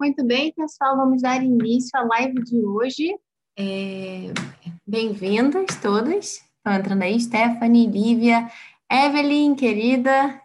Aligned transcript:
Muito 0.00 0.24
bem, 0.24 0.50
pessoal, 0.54 0.96
vamos 0.96 1.20
dar 1.20 1.44
início 1.44 1.90
à 1.92 2.02
live 2.02 2.42
de 2.42 2.56
hoje. 2.64 3.14
É... 3.54 4.32
Bem-vindas 4.86 5.76
todas. 5.76 6.42
Estão 6.56 6.72
entrando 6.72 7.02
aí, 7.02 7.20
Stephanie, 7.20 7.86
Lívia, 7.86 8.50
Evelyn, 8.90 9.54
querida, 9.54 10.40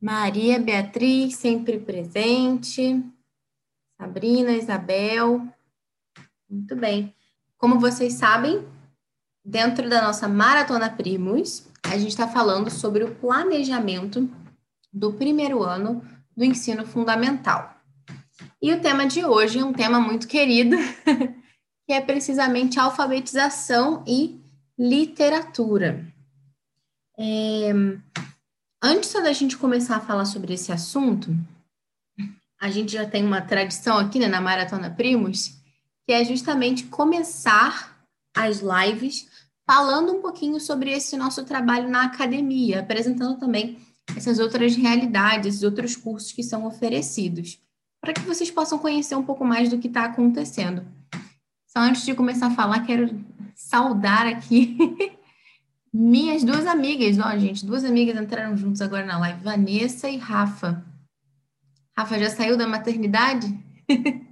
Maria 0.00 0.60
Beatriz, 0.60 1.34
sempre 1.34 1.80
presente, 1.80 3.04
Sabrina, 4.00 4.52
Isabel. 4.52 5.48
Muito 6.48 6.76
bem. 6.76 7.12
Como 7.58 7.80
vocês 7.80 8.12
sabem, 8.12 8.64
dentro 9.44 9.90
da 9.90 10.00
nossa 10.00 10.28
Maratona 10.28 10.88
Primos, 10.88 11.68
a 11.82 11.98
gente 11.98 12.10
está 12.10 12.28
falando 12.28 12.70
sobre 12.70 13.02
o 13.02 13.16
planejamento 13.16 14.30
do 14.92 15.12
primeiro 15.14 15.60
ano 15.64 16.04
do 16.36 16.44
ensino 16.44 16.86
fundamental. 16.86 17.79
E 18.62 18.74
o 18.74 18.80
tema 18.80 19.06
de 19.06 19.24
hoje 19.24 19.58
é 19.58 19.64
um 19.64 19.72
tema 19.72 19.98
muito 19.98 20.28
querido, 20.28 20.76
que 21.88 21.94
é 21.94 22.00
precisamente 22.00 22.78
alfabetização 22.78 24.04
e 24.06 24.38
literatura. 24.78 26.06
É... 27.18 27.70
Antes 28.82 29.14
da 29.14 29.32
gente 29.32 29.56
começar 29.56 29.96
a 29.96 30.00
falar 30.00 30.26
sobre 30.26 30.52
esse 30.52 30.70
assunto, 30.70 31.34
a 32.60 32.70
gente 32.70 32.92
já 32.92 33.06
tem 33.06 33.24
uma 33.24 33.40
tradição 33.40 33.96
aqui 33.96 34.18
né, 34.18 34.28
na 34.28 34.42
Maratona 34.42 34.90
Primos, 34.90 35.58
que 36.06 36.12
é 36.12 36.22
justamente 36.22 36.84
começar 36.84 37.98
as 38.36 38.60
lives 38.60 39.26
falando 39.66 40.12
um 40.12 40.20
pouquinho 40.20 40.60
sobre 40.60 40.90
esse 40.90 41.16
nosso 41.16 41.46
trabalho 41.46 41.88
na 41.88 42.04
academia, 42.04 42.80
apresentando 42.80 43.38
também 43.38 43.80
essas 44.14 44.38
outras 44.38 44.76
realidades, 44.76 45.54
esses 45.54 45.62
outros 45.62 45.96
cursos 45.96 46.32
que 46.32 46.42
são 46.42 46.66
oferecidos 46.66 47.58
para 48.00 48.14
que 48.14 48.22
vocês 48.22 48.50
possam 48.50 48.78
conhecer 48.78 49.14
um 49.14 49.22
pouco 49.22 49.44
mais 49.44 49.68
do 49.68 49.78
que 49.78 49.88
está 49.88 50.04
acontecendo. 50.04 50.86
Só 51.66 51.80
antes 51.80 52.04
de 52.04 52.14
começar 52.14 52.46
a 52.46 52.54
falar, 52.54 52.84
quero 52.86 53.08
saudar 53.54 54.26
aqui 54.26 54.76
minhas 55.92 56.42
duas 56.42 56.66
amigas. 56.66 57.18
Ó, 57.18 57.38
gente, 57.38 57.64
duas 57.64 57.84
amigas 57.84 58.20
entraram 58.20 58.56
juntos 58.56 58.80
agora 58.80 59.04
na 59.04 59.18
live, 59.18 59.44
Vanessa 59.44 60.08
e 60.08 60.16
Rafa. 60.16 60.84
Rafa 61.96 62.18
já 62.18 62.30
saiu 62.30 62.56
da 62.56 62.66
maternidade? 62.66 63.46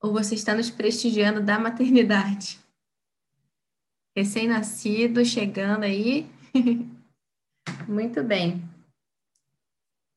Ou 0.00 0.12
você 0.12 0.34
está 0.34 0.54
nos 0.54 0.70
prestigiando 0.70 1.42
da 1.42 1.58
maternidade? 1.58 2.60
Recém-nascido, 4.16 5.24
chegando 5.24 5.82
aí. 5.82 6.26
Muito 7.88 8.22
bem. 8.22 8.62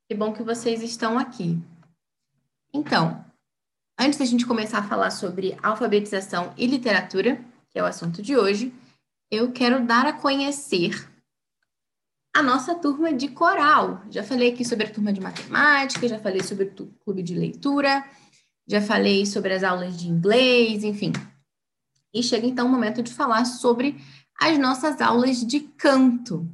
Que 0.08 0.16
bom 0.16 0.32
que 0.32 0.44
vocês 0.44 0.82
estão 0.82 1.18
aqui. 1.18 1.60
Então, 2.74 3.26
antes 4.00 4.20
da 4.20 4.26
gente 4.26 4.46
começar 4.46 4.80
a 4.80 4.88
falar 4.88 5.12
sobre 5.12 5.58
alfabetização 5.62 6.54
e 6.58 6.68
literatura, 6.68 7.44
que 7.70 7.80
é 7.80 7.84
o 7.84 7.88
assunto 7.88 8.22
de 8.22 8.38
hoje, 8.38 8.74
eu 9.32 9.52
quero 9.52 9.86
dar 9.86 10.06
a 10.06 10.14
conhecer 10.14 11.08
a 12.36 12.44
nossa 12.44 12.76
turma 12.76 13.12
de 13.12 13.28
coral. 13.30 14.04
Já 14.10 14.24
falei 14.24 14.54
aqui 14.54 14.64
sobre 14.64 14.86
a 14.86 14.92
turma 14.92 15.12
de 15.12 15.20
matemática, 15.20 16.08
já 16.08 16.20
falei 16.20 16.44
sobre 16.44 16.66
o 16.66 16.88
clube 17.04 17.24
de 17.24 17.36
leitura, 17.36 18.06
já 18.68 18.82
falei 18.82 19.26
sobre 19.26 19.54
as 19.54 19.64
aulas 19.64 19.98
de 20.00 20.08
inglês, 20.08 20.84
enfim. 20.84 21.12
E 22.14 22.22
chega 22.22 22.46
então 22.46 22.68
o 22.68 22.70
momento 22.70 23.02
de 23.02 23.14
falar 23.14 23.46
sobre 23.46 24.00
as 24.40 24.58
nossas 24.58 25.02
aulas 25.02 25.46
de 25.46 25.60
canto. 25.60 26.48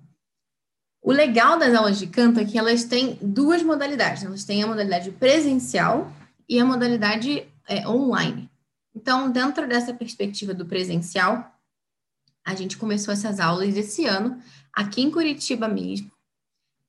O 1.05 1.11
legal 1.11 1.59
das 1.59 1.75
aulas 1.75 1.99
de 1.99 2.07
canto 2.07 2.39
é 2.39 2.45
que 2.45 2.57
elas 2.57 2.83
têm 2.83 3.19
duas 3.21 3.61
modalidades. 3.61 4.23
Elas 4.23 4.43
têm 4.43 4.63
a 4.63 4.67
modalidade 4.67 5.11
presencial 5.11 6.11
e 6.49 6.59
a 6.59 6.65
modalidade 6.65 7.47
é, 7.67 7.87
online. 7.87 8.49
Então, 8.95 9.29
dentro 9.29 9.67
dessa 9.67 9.93
perspectiva 9.93 10.51
do 10.51 10.65
presencial, 10.65 11.55
a 12.43 12.55
gente 12.55 12.75
começou 12.75 13.13
essas 13.13 13.39
aulas 13.39 13.77
esse 13.77 14.07
ano, 14.07 14.41
aqui 14.73 15.03
em 15.03 15.11
Curitiba 15.11 15.67
mesmo. 15.67 16.11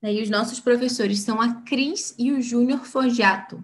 E 0.01 0.19
os 0.19 0.31
nossos 0.31 0.59
professores 0.59 1.19
são 1.19 1.39
a 1.39 1.53
Cris 1.61 2.15
e 2.17 2.31
o 2.31 2.41
Júnior 2.41 2.85
Forgiato. 2.85 3.63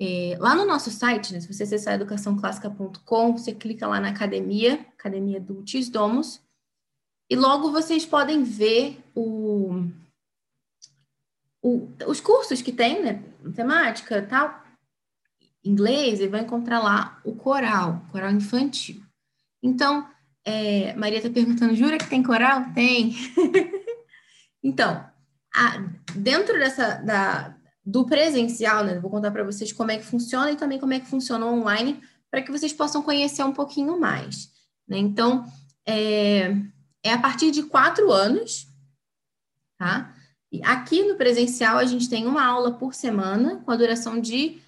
É, 0.00 0.36
lá 0.38 0.54
no 0.54 0.64
nosso 0.64 0.92
site, 0.92 1.32
né, 1.32 1.40
se 1.40 1.52
você 1.52 1.64
acessar 1.64 1.94
educaçãoclássica.com, 1.94 3.36
você 3.36 3.52
clica 3.52 3.88
lá 3.88 3.98
na 3.98 4.10
academia, 4.10 4.86
Academia 4.96 5.40
do 5.40 5.64
Domus, 5.90 6.40
e 7.28 7.34
logo 7.34 7.72
vocês 7.72 8.06
podem 8.06 8.44
ver 8.44 9.03
o, 9.14 9.86
o, 11.62 11.88
os 12.06 12.20
cursos 12.20 12.60
que 12.60 12.72
tem, 12.72 13.02
né? 13.02 13.22
Matemática 13.42 14.22
tal, 14.22 14.62
inglês, 15.64 16.20
e 16.20 16.28
vai 16.28 16.40
encontrar 16.40 16.80
lá 16.80 17.20
o 17.24 17.34
coral, 17.34 18.04
coral 18.10 18.30
infantil. 18.30 19.02
Então, 19.62 20.06
é, 20.44 20.94
Maria 20.94 21.18
está 21.18 21.30
perguntando, 21.30 21.74
jura 21.74 21.98
que 21.98 22.08
tem 22.08 22.22
coral? 22.22 22.72
Tem. 22.74 23.14
então, 24.62 25.04
a, 25.54 25.78
dentro 26.14 26.58
dessa 26.58 26.96
da, 26.96 27.56
do 27.84 28.04
presencial, 28.04 28.84
né? 28.84 28.98
Vou 28.98 29.10
contar 29.10 29.30
para 29.30 29.44
vocês 29.44 29.72
como 29.72 29.90
é 29.90 29.98
que 29.98 30.04
funciona 30.04 30.50
e 30.50 30.56
também 30.56 30.78
como 30.78 30.92
é 30.92 31.00
que 31.00 31.06
funciona 31.06 31.46
online, 31.46 32.00
para 32.30 32.42
que 32.42 32.50
vocês 32.50 32.72
possam 32.72 33.02
conhecer 33.02 33.44
um 33.44 33.52
pouquinho 33.52 33.98
mais. 33.98 34.50
Né? 34.88 34.98
Então, 34.98 35.44
é, 35.86 36.54
é 37.02 37.12
a 37.12 37.18
partir 37.18 37.50
de 37.50 37.62
quatro 37.62 38.10
anos, 38.10 38.66
tá? 39.78 40.14
E 40.52 40.62
aqui 40.62 41.02
no 41.02 41.16
presencial 41.16 41.78
a 41.78 41.84
gente 41.84 42.08
tem 42.08 42.26
uma 42.26 42.44
aula 42.44 42.72
por 42.74 42.94
semana 42.94 43.56
com 43.64 43.70
a 43.70 43.76
duração 43.76 44.20
de 44.20 44.60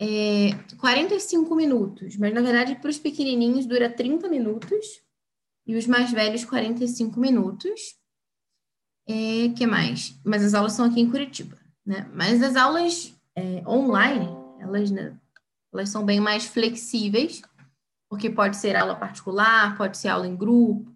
é, 0.00 0.50
45 0.78 1.54
minutos, 1.54 2.16
mas 2.16 2.34
na 2.34 2.40
verdade 2.40 2.74
para 2.76 2.90
os 2.90 2.98
pequenininhos 2.98 3.66
dura 3.66 3.88
30 3.88 4.28
minutos 4.28 5.00
e 5.66 5.76
os 5.76 5.86
mais 5.86 6.10
velhos 6.10 6.44
45 6.44 7.20
minutos. 7.20 7.96
É, 9.06 9.48
que 9.56 9.66
mais? 9.66 10.18
Mas 10.24 10.44
as 10.44 10.54
aulas 10.54 10.72
são 10.72 10.86
aqui 10.86 11.00
em 11.00 11.10
Curitiba, 11.10 11.56
né? 11.86 12.10
Mas 12.12 12.42
as 12.42 12.56
aulas 12.56 13.14
é, 13.36 13.62
online, 13.66 14.28
elas, 14.60 14.90
né, 14.90 15.16
elas 15.72 15.88
são 15.88 16.04
bem 16.04 16.20
mais 16.20 16.46
flexíveis, 16.46 17.42
porque 18.08 18.28
pode 18.28 18.56
ser 18.56 18.74
aula 18.74 18.96
particular, 18.96 19.76
pode 19.76 19.96
ser 19.96 20.08
aula 20.08 20.26
em 20.26 20.36
grupo, 20.36 20.92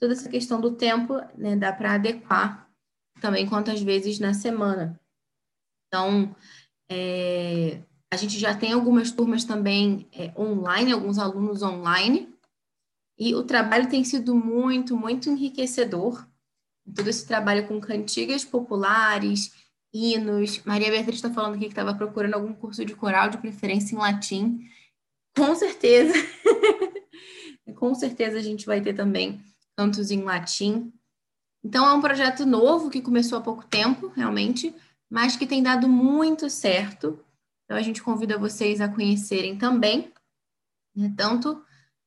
toda 0.00 0.14
essa 0.14 0.28
questão 0.28 0.60
do 0.60 0.72
tempo, 0.72 1.20
né, 1.36 1.54
dá 1.56 1.72
para 1.72 1.94
adequar 1.94 2.71
também 3.22 3.48
quantas 3.48 3.80
vezes 3.80 4.18
na 4.18 4.34
semana. 4.34 5.00
Então, 5.86 6.34
é, 6.90 7.80
a 8.12 8.16
gente 8.16 8.38
já 8.38 8.54
tem 8.54 8.72
algumas 8.72 9.10
turmas 9.10 9.44
também 9.44 10.06
é, 10.12 10.32
online, 10.38 10.92
alguns 10.92 11.18
alunos 11.18 11.62
online, 11.62 12.28
e 13.18 13.34
o 13.34 13.44
trabalho 13.44 13.88
tem 13.88 14.04
sido 14.04 14.34
muito, 14.34 14.96
muito 14.96 15.30
enriquecedor. 15.30 16.26
Todo 16.94 17.08
esse 17.08 17.26
trabalho 17.26 17.68
com 17.68 17.80
cantigas 17.80 18.44
populares, 18.44 19.52
hinos. 19.94 20.62
Maria 20.64 20.90
Beatriz 20.90 21.16
está 21.16 21.30
falando 21.30 21.54
aqui 21.54 21.66
que 21.66 21.72
estava 21.72 21.94
procurando 21.94 22.34
algum 22.34 22.52
curso 22.52 22.84
de 22.84 22.94
coral, 22.94 23.30
de 23.30 23.38
preferência 23.38 23.94
em 23.94 23.98
latim. 23.98 24.60
Com 25.36 25.54
certeza, 25.54 26.12
com 27.76 27.94
certeza 27.94 28.38
a 28.38 28.42
gente 28.42 28.66
vai 28.66 28.80
ter 28.80 28.94
também 28.94 29.40
cantos 29.76 30.10
em 30.10 30.22
latim. 30.22 30.92
Então, 31.64 31.86
é 31.86 31.92
um 31.92 32.00
projeto 32.00 32.44
novo 32.44 32.90
que 32.90 33.00
começou 33.00 33.38
há 33.38 33.40
pouco 33.40 33.64
tempo, 33.66 34.08
realmente, 34.08 34.74
mas 35.08 35.36
que 35.36 35.46
tem 35.46 35.62
dado 35.62 35.88
muito 35.88 36.50
certo. 36.50 37.24
Então, 37.64 37.76
a 37.76 37.82
gente 37.82 38.02
convida 38.02 38.38
vocês 38.38 38.80
a 38.80 38.88
conhecerem 38.88 39.56
também, 39.56 40.12
né, 40.94 41.12
tanto 41.16 41.64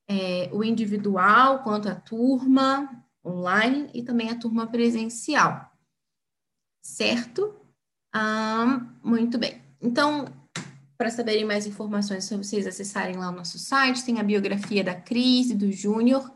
é, 0.08 0.50
o 0.52 0.64
individual 0.64 1.64
quanto 1.64 1.90
a 1.90 1.96
turma 1.96 3.04
online 3.26 3.90
e 3.94 4.04
também 4.04 4.30
a 4.30 4.38
turma 4.38 4.68
presencial. 4.68 5.72
Certo? 6.84 7.56
Ah, 8.14 8.86
muito 9.04 9.38
bem. 9.38 9.62
Então, 9.82 10.26
para 10.98 11.10
saberem 11.10 11.46
mais 11.46 11.66
informações, 11.66 12.26
só 12.26 12.38
vocês 12.38 12.68
acessarem 12.68 13.18
lá 13.18 13.30
o 13.30 13.36
nosso 13.36 13.58
site, 13.58 14.06
tem 14.06 14.20
a 14.20 14.24
biografia 14.24 14.84
da 14.84 14.96
Cris 14.96 15.50
e 15.50 15.56
do 15.56 15.72
Júnior, 15.72 16.32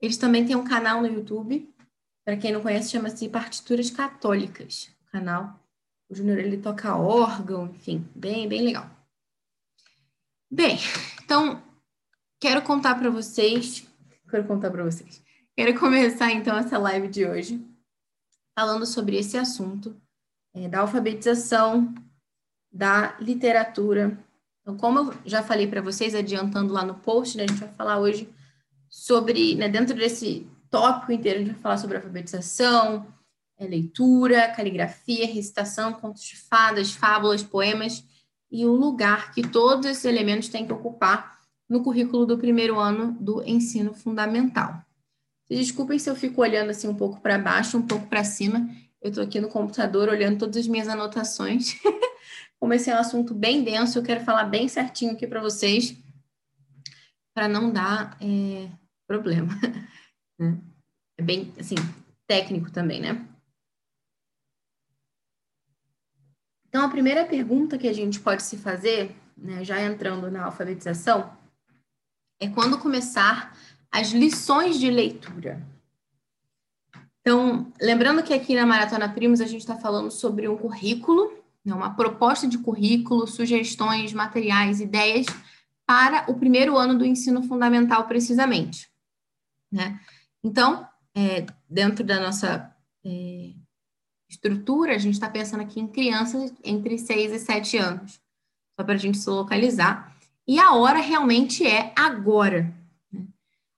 eles 0.00 0.16
também 0.16 0.44
têm 0.44 0.56
um 0.56 0.64
canal 0.64 1.00
no 1.00 1.06
YouTube, 1.06 1.71
para 2.24 2.36
quem 2.36 2.52
não 2.52 2.62
conhece, 2.62 2.90
chama-se 2.90 3.28
Partituras 3.28 3.90
Católicas. 3.90 4.90
O 5.06 5.10
canal. 5.10 5.60
O 6.08 6.14
Júnior 6.14 6.38
ele 6.38 6.58
toca 6.58 6.96
órgão, 6.96 7.66
enfim, 7.66 8.06
bem, 8.14 8.48
bem 8.48 8.62
legal. 8.62 8.88
Bem, 10.50 10.78
então 11.24 11.62
quero 12.38 12.60
contar 12.62 12.96
para 12.96 13.08
vocês, 13.08 13.86
quero 14.28 14.46
contar 14.46 14.70
para 14.70 14.84
vocês. 14.84 15.22
Quero 15.56 15.78
começar 15.80 16.30
então 16.30 16.56
essa 16.56 16.76
live 16.76 17.08
de 17.08 17.26
hoje 17.26 17.66
falando 18.54 18.84
sobre 18.84 19.16
esse 19.16 19.38
assunto 19.38 19.96
é, 20.54 20.68
da 20.68 20.80
alfabetização, 20.80 21.94
da 22.70 23.16
literatura. 23.18 24.18
Então, 24.60 24.76
como 24.76 24.98
eu 24.98 25.14
já 25.24 25.42
falei 25.42 25.66
para 25.66 25.80
vocês, 25.80 26.14
adiantando 26.14 26.72
lá 26.72 26.84
no 26.84 26.94
post, 26.94 27.36
né, 27.36 27.44
a 27.44 27.46
gente 27.46 27.60
vai 27.60 27.72
falar 27.72 27.98
hoje 27.98 28.28
sobre, 28.88 29.54
né, 29.54 29.68
dentro 29.68 29.96
desse 29.96 30.46
tópico 30.72 31.12
inteiro, 31.12 31.38
a 31.38 31.42
gente 31.42 31.52
vai 31.52 31.60
falar 31.60 31.76
sobre 31.76 31.98
alfabetização, 31.98 33.06
é, 33.58 33.66
leitura, 33.66 34.48
caligrafia, 34.48 35.26
recitação, 35.26 35.92
contos 35.92 36.22
de 36.22 36.36
fadas, 36.36 36.92
fábulas, 36.92 37.42
poemas 37.42 38.02
e 38.50 38.64
o 38.64 38.72
lugar 38.72 39.32
que 39.32 39.46
todos 39.46 39.86
esses 39.86 40.04
elementos 40.06 40.48
têm 40.48 40.66
que 40.66 40.72
ocupar 40.72 41.38
no 41.68 41.82
currículo 41.82 42.24
do 42.24 42.38
primeiro 42.38 42.80
ano 42.80 43.12
do 43.20 43.42
ensino 43.46 43.94
fundamental. 43.94 44.82
Desculpem 45.48 45.98
se 45.98 46.08
eu 46.08 46.16
fico 46.16 46.40
olhando 46.40 46.70
assim 46.70 46.88
um 46.88 46.94
pouco 46.94 47.20
para 47.20 47.38
baixo, 47.38 47.76
um 47.76 47.86
pouco 47.86 48.06
para 48.06 48.24
cima. 48.24 48.66
Eu 49.00 49.10
estou 49.10 49.22
aqui 49.22 49.40
no 49.40 49.48
computador 49.48 50.08
olhando 50.08 50.38
todas 50.38 50.56
as 50.56 50.66
minhas 50.66 50.88
anotações. 50.88 51.76
Como 52.58 52.72
esse 52.72 52.90
é 52.90 52.94
um 52.94 52.98
assunto 52.98 53.34
bem 53.34 53.62
denso, 53.62 53.98
eu 53.98 54.02
quero 54.02 54.24
falar 54.24 54.44
bem 54.44 54.68
certinho 54.68 55.12
aqui 55.12 55.26
para 55.26 55.42
vocês, 55.42 55.94
para 57.34 57.48
não 57.48 57.70
dar 57.70 58.16
é, 58.20 58.68
problema. 59.06 59.52
É 61.18 61.22
bem, 61.22 61.52
assim, 61.58 61.76
técnico 62.26 62.70
também, 62.70 63.00
né? 63.00 63.28
Então, 66.68 66.84
a 66.84 66.88
primeira 66.88 67.26
pergunta 67.26 67.76
que 67.76 67.86
a 67.86 67.92
gente 67.92 68.18
pode 68.18 68.42
se 68.42 68.56
fazer, 68.56 69.14
né, 69.36 69.62
já 69.62 69.82
entrando 69.82 70.30
na 70.30 70.46
alfabetização, 70.46 71.36
é 72.40 72.48
quando 72.48 72.78
começar 72.78 73.54
as 73.90 74.10
lições 74.12 74.80
de 74.80 74.90
leitura. 74.90 75.62
Então, 77.20 77.70
lembrando 77.80 78.22
que 78.22 78.32
aqui 78.32 78.54
na 78.54 78.66
Maratona 78.66 79.08
Primos 79.08 79.40
a 79.40 79.46
gente 79.46 79.60
está 79.60 79.76
falando 79.76 80.10
sobre 80.10 80.48
um 80.48 80.56
currículo, 80.56 81.30
né, 81.62 81.74
uma 81.74 81.94
proposta 81.94 82.48
de 82.48 82.58
currículo, 82.58 83.26
sugestões, 83.26 84.12
materiais, 84.14 84.80
ideias 84.80 85.26
para 85.86 86.24
o 86.30 86.34
primeiro 86.34 86.78
ano 86.78 86.96
do 86.96 87.04
ensino 87.04 87.42
fundamental, 87.42 88.08
precisamente. 88.08 88.90
Né? 89.70 90.00
Então, 90.42 90.86
é, 91.14 91.46
dentro 91.68 92.04
da 92.04 92.20
nossa 92.20 92.74
é, 93.04 93.52
estrutura, 94.28 94.94
a 94.94 94.98
gente 94.98 95.14
está 95.14 95.28
pensando 95.28 95.62
aqui 95.62 95.78
em 95.80 95.86
crianças 95.86 96.52
entre 96.64 96.98
6 96.98 97.32
e 97.32 97.38
7 97.38 97.76
anos, 97.76 98.20
só 98.78 98.84
para 98.84 98.94
a 98.94 98.98
gente 98.98 99.18
se 99.18 99.28
localizar. 99.30 100.16
E 100.46 100.58
a 100.58 100.72
hora 100.72 100.98
realmente 100.98 101.66
é 101.66 101.92
agora. 101.94 102.74
Né? 103.12 103.26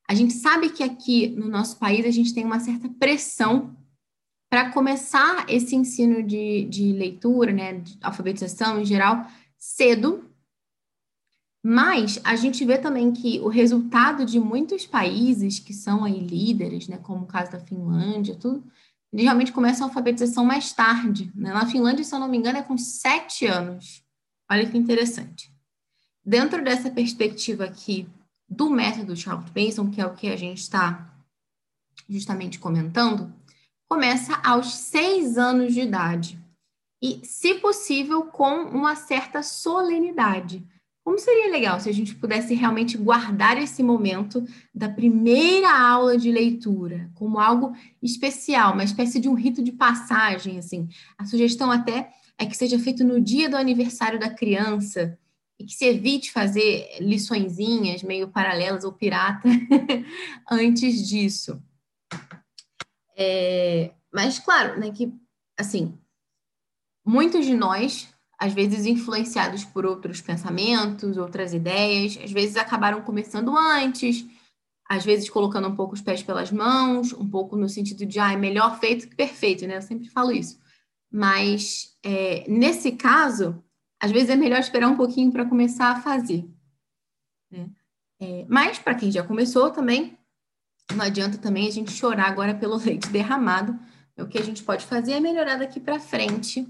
A 0.08 0.14
gente 0.14 0.32
sabe 0.34 0.70
que 0.70 0.82
aqui 0.82 1.28
no 1.28 1.48
nosso 1.48 1.76
país 1.78 2.06
a 2.06 2.10
gente 2.10 2.32
tem 2.32 2.44
uma 2.44 2.60
certa 2.60 2.88
pressão 2.88 3.76
para 4.48 4.70
começar 4.70 5.46
esse 5.48 5.74
ensino 5.74 6.22
de, 6.22 6.64
de 6.66 6.92
leitura, 6.92 7.52
né, 7.52 7.74
de 7.74 7.98
alfabetização 8.00 8.80
em 8.80 8.84
geral, 8.84 9.26
cedo, 9.58 10.30
mas 11.66 12.20
a 12.22 12.36
gente 12.36 12.62
vê 12.62 12.76
também 12.76 13.10
que 13.10 13.40
o 13.40 13.48
resultado 13.48 14.26
de 14.26 14.38
muitos 14.38 14.84
países 14.84 15.58
que 15.58 15.72
são 15.72 16.04
aí 16.04 16.20
líderes, 16.20 16.86
né, 16.88 16.98
como 16.98 17.24
o 17.24 17.26
caso 17.26 17.52
da 17.52 17.58
Finlândia, 17.58 18.36
tudo, 18.36 18.62
eles 19.10 19.24
realmente 19.24 19.50
começam 19.50 19.86
a 19.86 19.88
alfabetização 19.88 20.44
mais 20.44 20.74
tarde. 20.74 21.32
Né? 21.34 21.54
Na 21.54 21.64
Finlândia, 21.64 22.04
se 22.04 22.14
eu 22.14 22.18
não 22.18 22.28
me 22.28 22.36
engano, 22.36 22.58
é 22.58 22.62
com 22.62 22.76
sete 22.76 23.46
anos. 23.46 24.04
Olha 24.50 24.68
que 24.68 24.76
interessante. 24.76 25.50
Dentro 26.22 26.62
dessa 26.62 26.90
perspectiva 26.90 27.64
aqui 27.64 28.06
do 28.46 28.68
método 28.68 29.16
Charles 29.16 29.50
Mason, 29.56 29.90
que 29.90 30.02
é 30.02 30.06
o 30.06 30.14
que 30.14 30.28
a 30.28 30.36
gente 30.36 30.58
está 30.58 31.14
justamente 32.06 32.58
comentando, 32.58 33.32
começa 33.88 34.38
aos 34.44 34.74
seis 34.74 35.38
anos 35.38 35.72
de 35.72 35.80
idade. 35.80 36.38
E, 37.00 37.24
se 37.24 37.54
possível, 37.54 38.24
com 38.24 38.64
uma 38.64 38.94
certa 38.96 39.42
solenidade. 39.42 40.62
Como 41.04 41.18
seria 41.18 41.52
legal 41.52 41.78
se 41.78 41.90
a 41.90 41.92
gente 41.92 42.14
pudesse 42.14 42.54
realmente 42.54 42.96
guardar 42.96 43.58
esse 43.58 43.82
momento 43.82 44.42
da 44.74 44.88
primeira 44.88 45.70
aula 45.70 46.16
de 46.16 46.32
leitura 46.32 47.10
como 47.14 47.38
algo 47.38 47.76
especial, 48.02 48.72
uma 48.72 48.84
espécie 48.84 49.20
de 49.20 49.28
um 49.28 49.34
rito 49.34 49.62
de 49.62 49.70
passagem, 49.70 50.58
assim. 50.58 50.88
A 51.18 51.26
sugestão 51.26 51.70
até 51.70 52.10
é 52.38 52.46
que 52.46 52.56
seja 52.56 52.78
feito 52.78 53.04
no 53.04 53.20
dia 53.20 53.50
do 53.50 53.56
aniversário 53.56 54.18
da 54.18 54.30
criança 54.30 55.18
e 55.58 55.66
que 55.66 55.74
se 55.74 55.84
evite 55.84 56.32
fazer 56.32 56.96
liçõezinhas 56.98 58.02
meio 58.02 58.28
paralelas 58.28 58.82
ou 58.82 58.92
pirata 58.92 59.46
antes 60.50 61.06
disso. 61.06 61.62
É, 63.14 63.92
mas 64.10 64.38
claro, 64.38 64.80
né, 64.80 64.90
que 64.90 65.12
assim, 65.58 65.98
muitos 67.04 67.44
de 67.44 67.54
nós 67.54 68.13
às 68.38 68.52
vezes 68.52 68.86
influenciados 68.86 69.64
por 69.64 69.86
outros 69.86 70.20
pensamentos, 70.20 71.16
outras 71.16 71.54
ideias, 71.54 72.18
às 72.22 72.32
vezes 72.32 72.56
acabaram 72.56 73.00
começando 73.02 73.56
antes, 73.56 74.24
às 74.88 75.04
vezes 75.04 75.30
colocando 75.30 75.68
um 75.68 75.76
pouco 75.76 75.94
os 75.94 76.00
pés 76.00 76.22
pelas 76.22 76.50
mãos, 76.50 77.12
um 77.12 77.28
pouco 77.28 77.56
no 77.56 77.68
sentido 77.68 78.04
de, 78.04 78.18
ah, 78.18 78.32
é 78.32 78.36
melhor 78.36 78.78
feito 78.78 79.08
que 79.08 79.16
perfeito, 79.16 79.66
né? 79.66 79.76
Eu 79.76 79.82
sempre 79.82 80.08
falo 80.08 80.32
isso. 80.32 80.58
Mas, 81.10 81.96
é, 82.02 82.44
nesse 82.48 82.92
caso, 82.92 83.62
às 84.00 84.10
vezes 84.10 84.30
é 84.30 84.36
melhor 84.36 84.58
esperar 84.58 84.88
um 84.88 84.96
pouquinho 84.96 85.32
para 85.32 85.46
começar 85.46 85.90
a 85.90 86.00
fazer. 86.00 86.44
Né? 87.50 87.70
É, 88.20 88.44
mas, 88.48 88.78
para 88.78 88.94
quem 88.94 89.10
já 89.10 89.22
começou 89.22 89.70
também, 89.70 90.18
não 90.94 91.04
adianta 91.04 91.38
também 91.38 91.66
a 91.66 91.70
gente 91.70 91.92
chorar 91.92 92.28
agora 92.28 92.54
pelo 92.54 92.76
leite 92.84 93.08
derramado. 93.08 93.78
O 94.18 94.26
que 94.26 94.38
a 94.38 94.42
gente 94.42 94.62
pode 94.62 94.84
fazer 94.84 95.12
é 95.12 95.20
melhorar 95.20 95.56
daqui 95.56 95.80
para 95.80 95.98
frente 95.98 96.66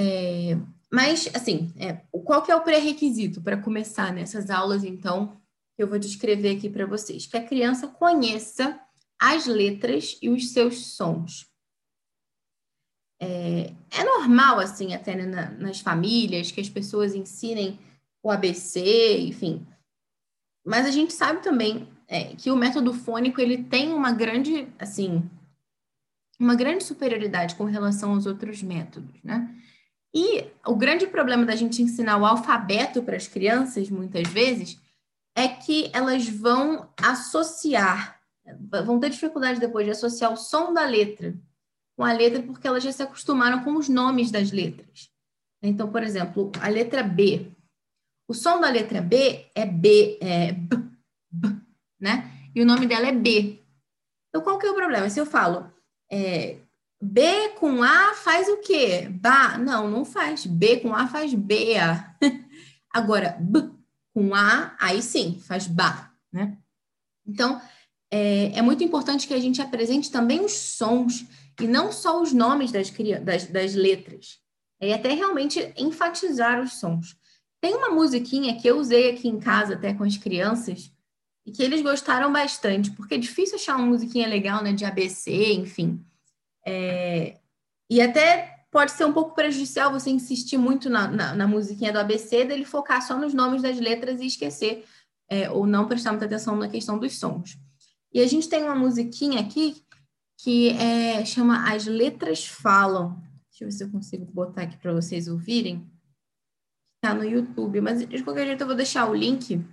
é, 0.00 0.56
mas, 0.90 1.28
assim, 1.34 1.70
é, 1.76 1.92
qual 2.24 2.42
que 2.42 2.50
é 2.50 2.56
o 2.56 2.62
pré-requisito 2.62 3.42
para 3.42 3.60
começar 3.60 4.14
nessas 4.14 4.48
aulas, 4.48 4.82
então, 4.82 5.38
que 5.76 5.82
eu 5.82 5.86
vou 5.86 5.98
descrever 5.98 6.56
aqui 6.56 6.70
para 6.70 6.86
vocês? 6.86 7.26
Que 7.26 7.36
a 7.36 7.46
criança 7.46 7.86
conheça 7.86 8.80
as 9.20 9.46
letras 9.46 10.16
e 10.22 10.30
os 10.30 10.52
seus 10.52 10.86
sons. 10.94 11.46
É, 13.20 13.74
é 13.90 14.04
normal, 14.04 14.58
assim, 14.58 14.94
até 14.94 15.14
né, 15.14 15.26
na, 15.26 15.50
nas 15.50 15.80
famílias, 15.80 16.50
que 16.50 16.62
as 16.62 16.70
pessoas 16.70 17.14
ensinem 17.14 17.78
o 18.22 18.30
ABC, 18.30 19.20
enfim. 19.20 19.66
Mas 20.64 20.86
a 20.86 20.90
gente 20.90 21.12
sabe 21.12 21.42
também 21.42 21.86
é, 22.08 22.34
que 22.36 22.50
o 22.50 22.56
método 22.56 22.94
fônico, 22.94 23.38
ele 23.38 23.64
tem 23.64 23.92
uma 23.92 24.12
grande, 24.12 24.66
assim, 24.78 25.28
uma 26.38 26.54
grande 26.54 26.84
superioridade 26.84 27.54
com 27.54 27.64
relação 27.64 28.14
aos 28.14 28.24
outros 28.24 28.62
métodos, 28.62 29.22
né? 29.22 29.54
E 30.14 30.44
o 30.66 30.74
grande 30.74 31.06
problema 31.06 31.46
da 31.46 31.54
gente 31.54 31.82
ensinar 31.82 32.16
o 32.18 32.26
alfabeto 32.26 33.02
para 33.02 33.16
as 33.16 33.28
crianças, 33.28 33.88
muitas 33.88 34.26
vezes, 34.28 34.80
é 35.36 35.46
que 35.46 35.90
elas 35.92 36.28
vão 36.28 36.88
associar, 37.00 38.20
vão 38.84 38.98
ter 38.98 39.10
dificuldade 39.10 39.60
depois 39.60 39.84
de 39.86 39.92
associar 39.92 40.32
o 40.32 40.36
som 40.36 40.72
da 40.72 40.84
letra 40.84 41.34
com 41.96 42.04
a 42.04 42.12
letra, 42.12 42.42
porque 42.42 42.66
elas 42.66 42.82
já 42.82 42.90
se 42.90 43.02
acostumaram 43.02 43.62
com 43.62 43.76
os 43.76 43.88
nomes 43.88 44.30
das 44.30 44.50
letras. 44.50 45.10
Então, 45.62 45.90
por 45.90 46.02
exemplo, 46.02 46.50
a 46.60 46.68
letra 46.68 47.02
B. 47.02 47.52
O 48.26 48.34
som 48.34 48.60
da 48.60 48.70
letra 48.70 49.00
B 49.00 49.46
é 49.54 49.66
B, 49.66 50.18
é 50.20 50.52
B, 50.52 50.76
B 51.30 51.56
né? 52.00 52.30
E 52.54 52.62
o 52.62 52.64
nome 52.66 52.86
dela 52.86 53.06
é 53.06 53.12
B. 53.12 53.60
Então, 54.28 54.42
qual 54.42 54.58
que 54.58 54.66
é 54.66 54.70
o 54.70 54.74
problema? 54.74 55.10
Se 55.10 55.20
eu 55.20 55.26
falo 55.26 55.70
é, 56.10 56.56
B 57.00 57.50
com 57.58 57.82
A 57.82 58.14
faz 58.14 58.48
o 58.48 58.58
quê? 58.58 59.08
Ba? 59.10 59.56
Não, 59.56 59.88
não 59.88 60.04
faz. 60.04 60.44
B 60.44 60.80
com 60.80 60.94
A 60.94 61.06
faz 61.06 61.32
BA. 61.32 62.16
Agora, 62.92 63.36
B 63.40 63.70
com 64.12 64.34
A, 64.34 64.76
aí 64.78 65.00
sim, 65.00 65.40
faz 65.40 65.66
ba, 65.66 66.12
né? 66.32 66.58
Então, 67.26 67.60
é, 68.10 68.58
é, 68.58 68.62
muito 68.62 68.82
importante 68.82 69.26
que 69.26 69.34
a 69.34 69.38
gente 69.38 69.62
apresente 69.62 70.10
também 70.10 70.44
os 70.44 70.52
sons 70.52 71.24
e 71.60 71.66
não 71.66 71.92
só 71.92 72.20
os 72.20 72.32
nomes 72.32 72.72
das, 72.72 72.90
das, 73.22 73.46
das 73.46 73.74
letras. 73.74 74.40
E 74.80 74.92
até 74.92 75.12
realmente 75.14 75.72
enfatizar 75.76 76.60
os 76.60 76.74
sons. 76.80 77.16
Tem 77.60 77.74
uma 77.74 77.90
musiquinha 77.90 78.58
que 78.58 78.66
eu 78.66 78.78
usei 78.78 79.10
aqui 79.10 79.28
em 79.28 79.38
casa 79.38 79.74
até 79.74 79.94
com 79.94 80.02
as 80.02 80.16
crianças 80.16 80.90
e 81.46 81.52
que 81.52 81.62
eles 81.62 81.82
gostaram 81.82 82.32
bastante, 82.32 82.90
porque 82.90 83.14
é 83.14 83.18
difícil 83.18 83.56
achar 83.56 83.76
uma 83.76 83.86
musiquinha 83.86 84.26
legal, 84.26 84.62
né, 84.62 84.72
de 84.72 84.84
ABC, 84.84 85.52
enfim. 85.52 86.04
É, 86.66 87.38
e 87.88 88.00
até 88.00 88.64
pode 88.70 88.92
ser 88.92 89.04
um 89.04 89.12
pouco 89.12 89.34
prejudicial 89.34 89.90
você 89.90 90.10
insistir 90.10 90.56
muito 90.56 90.88
na, 90.88 91.08
na, 91.08 91.34
na, 91.34 91.46
musiquinha 91.46 91.92
do 91.92 91.98
ABC, 91.98 92.44
dele 92.44 92.64
focar 92.64 93.04
só 93.04 93.18
nos 93.18 93.34
nomes 93.34 93.62
das 93.62 93.78
letras 93.80 94.20
e 94.20 94.26
esquecer, 94.26 94.84
é, 95.28 95.50
ou 95.50 95.66
não 95.66 95.88
prestar 95.88 96.12
muita 96.12 96.26
atenção 96.26 96.56
na 96.56 96.68
questão 96.68 96.98
dos 96.98 97.18
sons. 97.18 97.58
E 98.12 98.20
a 98.20 98.26
gente 98.26 98.48
tem 98.48 98.62
uma 98.62 98.74
musiquinha 98.74 99.40
aqui 99.40 99.82
que 100.38 100.70
é, 100.70 101.24
chama 101.24 101.70
As 101.72 101.86
Letras 101.86 102.46
Falam. 102.46 103.20
Deixa 103.50 103.64
eu 103.64 103.68
ver 103.68 103.72
se 103.72 103.84
eu 103.84 103.90
consigo 103.90 104.24
botar 104.26 104.62
aqui 104.62 104.76
para 104.76 104.92
vocês 104.92 105.28
ouvirem. 105.28 105.86
Está 106.96 107.14
no 107.14 107.24
YouTube, 107.24 107.80
mas 107.80 108.06
de 108.06 108.22
qualquer 108.22 108.46
jeito 108.46 108.60
eu 108.60 108.66
vou 108.66 108.76
deixar 108.76 109.08
o 109.08 109.14
link 109.14 109.64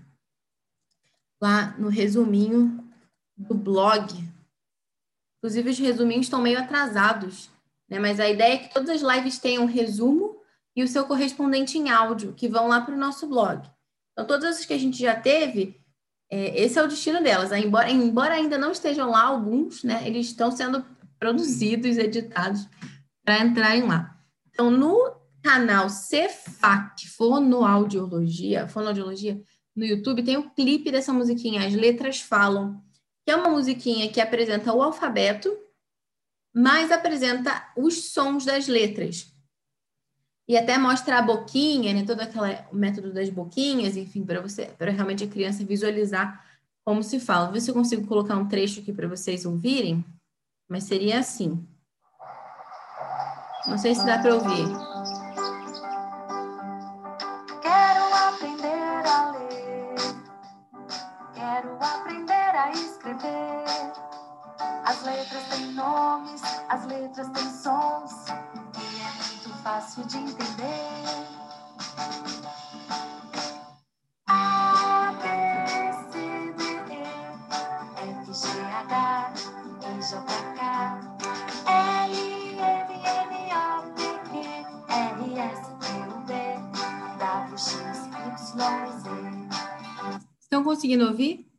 lá 1.41 1.77
no 1.77 1.89
resuminho 1.89 2.83
do 3.35 3.53
blog 3.53 4.07
Inclusive, 5.47 5.69
os 5.69 5.79
resuminhos 5.79 6.25
estão 6.25 6.41
meio 6.41 6.59
atrasados, 6.59 7.49
né? 7.89 7.99
Mas 7.99 8.19
a 8.19 8.27
ideia 8.27 8.55
é 8.55 8.57
que 8.57 8.73
todas 8.73 8.89
as 8.89 9.01
lives 9.01 9.39
tenham 9.39 9.63
um 9.63 9.67
resumo 9.67 10.35
e 10.75 10.83
o 10.83 10.87
seu 10.89 11.05
correspondente 11.05 11.77
em 11.77 11.89
áudio, 11.89 12.33
que 12.33 12.49
vão 12.49 12.67
lá 12.67 12.81
para 12.81 12.93
o 12.93 12.97
nosso 12.97 13.25
blog. 13.27 13.65
Então, 14.11 14.27
todas 14.27 14.59
as 14.59 14.65
que 14.65 14.73
a 14.73 14.77
gente 14.77 14.99
já 14.99 15.15
teve, 15.15 15.79
é, 16.29 16.61
esse 16.61 16.77
é 16.77 16.83
o 16.83 16.87
destino 16.87 17.23
delas. 17.23 17.51
Né? 17.51 17.61
Embora, 17.61 17.89
embora 17.89 18.33
ainda 18.33 18.57
não 18.57 18.73
estejam 18.73 19.09
lá 19.09 19.23
alguns, 19.23 19.85
né? 19.85 20.05
Eles 20.05 20.27
estão 20.27 20.51
sendo 20.51 20.85
produzidos, 21.17 21.97
editados 21.97 22.67
para 23.23 23.39
entrarem 23.39 23.87
lá. 23.87 24.19
Então, 24.49 24.69
no 24.69 25.15
canal 25.41 25.89
Cefac, 25.89 27.07
Fonoaudiologia, 27.07 28.67
Fonoaudiologia, 28.67 29.41
no 29.73 29.85
YouTube, 29.85 30.23
tem 30.23 30.35
o 30.35 30.41
um 30.41 30.49
clipe 30.49 30.91
dessa 30.91 31.13
musiquinha, 31.13 31.65
As 31.65 31.73
Letras 31.73 32.19
Falam, 32.19 32.83
que 33.27 33.31
é 33.31 33.35
uma 33.35 33.49
musiquinha 33.49 34.09
que 34.09 34.21
apresenta 34.21 34.71
o 34.71 34.81
alfabeto, 34.81 35.53
mas 36.55 36.93
apresenta 36.93 37.69
os 37.75 38.05
sons 38.05 38.45
das 38.45 38.69
letras. 38.69 39.33
E 40.47 40.55
até 40.55 40.77
mostra 40.77 41.17
a 41.17 41.21
boquinha, 41.21 41.93
né, 41.93 42.05
todo 42.05 42.21
aquele 42.21 42.57
método 42.71 43.11
das 43.11 43.29
boquinhas, 43.29 43.97
enfim, 43.97 44.23
para 44.23 44.39
você, 44.39 44.67
para 44.67 44.91
realmente 44.91 45.25
a 45.25 45.27
criança 45.27 45.65
visualizar 45.65 46.41
como 46.85 47.03
se 47.03 47.19
fala. 47.19 47.51
Ver 47.51 47.59
se 47.59 47.69
eu 47.69 47.75
consigo 47.75 48.07
colocar 48.07 48.37
um 48.37 48.47
trecho 48.47 48.79
aqui 48.79 48.93
para 48.93 49.09
vocês 49.09 49.45
ouvirem, 49.45 50.05
mas 50.65 50.85
seria 50.85 51.19
assim. 51.19 51.67
Não 53.67 53.77
sei 53.77 53.93
se 53.93 54.05
dá 54.05 54.19
para 54.19 54.35
ouvir. 54.35 54.86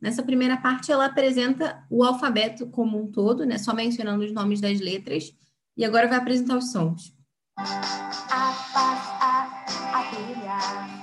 Nessa 0.01 0.23
primeira 0.23 0.55
parte, 0.55 0.91
ela 0.91 1.05
apresenta 1.05 1.85
o 1.89 2.03
alfabeto 2.03 2.67
como 2.67 3.01
um 3.01 3.11
todo, 3.11 3.45
né? 3.45 3.57
Só 3.57 3.73
mencionando 3.73 4.23
os 4.23 4.31
nomes 4.31 4.61
das 4.61 4.79
letras. 4.79 5.33
E 5.75 5.83
agora 5.83 6.07
vai 6.07 6.17
apresentar 6.17 6.57
os 6.57 6.71
sons. 6.71 7.13
A 7.57 7.65
a 8.31 9.99
abelha. 9.99 10.99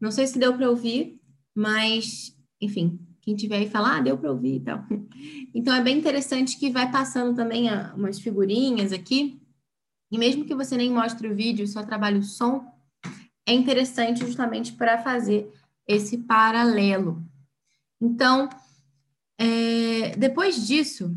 Não 0.00 0.10
sei 0.10 0.26
se 0.26 0.38
deu 0.38 0.56
para 0.56 0.68
ouvir, 0.68 1.20
mas, 1.54 2.36
enfim, 2.60 2.98
quem 3.20 3.36
tiver 3.36 3.58
aí 3.58 3.70
falar, 3.70 3.98
ah, 3.98 4.00
deu 4.00 4.18
para 4.18 4.32
ouvir 4.32 4.56
e 4.56 4.60
tal. 4.60 4.84
Então 5.54 5.74
é 5.74 5.82
bem 5.82 5.98
interessante 5.98 6.58
que 6.58 6.70
vai 6.70 6.90
passando 6.90 7.36
também 7.36 7.68
umas 7.94 8.18
figurinhas 8.18 8.92
aqui. 8.92 9.40
E 10.10 10.18
mesmo 10.18 10.44
que 10.44 10.54
você 10.54 10.76
nem 10.76 10.90
mostre 10.90 11.28
o 11.28 11.34
vídeo, 11.34 11.66
só 11.66 11.82
trabalhe 11.82 12.18
o 12.18 12.22
som, 12.22 12.70
é 13.46 13.52
interessante 13.52 14.24
justamente 14.24 14.72
para 14.72 15.02
fazer 15.02 15.50
esse 15.86 16.18
paralelo. 16.18 17.22
Então, 18.00 18.48
é, 19.38 20.16
depois 20.16 20.66
disso, 20.66 21.16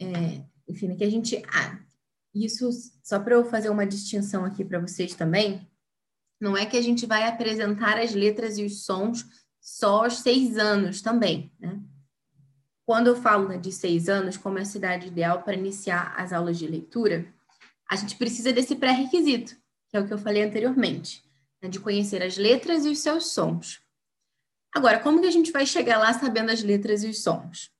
é, 0.00 0.42
enfim, 0.68 0.94
que 0.94 1.04
a 1.04 1.10
gente. 1.10 1.42
Ah, 1.48 1.78
isso, 2.34 2.68
só 3.02 3.18
para 3.18 3.34
eu 3.34 3.44
fazer 3.44 3.70
uma 3.70 3.86
distinção 3.86 4.44
aqui 4.44 4.64
para 4.64 4.78
vocês 4.78 5.14
também, 5.14 5.66
não 6.40 6.56
é 6.56 6.66
que 6.66 6.76
a 6.76 6.82
gente 6.82 7.06
vai 7.06 7.26
apresentar 7.26 7.98
as 7.98 8.14
letras 8.14 8.58
e 8.58 8.64
os 8.64 8.84
sons 8.84 9.26
só 9.60 10.04
aos 10.04 10.18
seis 10.18 10.56
anos 10.58 11.00
também, 11.00 11.52
né? 11.58 11.80
Quando 12.86 13.08
eu 13.08 13.16
falo 13.16 13.48
né, 13.48 13.58
de 13.58 13.72
seis 13.72 14.08
anos 14.08 14.36
como 14.36 14.58
é 14.58 14.62
a 14.62 14.64
cidade 14.64 15.08
ideal 15.08 15.42
para 15.42 15.56
iniciar 15.56 16.14
as 16.16 16.32
aulas 16.32 16.56
de 16.56 16.68
leitura, 16.68 17.26
a 17.90 17.96
gente 17.96 18.16
precisa 18.16 18.52
desse 18.52 18.76
pré-requisito, 18.76 19.56
que 19.88 19.96
é 19.96 20.00
o 20.00 20.06
que 20.06 20.14
eu 20.14 20.18
falei 20.18 20.44
anteriormente, 20.44 21.24
né, 21.60 21.68
de 21.68 21.80
conhecer 21.80 22.22
as 22.22 22.36
letras 22.36 22.86
e 22.86 22.88
os 22.88 23.00
seus 23.00 23.32
sons. 23.32 23.80
Agora, 24.72 25.00
como 25.00 25.20
que 25.20 25.26
a 25.26 25.32
gente 25.32 25.50
vai 25.50 25.66
chegar 25.66 25.98
lá 25.98 26.12
sabendo 26.12 26.52
as 26.52 26.62
letras 26.62 27.02
e 27.02 27.08
os 27.08 27.22
sons? 27.22 27.72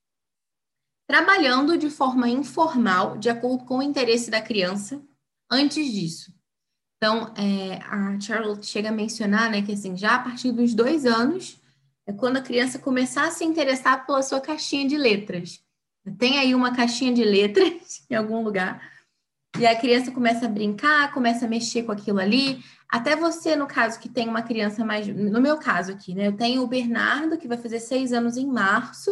Trabalhando 1.09 1.79
de 1.79 1.89
forma 1.89 2.29
informal, 2.29 3.17
de 3.17 3.31
acordo 3.31 3.65
com 3.65 3.79
o 3.79 3.83
interesse 3.83 4.29
da 4.29 4.43
criança, 4.43 5.01
antes 5.49 5.87
disso. 5.93 6.35
Então, 6.97 7.33
é, 7.37 7.77
a 7.85 8.19
Charlotte 8.19 8.67
chega 8.67 8.89
a 8.89 8.93
mencionar 8.93 9.51
né, 9.51 9.63
que 9.63 9.73
assim, 9.73 9.97
já 9.97 10.17
a 10.17 10.23
partir 10.23 10.51
dos 10.51 10.75
dois 10.75 11.07
anos, 11.07 11.61
é 12.07 12.13
quando 12.13 12.37
a 12.37 12.43
criança 12.43 12.79
começar 12.79 13.27
a 13.27 13.31
se 13.31 13.45
interessar 13.45 14.07
pela 14.07 14.23
sua 14.23 14.41
caixinha 14.41 14.87
de 14.87 14.97
letras. 14.97 15.61
Tem 16.19 16.39
aí 16.39 16.55
uma 16.55 16.75
caixinha 16.75 17.13
de 17.13 17.25
letras 17.25 18.05
em 18.09 18.15
algum 18.15 18.43
lugar, 18.43 18.81
e 19.59 19.67
a 19.67 19.75
criança 19.75 20.13
começa 20.13 20.45
a 20.45 20.49
brincar, 20.49 21.13
começa 21.13 21.47
a 21.47 21.49
mexer 21.49 21.85
com 21.85 21.93
aquilo 21.93 22.19
ali. 22.19 22.63
Até 22.91 23.17
você, 23.17 23.57
no 23.57 23.67
caso, 23.67 23.99
que 23.99 24.09
tem 24.09 24.29
uma 24.29 24.43
criança 24.43 24.85
mais. 24.85 25.07
No 25.09 25.41
meu 25.41 25.57
caso 25.57 25.93
aqui, 25.93 26.15
né? 26.15 26.27
Eu 26.27 26.37
tenho 26.37 26.63
o 26.63 26.67
Bernardo, 26.67 27.39
que 27.39 27.49
vai 27.49 27.57
fazer 27.57 27.81
seis 27.81 28.13
anos 28.13 28.37
em 28.37 28.47
março, 28.47 29.11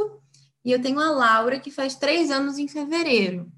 e 0.63 0.71
eu 0.71 0.81
tenho 0.81 1.01
a 1.01 1.11
Laura, 1.11 1.59
que 1.59 1.71
faz 1.71 1.95
três 1.95 2.31
anos 2.31 2.59
em 2.59 2.69
fevereiro. 2.69 3.51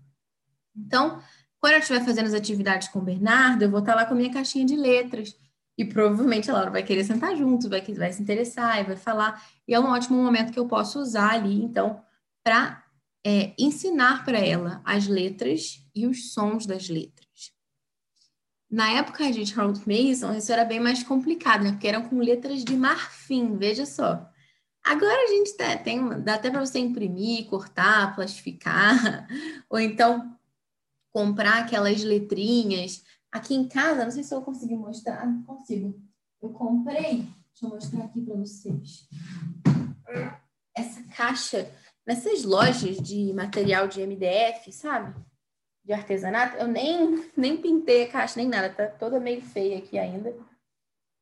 Então, 0.76 1.20
quando 1.60 1.74
eu 1.74 1.78
estiver 1.80 2.04
fazendo 2.04 2.26
as 2.26 2.34
atividades 2.34 2.88
com 2.88 3.00
o 3.00 3.04
Bernardo, 3.04 3.62
eu 3.62 3.70
vou 3.70 3.80
estar 3.80 3.94
lá 3.96 4.04
com 4.04 4.14
a 4.14 4.16
minha 4.16 4.32
caixinha 4.32 4.64
de 4.64 4.76
letras. 4.76 5.34
E 5.78 5.84
provavelmente 5.84 6.50
a 6.50 6.54
Laura 6.54 6.70
vai 6.70 6.82
querer 6.82 7.04
sentar 7.04 7.36
junto, 7.36 7.68
vai, 7.68 7.82
vai 7.82 8.12
se 8.12 8.22
interessar 8.22 8.80
e 8.80 8.84
vai 8.84 8.96
falar. 8.96 9.42
E 9.68 9.74
é 9.74 9.80
um 9.80 9.86
ótimo 9.86 10.22
momento 10.22 10.52
que 10.52 10.58
eu 10.58 10.66
posso 10.66 10.98
usar 10.98 11.32
ali, 11.32 11.62
então, 11.62 12.02
para 12.42 12.82
é, 13.24 13.52
ensinar 13.58 14.24
para 14.24 14.38
ela 14.38 14.80
as 14.84 15.06
letras 15.06 15.84
e 15.94 16.06
os 16.06 16.32
sons 16.32 16.64
das 16.64 16.88
letras. 16.88 17.26
Na 18.70 18.90
época 18.92 19.30
de 19.30 19.46
Charles 19.46 19.84
Mason, 19.84 20.34
isso 20.34 20.52
era 20.52 20.64
bem 20.64 20.80
mais 20.80 21.02
complicado, 21.02 21.62
né? 21.62 21.72
Porque 21.72 21.86
eram 21.86 22.08
com 22.08 22.18
letras 22.18 22.64
de 22.64 22.76
marfim, 22.76 23.56
veja 23.56 23.86
só. 23.86 24.28
Agora 24.82 25.24
a 25.24 25.26
gente 25.26 25.56
tá, 25.56 25.76
tem, 25.76 26.08
dá 26.22 26.34
até 26.34 26.50
para 26.50 26.64
você 26.64 26.78
imprimir, 26.78 27.46
cortar, 27.46 28.14
plastificar, 28.14 29.26
ou 29.68 29.78
então 29.78 30.36
comprar 31.10 31.64
aquelas 31.64 32.02
letrinhas 32.04 33.02
Aqui 33.36 33.54
em 33.54 33.68
casa, 33.68 34.02
não 34.02 34.10
sei 34.10 34.22
se 34.22 34.34
eu 34.34 34.40
consegui 34.40 34.74
mostrar. 34.74 35.22
Ah, 35.22 35.42
consigo. 35.46 36.00
Eu 36.40 36.48
comprei, 36.50 37.18
deixa 37.18 37.64
eu 37.64 37.68
mostrar 37.68 38.04
aqui 38.04 38.22
para 38.22 38.34
vocês. 38.34 39.06
Essa 40.74 41.02
caixa, 41.14 41.70
nessas 42.06 42.44
lojas 42.44 42.96
de 42.96 43.34
material 43.34 43.88
de 43.88 44.00
MDF, 44.00 44.72
sabe? 44.72 45.14
De 45.84 45.92
artesanato, 45.92 46.56
eu 46.56 46.66
nem, 46.66 47.30
nem 47.36 47.60
pintei 47.60 48.04
a 48.04 48.10
caixa, 48.10 48.38
nem 48.38 48.48
nada, 48.48 48.70
tá 48.70 48.86
toda 48.86 49.20
meio 49.20 49.42
feia 49.42 49.78
aqui 49.78 49.98
ainda. 49.98 50.34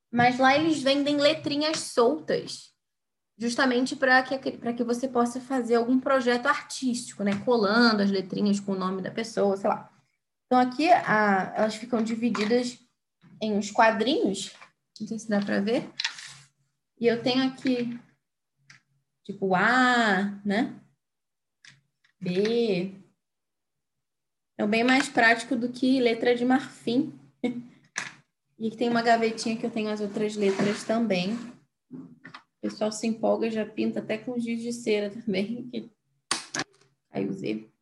Mas 0.09 0.39
lá 0.39 0.57
eles 0.57 0.81
vendem 0.81 1.17
letrinhas 1.17 1.81
soltas, 1.81 2.73
justamente 3.37 3.97
para 3.97 4.23
que, 4.23 4.39
que 4.39 4.85
você 4.85 5.09
possa 5.09 5.41
fazer 5.41 5.75
algum 5.75 5.99
projeto 5.99 6.47
artístico, 6.47 7.25
né? 7.25 7.33
Colando 7.45 8.05
as 8.05 8.11
letrinhas 8.11 8.61
com 8.61 8.71
o 8.71 8.79
nome 8.79 9.03
da 9.03 9.11
pessoa, 9.11 9.57
sei 9.57 9.69
lá. 9.69 9.94
Então, 10.55 10.69
aqui 10.69 10.89
a, 10.89 11.53
elas 11.57 11.75
ficam 11.75 12.01
divididas 12.01 12.79
em 13.43 13.55
uns 13.55 13.73
quadrinhos, 13.73 14.53
não 15.01 15.09
sei 15.09 15.19
se 15.19 15.29
dá 15.29 15.41
para 15.41 15.61
ver. 15.61 15.91
E 16.97 17.09
eu 17.09 17.21
tenho 17.21 17.43
aqui, 17.43 17.99
tipo, 19.25 19.53
A, 19.57 20.41
né? 20.45 20.81
B. 22.21 22.95
É 24.57 24.65
bem 24.65 24.85
mais 24.85 25.09
prático 25.09 25.57
do 25.57 25.73
que 25.73 25.99
letra 25.99 26.37
de 26.37 26.45
marfim. 26.45 27.13
E 28.57 28.71
tem 28.71 28.89
uma 28.89 29.03
gavetinha 29.03 29.57
que 29.57 29.67
eu 29.67 29.71
tenho 29.71 29.91
as 29.91 30.01
outras 30.01 30.37
letras 30.37 30.85
também. 30.85 31.35
O 31.91 32.61
pessoal 32.63 32.93
se 32.93 33.05
empolga, 33.05 33.51
já 33.51 33.67
pinta 33.67 33.99
até 33.99 34.17
com 34.17 34.39
giz 34.39 34.63
de 34.63 34.73
cera 34.73 35.11
também. 35.11 35.69
Aí 37.11 37.29
usei. 37.29 37.74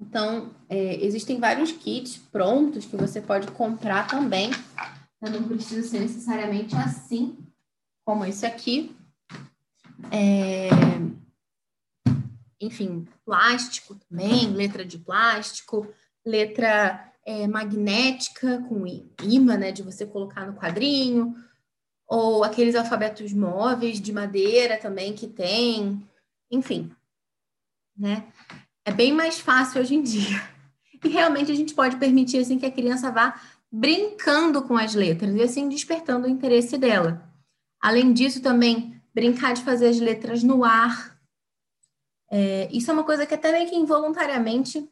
Então, 0.00 0.54
é, 0.68 1.04
existem 1.04 1.40
vários 1.40 1.72
kits 1.72 2.16
prontos 2.16 2.84
que 2.86 2.96
você 2.96 3.20
pode 3.20 3.50
comprar 3.50 4.06
também. 4.06 4.50
Não 5.20 5.48
precisa 5.48 5.86
ser 5.86 6.00
necessariamente 6.00 6.76
assim, 6.76 7.36
como 8.04 8.24
esse 8.24 8.46
aqui. 8.46 8.96
É, 10.12 10.68
enfim, 12.60 13.06
plástico 13.24 13.96
também, 13.96 14.52
letra 14.52 14.84
de 14.84 14.98
plástico, 14.98 15.92
letra 16.24 17.12
é, 17.26 17.46
magnética 17.46 18.62
com 18.68 18.86
imã, 19.22 19.56
né, 19.56 19.72
de 19.72 19.82
você 19.82 20.06
colocar 20.06 20.46
no 20.46 20.54
quadrinho, 20.54 21.36
ou 22.06 22.42
aqueles 22.42 22.74
alfabetos 22.74 23.32
móveis 23.32 24.00
de 24.00 24.12
madeira 24.12 24.78
também 24.78 25.12
que 25.14 25.26
tem, 25.26 26.02
enfim, 26.50 26.90
né? 27.96 28.32
É 28.88 28.90
bem 28.90 29.12
mais 29.12 29.38
fácil 29.38 29.82
hoje 29.82 29.94
em 29.94 30.02
dia. 30.02 30.42
E 31.04 31.08
realmente 31.10 31.52
a 31.52 31.54
gente 31.54 31.74
pode 31.74 31.94
permitir 31.96 32.38
assim 32.38 32.58
que 32.58 32.66
a 32.66 32.72
criança 32.72 33.12
vá 33.12 33.40
brincando 33.70 34.60
com 34.62 34.76
as 34.76 34.96
letras 34.96 35.32
e 35.32 35.40
assim 35.40 35.68
despertando 35.68 36.26
o 36.26 36.28
interesse 36.28 36.76
dela. 36.76 37.22
Além 37.80 38.12
disso, 38.12 38.42
também 38.42 39.00
brincar 39.14 39.54
de 39.54 39.62
fazer 39.62 39.86
as 39.86 40.00
letras 40.00 40.42
no 40.42 40.64
ar. 40.64 41.16
É, 42.28 42.68
isso 42.72 42.90
é 42.90 42.94
uma 42.94 43.04
coisa 43.04 43.24
que 43.24 43.32
até 43.32 43.52
meio 43.52 43.70
que 43.70 43.76
involuntariamente, 43.76 44.90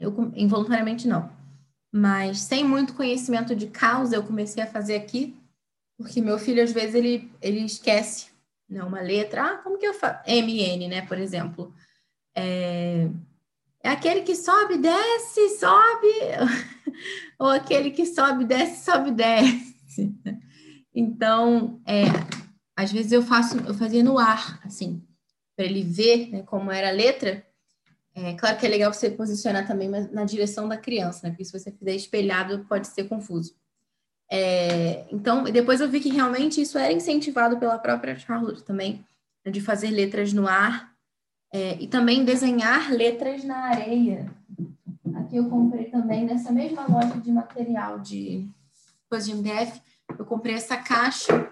eu, 0.00 0.12
involuntariamente 0.34 1.06
não, 1.06 1.30
mas 1.92 2.40
sem 2.40 2.64
muito 2.64 2.94
conhecimento 2.94 3.54
de 3.54 3.68
causa, 3.68 4.16
eu 4.16 4.24
comecei 4.24 4.64
a 4.64 4.66
fazer 4.66 4.96
aqui, 4.96 5.36
porque 5.96 6.20
meu 6.20 6.40
filho, 6.40 6.60
às 6.60 6.72
vezes, 6.72 6.96
ele, 6.96 7.30
ele 7.40 7.60
esquece 7.60 8.32
né, 8.68 8.82
uma 8.82 9.00
letra. 9.00 9.44
Ah, 9.44 9.58
como 9.58 9.78
que 9.78 9.86
eu 9.86 9.94
faço? 9.94 10.28
MN, 10.28 10.88
né, 10.88 11.02
por 11.02 11.18
exemplo. 11.18 11.72
É, 12.36 13.08
é 13.82 13.90
aquele 13.90 14.22
que 14.22 14.34
sobe, 14.34 14.78
desce, 14.78 15.58
sobe, 15.58 16.08
ou 17.38 17.48
aquele 17.48 17.90
que 17.90 18.06
sobe, 18.06 18.44
desce, 18.44 18.84
sobe, 18.84 19.10
desce. 19.12 20.14
Então, 20.94 21.80
é, 21.86 22.04
às 22.76 22.90
vezes 22.90 23.12
eu 23.12 23.22
faço, 23.22 23.58
eu 23.58 23.74
fazia 23.74 24.02
no 24.02 24.18
ar, 24.18 24.60
assim, 24.64 25.02
para 25.56 25.66
ele 25.66 25.82
ver 25.82 26.30
né, 26.30 26.42
como 26.42 26.70
era 26.70 26.88
a 26.88 26.92
letra. 26.92 27.46
É 28.14 28.34
claro 28.34 28.56
que 28.56 28.64
é 28.64 28.68
legal 28.68 28.92
você 28.92 29.10
posicionar 29.10 29.66
também 29.66 29.88
na 29.88 30.24
direção 30.24 30.68
da 30.68 30.76
criança, 30.76 31.20
né? 31.24 31.30
Porque 31.30 31.44
se 31.44 31.52
você 31.52 31.72
fizer 31.72 31.94
espelhado, 31.94 32.64
pode 32.68 32.86
ser 32.86 33.04
confuso. 33.08 33.56
É, 34.30 35.04
então, 35.12 35.44
depois 35.44 35.80
eu 35.80 35.88
vi 35.88 36.00
que 36.00 36.08
realmente 36.08 36.60
isso 36.60 36.78
era 36.78 36.92
incentivado 36.92 37.58
pela 37.58 37.78
própria 37.78 38.16
Charlotte 38.16 38.62
também, 38.62 39.04
né, 39.44 39.50
de 39.50 39.60
fazer 39.60 39.90
letras 39.90 40.32
no 40.32 40.46
ar 40.46 40.93
é, 41.54 41.80
e 41.80 41.86
também 41.86 42.24
desenhar 42.24 42.90
letras 42.90 43.44
na 43.44 43.66
areia. 43.66 44.28
Aqui 45.14 45.36
eu 45.36 45.48
comprei 45.48 45.84
também 45.84 46.24
nessa 46.24 46.50
mesma 46.50 46.84
loja 46.88 47.16
de 47.20 47.30
material 47.30 48.00
de 48.00 48.48
coisa 49.08 49.26
de 49.26 49.34
MDF, 49.36 49.80
eu 50.18 50.24
comprei 50.24 50.56
essa 50.56 50.76
caixa 50.76 51.48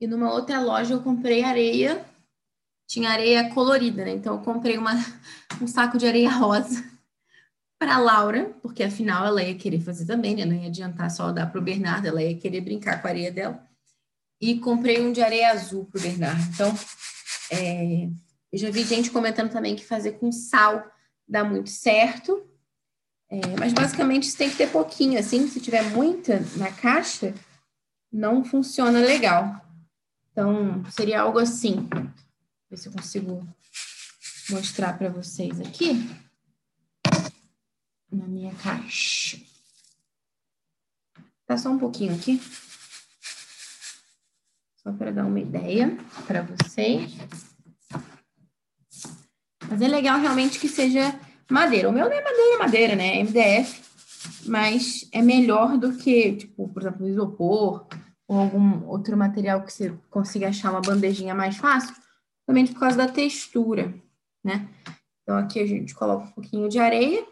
e 0.00 0.06
numa 0.06 0.32
outra 0.32 0.58
loja 0.60 0.94
eu 0.94 1.02
comprei 1.02 1.44
areia, 1.44 2.02
tinha 2.86 3.10
areia 3.10 3.50
colorida, 3.50 4.02
né? 4.02 4.12
Então 4.12 4.36
eu 4.36 4.40
comprei 4.40 4.78
uma, 4.78 4.92
um 5.60 5.66
saco 5.66 5.98
de 5.98 6.06
areia 6.06 6.30
rosa 6.30 6.82
para 7.78 7.98
Laura, 7.98 8.50
porque 8.62 8.82
afinal 8.82 9.26
ela 9.26 9.42
ia 9.42 9.54
querer 9.56 9.80
fazer 9.80 10.06
também, 10.06 10.36
né? 10.36 10.46
Não 10.46 10.56
ia 10.56 10.68
adiantar 10.68 11.10
só 11.10 11.30
dar 11.30 11.50
para 11.52 11.60
o 11.60 11.64
Bernardo, 11.64 12.06
ela 12.06 12.22
ia 12.22 12.38
querer 12.38 12.62
brincar 12.62 13.02
com 13.02 13.08
a 13.08 13.10
areia 13.10 13.30
dela. 13.30 13.62
E 14.40 14.58
comprei 14.58 15.02
um 15.02 15.12
de 15.12 15.22
areia 15.22 15.50
azul 15.50 15.84
para 15.84 15.98
o 15.98 16.02
Bernardo. 16.02 16.42
Então, 16.50 16.74
é, 17.50 18.08
eu 18.54 18.58
já 18.58 18.70
vi 18.70 18.84
gente 18.84 19.10
comentando 19.10 19.50
também 19.50 19.74
que 19.74 19.84
fazer 19.84 20.12
com 20.12 20.30
sal 20.30 20.88
dá 21.26 21.42
muito 21.42 21.70
certo. 21.70 22.48
É, 23.28 23.40
mas 23.58 23.72
basicamente 23.72 24.26
você 24.26 24.38
tem 24.38 24.48
que 24.48 24.56
ter 24.56 24.70
pouquinho, 24.70 25.18
assim. 25.18 25.48
Se 25.48 25.60
tiver 25.60 25.82
muita 25.90 26.38
na 26.56 26.70
caixa, 26.70 27.34
não 28.12 28.44
funciona 28.44 29.00
legal. 29.00 29.60
Então, 30.30 30.84
seria 30.88 31.22
algo 31.22 31.40
assim. 31.40 31.88
Ver 32.70 32.76
se 32.76 32.86
eu 32.86 32.92
consigo 32.92 33.44
mostrar 34.50 34.96
para 34.96 35.08
vocês 35.08 35.60
aqui. 35.60 36.08
Na 38.08 38.28
minha 38.28 38.54
caixa. 38.54 39.36
Tá 41.44 41.58
só 41.58 41.70
um 41.70 41.78
pouquinho 41.78 42.14
aqui. 42.14 42.40
Só 44.76 44.92
para 44.92 45.10
dar 45.10 45.26
uma 45.26 45.40
ideia 45.40 45.98
para 46.24 46.42
vocês. 46.42 47.53
Mas 49.74 49.82
é 49.82 49.88
legal 49.88 50.20
realmente 50.20 50.60
que 50.60 50.68
seja 50.68 51.18
madeira. 51.50 51.88
O 51.88 51.92
meu 51.92 52.08
não 52.08 52.12
é 52.12 52.22
madeira, 52.22 52.54
é 52.54 52.58
madeira, 52.58 52.94
né? 52.94 53.18
É 53.18 53.24
MDF, 53.24 53.82
mas 54.46 55.08
é 55.10 55.20
melhor 55.20 55.76
do 55.76 55.96
que, 55.96 56.36
tipo, 56.36 56.68
por 56.68 56.80
exemplo, 56.80 57.08
isopor 57.08 57.84
ou 58.28 58.38
algum 58.38 58.86
outro 58.86 59.16
material 59.16 59.64
que 59.64 59.72
você 59.72 59.92
consiga 60.10 60.48
achar 60.48 60.70
uma 60.70 60.80
bandejinha 60.80 61.34
mais 61.34 61.56
fácil, 61.56 61.92
também 62.46 62.64
por 62.68 62.78
causa 62.78 62.96
da 62.96 63.08
textura, 63.08 63.92
né? 64.44 64.68
Então 65.22 65.36
aqui 65.36 65.58
a 65.58 65.66
gente 65.66 65.92
coloca 65.92 66.28
um 66.28 66.30
pouquinho 66.30 66.68
de 66.68 66.78
areia 66.78 67.26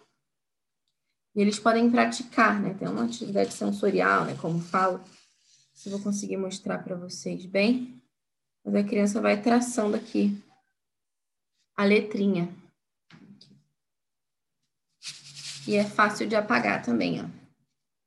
e 1.37 1.41
eles 1.41 1.61
podem 1.61 1.89
praticar, 1.93 2.61
né? 2.61 2.75
Tem 2.75 2.89
uma 2.89 3.05
atividade 3.05 3.55
sensorial, 3.55 4.25
né? 4.25 4.37
Como 4.41 4.59
falo, 4.59 5.01
se 5.73 5.89
eu 5.89 5.93
vou 5.93 6.03
conseguir 6.03 6.39
mostrar 6.39 6.79
para 6.79 6.97
vocês 6.97 7.47
bem, 7.47 8.03
mas 8.65 8.75
a 8.75 8.83
criança 8.83 9.21
vai 9.21 9.41
traçando 9.41 9.95
aqui 9.95 10.43
a 11.77 11.85
letrinha. 11.85 12.49
E 15.67 15.77
é 15.77 15.85
fácil 15.85 16.27
de 16.27 16.35
apagar 16.35 16.83
também, 16.83 17.23
ó. 17.23 17.27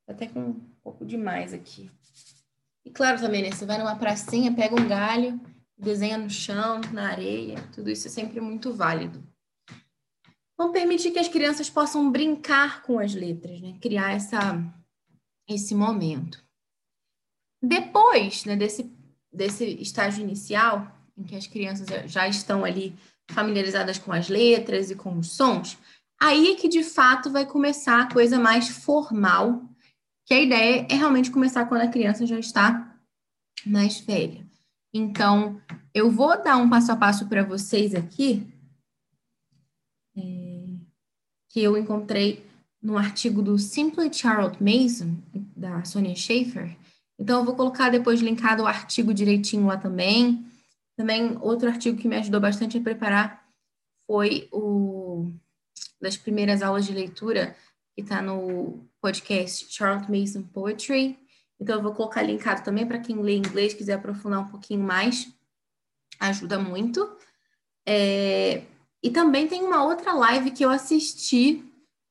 Até 0.07 0.27
com 0.27 0.39
um 0.39 0.59
pouco 0.83 1.05
demais 1.05 1.53
aqui. 1.53 1.89
E 2.83 2.91
claro 2.91 3.19
também, 3.19 3.41
né? 3.41 3.51
Você 3.51 3.65
vai 3.65 3.77
numa 3.77 3.95
pracinha, 3.95 4.53
pega 4.53 4.79
um 4.79 4.87
galho, 4.87 5.39
desenha 5.77 6.17
no 6.17 6.29
chão, 6.29 6.81
na 6.91 7.09
areia. 7.09 7.55
Tudo 7.73 7.89
isso 7.89 8.07
é 8.07 8.11
sempre 8.11 8.39
muito 8.39 8.73
válido. 8.73 9.23
Vamos 10.57 10.73
permitir 10.73 11.11
que 11.11 11.19
as 11.19 11.27
crianças 11.27 11.69
possam 11.69 12.11
brincar 12.11 12.83
com 12.83 12.99
as 12.99 13.13
letras, 13.13 13.59
né? 13.61 13.77
Criar 13.81 14.11
essa, 14.11 14.63
esse 15.49 15.73
momento. 15.73 16.43
Depois 17.61 18.45
né, 18.45 18.55
desse, 18.55 18.93
desse 19.33 19.65
estágio 19.81 20.23
inicial, 20.23 20.91
em 21.17 21.23
que 21.23 21.35
as 21.35 21.47
crianças 21.47 21.87
já 22.11 22.27
estão 22.27 22.63
ali 22.63 22.95
familiarizadas 23.29 23.97
com 23.97 24.11
as 24.11 24.29
letras 24.29 24.89
e 24.89 24.95
com 24.95 25.17
os 25.17 25.31
sons, 25.31 25.77
aí 26.19 26.51
é 26.51 26.55
que 26.55 26.67
de 26.67 26.83
fato 26.83 27.29
vai 27.29 27.45
começar 27.45 28.01
a 28.01 28.11
coisa 28.11 28.39
mais 28.39 28.69
formal, 28.69 29.63
que 30.25 30.33
a 30.33 30.41
ideia 30.41 30.87
é 30.89 30.95
realmente 30.95 31.31
começar 31.31 31.65
quando 31.65 31.81
a 31.81 31.87
criança 31.87 32.25
já 32.25 32.39
está 32.39 32.95
mais 33.65 33.99
velha. 33.99 34.45
Então, 34.93 35.61
eu 35.93 36.09
vou 36.09 36.41
dar 36.41 36.57
um 36.57 36.69
passo 36.69 36.91
a 36.91 36.95
passo 36.95 37.27
para 37.27 37.43
vocês 37.43 37.93
aqui, 37.93 38.47
é, 40.15 40.65
que 41.49 41.61
eu 41.61 41.77
encontrei 41.77 42.45
no 42.81 42.97
artigo 42.97 43.41
do 43.41 43.57
Simply 43.59 44.13
Charlotte 44.13 44.63
Mason, 44.63 45.17
da 45.55 45.83
Sonia 45.83 46.15
Schaefer. 46.15 46.77
Então, 47.19 47.39
eu 47.39 47.45
vou 47.45 47.55
colocar 47.55 47.89
depois 47.89 48.21
linkado 48.21 48.63
o 48.63 48.67
artigo 48.67 49.13
direitinho 49.13 49.65
lá 49.65 49.77
também. 49.77 50.45
Também, 50.97 51.37
outro 51.41 51.69
artigo 51.69 51.97
que 51.97 52.07
me 52.07 52.15
ajudou 52.15 52.39
bastante 52.39 52.77
a 52.77 52.81
preparar 52.81 53.45
foi 54.07 54.47
o 54.51 55.31
das 55.99 56.15
primeiras 56.15 56.61
aulas 56.61 56.85
de 56.85 56.93
leitura, 56.93 57.55
que 57.95 58.01
está 58.01 58.21
no 58.21 58.87
podcast 59.01 59.73
Charlotte 59.73 60.11
Mason 60.11 60.43
Poetry. 60.43 61.17
Então, 61.59 61.77
eu 61.77 61.81
vou 61.81 61.93
colocar 61.93 62.21
linkado 62.21 62.63
também 62.63 62.85
para 62.85 62.99
quem 62.99 63.21
lê 63.21 63.35
inglês, 63.35 63.73
quiser 63.73 63.93
aprofundar 63.93 64.41
um 64.41 64.47
pouquinho 64.47 64.83
mais. 64.83 65.27
Ajuda 66.19 66.59
muito. 66.59 67.17
É... 67.87 68.63
E 69.01 69.09
também 69.09 69.47
tem 69.47 69.63
uma 69.63 69.83
outra 69.83 70.13
live 70.13 70.51
que 70.51 70.63
eu 70.63 70.69
assisti, 70.69 71.63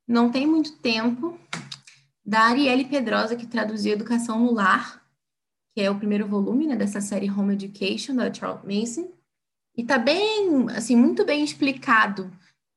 não 0.06 0.30
tem 0.30 0.46
muito 0.46 0.76
tempo, 0.78 1.38
da 2.24 2.42
Arielle 2.42 2.84
Pedrosa, 2.84 3.36
que 3.36 3.46
traduziu 3.46 3.92
Educação 3.92 4.38
no 4.38 4.52
Lar 4.52 5.03
que 5.74 5.80
é 5.80 5.90
o 5.90 5.98
primeiro 5.98 6.26
volume 6.28 6.68
né, 6.68 6.76
dessa 6.76 7.00
série 7.00 7.28
Home 7.28 7.54
Education, 7.54 8.14
da 8.14 8.32
Charles 8.32 8.62
Mason. 8.64 9.12
E 9.76 9.84
tá 9.84 9.98
bem, 9.98 10.70
assim, 10.70 10.94
muito 10.94 11.24
bem 11.24 11.42
explicado 11.42 12.30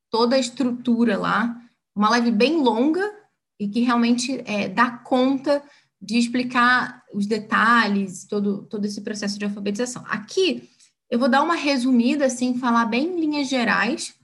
toda 0.10 0.36
a 0.36 0.40
estrutura 0.40 1.16
lá. 1.16 1.62
Uma 1.96 2.10
live 2.10 2.32
bem 2.32 2.60
longa 2.60 3.14
e 3.60 3.68
que 3.68 3.82
realmente 3.82 4.42
é, 4.46 4.68
dá 4.68 4.90
conta 4.90 5.64
de 6.02 6.18
explicar 6.18 7.04
os 7.14 7.28
detalhes, 7.28 8.26
todo, 8.26 8.64
todo 8.66 8.86
esse 8.86 9.02
processo 9.02 9.38
de 9.38 9.46
alfabetização. 9.46 10.04
Aqui, 10.08 10.68
eu 11.10 11.20
vou 11.20 11.30
dar 11.30 11.44
uma 11.44 11.56
resumida, 11.56 12.26
assim, 12.26 12.58
falar 12.58 12.86
bem 12.86 13.08
em 13.08 13.20
linhas 13.20 13.48
gerais, 13.48 14.16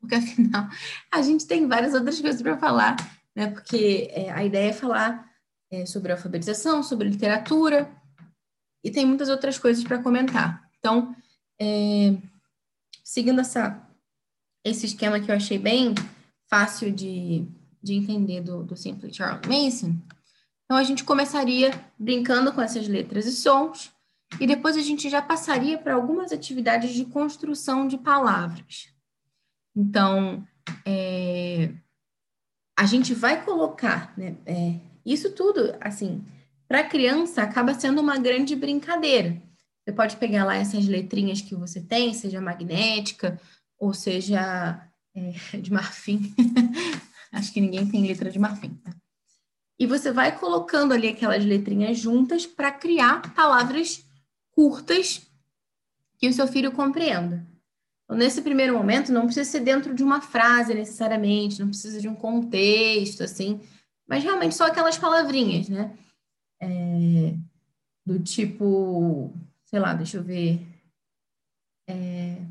porque 0.00 0.16
afinal 0.16 0.68
a 1.12 1.22
gente 1.22 1.46
tem 1.46 1.66
várias 1.66 1.94
outras 1.94 2.20
coisas 2.20 2.42
para 2.42 2.58
falar, 2.58 2.96
né? 3.36 3.48
Porque 3.48 4.08
é, 4.12 4.30
a 4.30 4.44
ideia 4.44 4.70
é 4.70 4.72
falar 4.72 5.27
é, 5.70 5.86
sobre 5.86 6.12
alfabetização, 6.12 6.82
sobre 6.82 7.08
literatura, 7.08 7.90
e 8.82 8.90
tem 8.90 9.04
muitas 9.04 9.28
outras 9.28 9.58
coisas 9.58 9.82
para 9.84 10.02
comentar. 10.02 10.68
Então, 10.78 11.14
é, 11.60 12.16
seguindo 13.04 13.40
essa, 13.40 13.86
esse 14.64 14.86
esquema 14.86 15.20
que 15.20 15.30
eu 15.30 15.34
achei 15.34 15.58
bem 15.58 15.94
fácil 16.48 16.92
de, 16.92 17.46
de 17.82 17.94
entender 17.94 18.40
do, 18.40 18.62
do 18.62 18.76
Simply 18.76 19.12
Charles 19.12 19.46
Mason, 19.46 19.94
então 20.64 20.76
a 20.76 20.84
gente 20.84 21.02
começaria 21.02 21.70
brincando 21.98 22.52
com 22.52 22.60
essas 22.60 22.86
letras 22.86 23.26
e 23.26 23.32
sons, 23.32 23.90
e 24.38 24.46
depois 24.46 24.76
a 24.76 24.82
gente 24.82 25.08
já 25.08 25.22
passaria 25.22 25.78
para 25.78 25.94
algumas 25.94 26.32
atividades 26.32 26.92
de 26.92 27.06
construção 27.06 27.88
de 27.88 27.96
palavras. 27.96 28.92
Então, 29.74 30.46
é, 30.84 31.72
a 32.76 32.84
gente 32.84 33.14
vai 33.14 33.42
colocar 33.44 34.12
né, 34.18 34.36
é, 34.44 34.78
isso 35.12 35.32
tudo, 35.32 35.74
assim, 35.80 36.24
para 36.66 36.84
criança 36.84 37.42
acaba 37.42 37.74
sendo 37.74 38.00
uma 38.00 38.18
grande 38.18 38.54
brincadeira. 38.54 39.40
Você 39.84 39.92
pode 39.92 40.16
pegar 40.16 40.44
lá 40.44 40.56
essas 40.56 40.86
letrinhas 40.86 41.40
que 41.40 41.54
você 41.54 41.80
tem, 41.80 42.12
seja 42.12 42.40
magnética 42.40 43.40
ou 43.78 43.94
seja 43.94 44.86
é, 45.14 45.32
de 45.58 45.72
marfim. 45.72 46.34
Acho 47.32 47.52
que 47.52 47.60
ninguém 47.60 47.86
tem 47.86 48.06
letra 48.06 48.30
de 48.30 48.38
marfim. 48.38 48.74
Tá? 48.84 48.92
e 49.78 49.86
você 49.86 50.10
vai 50.10 50.36
colocando 50.36 50.92
ali 50.92 51.08
aquelas 51.08 51.44
letrinhas 51.44 51.98
juntas 51.98 52.44
para 52.44 52.72
criar 52.72 53.32
palavras 53.34 54.04
curtas 54.50 55.22
que 56.18 56.28
o 56.28 56.32
seu 56.32 56.48
filho 56.48 56.72
compreenda. 56.72 57.46
Então, 58.04 58.16
nesse 58.16 58.42
primeiro 58.42 58.74
momento, 58.74 59.12
não 59.12 59.26
precisa 59.26 59.48
ser 59.48 59.60
dentro 59.60 59.94
de 59.94 60.02
uma 60.02 60.20
frase 60.20 60.74
necessariamente, 60.74 61.60
não 61.60 61.68
precisa 61.68 62.00
de 62.00 62.08
um 62.08 62.14
contexto, 62.14 63.22
assim, 63.22 63.60
mas 64.08 64.24
realmente 64.24 64.54
só 64.54 64.66
aquelas 64.66 64.96
palavrinhas, 64.96 65.68
né? 65.68 65.96
É, 66.60 67.34
do 68.04 68.18
tipo, 68.18 69.32
sei 69.66 69.78
lá, 69.78 69.92
deixa 69.92 70.16
eu 70.16 70.22
ver. 70.22 70.66
É, 71.86 72.42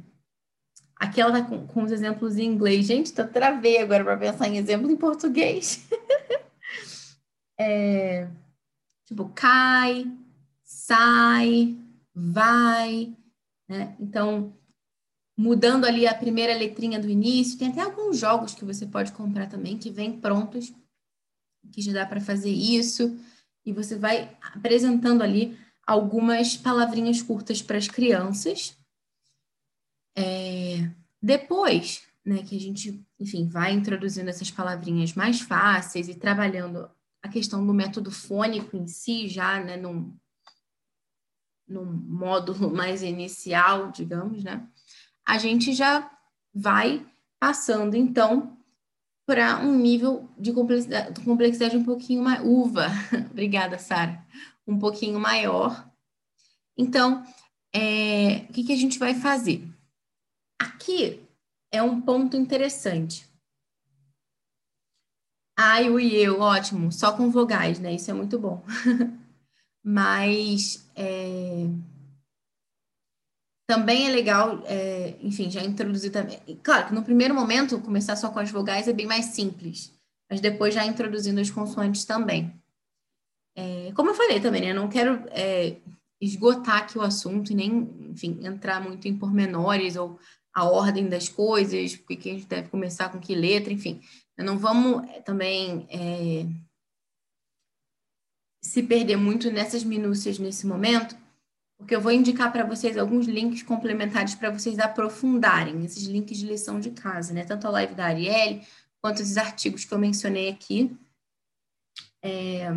aquela 0.96 1.41
tá 1.41 1.48
com, 1.48 1.65
com 1.67 1.84
os 1.84 1.91
exemplos 1.91 2.38
em 2.38 2.46
inglês. 2.46 2.86
Gente, 2.86 3.12
tô 3.12 3.28
travei 3.28 3.80
agora 3.80 4.04
para 4.04 4.17
pensar 4.17 4.48
em 4.48 4.58
exemplo 4.58 4.89
em 4.91 4.96
português. 4.96 5.88
é, 7.60 8.30
tipo, 9.06 9.30
cai, 9.30 10.06
sai, 10.63 11.76
vai, 12.13 13.15
né? 13.67 13.96
Então, 14.00 14.56
mudando 15.36 15.86
ali 15.86 16.08
a 16.08 16.13
primeira 16.13 16.56
letrinha 16.56 17.00
do 17.00 17.10
início, 17.10 17.58
tem 17.58 17.70
até 17.70 17.82
alguns 17.82 18.17
jogos 18.17 18.54
que 18.54 18.65
você 18.65 18.86
pode 18.86 19.12
comprar 19.12 19.48
também 19.48 19.78
que 19.78 19.89
vêm 19.89 20.20
prontos, 20.20 20.74
que 21.71 21.82
já 21.82 21.93
dá 21.93 22.06
para 22.06 22.21
fazer 22.21 22.51
isso, 22.51 23.19
e 23.65 23.73
você 23.73 23.97
vai 23.97 24.36
apresentando 24.41 25.21
ali 25.21 25.58
algumas 25.86 26.56
palavrinhas 26.56 27.21
curtas 27.21 27.62
para 27.62 27.77
as 27.77 27.88
crianças. 27.88 28.77
É, 30.15 30.89
depois, 31.21 32.03
né, 32.25 32.43
que 32.43 32.56
a 32.56 32.60
gente, 32.60 33.06
enfim, 33.19 33.47
vai 33.47 33.73
introduzindo 33.73 34.30
essas 34.30 34.51
palavrinhas 34.51 35.13
mais 35.13 35.41
fáceis 35.41 36.10
e 36.10 36.15
trabalhando 36.15 36.89
a 37.21 37.30
questão 37.30 37.65
do 37.65 37.73
método 37.73 38.12
fônico 38.12 38.75
em 38.75 38.88
si, 38.88 39.27
já, 39.27 39.63
né, 39.63 39.77
num, 39.77 40.13
num 41.67 41.86
módulo 41.86 42.69
mais 42.73 43.01
inicial, 43.01 43.91
digamos, 43.91 44.43
né, 44.43 44.67
a 45.25 45.38
gente 45.38 45.73
já 45.73 46.12
vai 46.53 47.06
passando, 47.39 47.95
então, 47.95 48.57
para 49.28 49.60
um 49.60 49.78
nível 49.78 50.30
de 50.40 50.54
complexidade, 50.54 51.22
complexidade 51.22 51.76
um 51.76 51.84
pouquinho 51.84 52.24
mais. 52.24 52.42
Uva, 52.44 52.88
obrigada, 53.30 53.78
Sara. 53.78 54.26
Um 54.66 54.80
pouquinho 54.80 55.20
maior. 55.20 55.86
Então, 56.78 57.24
é, 57.76 58.46
o 58.50 58.54
que, 58.54 58.63
que 58.63 58.72
a 58.72 58.78
gente 58.78 58.98
vai 58.98 59.13
fazer? 59.13 59.68
Aqui 60.58 61.22
é 61.70 61.84
um 61.84 62.00
ponto 62.00 62.38
interessante. 62.38 63.28
Ai, 65.60 65.90
o 65.90 66.00
e 66.00 66.16
eu, 66.16 66.40
ótimo, 66.40 66.92
só 66.92 67.12
com 67.12 67.30
vogais, 67.30 67.80
né? 67.80 67.94
Isso 67.96 68.10
é 68.10 68.13
muito 68.13 68.40
bom. 68.40 68.63
Mas 69.84 70.90
é, 70.96 71.68
também 73.67 74.08
é 74.08 74.12
legal, 74.12 74.63
é, 74.65 75.17
enfim, 75.21 75.51
já 75.51 75.62
introduzir 75.62 76.10
também. 76.12 76.39
Claro 76.63 76.88
que 76.88 76.93
no 76.93 77.03
primeiro 77.03 77.36
momento, 77.36 77.82
começar 77.82 78.15
só 78.15 78.32
com 78.32 78.39
as 78.39 78.49
vogais 78.49 78.88
é 78.88 78.93
bem 78.93 79.06
mais 79.06 79.25
simples, 79.25 79.93
mas 80.30 80.39
depois 80.39 80.73
já 80.73 80.86
introduzindo 80.86 81.41
as 81.41 81.49
consoantes 81.49 82.06
também. 82.06 82.53
É, 83.56 83.91
como 83.93 84.12
eu 84.12 84.15
falei 84.15 84.39
também, 84.39 84.62
né? 84.62 84.71
Eu 84.71 84.75
não 84.75 84.88
quero 84.88 85.21
é, 85.32 85.77
esgotar 86.21 86.77
aqui 86.77 86.97
o 86.97 87.01
assunto 87.01 87.51
e 87.51 87.56
nem, 87.56 87.89
enfim, 88.12 88.39
entrar 88.43 88.80
muito 88.80 89.08
em 89.08 89.17
pormenores 89.17 89.97
ou 89.97 90.17
a 90.53 90.63
ordem 90.63 91.10
das 91.10 91.27
coisas, 91.27 91.95
porque 91.95 92.30
a 92.30 92.34
gente 92.34 92.47
deve 92.47 92.69
começar 92.69 93.10
com 93.10 93.19
que 93.19 93.36
letra, 93.36 93.73
enfim. 93.73 94.01
Não 94.38 94.58
vamos 94.58 95.08
é, 95.10 95.21
também 95.21 95.86
é, 95.89 96.45
se 98.63 98.82
perder 98.82 99.17
muito 99.17 99.51
nessas 99.51 99.84
minúcias 99.84 100.39
nesse 100.39 100.65
momento, 100.65 101.17
porque 101.78 101.96
eu 101.96 102.02
vou 102.02 102.12
indicar 102.12 102.52
para 102.52 102.66
vocês 102.66 102.98
alguns 102.98 103.28
links 103.28 103.62
complementares 103.62 104.34
para 104.34 104.50
vocês 104.50 104.80
aprofundarem 104.80 105.86
esses 105.86 106.04
links 106.04 106.38
de 106.38 106.48
lição 106.48 106.80
de 106.80 106.92
casa, 106.92 107.34
né? 107.34 107.46
Tanto 107.46 107.68
a 107.68 107.70
live 107.70 107.94
da 107.94 108.06
Arielle, 108.06 108.66
quanto 109.00 109.22
esses 109.22 109.38
artigos 109.38 109.86
que 109.86 109.94
eu 109.94 110.00
mencionei 110.00 110.50
aqui. 110.50 110.98
É... 112.22 112.70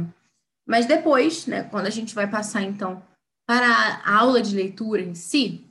Mas 0.67 0.87
depois, 0.87 1.47
né, 1.47 1.65
quando 1.65 1.87
a 1.87 1.91
gente 1.91 2.15
vai 2.15 2.29
passar, 2.29 2.63
então, 2.63 3.03
para 3.47 3.67
a 4.05 4.19
aula 4.19 4.41
de 4.41 4.55
leitura 4.55 5.01
em 5.01 5.15
si, 5.15 5.67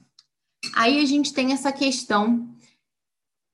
aí 0.75 0.99
a 0.99 1.05
gente 1.05 1.33
tem 1.33 1.53
essa 1.53 1.71
questão 1.71 2.49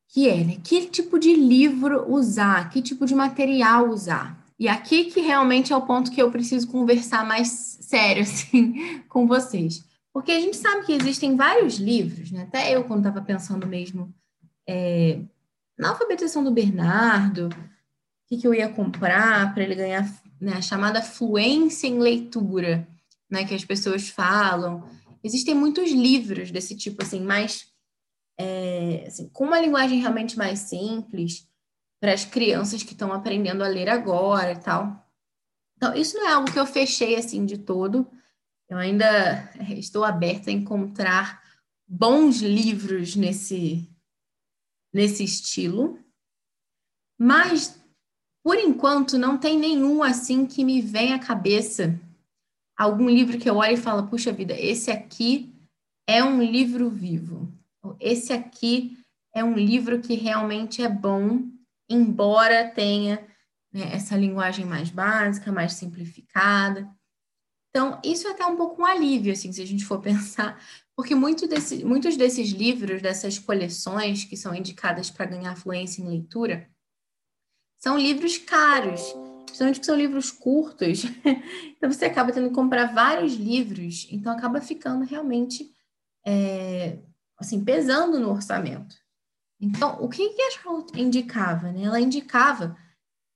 que 0.08 0.30
é, 0.30 0.44
né, 0.44 0.58
que 0.64 0.88
tipo 0.88 1.20
de 1.20 1.36
livro 1.36 2.10
usar, 2.10 2.70
que 2.70 2.82
tipo 2.82 3.06
de 3.06 3.14
material 3.14 3.90
usar. 3.90 4.45
E 4.58 4.68
aqui 4.68 5.06
que 5.06 5.20
realmente 5.20 5.74
é 5.74 5.76
o 5.76 5.86
ponto 5.86 6.12
que 6.12 6.22
eu 6.22 6.32
preciso 6.32 6.68
conversar 6.70 7.26
mais 7.26 7.50
sério, 7.82 8.24
assim, 8.24 9.02
com 9.10 9.28
vocês. 9.28 9.84
Porque 10.14 10.32
a 10.32 10.40
gente 10.40 10.56
sabe 10.56 10.86
que 10.86 10.94
existem 10.94 11.36
vários 11.36 11.76
livros, 11.76 12.32
né? 12.32 12.44
Até 12.44 12.74
eu, 12.74 12.86
quando 12.86 13.06
estava 13.06 13.24
pensando 13.24 13.68
mesmo 13.68 14.14
é, 14.68 15.20
na 15.78 15.90
alfabetização 15.90 16.42
do 16.42 16.52
Bernardo, 16.52 17.50
o 17.50 18.28
que, 18.28 18.38
que 18.38 18.48
eu 18.48 18.54
ia 18.54 18.70
comprar 18.70 19.54
para 19.54 19.64
ele 19.64 19.76
ganhar 19.76 20.10
né, 20.40 20.54
a 20.54 20.62
chamada 20.62 21.02
fluência 21.02 21.88
em 21.88 22.00
leitura, 22.00 22.88
né? 23.30 23.44
Que 23.44 23.54
as 23.54 23.66
pessoas 23.66 24.08
falam. 24.08 24.88
Existem 25.22 25.54
muitos 25.54 25.92
livros 25.92 26.50
desse 26.50 26.78
tipo, 26.78 27.04
assim, 27.04 27.20
mais... 27.20 27.68
É, 28.38 29.06
assim, 29.08 29.30
com 29.30 29.46
uma 29.46 29.60
linguagem 29.60 30.00
realmente 30.00 30.38
mais 30.38 30.60
simples, 30.60 31.48
para 32.06 32.14
as 32.14 32.24
crianças 32.24 32.84
que 32.84 32.92
estão 32.92 33.12
aprendendo 33.12 33.64
a 33.64 33.68
ler 33.68 33.90
agora 33.90 34.52
e 34.52 34.60
tal. 34.60 35.04
Então, 35.76 35.96
isso 35.96 36.16
não 36.16 36.28
é 36.28 36.34
algo 36.34 36.52
que 36.52 36.60
eu 36.60 36.66
fechei 36.68 37.16
assim 37.16 37.48
de 37.48 37.58
todo. 37.58 38.08
Eu 38.70 38.78
ainda 38.78 39.52
estou 39.72 40.04
aberta 40.04 40.52
a 40.52 40.54
encontrar 40.54 41.42
bons 41.88 42.44
livros 42.44 43.16
nesse, 43.16 43.90
nesse 44.94 45.24
estilo. 45.24 45.98
Mas, 47.18 47.76
por 48.44 48.60
enquanto, 48.60 49.18
não 49.18 49.36
tem 49.36 49.58
nenhum 49.58 50.04
assim 50.04 50.46
que 50.46 50.64
me 50.64 50.82
vem 50.82 51.12
à 51.12 51.18
cabeça. 51.18 52.00
Algum 52.78 53.10
livro 53.10 53.40
que 53.40 53.50
eu 53.50 53.56
olho 53.56 53.74
e 53.74 53.78
falo, 53.78 54.06
puxa 54.08 54.32
vida, 54.32 54.54
esse 54.54 54.92
aqui 54.92 55.52
é 56.06 56.24
um 56.24 56.40
livro 56.40 56.88
vivo. 56.88 57.52
Esse 58.00 58.32
aqui 58.32 58.96
é 59.34 59.44
um 59.44 59.56
livro 59.56 60.02
que 60.02 60.14
realmente 60.14 60.84
é 60.84 60.88
bom 60.88 61.55
embora 61.90 62.70
tenha 62.70 63.26
né, 63.72 63.94
essa 63.94 64.16
linguagem 64.16 64.66
mais 64.66 64.90
básica, 64.90 65.52
mais 65.52 65.74
simplificada. 65.74 66.90
Então, 67.70 68.00
isso 68.06 68.26
é 68.28 68.32
até 68.32 68.46
um 68.46 68.56
pouco 68.56 68.82
um 68.82 68.86
alívio, 68.86 69.34
assim, 69.34 69.52
se 69.52 69.62
a 69.62 69.68
gente 69.68 69.84
for 69.84 70.00
pensar, 70.02 70.58
porque 70.96 71.14
muito 71.14 71.48
desse, 71.48 71.84
muitos 71.84 72.16
desses 72.16 72.52
livros, 72.52 73.02
dessas 73.02 73.38
coleções 73.38 74.24
que 74.24 74.38
são 74.38 74.56
indicadas 74.56 75.10
para 75.10 75.26
ganhar 75.26 75.58
fluência 75.58 76.02
em 76.02 76.08
leitura, 76.08 76.70
são 77.78 77.98
livros 77.98 78.38
caros, 78.38 79.02
principalmente 79.46 79.80
que 79.82 79.86
são 79.86 79.96
livros 79.96 80.32
curtos. 80.32 81.04
então, 81.76 81.92
você 81.92 82.06
acaba 82.06 82.32
tendo 82.32 82.48
que 82.48 82.56
comprar 82.56 82.94
vários 82.94 83.34
livros, 83.34 84.08
então 84.10 84.32
acaba 84.32 84.62
ficando 84.62 85.04
realmente, 85.04 85.70
é, 86.26 87.00
assim, 87.38 87.64
pesando 87.64 88.20
no 88.20 88.32
orçamento. 88.32 89.05
Então, 89.60 90.02
o 90.02 90.10
que, 90.10 90.30
que 90.30 90.42
a 90.42 90.52
Charlotte 90.52 91.00
indicava? 91.00 91.72
Né? 91.72 91.84
Ela 91.84 92.00
indicava 92.00 92.78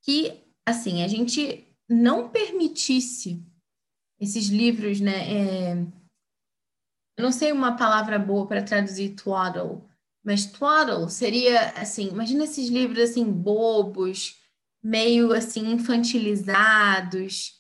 que, 0.04 0.44
assim, 0.66 1.04
a 1.04 1.08
gente 1.08 1.68
não 1.90 2.30
permitisse 2.30 3.46
esses 4.20 4.48
livros, 4.48 5.00
né? 5.00 5.34
É... 5.34 5.74
Eu 7.18 7.24
não 7.24 7.32
sei 7.32 7.52
uma 7.52 7.76
palavra 7.76 8.20
boa 8.20 8.48
para 8.48 8.64
traduzir 8.64 9.16
twaddle, 9.16 9.84
mas 10.24 10.46
twaddle 10.46 11.10
seria, 11.10 11.70
assim, 11.72 12.10
imagina 12.10 12.44
esses 12.44 12.70
livros, 12.70 13.00
assim, 13.00 13.30
bobos, 13.30 14.38
meio, 14.84 15.34
assim, 15.34 15.72
infantilizados, 15.72 17.54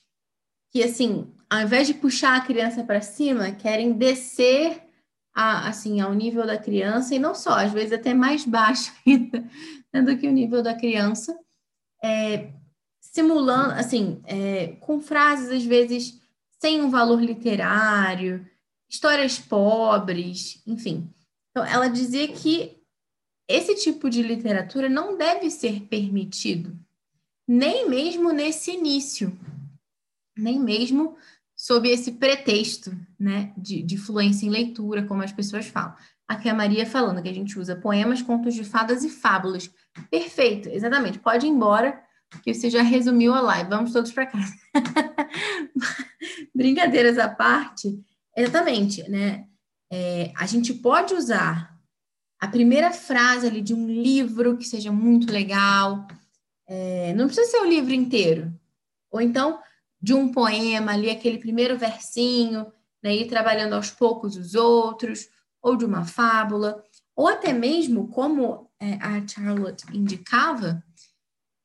que, 0.71 0.83
assim, 0.83 1.33
ao 1.49 1.61
invés 1.61 1.87
de 1.87 1.93
puxar 1.93 2.37
a 2.37 2.45
criança 2.45 2.83
para 2.83 3.01
cima, 3.01 3.51
querem 3.51 3.93
descer 3.93 4.88
a, 5.39 5.69
assim, 5.69 6.01
ao 6.01 6.13
nível 6.13 6.45
da 6.45 6.57
criança, 6.57 7.15
e 7.15 7.19
não 7.19 7.33
só, 7.33 7.51
às 7.51 7.71
vezes 7.71 7.93
até 7.93 8.13
mais 8.13 8.43
baixo 8.43 8.93
ainda 9.07 9.49
né, 9.93 10.01
do 10.01 10.17
que 10.17 10.27
o 10.27 10.33
nível 10.33 10.61
da 10.61 10.73
criança, 10.73 11.39
é, 12.03 12.51
simulando, 12.99 13.73
assim, 13.75 14.21
é, 14.25 14.75
com 14.81 14.99
frases 14.99 15.49
às 15.49 15.63
vezes 15.63 16.19
sem 16.59 16.81
um 16.81 16.89
valor 16.89 17.21
literário, 17.21 18.45
histórias 18.89 19.39
pobres, 19.39 20.61
enfim. 20.67 21.09
Então, 21.51 21.65
ela 21.65 21.87
dizia 21.87 22.27
que 22.27 22.77
esse 23.47 23.75
tipo 23.75 24.09
de 24.09 24.21
literatura 24.21 24.89
não 24.89 25.17
deve 25.17 25.49
ser 25.49 25.83
permitido, 25.83 26.77
nem 27.47 27.89
mesmo 27.89 28.33
nesse 28.33 28.71
início, 28.71 29.31
nem 30.37 30.59
mesmo 30.59 31.15
sob 31.59 31.89
esse 31.89 32.13
pretexto 32.13 32.97
né, 33.19 33.51
de, 33.57 33.83
de 33.83 33.97
fluência 33.97 34.45
em 34.45 34.49
leitura, 34.49 35.03
como 35.03 35.21
as 35.21 35.33
pessoas 35.33 35.67
falam. 35.67 35.93
Aqui 36.25 36.47
a 36.47 36.53
Maria 36.53 36.85
falando 36.85 37.21
que 37.21 37.27
a 37.27 37.33
gente 37.33 37.59
usa 37.59 37.75
poemas, 37.75 38.21
contos 38.21 38.53
de 38.55 38.63
fadas 38.63 39.03
e 39.03 39.09
fábulas. 39.09 39.69
Perfeito, 40.09 40.69
exatamente. 40.69 41.19
Pode 41.19 41.45
ir 41.45 41.49
embora, 41.49 42.01
que 42.43 42.53
você 42.53 42.69
já 42.69 42.81
resumiu 42.81 43.33
a 43.33 43.41
live. 43.41 43.69
Vamos 43.69 43.91
todos 43.91 44.09
para 44.09 44.27
casa. 44.27 44.53
Brincadeiras 46.55 47.17
à 47.17 47.27
parte, 47.27 47.99
exatamente, 48.37 49.03
né? 49.09 49.45
É, 49.91 50.31
a 50.37 50.45
gente 50.45 50.73
pode 50.73 51.13
usar 51.13 51.77
a 52.39 52.47
primeira 52.47 52.89
frase 52.91 53.47
ali 53.47 53.59
de 53.59 53.73
um 53.73 53.85
livro 53.85 54.55
que 54.55 54.63
seja 54.63 54.93
muito 54.93 55.29
legal. 55.29 56.07
É, 56.69 57.13
não 57.15 57.25
precisa 57.25 57.51
ser 57.51 57.57
o 57.57 57.69
livro 57.69 57.93
inteiro. 57.93 58.57
Ou 59.11 59.19
então, 59.19 59.59
de 60.01 60.13
um 60.13 60.31
poema 60.31 60.93
ali, 60.93 61.09
aquele 61.09 61.37
primeiro 61.37 61.77
versinho, 61.77 62.71
né, 63.03 63.15
ir 63.15 63.27
trabalhando 63.27 63.73
aos 63.73 63.89
poucos 63.89 64.35
os 64.35 64.55
outros, 64.55 65.27
ou 65.61 65.75
de 65.75 65.85
uma 65.85 66.05
fábula, 66.05 66.83
ou 67.15 67.27
até 67.27 67.51
mesmo, 67.51 68.07
como 68.07 68.69
é, 68.79 68.93
a 68.93 69.27
Charlotte 69.27 69.85
indicava, 69.93 70.81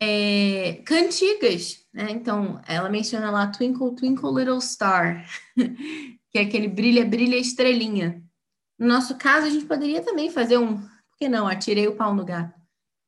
é, 0.00 0.82
cantigas. 0.84 1.86
Né? 1.92 2.10
Então, 2.10 2.60
ela 2.66 2.88
menciona 2.88 3.30
lá 3.30 3.46
Twinkle, 3.46 3.94
Twinkle, 3.94 4.34
Little 4.34 4.60
Star, 4.60 5.24
que 6.30 6.38
é 6.38 6.40
aquele 6.40 6.68
brilha, 6.68 7.04
brilha 7.04 7.36
estrelinha. 7.36 8.22
No 8.78 8.88
nosso 8.88 9.16
caso, 9.16 9.46
a 9.46 9.50
gente 9.50 9.66
poderia 9.66 10.02
também 10.02 10.30
fazer 10.30 10.58
um, 10.58 10.80
por 10.80 11.16
que 11.18 11.28
não, 11.28 11.46
atirei 11.46 11.86
o 11.86 11.94
pau 11.94 12.12
no 12.12 12.24
gato, 12.24 12.60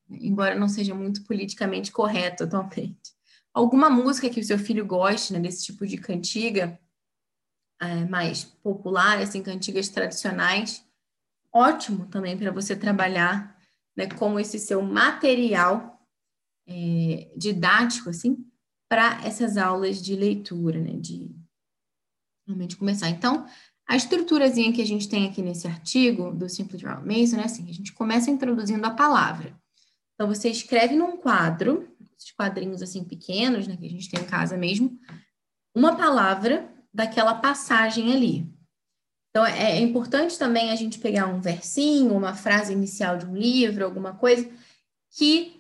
embora 0.09 0.55
não 0.55 0.69
seja 0.69 0.95
muito 0.95 1.25
politicamente 1.25 1.91
correto 1.91 2.45
atualmente. 2.45 3.16
Alguma 3.57 3.89
música 3.89 4.29
que 4.29 4.39
o 4.39 4.45
seu 4.45 4.59
filho 4.59 4.85
goste, 4.85 5.33
né, 5.33 5.41
desse 5.41 5.65
tipo 5.65 5.87
de 5.87 5.97
cantiga, 5.97 6.79
é, 7.81 8.05
mais 8.05 8.45
popular, 8.45 9.17
assim, 9.17 9.43
cantigas 9.43 9.89
tradicionais, 9.89 10.85
ótimo 11.51 12.05
também 12.09 12.37
para 12.37 12.51
você 12.51 12.77
trabalhar 12.77 13.59
né, 13.97 14.09
como 14.09 14.39
esse 14.39 14.59
seu 14.59 14.83
material 14.83 16.07
é, 16.69 17.33
didático, 17.35 18.11
assim, 18.11 18.47
para 18.91 19.25
essas 19.25 19.57
aulas 19.57 20.03
de 20.03 20.15
leitura, 20.15 20.79
né, 20.79 20.93
de 20.93 21.35
realmente 22.47 22.77
começar. 22.77 23.09
Então, 23.09 23.47
a 23.89 23.97
estruturazinha 23.97 24.71
que 24.71 24.83
a 24.83 24.87
gente 24.87 25.09
tem 25.09 25.27
aqui 25.27 25.41
nesse 25.41 25.67
artigo 25.67 26.31
do 26.31 26.47
Simple 26.47 26.77
Draw 26.77 27.07
Mason 27.07 27.39
é 27.39 27.45
assim, 27.45 27.67
a 27.71 27.73
gente 27.73 27.95
começa 27.95 28.31
introduzindo 28.31 28.85
a 28.85 28.91
palavra. 28.91 29.59
Então, 30.13 30.29
você 30.29 30.51
escreve 30.51 30.95
num 30.95 31.17
quadro, 31.17 31.89
esses 32.19 32.33
quadrinhos 32.33 32.83
assim 32.83 33.05
pequenos, 33.05 33.67
né, 33.67 33.77
que 33.77 33.87
a 33.87 33.91
gente 33.91 34.11
tem 34.11 34.21
em 34.21 34.27
casa 34.27 34.57
mesmo, 34.57 34.99
uma 35.75 35.97
palavra 35.97 36.69
daquela 36.93 37.35
passagem 37.35 38.13
ali. 38.13 38.51
Então, 39.31 39.45
é, 39.45 39.73
é 39.73 39.81
importante 39.81 40.39
também 40.39 40.71
a 40.71 40.77
gente 40.77 40.99
pegar 40.99 41.27
um 41.27 41.43
versinho, 41.43 42.17
uma 42.17 42.35
frase 42.35 42.73
inicial 42.73 43.19
de 43.19 43.27
um 43.27 43.37
livro, 43.37 43.85
alguma 43.85 44.15
coisa 44.15 44.51
que 45.11 45.57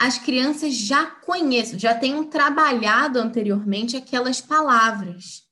as 0.00 0.18
crianças 0.18 0.74
já 0.74 1.06
conheçam, 1.06 1.78
já 1.78 1.94
tenham 1.94 2.24
trabalhado 2.24 3.18
anteriormente 3.18 3.96
aquelas 3.96 4.40
palavras, 4.40 5.44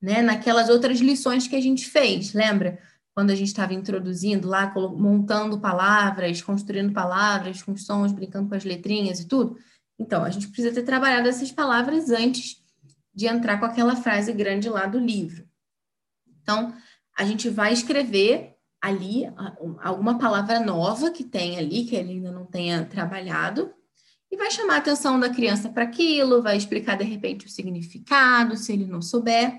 né? 0.00 0.20
Naquelas 0.20 0.68
outras 0.68 1.00
lições 1.00 1.48
que 1.48 1.56
a 1.56 1.60
gente 1.60 1.88
fez, 1.88 2.34
lembra? 2.34 2.78
Quando 3.14 3.30
a 3.30 3.34
gente 3.34 3.48
estava 3.48 3.72
introduzindo 3.72 4.46
lá, 4.46 4.72
montando 4.96 5.58
palavras, 5.58 6.42
construindo 6.42 6.92
palavras, 6.92 7.62
com 7.62 7.76
sons, 7.76 8.12
brincando 8.12 8.48
com 8.48 8.54
as 8.54 8.64
letrinhas 8.64 9.20
e 9.20 9.26
tudo. 9.26 9.56
Então, 9.98 10.24
a 10.24 10.30
gente 10.30 10.48
precisa 10.48 10.74
ter 10.74 10.82
trabalhado 10.82 11.28
essas 11.28 11.52
palavras 11.52 12.10
antes 12.10 12.62
de 13.14 13.26
entrar 13.26 13.58
com 13.58 13.66
aquela 13.66 13.94
frase 13.94 14.32
grande 14.32 14.68
lá 14.68 14.86
do 14.86 14.98
livro. 14.98 15.48
Então, 16.42 16.74
a 17.16 17.24
gente 17.24 17.48
vai 17.48 17.72
escrever 17.72 18.54
ali 18.82 19.24
alguma 19.80 20.18
palavra 20.18 20.60
nova 20.60 21.10
que 21.10 21.24
tem 21.24 21.58
ali, 21.58 21.86
que 21.86 21.96
ele 21.96 22.12
ainda 22.14 22.30
não 22.30 22.44
tenha 22.44 22.84
trabalhado, 22.84 23.72
e 24.30 24.36
vai 24.36 24.50
chamar 24.50 24.74
a 24.74 24.78
atenção 24.78 25.18
da 25.18 25.30
criança 25.30 25.68
para 25.68 25.84
aquilo, 25.84 26.42
vai 26.42 26.56
explicar 26.56 26.98
de 26.98 27.04
repente 27.04 27.46
o 27.46 27.48
significado, 27.48 28.56
se 28.56 28.72
ele 28.72 28.84
não 28.84 29.00
souber. 29.00 29.58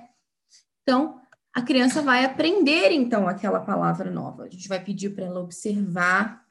Então, 0.84 1.20
a 1.54 1.62
criança 1.62 2.02
vai 2.02 2.26
aprender 2.26 2.92
então 2.92 3.28
aquela 3.28 3.62
palavra 3.62 4.12
nova. 4.12 4.44
A 4.44 4.50
gente 4.50 4.68
vai 4.68 4.84
pedir 4.84 5.12
para 5.12 5.26
ela 5.26 5.40
observar 5.40 6.44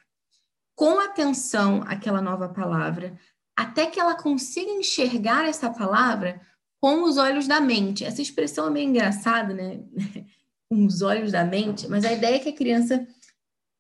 com 0.75 0.99
atenção 0.99 1.85
aquela 1.87 2.23
nova 2.23 2.49
palavra, 2.49 3.17
até 3.57 3.87
que 3.87 4.01
ela 4.01 4.15
consiga 4.15 4.71
enxergar 4.71 5.49
essa 5.49 5.71
palavra 5.71 6.41
com 6.81 7.05
os 7.05 7.17
olhos 7.17 7.47
da 7.47 7.61
mente. 7.61 8.05
Essa 8.05 8.21
expressão 8.21 8.67
é 8.67 8.71
meio 8.71 8.89
engraçada, 8.89 9.55
né? 9.55 9.83
com 10.69 10.87
os 10.87 11.03
olhos 11.03 11.33
da 11.33 11.45
mente, 11.45 11.87
mas 11.89 12.05
a 12.05 12.13
ideia 12.13 12.37
é 12.37 12.39
que 12.39 12.49
a 12.49 12.55
criança 12.55 13.07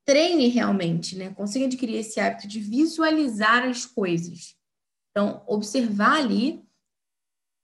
treine 0.04 0.48
realmente, 0.48 1.16
né? 1.16 1.30
Consiga 1.30 1.66
adquirir 1.66 1.96
esse 1.96 2.20
hábito 2.20 2.46
de 2.46 2.60
visualizar 2.60 3.64
as 3.64 3.87
coisas. 3.87 4.54
Então, 5.10 5.42
observar 5.46 6.18
ali 6.18 6.62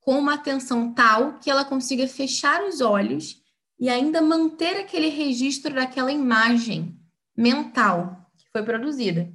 com 0.01 0.19
uma 0.19 0.35
atenção 0.35 0.93
tal 0.95 1.39
que 1.39 1.51
ela 1.51 1.65
consiga 1.65 2.09
fechar 2.09 2.65
os 2.65 2.81
olhos 2.81 3.43
e 3.79 3.89
ainda 3.89 4.21
manter 4.21 4.77
aquele 4.79 5.09
registro 5.09 5.75
daquela 5.75 6.13
imagem 6.13 6.99
mental 7.37 8.31
que 8.37 8.47
foi 8.53 8.63
produzida. 8.63 9.33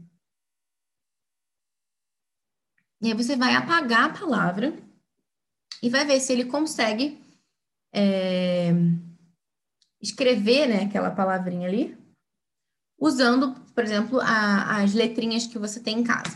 E 3.05 3.09
aí 3.09 3.13
você 3.13 3.35
vai 3.35 3.53
apagar 3.53 4.05
a 4.05 4.17
palavra 4.17 4.73
e 5.79 5.91
vai 5.91 6.03
ver 6.03 6.19
se 6.19 6.33
ele 6.33 6.45
consegue 6.45 7.23
é, 7.93 8.71
escrever 10.01 10.67
né, 10.67 10.83
aquela 10.85 11.11
palavrinha 11.11 11.69
ali, 11.69 11.95
usando, 12.99 13.53
por 13.75 13.83
exemplo, 13.83 14.19
a, 14.21 14.81
as 14.81 14.95
letrinhas 14.95 15.45
que 15.45 15.59
você 15.59 15.79
tem 15.79 15.99
em 15.99 16.03
casa. 16.03 16.35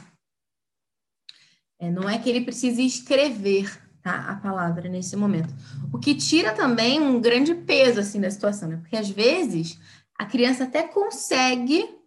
É, 1.80 1.90
não 1.90 2.08
é 2.08 2.20
que 2.20 2.30
ele 2.30 2.46
precise 2.46 2.86
escrever 2.86 3.82
tá, 4.04 4.30
a 4.30 4.36
palavra 4.36 4.88
nesse 4.88 5.16
momento. 5.16 5.52
O 5.92 5.98
que 5.98 6.14
tira 6.14 6.54
também 6.54 7.02
um 7.02 7.20
grande 7.20 7.56
peso 7.56 8.00
assim 8.00 8.22
da 8.22 8.30
situação, 8.30 8.70
né? 8.70 8.78
Porque 8.78 8.96
às 8.96 9.10
vezes 9.10 9.80
a 10.14 10.24
criança 10.24 10.66
até 10.66 10.84
consegue, 10.84 11.98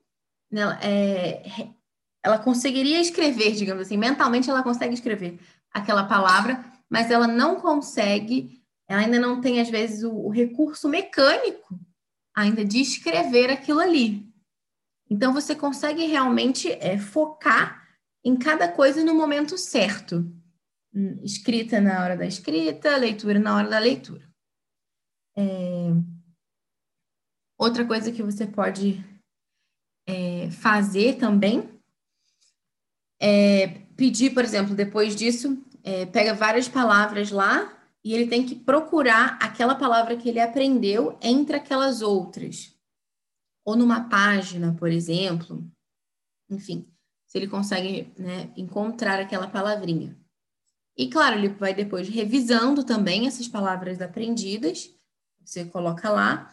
né, 0.48 0.78
é, 0.80 1.72
ela 2.22 2.38
conseguiria 2.38 3.00
escrever, 3.00 3.52
digamos 3.52 3.82
assim, 3.82 3.96
mentalmente 3.96 4.48
ela 4.48 4.62
consegue 4.62 4.94
escrever 4.94 5.40
aquela 5.72 6.04
palavra, 6.04 6.64
mas 6.88 7.10
ela 7.10 7.26
não 7.26 7.60
consegue, 7.60 8.62
ela 8.88 9.00
ainda 9.00 9.18
não 9.18 9.40
tem, 9.40 9.60
às 9.60 9.68
vezes, 9.68 10.04
o, 10.04 10.12
o 10.12 10.28
recurso 10.28 10.88
mecânico 10.88 11.78
ainda 12.34 12.64
de 12.64 12.80
escrever 12.80 13.50
aquilo 13.50 13.80
ali. 13.80 14.30
Então, 15.10 15.32
você 15.32 15.54
consegue 15.54 16.06
realmente 16.06 16.70
é, 16.70 16.96
focar 16.96 17.82
em 18.24 18.36
cada 18.36 18.70
coisa 18.70 19.04
no 19.04 19.14
momento 19.14 19.58
certo. 19.58 20.24
Hum, 20.94 21.18
escrita 21.22 21.80
na 21.80 22.02
hora 22.02 22.16
da 22.16 22.26
escrita, 22.26 22.96
leitura 22.96 23.38
na 23.38 23.56
hora 23.56 23.68
da 23.68 23.78
leitura. 23.78 24.30
É... 25.36 25.88
Outra 27.58 27.86
coisa 27.86 28.12
que 28.12 28.22
você 28.22 28.46
pode 28.46 29.04
é, 30.06 30.50
fazer 30.50 31.16
também 31.16 31.71
é 33.22 33.68
pedir, 33.96 34.34
por 34.34 34.42
exemplo, 34.42 34.74
depois 34.74 35.14
disso, 35.14 35.64
é, 35.84 36.04
pega 36.06 36.34
várias 36.34 36.68
palavras 36.68 37.30
lá 37.30 37.72
e 38.04 38.12
ele 38.12 38.26
tem 38.26 38.44
que 38.44 38.56
procurar 38.56 39.38
aquela 39.40 39.76
palavra 39.76 40.16
que 40.16 40.28
ele 40.28 40.40
aprendeu 40.40 41.16
entre 41.22 41.54
aquelas 41.54 42.02
outras. 42.02 42.74
Ou 43.64 43.76
numa 43.76 44.08
página, 44.08 44.74
por 44.74 44.90
exemplo. 44.90 45.64
Enfim, 46.50 46.92
se 47.28 47.38
ele 47.38 47.46
consegue 47.46 48.12
né, 48.18 48.52
encontrar 48.56 49.20
aquela 49.20 49.46
palavrinha. 49.46 50.18
E 50.96 51.08
claro, 51.08 51.38
ele 51.38 51.48
vai 51.48 51.72
depois 51.72 52.08
revisando 52.08 52.82
também 52.82 53.28
essas 53.28 53.46
palavras 53.46 54.00
aprendidas. 54.02 54.90
Você 55.44 55.64
coloca 55.64 56.10
lá. 56.10 56.52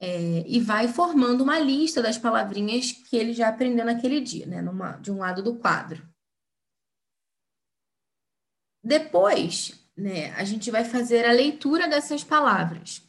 É, 0.00 0.44
e 0.46 0.60
vai 0.60 0.86
formando 0.86 1.42
uma 1.42 1.58
lista 1.58 2.00
das 2.00 2.16
palavrinhas 2.16 2.92
que 2.92 3.16
ele 3.16 3.32
já 3.32 3.48
aprendeu 3.48 3.84
naquele 3.84 4.20
dia, 4.20 4.46
né? 4.46 4.62
Numa, 4.62 4.92
de 4.92 5.10
um 5.10 5.18
lado 5.18 5.42
do 5.42 5.56
quadro. 5.56 6.08
Depois, 8.82 9.78
né, 9.96 10.30
a 10.32 10.44
gente 10.44 10.70
vai 10.70 10.84
fazer 10.84 11.24
a 11.24 11.32
leitura 11.32 11.88
dessas 11.88 12.22
palavras. 12.22 13.02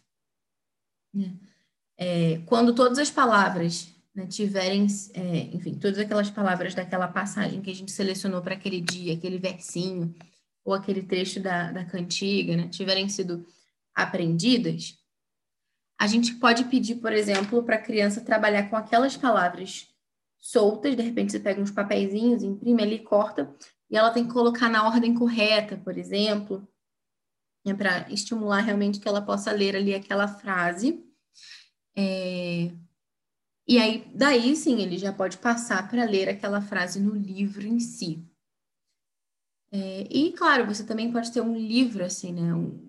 Né? 1.13 1.37
É, 1.97 2.39
quando 2.45 2.73
todas 2.73 2.97
as 2.97 3.11
palavras 3.11 3.93
né, 4.13 4.25
tiverem, 4.25 4.87
é, 5.13 5.37
enfim, 5.55 5.75
todas 5.75 5.99
aquelas 5.99 6.29
palavras 6.29 6.73
daquela 6.73 7.07
passagem 7.07 7.61
que 7.61 7.69
a 7.69 7.75
gente 7.75 7.91
selecionou 7.91 8.41
para 8.41 8.55
aquele 8.55 8.81
dia, 8.81 9.13
aquele 9.13 9.37
versinho, 9.37 10.13
ou 10.65 10.73
aquele 10.73 11.03
trecho 11.03 11.39
da, 11.39 11.71
da 11.71 11.85
cantiga, 11.85 12.57
né, 12.57 12.67
tiverem 12.67 13.07
sido 13.07 13.45
aprendidas, 13.93 14.98
a 15.99 16.07
gente 16.07 16.35
pode 16.35 16.63
pedir, 16.63 16.95
por 16.95 17.11
exemplo, 17.11 17.61
para 17.61 17.75
a 17.75 17.81
criança 17.81 18.21
trabalhar 18.21 18.69
com 18.69 18.77
aquelas 18.77 19.17
palavras 19.17 19.93
soltas, 20.39 20.95
de 20.95 21.01
repente 21.03 21.33
você 21.33 21.39
pega 21.41 21.61
uns 21.61 21.71
papeizinhos, 21.71 22.41
imprime 22.41 22.81
ali, 22.81 22.99
corta, 22.99 23.53
e 23.91 23.97
ela 23.97 24.09
tem 24.09 24.25
que 24.25 24.31
colocar 24.31 24.69
na 24.69 24.87
ordem 24.87 25.13
correta, 25.13 25.75
por 25.75 25.97
exemplo, 25.97 26.65
né, 27.65 27.73
para 27.73 28.09
estimular 28.09 28.61
realmente 28.61 28.99
que 28.99 29.07
ela 29.09 29.21
possa 29.21 29.51
ler 29.51 29.75
ali 29.75 29.93
aquela 29.93 30.27
frase. 30.27 31.03
É... 31.93 32.71
E 33.67 33.77
aí, 33.77 34.09
daí 34.15 34.55
sim, 34.55 34.81
ele 34.81 34.97
já 34.97 35.11
pode 35.11 35.37
passar 35.37 35.87
para 35.89 36.05
ler 36.05 36.29
aquela 36.29 36.61
frase 36.61 36.99
no 37.01 37.13
livro 37.13 37.67
em 37.67 37.79
si. 37.79 38.25
É, 39.71 40.07
e, 40.09 40.31
claro, 40.31 40.65
você 40.65 40.83
também 40.83 41.11
pode 41.11 41.31
ter 41.31 41.41
um 41.41 41.55
livro, 41.55 42.03
assim, 42.03 42.33
né? 42.33 42.53
Um, 42.55 42.88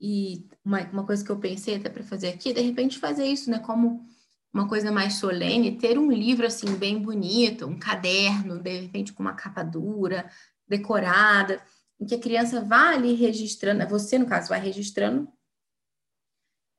e 0.00 0.48
uma, 0.64 0.80
uma 0.90 1.06
coisa 1.06 1.24
que 1.24 1.30
eu 1.30 1.38
pensei 1.38 1.76
até 1.76 1.90
para 1.90 2.02
fazer 2.02 2.28
aqui, 2.28 2.52
de 2.52 2.60
repente 2.60 2.98
fazer 2.98 3.26
isso, 3.26 3.50
né? 3.50 3.58
Como 3.58 4.06
uma 4.52 4.66
coisa 4.66 4.90
mais 4.90 5.14
solene, 5.14 5.78
ter 5.78 5.98
um 5.98 6.10
livro, 6.10 6.46
assim, 6.46 6.74
bem 6.76 7.00
bonito, 7.00 7.66
um 7.66 7.78
caderno, 7.78 8.60
de 8.60 8.80
repente 8.80 9.12
com 9.12 9.22
uma 9.22 9.34
capa 9.34 9.62
dura, 9.62 10.28
decorada, 10.66 11.62
em 12.00 12.06
que 12.06 12.14
a 12.14 12.20
criança 12.20 12.64
vá 12.64 12.90
ali 12.90 13.14
registrando, 13.14 13.86
você, 13.86 14.18
no 14.18 14.26
caso, 14.26 14.48
vai 14.48 14.60
registrando, 14.60 15.28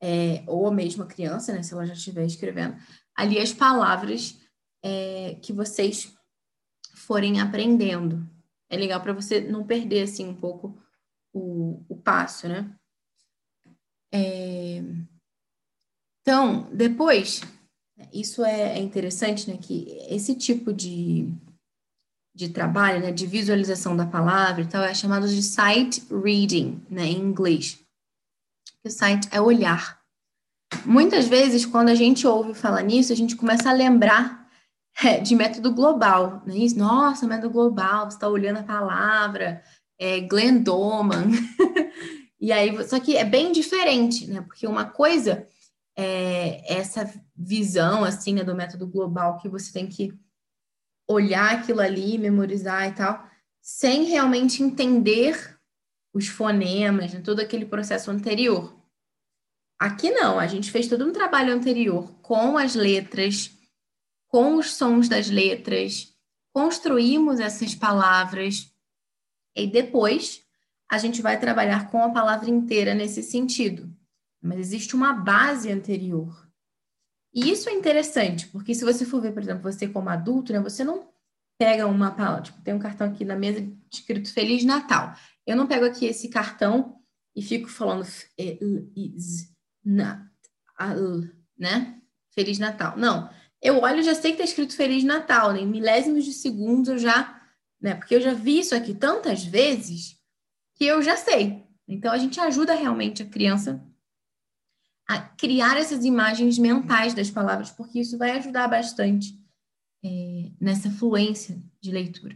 é, 0.02 0.44
ou 0.48 0.68
a 0.68 0.72
mesma 0.72 1.06
criança, 1.06 1.54
né? 1.54 1.62
Se 1.62 1.74
ela 1.74 1.86
já 1.86 1.94
estiver 1.94 2.26
escrevendo, 2.26 2.76
ali 3.16 3.40
as 3.40 3.54
palavras 3.54 4.42
é, 4.84 5.36
que 5.36 5.54
vocês 5.54 6.12
forem 6.96 7.40
aprendendo. 7.40 8.28
É 8.68 8.76
legal 8.76 9.00
para 9.00 9.14
você 9.14 9.42
não 9.42 9.66
perder 9.66 10.04
assim 10.04 10.28
um 10.28 10.36
pouco 10.36 10.82
o, 11.32 11.86
o 11.88 11.96
passo, 11.96 12.48
né? 12.48 12.76
É... 14.14 14.84
Então, 16.22 16.70
depois, 16.74 17.42
isso 18.14 18.44
é, 18.44 18.78
é 18.78 18.80
interessante, 18.80 19.50
né? 19.50 19.58
Que 19.58 19.98
esse 20.10 20.36
tipo 20.36 20.74
de, 20.74 21.34
de 22.36 22.50
trabalho, 22.50 23.02
né, 23.02 23.12
de 23.12 23.26
visualização 23.28 23.96
da 23.96 24.06
palavra 24.06 24.62
e 24.62 24.68
tal, 24.68 24.84
é 24.84 24.94
chamado 24.94 25.28
de 25.28 25.42
sight 25.42 26.04
reading, 26.10 26.82
né, 26.90 27.06
em 27.06 27.20
inglês. 27.20 27.80
O 28.84 28.90
sight 28.90 29.28
é 29.32 29.40
olhar. 29.40 30.00
Muitas 30.86 31.28
vezes, 31.28 31.66
quando 31.66 31.90
a 31.90 31.96
gente 31.96 32.26
ouve 32.26 32.54
falar 32.54 32.82
nisso, 32.82 33.12
a 33.12 33.16
gente 33.16 33.36
começa 33.36 33.70
a 33.70 33.74
lembrar 33.74 34.48
é, 35.04 35.20
de 35.20 35.36
método 35.36 35.74
global. 35.74 36.42
Né? 36.46 36.56
Nossa, 36.76 37.28
método 37.28 37.52
global, 37.52 38.10
você 38.10 38.18
está 38.18 38.28
olhando 38.28 38.60
a 38.60 38.64
palavra, 38.64 39.62
é, 40.00 40.20
Glenn 40.22 40.64
Doman. 40.64 41.30
e 42.42 42.52
aí, 42.52 42.84
só 42.88 43.00
que 43.00 43.16
é 43.16 43.24
bem 43.24 43.52
diferente, 43.52 44.26
né? 44.26 44.42
Porque 44.42 44.66
uma 44.66 44.86
coisa 44.86 45.48
é 45.96 46.74
essa 46.74 47.08
visão, 47.36 48.04
assim, 48.04 48.34
né, 48.34 48.44
do 48.44 48.56
método 48.56 48.88
global, 48.88 49.38
que 49.38 49.48
você 49.48 49.72
tem 49.72 49.88
que 49.88 50.12
olhar 51.08 51.56
aquilo 51.56 51.82
ali, 51.82 52.18
memorizar 52.18 52.88
e 52.90 52.96
tal, 52.96 53.24
sem 53.62 54.06
realmente 54.06 54.64
entender 54.64 55.56
os 56.12 56.28
fonemas, 56.28 57.14
né, 57.14 57.22
todo 57.22 57.42
aquele 57.42 57.66
processo 57.66 58.10
anterior. 58.10 58.76
Aqui 59.80 60.10
não, 60.10 60.40
a 60.40 60.48
gente 60.48 60.72
fez 60.72 60.88
todo 60.88 61.06
um 61.06 61.14
trabalho 61.14 61.54
anterior 61.54 62.12
com 62.22 62.58
as 62.58 62.74
letras, 62.74 63.56
com 64.28 64.56
os 64.56 64.74
sons 64.74 65.08
das 65.08 65.30
letras, 65.30 66.12
construímos 66.54 67.40
essas 67.40 67.76
palavras 67.76 68.74
e 69.56 69.68
depois 69.68 70.44
a 70.92 70.98
gente 70.98 71.22
vai 71.22 71.40
trabalhar 71.40 71.90
com 71.90 72.04
a 72.04 72.10
palavra 72.10 72.50
inteira 72.50 72.94
nesse 72.94 73.24
sentido. 73.24 73.90
Mas 74.44 74.60
existe 74.60 74.94
uma 74.94 75.14
base 75.14 75.72
anterior. 75.72 76.46
E 77.34 77.50
isso 77.50 77.70
é 77.70 77.72
interessante, 77.72 78.48
porque 78.48 78.76
se 78.76 78.84
você 78.84 79.06
for 79.06 79.22
ver, 79.22 79.32
por 79.32 79.42
exemplo, 79.42 79.64
você 79.64 79.88
como 79.88 80.10
adulto, 80.10 80.52
né, 80.52 80.60
você 80.60 80.84
não 80.84 81.08
pega 81.58 81.88
uma 81.88 82.12
palavra, 82.12 82.42
tipo, 82.42 82.62
tem 82.62 82.74
um 82.74 82.80
cartão 82.80 83.08
aqui 83.08 83.24
na 83.24 83.38
mesa 83.38 83.66
escrito 83.90 84.34
Feliz 84.34 84.66
Natal. 84.66 85.16
Eu 85.48 85.56
não 85.56 85.66
pego 85.66 85.86
aqui 85.86 86.08
esse 86.08 86.28
cartão 86.28 86.98
e 87.34 87.42
fico 87.42 87.70
falando 87.70 88.06
Natal, 89.86 90.28
né? 91.58 92.02
Feliz 92.32 92.60
Natal. 92.60 92.98
Não, 92.98 93.30
eu 93.62 93.80
olho 93.80 94.00
e 94.00 94.04
já 94.04 94.14
sei 94.14 94.32
que 94.32 94.42
está 94.42 94.44
escrito 94.44 94.76
Feliz 94.76 95.06
Natal, 95.06 95.54
né? 95.54 95.62
em 95.62 95.68
milésimos 95.68 96.26
de 96.26 96.34
segundos 96.34 96.90
eu 96.90 96.98
já, 96.98 97.42
né? 97.80 97.96
Porque 97.96 98.16
eu 98.16 98.22
já 98.22 98.34
vi 98.34 98.60
isso 98.60 98.76
aqui 98.76 98.94
tantas 98.94 99.46
vezes 99.46 100.21
que 100.82 100.86
eu 100.88 101.00
já 101.00 101.16
sei. 101.16 101.64
Então 101.88 102.12
a 102.12 102.18
gente 102.18 102.40
ajuda 102.40 102.74
realmente 102.74 103.22
a 103.22 103.30
criança 103.30 103.88
a 105.08 105.20
criar 105.22 105.78
essas 105.78 106.04
imagens 106.04 106.58
mentais 106.58 107.14
das 107.14 107.30
palavras, 107.30 107.70
porque 107.70 108.00
isso 108.00 108.18
vai 108.18 108.32
ajudar 108.32 108.68
bastante 108.68 109.40
é, 110.04 110.50
nessa 110.60 110.90
fluência 110.90 111.62
de 111.80 111.92
leitura. 111.92 112.36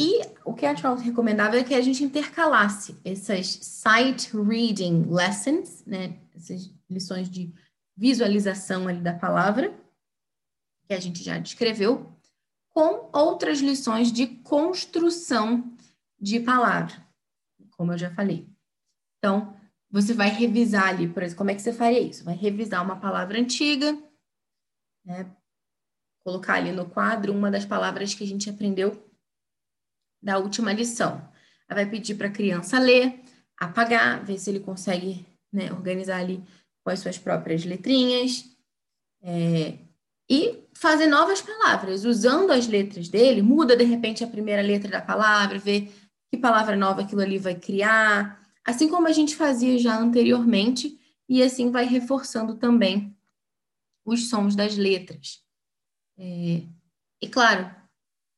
E 0.00 0.22
o 0.42 0.54
que 0.54 0.64
eu 0.64 0.70
acho 0.70 0.94
recomendável 0.94 1.60
é 1.60 1.64
que 1.64 1.74
a 1.74 1.82
gente 1.82 2.02
intercalasse 2.02 2.98
essas 3.04 3.48
sight 3.60 4.34
reading 4.34 5.04
lessons, 5.10 5.84
né, 5.84 6.18
essas 6.34 6.72
lições 6.88 7.28
de 7.28 7.52
visualização 7.94 8.88
ali 8.88 9.02
da 9.02 9.12
palavra, 9.12 9.78
que 10.88 10.94
a 10.94 10.98
gente 10.98 11.22
já 11.22 11.38
descreveu, 11.38 12.10
com 12.70 13.10
outras 13.12 13.58
lições 13.58 14.10
de 14.10 14.26
construção 14.26 15.76
de 16.22 16.38
palavra, 16.38 16.94
como 17.72 17.92
eu 17.92 17.98
já 17.98 18.14
falei. 18.14 18.48
Então, 19.18 19.56
você 19.90 20.14
vai 20.14 20.28
revisar 20.28 20.88
ali, 20.88 21.08
por 21.08 21.22
exemplo, 21.22 21.38
como 21.38 21.50
é 21.50 21.54
que 21.54 21.60
você 21.60 21.72
faria 21.72 22.00
isso? 22.00 22.24
Vai 22.24 22.36
revisar 22.36 22.82
uma 22.82 23.00
palavra 23.00 23.38
antiga, 23.38 23.92
né? 25.04 25.34
Colocar 26.24 26.54
ali 26.54 26.70
no 26.70 26.88
quadro 26.88 27.32
uma 27.32 27.50
das 27.50 27.66
palavras 27.66 28.14
que 28.14 28.22
a 28.22 28.26
gente 28.26 28.48
aprendeu 28.48 29.10
da 30.22 30.38
última 30.38 30.72
lição. 30.72 31.28
Aí 31.68 31.74
vai 31.74 31.90
pedir 31.90 32.14
para 32.14 32.28
a 32.28 32.32
criança 32.32 32.78
ler, 32.78 33.20
apagar, 33.58 34.24
ver 34.24 34.38
se 34.38 34.48
ele 34.48 34.60
consegue 34.60 35.26
né, 35.52 35.72
organizar 35.72 36.18
ali 36.18 36.42
com 36.84 36.90
as 36.90 37.00
suas 37.00 37.18
próprias 37.18 37.64
letrinhas 37.64 38.44
é, 39.20 39.78
e 40.30 40.68
fazer 40.74 41.06
novas 41.06 41.42
palavras, 41.42 42.04
usando 42.04 42.52
as 42.52 42.68
letras 42.68 43.08
dele, 43.08 43.42
muda 43.42 43.76
de 43.76 43.84
repente 43.84 44.22
a 44.22 44.28
primeira 44.28 44.62
letra 44.62 44.90
da 44.90 45.00
palavra, 45.00 45.58
vê 45.58 45.88
que 46.32 46.38
palavra 46.38 46.74
nova 46.74 47.02
aquilo 47.02 47.20
ali 47.20 47.36
vai 47.36 47.54
criar, 47.54 48.40
assim 48.64 48.88
como 48.88 49.06
a 49.06 49.12
gente 49.12 49.36
fazia 49.36 49.78
já 49.78 49.98
anteriormente, 49.98 50.98
e 51.28 51.42
assim 51.42 51.70
vai 51.70 51.84
reforçando 51.84 52.54
também 52.54 53.14
os 54.02 54.30
sons 54.30 54.56
das 54.56 54.74
letras. 54.74 55.42
É, 56.18 56.62
e 57.20 57.28
claro, 57.28 57.70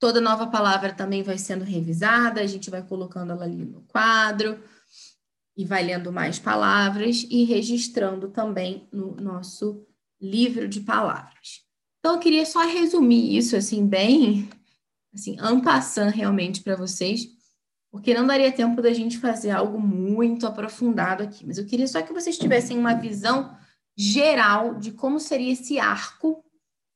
toda 0.00 0.20
nova 0.20 0.48
palavra 0.48 0.92
também 0.92 1.22
vai 1.22 1.38
sendo 1.38 1.64
revisada, 1.64 2.40
a 2.40 2.46
gente 2.48 2.68
vai 2.68 2.82
colocando 2.82 3.30
ela 3.30 3.44
ali 3.44 3.64
no 3.64 3.82
quadro 3.82 4.60
e 5.56 5.64
vai 5.64 5.84
lendo 5.84 6.12
mais 6.12 6.36
palavras 6.36 7.24
e 7.30 7.44
registrando 7.44 8.28
também 8.28 8.88
no 8.92 9.14
nosso 9.14 9.86
livro 10.20 10.66
de 10.66 10.80
palavras. 10.80 11.62
Então, 12.00 12.14
eu 12.14 12.20
queria 12.20 12.44
só 12.44 12.66
resumir 12.66 13.36
isso, 13.36 13.54
assim, 13.54 13.86
bem, 13.86 14.50
assim, 15.14 15.36
ampassando 15.38 16.10
realmente 16.10 16.60
para 16.60 16.74
vocês, 16.74 17.33
porque 17.94 18.12
não 18.12 18.26
daria 18.26 18.50
tempo 18.50 18.82
da 18.82 18.92
gente 18.92 19.18
fazer 19.18 19.52
algo 19.52 19.80
muito 19.80 20.48
aprofundado 20.48 21.22
aqui, 21.22 21.46
mas 21.46 21.58
eu 21.58 21.64
queria 21.64 21.86
só 21.86 22.02
que 22.02 22.12
vocês 22.12 22.36
tivessem 22.36 22.76
uma 22.76 22.94
visão 22.94 23.56
geral 23.96 24.74
de 24.74 24.90
como 24.90 25.20
seria 25.20 25.52
esse 25.52 25.78
arco 25.78 26.44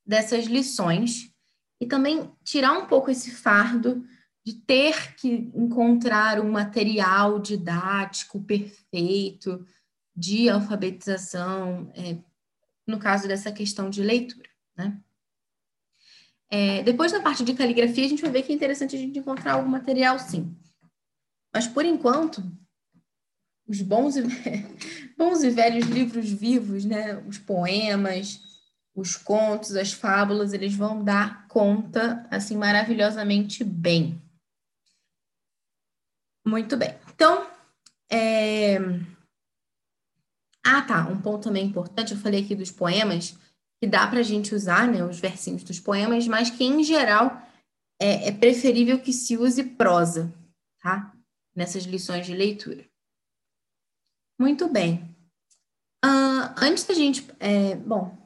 dessas 0.05 0.47
lições 0.47 1.33
e 1.81 1.87
também 1.87 2.29
tirar 2.43 2.73
um 2.73 2.87
pouco 2.87 3.13
esse 3.13 3.31
fardo 3.31 4.05
de 4.45 4.55
ter 4.55 5.15
que 5.15 5.53
encontrar 5.55 6.41
um 6.41 6.51
material 6.51 7.39
didático 7.39 8.43
perfeito 8.43 9.65
de 10.17 10.49
alfabetização, 10.49 11.93
é, 11.95 12.19
no 12.85 12.99
caso 12.99 13.29
dessa 13.29 13.53
questão 13.53 13.89
de 13.89 14.03
leitura, 14.03 14.49
né? 14.77 14.99
É, 16.51 16.83
depois, 16.83 17.13
na 17.13 17.21
parte 17.21 17.45
de 17.45 17.55
caligrafia, 17.55 18.05
a 18.05 18.09
gente 18.09 18.23
vai 18.23 18.33
ver 18.33 18.43
que 18.43 18.51
é 18.51 18.55
interessante 18.57 18.97
a 18.97 18.99
gente 18.99 19.17
encontrar 19.17 19.53
algum 19.53 19.69
material, 19.69 20.19
sim. 20.19 20.57
Mas, 21.53 21.67
por 21.67 21.85
enquanto, 21.85 22.43
os 23.67 23.83
bons 23.83 24.17
e, 24.17 24.23
bons 25.17 25.43
e 25.43 25.51
velhos 25.51 25.87
livros 25.87 26.31
vivos, 26.31 26.85
né? 26.85 27.17
Os 27.27 27.39
poemas, 27.39 28.41
os 28.95 29.17
contos, 29.17 29.77
as 29.77 29.93
fábulas, 29.93 30.53
eles 30.53 30.75
vão 30.75 31.05
dar 31.05 31.47
conta, 31.49 32.27
assim, 32.31 32.57
maravilhosamente 32.57 33.63
bem. 33.63 34.21
Muito 36.47 36.77
bem. 36.77 36.99
Então, 37.15 37.47
é... 38.11 38.79
ah, 40.65 40.83
tá. 40.83 41.07
Um 41.09 41.21
ponto 41.21 41.45
também 41.45 41.67
importante, 41.67 42.13
eu 42.13 42.19
falei 42.19 42.43
aqui 42.43 42.55
dos 42.55 42.71
poemas, 42.71 43.37
que 43.81 43.87
dá 43.87 44.07
para 44.07 44.21
a 44.21 44.25
gente 44.25 44.55
usar, 44.55 44.89
né, 44.89 45.05
os 45.05 45.21
versinhos 45.21 45.63
dos 45.63 45.79
poemas, 45.79 46.27
mas 46.27 46.51
que, 46.51 46.65
em 46.65 46.83
geral, 46.83 47.41
é, 48.01 48.29
é 48.29 48.33
preferível 48.33 48.99
que 48.99 49.13
se 49.13 49.37
use 49.37 49.63
prosa, 49.63 50.33
tá? 50.81 51.13
Nessas 51.59 51.83
lições 51.83 52.25
de 52.25 52.37
leitura. 52.37 52.89
Muito 54.39 54.69
bem. 54.69 55.03
Uh, 56.05 56.55
antes 56.57 56.85
da 56.85 56.95
gente. 56.95 57.27
É, 57.41 57.75
bom, 57.75 58.17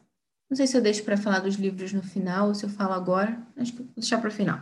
não 0.50 0.54
sei 0.54 0.66
se 0.66 0.76
eu 0.76 0.82
deixo 0.82 1.02
para 1.02 1.16
falar 1.16 1.38
dos 1.38 1.54
livros 1.54 1.94
no 1.94 2.02
final 2.02 2.48
ou 2.48 2.54
se 2.54 2.62
eu 2.62 2.68
falo 2.68 2.92
agora. 2.92 3.42
Acho 3.56 3.72
que 3.72 3.82
vou 3.82 3.92
deixar 3.96 4.18
para 4.18 4.28
o 4.28 4.30
final. 4.30 4.60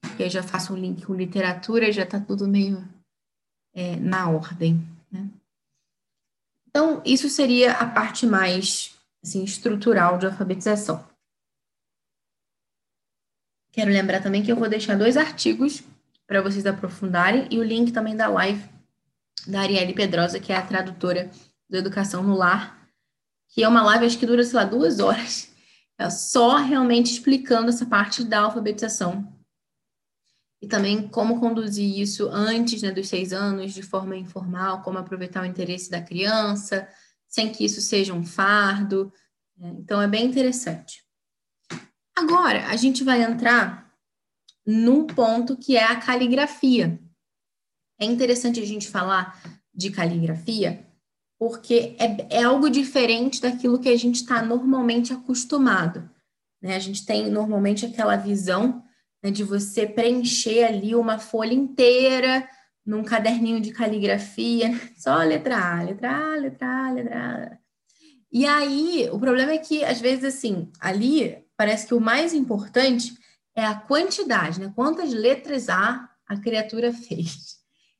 Porque 0.00 0.24
aí 0.24 0.28
já 0.28 0.42
faço 0.42 0.74
um 0.74 0.76
link 0.76 1.06
com 1.06 1.14
literatura 1.14 1.88
e 1.88 1.92
já 1.92 2.02
está 2.02 2.18
tudo 2.18 2.48
meio 2.48 2.84
é, 3.72 3.94
na 3.94 4.28
ordem. 4.28 4.84
Né? 5.08 5.30
Então, 6.66 7.00
isso 7.04 7.28
seria 7.28 7.74
a 7.74 7.88
parte 7.88 8.26
mais 8.26 8.98
assim, 9.22 9.44
estrutural 9.44 10.18
de 10.18 10.26
alfabetização. 10.26 11.08
Quero 13.70 13.92
lembrar 13.92 14.20
também 14.20 14.42
que 14.42 14.50
eu 14.50 14.56
vou 14.56 14.68
deixar 14.68 14.98
dois 14.98 15.16
artigos 15.16 15.84
para 16.26 16.42
vocês 16.42 16.66
aprofundarem 16.66 17.46
e 17.50 17.58
o 17.58 17.62
link 17.62 17.92
também 17.92 18.16
da 18.16 18.28
live 18.28 18.62
da 19.46 19.60
Arielle 19.60 19.94
Pedrosa, 19.94 20.40
que 20.40 20.52
é 20.52 20.56
a 20.56 20.66
tradutora 20.66 21.30
do 21.68 21.76
Educação 21.76 22.22
no 22.22 22.34
Lar, 22.34 22.88
que 23.48 23.62
é 23.62 23.68
uma 23.68 23.82
live, 23.82 24.06
acho 24.06 24.18
que 24.18 24.26
dura, 24.26 24.42
sei 24.42 24.54
lá, 24.54 24.64
duas 24.64 24.98
horas, 25.00 25.52
é 25.98 26.10
só 26.10 26.56
realmente 26.56 27.12
explicando 27.12 27.68
essa 27.68 27.86
parte 27.86 28.24
da 28.24 28.40
alfabetização. 28.40 29.32
E 30.60 30.66
também 30.66 31.06
como 31.08 31.38
conduzir 31.38 31.98
isso 31.98 32.28
antes 32.30 32.82
né, 32.82 32.90
dos 32.90 33.08
seis 33.08 33.32
anos, 33.32 33.74
de 33.74 33.82
forma 33.82 34.16
informal, 34.16 34.82
como 34.82 34.98
aproveitar 34.98 35.42
o 35.42 35.46
interesse 35.46 35.90
da 35.90 36.00
criança, 36.00 36.88
sem 37.28 37.52
que 37.52 37.64
isso 37.64 37.80
seja 37.80 38.14
um 38.14 38.24
fardo. 38.24 39.12
Né? 39.56 39.74
Então, 39.78 40.00
é 40.00 40.08
bem 40.08 40.24
interessante. 40.24 41.04
Agora, 42.16 42.66
a 42.68 42.76
gente 42.76 43.04
vai 43.04 43.22
entrar 43.22 43.83
num 44.66 45.06
ponto 45.06 45.56
que 45.56 45.76
é 45.76 45.84
a 45.84 45.96
caligrafia. 45.96 46.98
É 48.00 48.04
interessante 48.04 48.60
a 48.60 48.66
gente 48.66 48.88
falar 48.88 49.40
de 49.72 49.90
caligrafia, 49.90 50.86
porque 51.38 51.96
é, 51.98 52.38
é 52.38 52.42
algo 52.44 52.70
diferente 52.70 53.40
daquilo 53.40 53.78
que 53.78 53.88
a 53.88 53.96
gente 53.96 54.16
está 54.16 54.42
normalmente 54.42 55.12
acostumado. 55.12 56.08
Né? 56.62 56.76
A 56.76 56.78
gente 56.78 57.04
tem 57.04 57.30
normalmente 57.30 57.84
aquela 57.84 58.16
visão 58.16 58.82
né, 59.22 59.30
de 59.30 59.44
você 59.44 59.86
preencher 59.86 60.64
ali 60.64 60.94
uma 60.94 61.18
folha 61.18 61.54
inteira 61.54 62.48
num 62.86 63.02
caderninho 63.02 63.60
de 63.60 63.72
caligrafia, 63.72 64.70
só 64.96 65.16
letra 65.18 65.56
A, 65.56 65.82
letra 65.82 66.10
A, 66.10 66.36
letra 66.36 66.68
A, 66.68 66.90
letra 66.90 67.18
A. 67.18 67.64
E 68.30 68.44
aí, 68.46 69.08
o 69.12 69.18
problema 69.18 69.52
é 69.52 69.58
que, 69.58 69.84
às 69.84 70.00
vezes, 70.00 70.24
assim, 70.24 70.70
ali 70.80 71.38
parece 71.56 71.86
que 71.86 71.94
o 71.94 72.00
mais 72.00 72.34
importante 72.34 73.14
é 73.54 73.64
a 73.64 73.74
quantidade, 73.74 74.60
né? 74.60 74.72
Quantas 74.74 75.12
letras 75.12 75.68
A 75.68 76.10
a 76.26 76.36
criatura 76.36 76.92
fez. 76.92 77.58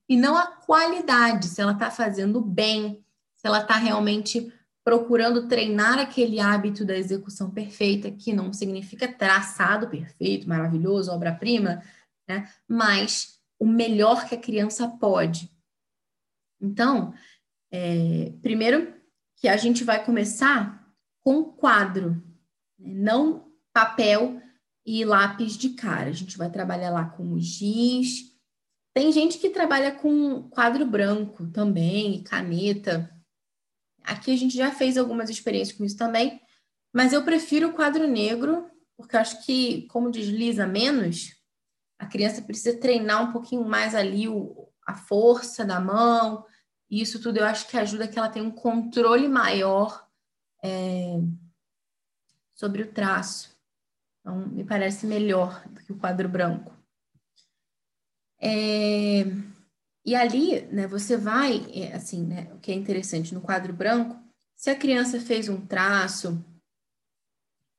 E 0.08 0.16
não 0.16 0.36
a 0.36 0.46
qualidade, 0.46 1.46
se 1.46 1.60
ela 1.60 1.72
está 1.72 1.90
fazendo 1.90 2.40
bem, 2.40 3.04
se 3.34 3.46
ela 3.46 3.60
está 3.60 3.76
realmente 3.76 4.52
procurando 4.82 5.48
treinar 5.48 5.98
aquele 5.98 6.38
hábito 6.38 6.84
da 6.84 6.96
execução 6.96 7.50
perfeita, 7.50 8.10
que 8.10 8.32
não 8.32 8.52
significa 8.52 9.08
traçado 9.08 9.88
perfeito, 9.88 10.48
maravilhoso, 10.48 11.10
obra-prima, 11.10 11.82
né? 12.28 12.50
mas 12.68 13.40
o 13.58 13.66
melhor 13.66 14.28
que 14.28 14.34
a 14.34 14.40
criança 14.40 14.86
pode. 14.88 15.50
Então, 16.60 17.14
é, 17.72 18.32
primeiro 18.42 18.94
que 19.36 19.48
a 19.48 19.56
gente 19.56 19.84
vai 19.84 20.04
começar 20.04 20.86
com 21.20 21.44
quadro, 21.44 22.22
né? 22.78 22.92
não 22.94 23.50
papel 23.72 24.40
e 24.84 25.04
lápis 25.04 25.56
de 25.56 25.70
cara. 25.70 26.10
A 26.10 26.12
gente 26.12 26.36
vai 26.36 26.50
trabalhar 26.50 26.90
lá 26.90 27.04
com 27.04 27.38
giz. 27.38 28.34
Tem 28.94 29.10
gente 29.10 29.38
que 29.38 29.50
trabalha 29.50 29.92
com 29.92 30.48
quadro 30.50 30.86
branco 30.86 31.46
também, 31.48 32.22
caneta. 32.22 33.10
Aqui 34.02 34.32
a 34.32 34.36
gente 34.36 34.56
já 34.56 34.70
fez 34.70 34.98
algumas 34.98 35.30
experiências 35.30 35.76
com 35.76 35.84
isso 35.84 35.96
também, 35.96 36.40
mas 36.92 37.12
eu 37.12 37.24
prefiro 37.24 37.68
o 37.68 37.72
quadro 37.72 38.06
negro, 38.06 38.70
porque 38.96 39.16
eu 39.16 39.20
acho 39.20 39.44
que, 39.44 39.86
como 39.88 40.10
desliza 40.10 40.66
menos, 40.66 41.34
a 41.98 42.06
criança 42.06 42.42
precisa 42.42 42.78
treinar 42.78 43.28
um 43.28 43.32
pouquinho 43.32 43.64
mais 43.64 43.94
ali 43.94 44.28
o, 44.28 44.68
a 44.86 44.94
força 44.94 45.64
da 45.64 45.80
mão, 45.80 46.44
e 46.90 47.00
isso 47.00 47.20
tudo 47.20 47.38
eu 47.38 47.46
acho 47.46 47.66
que 47.66 47.76
ajuda 47.76 48.06
que 48.06 48.18
ela 48.18 48.28
tenha 48.28 48.44
um 48.44 48.50
controle 48.50 49.26
maior 49.26 50.06
é, 50.62 51.18
sobre 52.54 52.82
o 52.82 52.92
traço. 52.92 53.53
Então, 54.24 54.38
me 54.48 54.64
parece 54.64 55.06
melhor 55.06 55.62
do 55.68 55.82
que 55.82 55.92
o 55.92 55.98
quadro 55.98 56.26
branco. 56.30 56.72
É, 58.40 59.24
e 60.04 60.14
ali, 60.14 60.62
né, 60.72 60.86
você 60.86 61.14
vai, 61.14 61.62
é, 61.74 61.94
assim, 61.94 62.24
né, 62.24 62.50
o 62.54 62.58
que 62.58 62.72
é 62.72 62.74
interessante 62.74 63.34
no 63.34 63.42
quadro 63.42 63.72
branco, 63.74 64.18
se 64.56 64.70
a 64.70 64.78
criança 64.78 65.20
fez 65.20 65.50
um 65.50 65.66
traço 65.66 66.42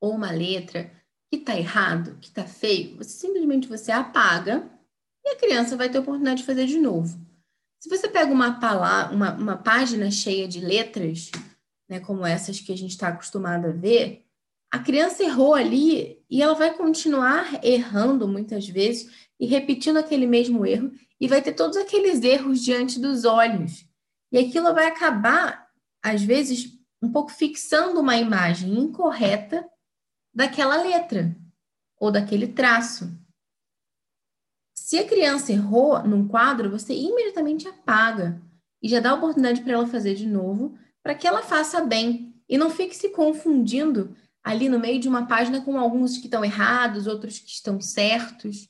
ou 0.00 0.14
uma 0.14 0.30
letra 0.30 0.90
que 1.28 1.36
está 1.36 1.56
errado, 1.56 2.16
que 2.20 2.28
está 2.28 2.44
feio, 2.44 2.96
você 2.96 3.10
simplesmente 3.10 3.66
você 3.66 3.90
apaga 3.90 4.70
e 5.24 5.30
a 5.30 5.36
criança 5.36 5.76
vai 5.76 5.88
ter 5.88 5.98
a 5.98 6.00
oportunidade 6.00 6.40
de 6.40 6.46
fazer 6.46 6.66
de 6.66 6.78
novo. 6.78 7.18
Se 7.80 7.88
você 7.88 8.08
pega 8.08 8.32
uma, 8.32 8.60
palavra, 8.60 9.14
uma, 9.14 9.34
uma 9.34 9.56
página 9.56 10.10
cheia 10.12 10.46
de 10.46 10.60
letras, 10.60 11.32
né, 11.88 11.98
como 11.98 12.24
essas 12.24 12.60
que 12.60 12.72
a 12.72 12.76
gente 12.76 12.92
está 12.92 13.08
acostumado 13.08 13.66
a 13.66 13.72
ver, 13.72 14.25
a 14.70 14.78
criança 14.78 15.22
errou 15.22 15.54
ali 15.54 16.22
e 16.28 16.42
ela 16.42 16.54
vai 16.54 16.74
continuar 16.74 17.64
errando 17.64 18.26
muitas 18.26 18.68
vezes 18.68 19.28
e 19.38 19.46
repetindo 19.46 19.96
aquele 19.96 20.26
mesmo 20.26 20.66
erro 20.66 20.92
e 21.20 21.28
vai 21.28 21.40
ter 21.40 21.52
todos 21.52 21.76
aqueles 21.76 22.22
erros 22.22 22.60
diante 22.60 23.00
dos 23.00 23.24
olhos. 23.24 23.86
E 24.30 24.38
aquilo 24.38 24.74
vai 24.74 24.86
acabar, 24.86 25.68
às 26.02 26.22
vezes, 26.22 26.78
um 27.00 27.10
pouco 27.10 27.30
fixando 27.30 28.00
uma 28.00 28.16
imagem 28.16 28.78
incorreta 28.78 29.66
daquela 30.34 30.82
letra 30.82 31.36
ou 31.98 32.10
daquele 32.10 32.48
traço. 32.48 33.10
Se 34.74 34.98
a 34.98 35.06
criança 35.06 35.52
errou 35.52 36.02
num 36.02 36.28
quadro, 36.28 36.70
você 36.70 36.94
imediatamente 36.94 37.66
apaga 37.66 38.42
e 38.82 38.88
já 38.88 39.00
dá 39.00 39.10
a 39.10 39.14
oportunidade 39.14 39.62
para 39.62 39.72
ela 39.72 39.86
fazer 39.86 40.14
de 40.14 40.26
novo, 40.26 40.78
para 41.02 41.14
que 41.14 41.26
ela 41.26 41.42
faça 41.42 41.80
bem 41.80 42.34
e 42.48 42.58
não 42.58 42.70
fique 42.70 42.94
se 42.94 43.08
confundindo 43.08 44.14
ali 44.46 44.68
no 44.68 44.78
meio 44.78 45.00
de 45.00 45.08
uma 45.08 45.26
página 45.26 45.60
com 45.60 45.76
alguns 45.76 46.18
que 46.18 46.26
estão 46.26 46.44
errados, 46.44 47.08
outros 47.08 47.40
que 47.40 47.50
estão 47.50 47.80
certos. 47.80 48.68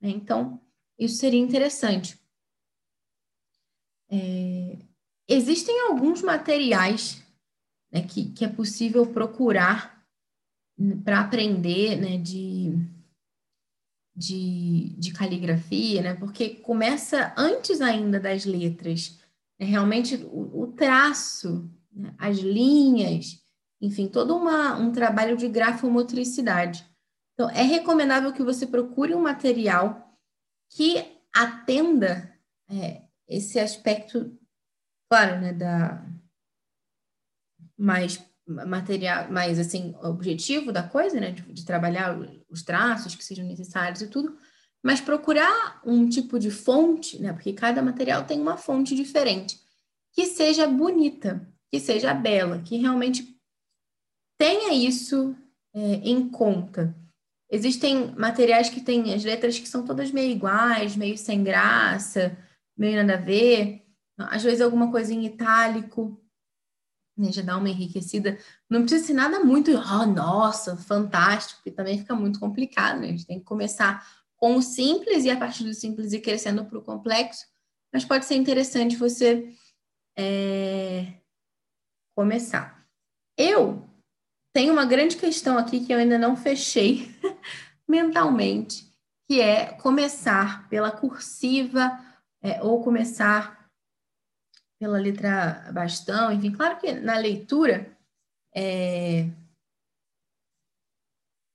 Né? 0.00 0.10
Então, 0.10 0.60
isso 0.96 1.16
seria 1.16 1.40
interessante. 1.40 2.16
É, 4.08 4.78
existem 5.26 5.80
alguns 5.88 6.22
materiais 6.22 7.20
né, 7.90 8.02
que, 8.02 8.30
que 8.30 8.44
é 8.44 8.48
possível 8.48 9.04
procurar 9.04 10.00
para 11.04 11.18
aprender 11.18 11.96
né, 11.96 12.18
de, 12.18 12.78
de, 14.14 14.94
de, 14.96 15.12
caligrafia, 15.12 16.02
né, 16.02 16.14
porque 16.14 16.50
começa 16.50 17.34
antes 17.36 17.80
ainda 17.80 18.20
das 18.20 18.44
letras. 18.44 19.18
Né, 19.58 19.66
realmente, 19.66 20.14
o, 20.30 20.62
o 20.62 20.66
traço, 20.68 21.68
né, 21.90 22.14
as 22.16 22.38
linhas, 22.38 23.44
enfim, 23.80 24.08
todo 24.08 24.36
uma, 24.36 24.76
um 24.76 24.92
trabalho 24.92 25.36
de 25.36 25.48
grafomotricidade. 25.48 26.86
Então, 27.34 27.50
é 27.50 27.62
recomendável 27.62 28.32
que 28.32 28.42
você 28.42 28.66
procure 28.66 29.14
um 29.14 29.20
material 29.20 30.16
que 30.70 31.04
atenda 31.34 32.34
é, 32.70 33.02
esse 33.28 33.58
aspecto, 33.58 34.36
claro, 35.08 35.40
né, 35.40 35.52
da 35.52 36.04
mais 37.78 38.24
material, 38.46 39.30
mais 39.30 39.58
assim, 39.58 39.94
objetivo 40.02 40.72
da 40.72 40.82
coisa, 40.82 41.20
né, 41.20 41.32
de, 41.32 41.42
de 41.42 41.64
trabalhar 41.64 42.16
os 42.48 42.62
traços 42.62 43.14
que 43.14 43.24
sejam 43.24 43.44
necessários 43.44 44.00
e 44.00 44.08
tudo, 44.08 44.38
mas 44.82 45.00
procurar 45.00 45.82
um 45.84 46.08
tipo 46.08 46.38
de 46.38 46.50
fonte, 46.50 47.20
né, 47.20 47.32
porque 47.32 47.52
cada 47.52 47.82
material 47.82 48.24
tem 48.24 48.40
uma 48.40 48.56
fonte 48.56 48.94
diferente, 48.94 49.60
que 50.12 50.26
seja 50.26 50.66
bonita, 50.66 51.46
que 51.70 51.80
seja 51.80 52.14
bela, 52.14 52.62
que 52.62 52.76
realmente 52.76 53.35
tenha 54.38 54.72
isso 54.72 55.36
é, 55.74 55.80
em 55.80 56.28
conta. 56.28 56.94
Existem 57.50 58.12
materiais 58.16 58.68
que 58.68 58.80
têm 58.80 59.14
as 59.14 59.24
letras 59.24 59.58
que 59.58 59.68
são 59.68 59.84
todas 59.84 60.10
meio 60.10 60.32
iguais, 60.32 60.96
meio 60.96 61.16
sem 61.16 61.44
graça, 61.44 62.36
meio 62.76 62.96
nada 62.96 63.14
a 63.14 63.24
ver. 63.24 63.84
Às 64.18 64.42
vezes 64.42 64.60
alguma 64.60 64.90
coisa 64.90 65.12
em 65.12 65.24
itálico, 65.26 66.20
né, 67.16 67.30
já 67.30 67.42
dá 67.42 67.56
uma 67.56 67.68
enriquecida. 67.68 68.38
Não 68.68 68.82
precisa 68.82 69.06
ser 69.06 69.14
nada 69.14 69.40
muito, 69.40 69.70
oh, 69.70 70.06
nossa, 70.06 70.76
fantástico, 70.76 71.58
porque 71.58 71.70
também 71.70 71.98
fica 71.98 72.14
muito 72.14 72.40
complicado, 72.40 73.00
né? 73.00 73.08
A 73.08 73.10
gente 73.10 73.26
tem 73.26 73.38
que 73.38 73.44
começar 73.44 74.06
com 74.36 74.56
o 74.56 74.62
simples 74.62 75.24
e 75.24 75.30
a 75.30 75.36
partir 75.36 75.64
do 75.64 75.72
simples 75.72 76.12
ir 76.12 76.20
crescendo 76.20 76.64
para 76.64 76.78
o 76.78 76.82
complexo. 76.82 77.46
Mas 77.92 78.04
pode 78.04 78.26
ser 78.26 78.34
interessante 78.34 78.96
você 78.96 79.54
é, 80.18 81.14
começar. 82.14 82.86
Eu 83.38 83.88
tem 84.56 84.70
uma 84.70 84.86
grande 84.86 85.18
questão 85.18 85.58
aqui 85.58 85.84
que 85.84 85.92
eu 85.92 85.98
ainda 85.98 86.16
não 86.16 86.34
fechei 86.34 87.14
mentalmente, 87.86 88.90
que 89.28 89.38
é 89.38 89.66
começar 89.74 90.66
pela 90.70 90.90
cursiva 90.90 92.02
é, 92.40 92.62
ou 92.62 92.82
começar 92.82 93.68
pela 94.80 94.98
letra 94.98 95.70
bastão, 95.74 96.32
enfim, 96.32 96.50
claro 96.52 96.78
que 96.80 96.90
na 96.90 97.18
leitura, 97.18 97.94
é... 98.54 99.28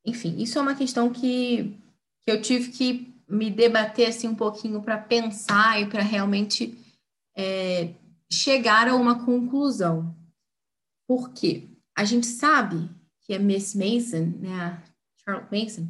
enfim, 0.05 0.37
isso 0.37 0.59
é 0.59 0.61
uma 0.61 0.75
questão 0.75 1.11
que, 1.11 1.75
que 2.23 2.31
eu 2.31 2.39
tive 2.39 2.69
que 2.71 3.19
me 3.27 3.49
debater 3.49 4.09
assim 4.09 4.27
um 4.27 4.35
pouquinho 4.35 4.79
para 4.79 4.99
pensar 4.99 5.81
e 5.81 5.89
para 5.89 6.03
realmente 6.03 6.77
é, 7.35 7.95
chegar 8.31 8.87
a 8.87 8.95
uma 8.95 9.25
conclusão. 9.25 10.15
Por 11.07 11.33
quê? 11.33 11.70
A 11.95 12.05
gente 12.05 12.27
sabe 12.27 12.89
que 13.21 13.33
a 13.33 13.39
Miss 13.39 13.75
Mason, 13.75 14.33
né, 14.39 14.53
a 14.53 14.83
Charlotte 15.17 15.51
Mason, 15.51 15.87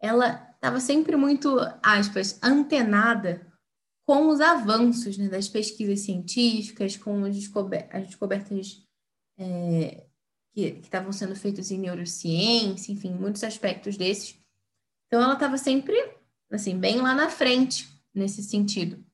ela 0.00 0.50
estava 0.54 0.80
sempre 0.80 1.16
muito, 1.16 1.56
aspas, 1.82 2.38
antenada 2.42 3.46
com 4.06 4.28
os 4.28 4.40
avanços 4.40 5.16
né, 5.16 5.28
das 5.28 5.48
pesquisas 5.48 6.00
científicas, 6.00 6.96
com 6.96 7.24
as, 7.24 7.34
descober 7.34 7.88
as 7.90 8.06
descobertas 8.06 8.82
é, 9.38 10.06
que 10.52 10.80
estavam 10.82 11.12
sendo 11.12 11.34
feitas 11.34 11.70
em 11.70 11.78
neurociência, 11.78 12.92
enfim, 12.92 13.12
muitos 13.12 13.42
aspectos 13.42 13.96
desses. 13.96 14.38
Então, 15.06 15.22
ela 15.22 15.34
estava 15.34 15.56
sempre, 15.56 15.96
assim, 16.50 16.78
bem 16.78 17.00
lá 17.00 17.14
na 17.14 17.30
frente 17.30 17.88
nesse 18.14 18.42
sentido. 18.42 19.04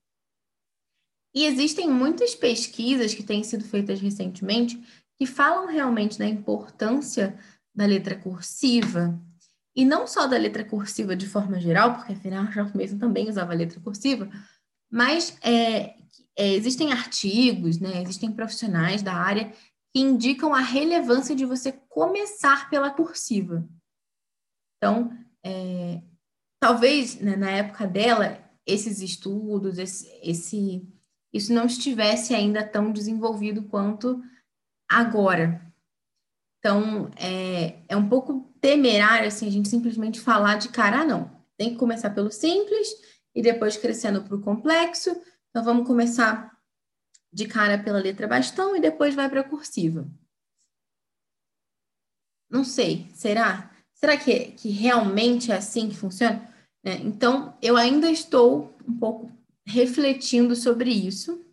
E 1.32 1.44
existem 1.46 1.88
muitas 1.88 2.34
pesquisas 2.34 3.14
que 3.14 3.22
têm 3.22 3.44
sido 3.44 3.64
feitas 3.64 4.00
recentemente 4.00 4.82
que 5.20 5.26
falam 5.26 5.66
realmente 5.66 6.18
da 6.18 6.26
importância 6.26 7.38
da 7.74 7.84
letra 7.84 8.16
cursiva, 8.16 9.20
e 9.76 9.84
não 9.84 10.06
só 10.06 10.26
da 10.26 10.38
letra 10.38 10.64
cursiva 10.64 11.14
de 11.14 11.28
forma 11.28 11.60
geral, 11.60 11.94
porque 11.94 12.14
afinal 12.14 12.50
já 12.50 12.64
mesmo 12.74 12.98
também 12.98 13.28
usava 13.28 13.52
letra 13.52 13.78
cursiva, 13.80 14.30
mas 14.90 15.36
é, 15.42 15.94
é, 16.34 16.54
existem 16.54 16.90
artigos, 16.90 17.78
né, 17.78 18.00
existem 18.00 18.32
profissionais 18.32 19.02
da 19.02 19.12
área 19.12 19.52
que 19.92 20.00
indicam 20.00 20.54
a 20.54 20.60
relevância 20.60 21.36
de 21.36 21.44
você 21.44 21.70
começar 21.90 22.70
pela 22.70 22.90
cursiva. 22.90 23.68
Então, 24.78 25.14
é, 25.44 26.00
talvez 26.58 27.20
né, 27.20 27.36
na 27.36 27.50
época 27.50 27.86
dela, 27.86 28.42
esses 28.64 29.02
estudos, 29.02 29.76
esse, 29.76 30.10
esse, 30.22 30.88
isso 31.30 31.52
não 31.52 31.66
estivesse 31.66 32.34
ainda 32.34 32.66
tão 32.66 32.90
desenvolvido 32.90 33.64
quanto 33.64 34.22
agora. 34.90 35.60
Então, 36.58 37.10
é, 37.16 37.82
é 37.88 37.96
um 37.96 38.08
pouco 38.08 38.52
temerário 38.60 39.28
assim, 39.28 39.46
a 39.46 39.50
gente 39.50 39.68
simplesmente 39.68 40.20
falar 40.20 40.56
de 40.56 40.68
cara, 40.68 41.02
ah, 41.02 41.04
não, 41.04 41.30
tem 41.56 41.70
que 41.70 41.76
começar 41.76 42.10
pelo 42.10 42.30
simples 42.30 42.88
e 43.34 43.40
depois 43.40 43.76
crescendo 43.76 44.22
para 44.22 44.36
o 44.36 44.42
complexo. 44.42 45.10
Então, 45.48 45.64
vamos 45.64 45.86
começar 45.86 46.58
de 47.32 47.46
cara 47.46 47.78
pela 47.82 48.00
letra 48.00 48.26
bastão 48.26 48.76
e 48.76 48.80
depois 48.80 49.14
vai 49.14 49.28
para 49.30 49.40
a 49.40 49.48
cursiva. 49.48 50.06
Não 52.50 52.64
sei, 52.64 53.08
será? 53.14 53.70
Será 53.94 54.16
que, 54.16 54.52
que 54.52 54.70
realmente 54.70 55.52
é 55.52 55.56
assim 55.56 55.88
que 55.88 55.96
funciona? 55.96 56.50
É, 56.84 56.94
então, 56.94 57.56
eu 57.62 57.76
ainda 57.76 58.10
estou 58.10 58.76
um 58.86 58.98
pouco 58.98 59.30
refletindo 59.64 60.56
sobre 60.56 60.90
isso, 60.90 61.44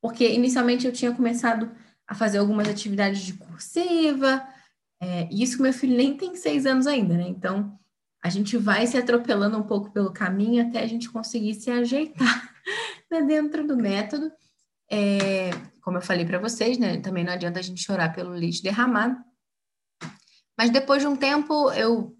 porque 0.00 0.26
inicialmente 0.32 0.86
eu 0.86 0.92
tinha 0.92 1.14
começado 1.14 1.70
a 2.08 2.14
fazer 2.14 2.38
algumas 2.38 2.66
atividades 2.66 3.20
de 3.20 3.34
cursiva, 3.34 4.42
é, 5.00 5.28
isso 5.30 5.62
meu 5.62 5.72
filho 5.72 5.96
nem 5.96 6.16
tem 6.16 6.34
seis 6.34 6.66
anos 6.66 6.86
ainda, 6.86 7.14
né? 7.16 7.28
Então, 7.28 7.78
a 8.22 8.30
gente 8.30 8.56
vai 8.56 8.86
se 8.86 8.96
atropelando 8.96 9.58
um 9.58 9.62
pouco 9.62 9.90
pelo 9.92 10.12
caminho 10.12 10.66
até 10.66 10.82
a 10.82 10.86
gente 10.86 11.10
conseguir 11.10 11.54
se 11.54 11.70
ajeitar 11.70 12.54
né, 13.10 13.22
dentro 13.22 13.66
do 13.66 13.76
método. 13.76 14.32
É, 14.90 15.50
como 15.82 15.98
eu 15.98 16.02
falei 16.02 16.24
para 16.24 16.38
vocês, 16.38 16.78
né? 16.78 16.98
Também 17.00 17.24
não 17.24 17.32
adianta 17.32 17.60
a 17.60 17.62
gente 17.62 17.82
chorar 17.82 18.12
pelo 18.12 18.30
leite 18.30 18.62
derramado. 18.62 19.16
Mas 20.58 20.70
depois 20.70 21.00
de 21.00 21.06
um 21.06 21.14
tempo, 21.14 21.70
eu 21.72 22.16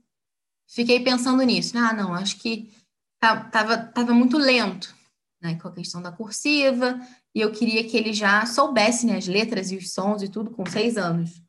fiquei 0.69 1.01
pensando 1.01 1.43
nisso. 1.43 1.77
Ah, 1.77 1.93
não, 1.93 2.15
acho 2.15 2.39
que 2.39 2.71
estava 3.15 3.77
tava 3.79 4.15
muito 4.15 4.39
lento, 4.39 4.95
né? 5.41 5.59
Com 5.61 5.69
a 5.69 5.73
questão 5.73 6.03
da 6.03 6.13
cursiva, 6.13 7.01
e 7.35 7.41
eu 7.41 7.53
queria 7.53 7.87
que 7.89 7.97
ele 7.97 8.13
já 8.13 8.45
soubesse 8.47 9.07
né, 9.07 9.17
as 9.17 9.27
letras 9.27 9.71
e 9.71 9.77
os 9.77 9.93
sons 9.93 10.23
e 10.23 10.29
tudo 10.29 10.51
com 10.51 10.67
seis 10.67 10.97
anos. 10.97 11.43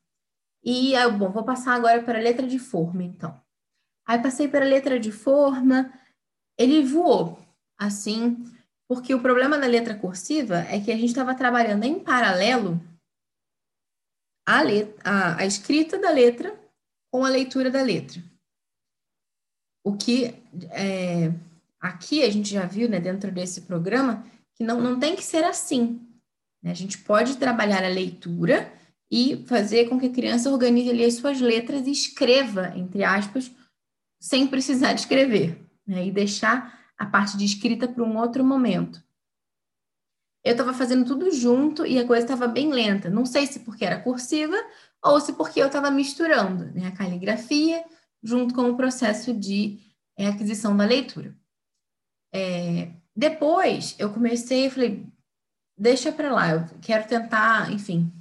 E, 0.63 0.93
bom, 1.17 1.31
vou 1.31 1.43
passar 1.43 1.73
agora 1.73 2.03
para 2.03 2.19
a 2.19 2.21
letra 2.21 2.45
de 2.45 2.59
forma, 2.59 3.03
então. 3.03 3.39
Aí 4.05 4.21
passei 4.21 4.47
para 4.47 4.65
a 4.65 4.67
letra 4.67 4.99
de 4.99 5.11
forma, 5.11 5.93
ele 6.57 6.83
voou, 6.83 7.39
assim, 7.77 8.43
porque 8.87 9.13
o 9.13 9.21
problema 9.21 9.57
da 9.57 9.67
letra 9.67 9.97
cursiva 9.97 10.57
é 10.61 10.81
que 10.81 10.91
a 10.91 10.95
gente 10.95 11.09
estava 11.09 11.35
trabalhando 11.35 11.83
em 11.83 11.99
paralelo 11.99 12.81
a, 14.47 14.61
letra, 14.61 15.01
a, 15.03 15.37
a 15.37 15.45
escrita 15.45 15.99
da 15.99 16.09
letra 16.09 16.59
com 17.11 17.23
a 17.23 17.29
leitura 17.29 17.69
da 17.69 17.81
letra. 17.81 18.21
O 19.83 19.95
que 19.95 20.35
é, 20.71 21.31
aqui 21.79 22.23
a 22.23 22.29
gente 22.29 22.51
já 22.51 22.65
viu, 22.65 22.89
né, 22.89 22.99
dentro 22.99 23.31
desse 23.31 23.61
programa, 23.61 24.25
que 24.55 24.63
não, 24.63 24.81
não 24.81 24.99
tem 24.99 25.15
que 25.15 25.23
ser 25.23 25.43
assim. 25.43 26.01
Né? 26.61 26.71
A 26.71 26.75
gente 26.75 26.97
pode 26.99 27.37
trabalhar 27.37 27.83
a 27.83 27.89
leitura 27.89 28.71
e 29.11 29.43
fazer 29.47 29.89
com 29.89 29.99
que 29.99 30.07
a 30.07 30.11
criança 30.11 30.51
organize 30.51 30.89
ali 30.89 31.03
as 31.03 31.15
suas 31.15 31.39
letras 31.39 31.87
e 31.87 31.91
escreva, 31.91 32.73
entre 32.75 33.03
aspas, 33.03 33.51
sem 34.19 34.45
precisar 34.45 34.93
de 34.93 35.01
escrever, 35.01 35.65
né? 35.87 36.05
e 36.05 36.11
deixar 36.11 36.77
a 36.97 37.05
parte 37.05 37.37
de 37.37 37.45
escrita 37.45 37.87
para 37.87 38.03
um 38.03 38.17
outro 38.17 38.43
momento. 38.43 39.01
Eu 40.43 40.51
estava 40.51 40.73
fazendo 40.73 41.05
tudo 41.05 41.31
junto 41.31 41.85
e 41.85 41.97
a 41.97 42.05
coisa 42.05 42.23
estava 42.23 42.47
bem 42.47 42.71
lenta. 42.71 43.09
Não 43.09 43.25
sei 43.25 43.45
se 43.45 43.59
porque 43.59 43.85
era 43.85 44.01
cursiva 44.01 44.55
ou 45.03 45.19
se 45.19 45.33
porque 45.33 45.61
eu 45.61 45.67
estava 45.67 45.91
misturando 45.91 46.65
né, 46.73 46.87
a 46.87 46.91
caligrafia 46.91 47.83
junto 48.21 48.53
com 48.53 48.69
o 48.69 48.75
processo 48.75 49.33
de 49.33 49.79
é, 50.17 50.27
aquisição 50.27 50.75
da 50.75 50.85
leitura. 50.85 51.35
É, 52.33 52.91
depois 53.15 53.95
eu 53.99 54.11
comecei 54.11 54.67
e 54.67 54.69
falei, 54.69 55.05
deixa 55.77 56.11
para 56.11 56.31
lá, 56.31 56.51
eu 56.51 56.65
quero 56.81 57.07
tentar, 57.07 57.71
enfim, 57.71 58.11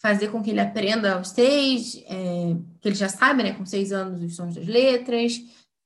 fazer 0.00 0.28
com 0.28 0.42
que 0.42 0.50
ele 0.50 0.60
aprenda 0.60 1.14
aos 1.14 1.30
seis, 1.30 2.02
é, 2.06 2.56
que 2.80 2.88
ele 2.88 2.94
já 2.94 3.08
saiba, 3.08 3.42
né, 3.42 3.52
com 3.52 3.66
seis 3.66 3.92
anos, 3.92 4.22
os 4.22 4.36
sons 4.36 4.54
das 4.54 4.66
letras 4.66 5.40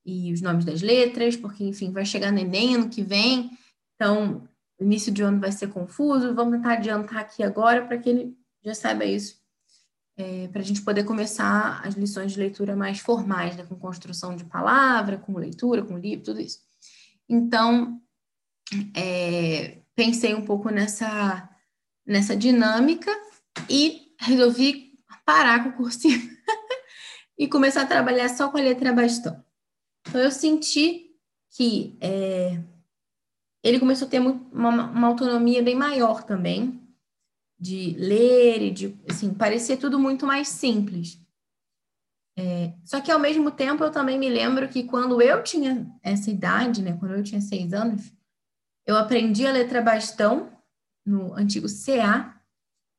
e 0.04 0.32
os 0.32 0.40
nomes 0.40 0.64
das 0.64 0.82
letras, 0.82 1.36
porque, 1.36 1.64
enfim, 1.64 1.90
vai 1.90 2.04
chegar 2.04 2.30
no 2.30 2.38
Enem 2.38 2.74
ano 2.74 2.88
que 2.88 3.02
vem, 3.02 3.50
então, 3.94 4.46
início 4.80 5.12
de 5.12 5.22
ano 5.22 5.40
vai 5.40 5.52
ser 5.52 5.68
confuso, 5.68 6.34
vamos 6.34 6.56
tentar 6.56 6.74
adiantar 6.74 7.20
aqui 7.20 7.42
agora 7.42 7.86
para 7.86 7.98
que 7.98 8.08
ele 8.08 8.36
já 8.62 8.74
saiba 8.74 9.04
isso, 9.04 9.40
é, 10.16 10.48
para 10.48 10.60
a 10.60 10.64
gente 10.64 10.82
poder 10.82 11.04
começar 11.04 11.80
as 11.86 11.94
lições 11.94 12.32
de 12.32 12.38
leitura 12.38 12.76
mais 12.76 12.98
formais, 12.98 13.56
né, 13.56 13.64
com 13.64 13.76
construção 13.76 14.36
de 14.36 14.44
palavra, 14.44 15.16
com 15.16 15.38
leitura, 15.38 15.82
com 15.82 15.96
livro, 15.96 16.24
tudo 16.24 16.40
isso. 16.40 16.60
Então, 17.28 18.00
é, 18.94 19.82
pensei 19.94 20.34
um 20.34 20.44
pouco 20.44 20.70
nessa, 20.70 21.48
nessa 22.06 22.36
dinâmica 22.36 23.10
e 23.68 24.14
resolvi 24.18 24.92
parar 25.24 25.62
com 25.62 25.70
o 25.70 25.76
cursinho 25.76 26.20
e 27.38 27.48
começar 27.48 27.82
a 27.82 27.86
trabalhar 27.86 28.28
só 28.28 28.50
com 28.50 28.58
a 28.58 28.62
letra 28.62 28.92
bastão. 28.92 29.42
Então, 30.06 30.20
eu 30.20 30.30
senti 30.30 31.10
que 31.50 31.96
é, 32.00 32.62
ele 33.62 33.78
começou 33.78 34.06
a 34.08 34.10
ter 34.10 34.18
uma, 34.18 34.68
uma, 34.90 35.06
autonomia 35.06 35.62
bem 35.62 35.76
maior 35.76 36.24
também, 36.24 36.80
de 37.58 37.94
ler 37.96 38.62
e 38.62 38.70
de, 38.70 38.98
assim, 39.08 39.32
parecer 39.32 39.76
tudo 39.76 39.98
muito 39.98 40.26
mais 40.26 40.48
simples. 40.48 41.21
É, 42.36 42.72
só 42.84 43.00
que, 43.00 43.10
ao 43.10 43.18
mesmo 43.18 43.50
tempo, 43.50 43.84
eu 43.84 43.90
também 43.90 44.18
me 44.18 44.28
lembro 44.28 44.68
que 44.68 44.84
quando 44.84 45.20
eu 45.20 45.42
tinha 45.42 45.86
essa 46.02 46.30
idade, 46.30 46.82
né, 46.82 46.96
quando 46.98 47.14
eu 47.14 47.22
tinha 47.22 47.40
seis 47.40 47.72
anos, 47.72 48.12
eu 48.86 48.96
aprendi 48.96 49.46
a 49.46 49.52
letra 49.52 49.82
bastão 49.82 50.50
no 51.04 51.34
antigo 51.34 51.66
CA, 51.68 52.40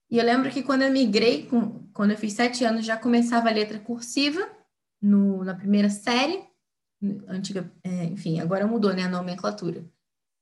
e 0.10 0.18
eu 0.18 0.24
lembro 0.24 0.52
que 0.52 0.62
quando 0.62 0.84
eu 0.84 0.92
migrei, 0.92 1.48
com, 1.48 1.88
quando 1.94 2.12
eu 2.12 2.18
fiz 2.18 2.34
sete 2.34 2.64
anos, 2.64 2.86
já 2.86 2.96
começava 2.96 3.50
a 3.50 3.54
letra 3.54 3.80
cursiva 3.80 4.48
no, 5.02 5.44
na 5.44 5.56
primeira 5.56 5.90
série, 5.90 6.48
antiga, 7.28 7.72
é, 7.84 8.06
enfim, 8.06 8.40
agora 8.40 8.68
mudou, 8.68 8.94
né, 8.94 9.04
a 9.04 9.10
nomenclatura. 9.10 9.84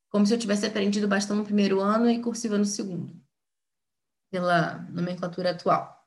Como 0.09 0.25
se 0.25 0.33
eu 0.33 0.39
tivesse 0.39 0.65
aprendido 0.65 1.07
bastão 1.07 1.37
no 1.37 1.45
primeiro 1.45 1.79
ano 1.79 2.09
e 2.09 2.21
cursiva 2.21 2.57
no 2.57 2.65
segundo, 2.65 3.15
pela 4.29 4.79
nomenclatura 4.89 5.51
atual. 5.51 6.00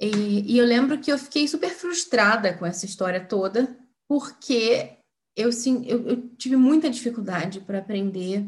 E, 0.00 0.54
e 0.54 0.58
eu 0.58 0.64
lembro 0.64 0.98
que 1.00 1.10
eu 1.10 1.18
fiquei 1.18 1.48
super 1.48 1.70
frustrada 1.70 2.56
com 2.56 2.66
essa 2.66 2.84
história 2.84 3.24
toda, 3.24 3.76
porque 4.08 4.98
eu, 5.34 5.50
sim, 5.52 5.84
eu, 5.86 6.06
eu 6.06 6.28
tive 6.36 6.56
muita 6.56 6.90
dificuldade 6.90 7.60
para 7.60 7.78
aprender 7.78 8.46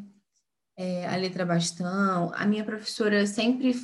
é, 0.76 1.06
a 1.06 1.16
letra 1.16 1.44
bastão. 1.44 2.32
A 2.34 2.46
minha 2.46 2.64
professora 2.64 3.26
sempre 3.26 3.74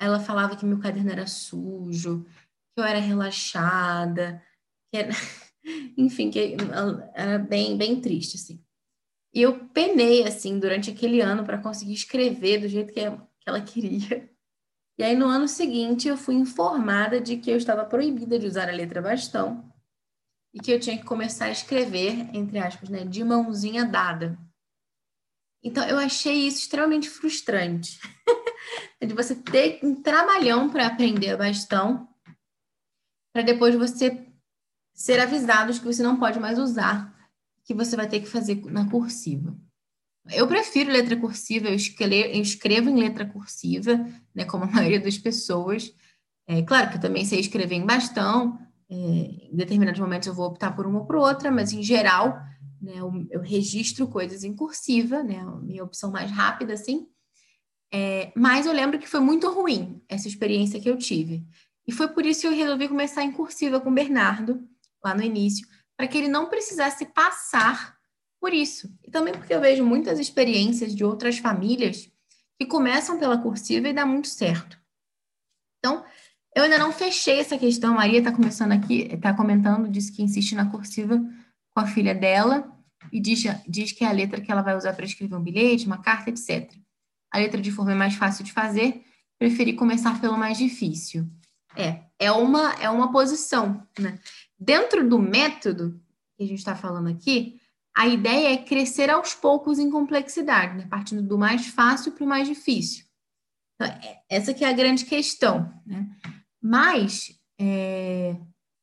ela 0.00 0.20
falava 0.20 0.56
que 0.56 0.64
meu 0.64 0.78
caderno 0.78 1.10
era 1.10 1.26
sujo, 1.26 2.24
que 2.24 2.80
eu 2.80 2.84
era 2.84 3.00
relaxada, 3.00 4.42
que 4.90 4.98
era, 4.98 5.10
enfim, 5.96 6.30
que 6.30 6.56
era 7.14 7.38
bem, 7.38 7.76
bem 7.76 8.00
triste, 8.00 8.36
assim. 8.36 8.62
E 9.34 9.42
eu 9.42 9.68
penei, 9.68 10.24
assim, 10.24 10.58
durante 10.58 10.90
aquele 10.90 11.20
ano 11.20 11.44
para 11.44 11.58
conseguir 11.58 11.92
escrever 11.92 12.60
do 12.60 12.68
jeito 12.68 12.92
que 12.92 13.00
ela 13.00 13.60
queria. 13.60 14.30
E 14.98 15.04
aí, 15.04 15.14
no 15.14 15.26
ano 15.26 15.46
seguinte, 15.46 16.08
eu 16.08 16.16
fui 16.16 16.34
informada 16.34 17.20
de 17.20 17.36
que 17.36 17.50
eu 17.50 17.56
estava 17.56 17.84
proibida 17.84 18.36
de 18.36 18.46
usar 18.46 18.68
a 18.68 18.72
letra 18.72 19.00
bastão 19.00 19.72
e 20.52 20.58
que 20.58 20.72
eu 20.72 20.80
tinha 20.80 20.98
que 20.98 21.04
começar 21.04 21.44
a 21.44 21.52
escrever, 21.52 22.34
entre 22.34 22.58
aspas, 22.58 22.88
né, 22.88 23.04
de 23.04 23.22
mãozinha 23.22 23.84
dada. 23.84 24.36
Então, 25.62 25.86
eu 25.88 25.98
achei 25.98 26.46
isso 26.46 26.58
extremamente 26.58 27.08
frustrante. 27.08 28.00
de 29.00 29.14
você 29.14 29.36
ter 29.36 29.78
um 29.84 30.02
trabalhão 30.02 30.68
para 30.68 30.86
aprender 30.88 31.36
bastão, 31.36 32.08
para 33.32 33.42
depois 33.42 33.74
você 33.76 34.26
ser 34.92 35.20
avisado 35.20 35.72
de 35.72 35.78
que 35.78 35.86
você 35.86 36.02
não 36.02 36.18
pode 36.18 36.40
mais 36.40 36.58
usar 36.58 37.16
que 37.62 37.72
você 37.72 37.94
vai 37.94 38.08
ter 38.08 38.20
que 38.20 38.26
fazer 38.26 38.64
na 38.64 38.90
cursiva. 38.90 39.56
Eu 40.32 40.46
prefiro 40.46 40.90
letra 40.90 41.16
cursiva, 41.16 41.68
eu 41.68 41.74
escrevo, 41.74 42.28
eu 42.28 42.42
escrevo 42.42 42.90
em 42.90 42.98
letra 42.98 43.24
cursiva, 43.24 43.96
né, 44.34 44.44
como 44.44 44.64
a 44.64 44.70
maioria 44.70 45.00
das 45.00 45.18
pessoas. 45.18 45.92
É 46.46 46.62
claro 46.62 46.90
que 46.90 46.96
eu 46.96 47.00
também 47.00 47.24
sei 47.24 47.40
escrever 47.40 47.74
em 47.74 47.86
bastão, 47.86 48.58
é, 48.90 48.94
em 48.94 49.50
determinados 49.54 50.00
momentos 50.00 50.26
eu 50.26 50.34
vou 50.34 50.46
optar 50.46 50.74
por 50.74 50.86
uma 50.86 51.00
ou 51.00 51.06
por 51.06 51.16
outra, 51.16 51.50
mas 51.50 51.72
em 51.72 51.82
geral, 51.82 52.40
né, 52.80 52.94
eu, 52.96 53.12
eu, 53.30 53.40
registro 53.40 54.08
coisas 54.08 54.44
em 54.44 54.54
cursiva, 54.54 55.22
né, 55.22 55.40
a 55.40 55.56
minha 55.56 55.84
opção 55.84 56.10
mais 56.10 56.30
rápida, 56.30 56.72
assim. 56.72 57.06
É, 57.92 58.32
mas 58.36 58.66
eu 58.66 58.72
lembro 58.72 58.98
que 58.98 59.08
foi 59.08 59.20
muito 59.20 59.50
ruim 59.50 60.02
essa 60.08 60.28
experiência 60.28 60.80
que 60.80 60.88
eu 60.88 60.96
tive. 60.96 61.46
E 61.86 61.92
foi 61.92 62.08
por 62.08 62.24
isso 62.26 62.42
que 62.42 62.46
eu 62.46 62.52
resolvi 62.52 62.88
começar 62.88 63.22
em 63.22 63.32
cursiva 63.32 63.80
com 63.80 63.90
o 63.90 63.94
Bernardo, 63.94 64.62
lá 65.02 65.14
no 65.14 65.22
início, 65.22 65.66
para 65.96 66.06
que 66.06 66.18
ele 66.18 66.28
não 66.28 66.48
precisasse 66.48 67.06
passar 67.06 67.97
por 68.40 68.52
isso. 68.52 68.92
E 69.04 69.10
também 69.10 69.34
porque 69.34 69.52
eu 69.52 69.60
vejo 69.60 69.84
muitas 69.84 70.18
experiências 70.18 70.94
de 70.94 71.04
outras 71.04 71.38
famílias 71.38 72.10
que 72.58 72.66
começam 72.66 73.18
pela 73.18 73.38
cursiva 73.38 73.88
e 73.88 73.92
dá 73.92 74.04
muito 74.04 74.28
certo. 74.28 74.78
Então, 75.78 76.04
eu 76.54 76.64
ainda 76.64 76.78
não 76.78 76.92
fechei 76.92 77.38
essa 77.38 77.56
questão. 77.56 77.92
A 77.92 77.98
Maria 77.98 78.18
está 78.18 78.32
começando 78.32 78.72
aqui, 78.72 79.08
está 79.12 79.32
comentando, 79.32 79.88
disse 79.88 80.12
que 80.12 80.22
insiste 80.22 80.54
na 80.54 80.70
cursiva 80.70 81.20
com 81.70 81.80
a 81.80 81.86
filha 81.86 82.14
dela 82.14 82.72
e 83.12 83.20
diz, 83.20 83.44
diz 83.68 83.92
que 83.92 84.04
é 84.04 84.08
a 84.08 84.12
letra 84.12 84.40
que 84.40 84.50
ela 84.50 84.62
vai 84.62 84.76
usar 84.76 84.92
para 84.92 85.04
escrever 85.04 85.36
um 85.36 85.42
bilhete, 85.42 85.86
uma 85.86 85.98
carta, 85.98 86.30
etc. 86.30 86.72
A 87.30 87.38
letra 87.38 87.60
de 87.60 87.70
forma 87.70 87.92
é 87.92 87.94
mais 87.94 88.14
fácil 88.14 88.44
de 88.44 88.52
fazer, 88.52 89.04
preferi 89.38 89.72
começar 89.74 90.20
pelo 90.20 90.36
mais 90.36 90.58
difícil. 90.58 91.28
É, 91.76 92.02
é 92.18 92.32
uma, 92.32 92.72
é 92.74 92.90
uma 92.90 93.12
posição, 93.12 93.86
né? 93.98 94.18
Dentro 94.58 95.08
do 95.08 95.18
método 95.18 96.00
que 96.36 96.42
a 96.42 96.46
gente 96.46 96.58
está 96.58 96.74
falando 96.74 97.08
aqui, 97.08 97.57
a 97.98 98.06
ideia 98.06 98.54
é 98.54 98.56
crescer 98.56 99.10
aos 99.10 99.34
poucos 99.34 99.80
em 99.80 99.90
complexidade, 99.90 100.76
né? 100.76 100.86
partindo 100.88 101.20
do 101.20 101.36
mais 101.36 101.66
fácil 101.66 102.12
para 102.12 102.22
o 102.22 102.28
mais 102.28 102.46
difícil. 102.46 103.04
Então, 103.74 103.92
é, 103.92 104.22
essa 104.28 104.54
que 104.54 104.64
é 104.64 104.68
a 104.68 104.72
grande 104.72 105.04
questão. 105.04 105.68
Né? 105.84 106.08
Mas 106.62 107.36
é, 107.60 108.36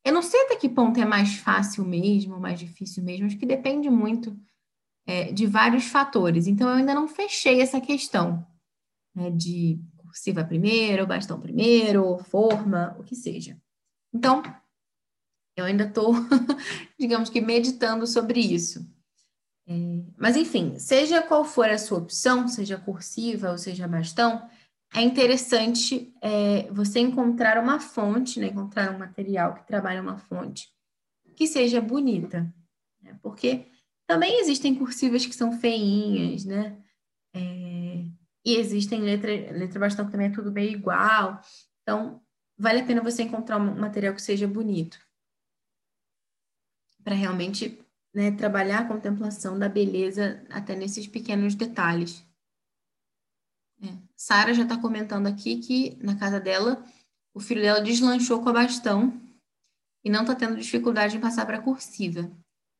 eu 0.03 0.11
não 0.11 0.22
sei 0.22 0.41
até 0.41 0.57
que 0.57 0.68
ponto 0.68 0.99
é 0.99 1.05
mais 1.05 1.38
fácil 1.38 1.86
mesmo, 1.86 2.41
mais 2.41 2.59
difícil 2.59 3.01
mesmo, 3.05 3.26
acho 3.26 3.38
que 3.38 3.45
depende 3.45 3.89
muito 3.89 4.38
é, 5.07 5.32
de 5.32 5.47
vários 5.47 5.86
fatores. 5.86 6.45
Então, 6.45 6.68
eu 6.68 6.76
ainda 6.76 6.93
não 6.93 7.07
fechei 7.07 7.61
essa 7.61 7.80
questão 7.80 8.45
né, 9.16 9.32
de 9.32 9.80
cursiva 9.95 10.43
primeiro, 10.43 11.07
bastão 11.07 11.39
primeiro, 11.39 12.18
forma, 12.18 12.93
o 12.99 13.03
que 13.05 13.16
seja. 13.16 13.57
Então, 14.13 14.43
eu 15.55 15.63
ainda 15.63 15.86
estou, 15.86 16.13
digamos 16.99 17.30
que, 17.30 17.39
meditando 17.39 18.05
sobre 18.05 18.41
isso. 18.41 18.93
É, 19.68 19.74
mas, 20.18 20.36
enfim, 20.36 20.78
seja 20.78 21.22
qual 21.22 21.43
for 21.43 21.70
a 21.70 21.78
sua 21.78 21.97
opção, 21.97 22.47
seja 22.47 22.78
cursiva 22.78 23.51
ou 23.51 23.57
seja 23.57 23.88
bastão, 23.88 24.47
é 24.93 25.01
interessante 25.01 26.13
é, 26.22 26.72
você 26.72 26.99
encontrar 26.99 27.61
uma 27.61 27.80
fonte, 27.80 28.39
né, 28.39 28.47
encontrar 28.47 28.93
um 28.93 28.99
material 28.99 29.55
que 29.55 29.68
trabalhe 29.68 29.99
uma 29.99 30.18
fonte 30.18 30.70
que 31.36 31.47
seja 31.47 31.82
bonita. 31.82 32.53
Né, 33.01 33.18
porque 33.22 33.66
também 34.07 34.39
existem 34.39 34.76
cursivas 34.76 35.26
que 35.26 35.36
são 35.36 35.59
feinhas, 35.59 36.45
né? 36.45 36.78
É, 37.34 38.05
e 38.45 38.55
existem 38.55 39.01
letra, 39.01 39.32
letra 39.51 39.80
bastão 39.80 40.05
que 40.05 40.11
também 40.11 40.28
é 40.28 40.32
tudo 40.32 40.51
bem 40.51 40.72
igual. 40.72 41.41
Então, 41.82 42.22
vale 42.57 42.82
a 42.82 42.86
pena 42.86 43.01
você 43.01 43.24
encontrar 43.24 43.57
um 43.57 43.76
material 43.76 44.13
que 44.13 44.22
seja 44.22 44.47
bonito. 44.47 44.97
Para 47.03 47.16
realmente 47.16 47.84
né, 48.16 48.32
trabalhar 48.32 48.80
a 48.80 48.88
contemplação 48.88 49.59
da 49.59 49.68
beleza 49.68 50.41
até 50.49 50.74
nesses 50.74 51.05
pequenos 51.05 51.53
detalhes. 51.53 52.26
É. 53.84 53.89
Sara 54.16 54.53
já 54.53 54.63
está 54.63 54.78
comentando 54.78 55.28
aqui 55.28 55.57
que 55.57 55.97
na 56.01 56.16
casa 56.16 56.39
dela 56.39 56.82
o 57.34 57.41
filho 57.41 57.61
dela 57.61 57.82
deslanchou 57.82 58.41
com 58.41 58.47
a 58.47 58.53
bastão 58.53 59.22
e 60.01 60.09
não 60.09 60.22
está 60.22 60.34
tendo 60.34 60.55
dificuldade 60.55 61.18
em 61.18 61.20
passar 61.20 61.45
para 61.45 61.57
a 61.57 61.61
cursiva. 61.61 62.32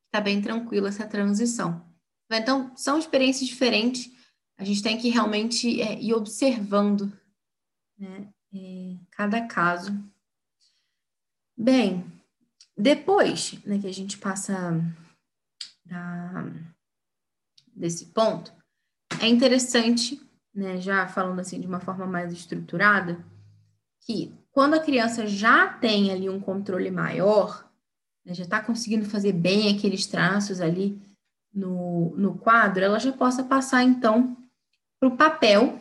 Está 0.06 0.22
bem 0.22 0.40
tranquila 0.40 0.88
essa 0.88 1.06
transição. 1.06 1.84
Então, 2.32 2.74
são 2.74 2.98
experiências 2.98 3.46
diferentes. 3.46 4.10
A 4.56 4.64
gente 4.64 4.82
tem 4.82 4.96
que 4.96 5.10
realmente 5.10 5.82
é, 5.82 6.00
ir 6.00 6.14
observando 6.14 7.12
né, 7.98 8.32
é, 8.54 8.96
cada 9.10 9.46
caso. 9.46 9.92
Bem, 11.54 12.10
depois 12.74 13.62
né, 13.66 13.78
que 13.78 13.86
a 13.86 13.92
gente 13.92 14.16
passa 14.16 14.80
da, 15.86 16.52
desse 17.74 18.06
ponto, 18.06 18.52
é 19.20 19.26
interessante, 19.26 20.20
né, 20.54 20.80
já 20.80 21.06
falando 21.06 21.40
assim 21.40 21.60
de 21.60 21.66
uma 21.66 21.80
forma 21.80 22.06
mais 22.06 22.32
estruturada, 22.32 23.24
que 24.00 24.34
quando 24.50 24.74
a 24.74 24.82
criança 24.82 25.26
já 25.26 25.68
tem 25.68 26.10
ali 26.10 26.28
um 26.28 26.40
controle 26.40 26.90
maior, 26.90 27.70
né, 28.24 28.34
já 28.34 28.44
está 28.44 28.60
conseguindo 28.60 29.04
fazer 29.04 29.32
bem 29.32 29.74
aqueles 29.74 30.06
traços 30.06 30.60
ali 30.60 31.00
no, 31.52 32.14
no 32.16 32.36
quadro, 32.36 32.84
ela 32.84 32.98
já 32.98 33.12
possa 33.12 33.44
passar 33.44 33.82
então 33.82 34.36
para 34.98 35.08
o 35.08 35.16
papel 35.16 35.80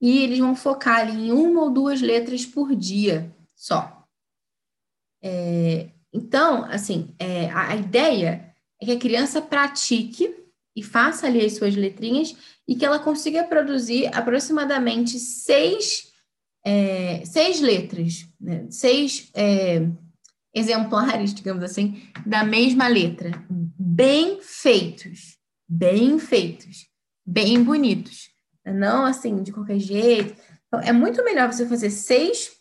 e 0.00 0.18
eles 0.18 0.38
vão 0.38 0.54
focar 0.54 1.00
ali 1.00 1.28
em 1.28 1.32
uma 1.32 1.62
ou 1.62 1.70
duas 1.70 2.00
letras 2.00 2.44
por 2.44 2.74
dia 2.74 3.34
só. 3.54 4.04
É, 5.22 5.90
então, 6.12 6.64
assim, 6.64 7.14
é, 7.18 7.50
a, 7.50 7.68
a 7.68 7.76
ideia 7.76 8.54
é 8.80 8.86
que 8.86 8.92
a 8.92 8.98
criança 8.98 9.40
pratique 9.40 10.34
e 10.74 10.82
faça 10.82 11.26
ali 11.26 11.44
as 11.44 11.54
suas 11.54 11.74
letrinhas 11.74 12.36
e 12.68 12.74
que 12.74 12.84
ela 12.84 12.98
consiga 12.98 13.44
produzir 13.44 14.06
aproximadamente 14.14 15.18
seis, 15.18 16.12
é, 16.64 17.24
seis 17.24 17.60
letras, 17.60 18.28
né? 18.38 18.66
seis 18.70 19.30
é, 19.34 19.88
exemplares, 20.54 21.32
digamos 21.34 21.62
assim, 21.62 22.02
da 22.24 22.44
mesma 22.44 22.88
letra, 22.88 23.30
bem 23.48 24.40
feitos, 24.42 25.38
bem 25.68 26.18
feitos, 26.18 26.86
bem 27.24 27.62
bonitos, 27.62 28.30
não 28.64 29.04
assim 29.06 29.42
de 29.42 29.52
qualquer 29.52 29.78
jeito. 29.78 30.36
Então, 30.66 30.80
é 30.80 30.92
muito 30.92 31.24
melhor 31.24 31.50
você 31.50 31.66
fazer 31.66 31.90
seis 31.90 32.52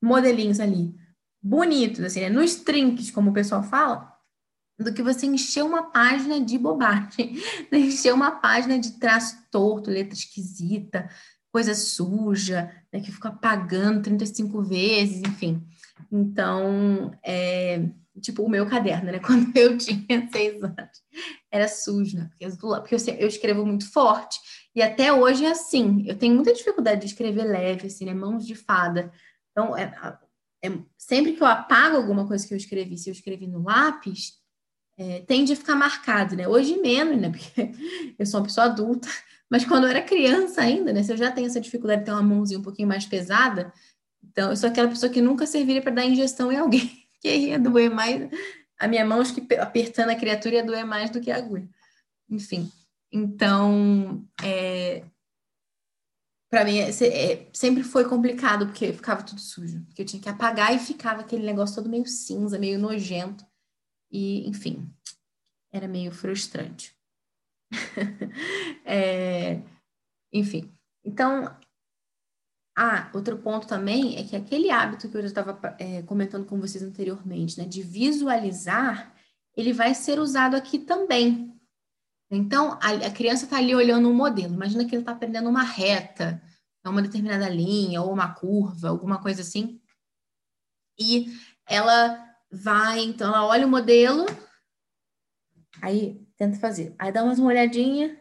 modelinhos 0.00 0.60
ali, 0.60 0.94
bonitos, 1.42 2.00
assim, 2.00 2.20
né? 2.20 2.28
nos 2.28 2.56
trinques, 2.56 3.10
como 3.10 3.30
o 3.30 3.34
pessoal 3.34 3.62
fala, 3.62 4.10
do 4.82 4.92
que 4.94 5.02
você 5.02 5.26
encher 5.26 5.62
uma 5.62 5.90
página 5.90 6.40
de 6.40 6.56
bobagem, 6.58 7.36
encher 7.72 8.14
uma 8.14 8.30
página 8.30 8.78
de 8.78 8.92
traço 8.92 9.36
torto, 9.50 9.90
letra 9.90 10.14
esquisita, 10.14 11.08
coisa 11.52 11.74
suja, 11.74 12.72
né, 12.92 13.00
que 13.00 13.12
fica 13.12 13.28
apagando 13.28 14.02
35 14.02 14.62
vezes, 14.62 15.20
enfim. 15.22 15.62
Então, 16.10 17.12
é, 17.22 17.88
tipo, 18.20 18.42
o 18.42 18.48
meu 18.48 18.66
caderno, 18.66 19.12
né? 19.12 19.18
Quando 19.24 19.54
eu 19.56 19.76
tinha 19.76 20.28
seis 20.32 20.62
anos, 20.62 21.02
era 21.50 21.68
sujo, 21.68 22.16
né? 22.16 22.30
Porque, 22.30 22.56
porque 22.56 22.94
eu, 22.94 23.14
eu, 23.16 23.28
escrevo 23.28 23.66
muito 23.66 23.90
forte. 23.92 24.38
E 24.74 24.80
até 24.80 25.12
hoje 25.12 25.44
é 25.44 25.50
assim. 25.50 26.04
Eu 26.06 26.16
tenho 26.16 26.34
muita 26.34 26.54
dificuldade 26.54 27.00
de 27.00 27.06
escrever 27.06 27.44
leve, 27.44 27.88
assim, 27.88 28.04
né? 28.04 28.14
Mãos 28.14 28.46
de 28.46 28.54
fada. 28.54 29.12
Então, 29.50 29.76
é, 29.76 29.92
é, 30.64 30.78
sempre 30.96 31.32
que 31.32 31.42
eu 31.42 31.46
apago 31.46 31.96
alguma 31.96 32.26
coisa 32.26 32.46
que 32.46 32.54
eu 32.54 32.58
escrevi, 32.58 32.96
se 32.96 33.10
eu 33.10 33.12
escrevi 33.12 33.46
no 33.46 33.62
lápis, 33.62 34.39
é, 35.00 35.20
tende 35.20 35.54
a 35.54 35.56
ficar 35.56 35.74
marcado, 35.74 36.36
né? 36.36 36.46
Hoje 36.46 36.76
menos, 36.76 37.18
né? 37.18 37.30
Porque 37.30 37.72
eu 38.18 38.26
sou 38.26 38.38
uma 38.38 38.46
pessoa 38.46 38.66
adulta, 38.66 39.08
mas 39.48 39.64
quando 39.64 39.84
eu 39.84 39.90
era 39.90 40.02
criança 40.02 40.60
ainda, 40.60 40.92
né? 40.92 41.02
Se 41.02 41.10
eu 41.10 41.16
já 41.16 41.32
tenho 41.32 41.46
essa 41.46 41.60
dificuldade 41.60 42.02
de 42.02 42.04
ter 42.04 42.12
uma 42.12 42.22
mãozinha 42.22 42.60
um 42.60 42.62
pouquinho 42.62 42.86
mais 42.86 43.06
pesada, 43.06 43.72
então 44.22 44.50
eu 44.50 44.56
sou 44.56 44.68
aquela 44.68 44.88
pessoa 44.88 45.10
que 45.10 45.22
nunca 45.22 45.46
serviria 45.46 45.80
para 45.80 45.94
dar 45.94 46.04
injeção 46.04 46.52
em 46.52 46.58
alguém, 46.58 47.02
que 47.18 47.34
ia 47.34 47.58
doer 47.58 47.90
mais. 47.90 48.28
A 48.78 48.86
minha 48.86 49.04
mão, 49.04 49.22
acho 49.22 49.34
que 49.34 49.54
apertando 49.54 50.10
a 50.10 50.14
criatura 50.14 50.56
ia 50.56 50.64
doer 50.64 50.84
mais 50.84 51.08
do 51.08 51.20
que 51.20 51.30
a 51.30 51.36
agulha. 51.36 51.68
Enfim, 52.28 52.70
então, 53.10 54.22
é, 54.42 55.02
para 56.50 56.62
mim 56.62 56.78
é, 56.78 56.90
é, 56.90 57.48
sempre 57.54 57.82
foi 57.82 58.04
complicado 58.04 58.66
porque 58.66 58.92
ficava 58.92 59.22
tudo 59.22 59.40
sujo, 59.40 59.82
porque 59.86 60.02
eu 60.02 60.06
tinha 60.06 60.22
que 60.22 60.28
apagar 60.28 60.74
e 60.74 60.78
ficava 60.78 61.22
aquele 61.22 61.44
negócio 61.44 61.76
todo 61.76 61.88
meio 61.88 62.06
cinza, 62.06 62.58
meio 62.58 62.78
nojento. 62.78 63.48
E, 64.10 64.48
enfim, 64.48 64.92
era 65.72 65.86
meio 65.86 66.10
frustrante. 66.10 66.96
é, 68.84 69.62
enfim, 70.32 70.72
então, 71.04 71.56
ah, 72.76 73.10
outro 73.14 73.38
ponto 73.38 73.66
também 73.66 74.16
é 74.16 74.24
que 74.24 74.34
aquele 74.34 74.70
hábito 74.70 75.08
que 75.08 75.16
eu 75.16 75.22
já 75.22 75.28
estava 75.28 75.76
é, 75.78 76.02
comentando 76.02 76.46
com 76.46 76.60
vocês 76.60 76.82
anteriormente, 76.82 77.58
né, 77.58 77.66
de 77.66 77.82
visualizar, 77.82 79.14
ele 79.56 79.72
vai 79.72 79.94
ser 79.94 80.18
usado 80.18 80.56
aqui 80.56 80.78
também. 80.78 81.54
Então, 82.30 82.78
a, 82.80 82.90
a 83.06 83.10
criança 83.10 83.44
está 83.44 83.58
ali 83.58 83.74
olhando 83.74 84.08
um 84.08 84.14
modelo. 84.14 84.54
Imagina 84.54 84.84
que 84.84 84.94
ele 84.94 85.02
está 85.02 85.12
aprendendo 85.12 85.48
uma 85.48 85.62
reta, 85.62 86.40
uma 86.84 87.02
determinada 87.02 87.48
linha, 87.48 88.00
ou 88.02 88.12
uma 88.12 88.32
curva, 88.32 88.88
alguma 88.88 89.20
coisa 89.20 89.42
assim. 89.42 89.80
E 90.98 91.26
ela 91.66 92.29
vai, 92.50 93.00
então, 93.00 93.28
ela 93.28 93.46
olha 93.46 93.66
o 93.66 93.70
modelo 93.70 94.26
Aí 95.80 96.20
tenta 96.36 96.58
fazer. 96.58 96.94
Aí 96.98 97.12
dá 97.12 97.24
mais 97.24 97.38
uma 97.38 97.48
olhadinha, 97.48 98.16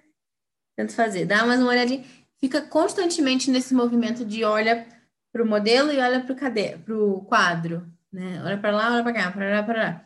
tenta 0.75 0.93
fazer. 0.93 1.25
Dá 1.25 1.45
mais 1.45 1.59
uma 1.59 1.69
olhadinha. 1.69 2.03
Fica 2.37 2.61
constantemente 2.61 3.51
nesse 3.51 3.73
movimento 3.73 4.25
de 4.25 4.43
olha 4.43 4.87
para 5.31 5.43
o 5.43 5.47
modelo 5.47 5.91
e 5.91 5.99
olha 5.99 6.21
para 6.21 6.95
o 6.95 7.21
quadro. 7.25 7.85
Né? 8.11 8.41
Olha 8.43 8.57
para 8.57 8.71
lá, 8.71 8.93
olha 8.93 9.03
para 9.03 9.13
cá, 9.13 9.31
para 9.31 9.55
lá, 9.55 9.63
para 9.63 9.83
lá. 9.83 10.05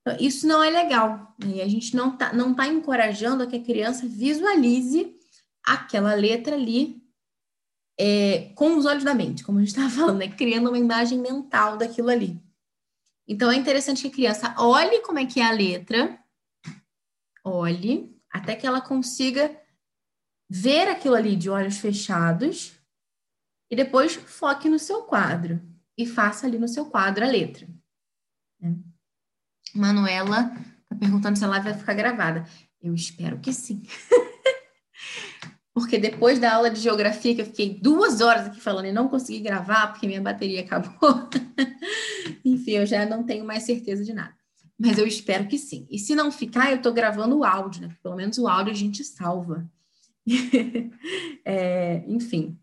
Então, 0.00 0.16
isso 0.20 0.46
não 0.46 0.62
é 0.62 0.70
legal. 0.70 1.34
Né? 1.38 1.56
E 1.56 1.62
a 1.62 1.68
gente 1.68 1.96
não 1.96 2.12
está 2.12 2.32
não 2.32 2.54
tá 2.54 2.66
encorajando 2.66 3.42
a 3.42 3.46
que 3.46 3.56
a 3.56 3.62
criança 3.62 4.06
visualize 4.06 5.16
aquela 5.64 6.14
letra 6.14 6.54
ali 6.54 7.02
é, 7.98 8.50
com 8.54 8.76
os 8.76 8.86
olhos 8.86 9.04
da 9.04 9.14
mente, 9.14 9.44
como 9.44 9.58
a 9.58 9.60
gente 9.60 9.70
estava 9.70 9.90
falando, 9.90 10.18
né? 10.18 10.28
criando 10.28 10.68
uma 10.68 10.78
imagem 10.78 11.18
mental 11.18 11.76
daquilo 11.76 12.10
ali. 12.10 12.40
Então, 13.30 13.48
é 13.48 13.54
interessante 13.54 14.02
que 14.02 14.08
a 14.08 14.10
criança 14.10 14.54
olhe 14.58 15.02
como 15.02 15.20
é 15.20 15.24
que 15.24 15.38
é 15.38 15.44
a 15.44 15.52
letra, 15.52 16.18
olhe, 17.44 18.20
até 18.28 18.56
que 18.56 18.66
ela 18.66 18.80
consiga 18.80 19.56
ver 20.50 20.88
aquilo 20.88 21.14
ali 21.14 21.36
de 21.36 21.48
olhos 21.48 21.78
fechados 21.78 22.74
e 23.70 23.76
depois 23.76 24.16
foque 24.16 24.68
no 24.68 24.80
seu 24.80 25.04
quadro 25.04 25.60
e 25.96 26.04
faça 26.04 26.44
ali 26.44 26.58
no 26.58 26.66
seu 26.66 26.86
quadro 26.86 27.24
a 27.24 27.28
letra. 27.28 27.68
Né? 28.60 28.76
Manuela 29.76 30.52
está 30.82 30.96
perguntando 30.98 31.38
se 31.38 31.44
a 31.44 31.48
live 31.48 31.70
vai 31.70 31.78
ficar 31.78 31.94
gravada. 31.94 32.44
Eu 32.82 32.92
espero 32.96 33.38
que 33.38 33.52
sim. 33.52 33.80
porque 35.72 35.98
depois 35.98 36.38
da 36.38 36.54
aula 36.54 36.70
de 36.70 36.80
geografia, 36.80 37.34
que 37.34 37.40
eu 37.40 37.46
fiquei 37.46 37.78
duas 37.80 38.20
horas 38.20 38.46
aqui 38.46 38.60
falando 38.60 38.86
e 38.86 38.92
não 38.92 39.08
consegui 39.08 39.40
gravar 39.40 39.88
porque 39.88 40.06
minha 40.06 40.20
bateria 40.20 40.60
acabou, 40.60 41.28
enfim, 42.44 42.72
eu 42.72 42.86
já 42.86 43.06
não 43.06 43.24
tenho 43.24 43.44
mais 43.44 43.62
certeza 43.62 44.04
de 44.04 44.12
nada. 44.12 44.34
Mas 44.78 44.98
eu 44.98 45.06
espero 45.06 45.46
que 45.46 45.58
sim. 45.58 45.86
E 45.90 45.98
se 45.98 46.14
não 46.14 46.32
ficar, 46.32 46.70
eu 46.70 46.78
estou 46.78 46.92
gravando 46.92 47.38
o 47.38 47.44
áudio, 47.44 47.82
né? 47.82 47.96
Pelo 48.02 48.16
menos 48.16 48.38
o 48.38 48.48
áudio 48.48 48.72
a 48.72 48.76
gente 48.76 49.04
salva. 49.04 49.70
é, 51.44 52.02
enfim, 52.06 52.58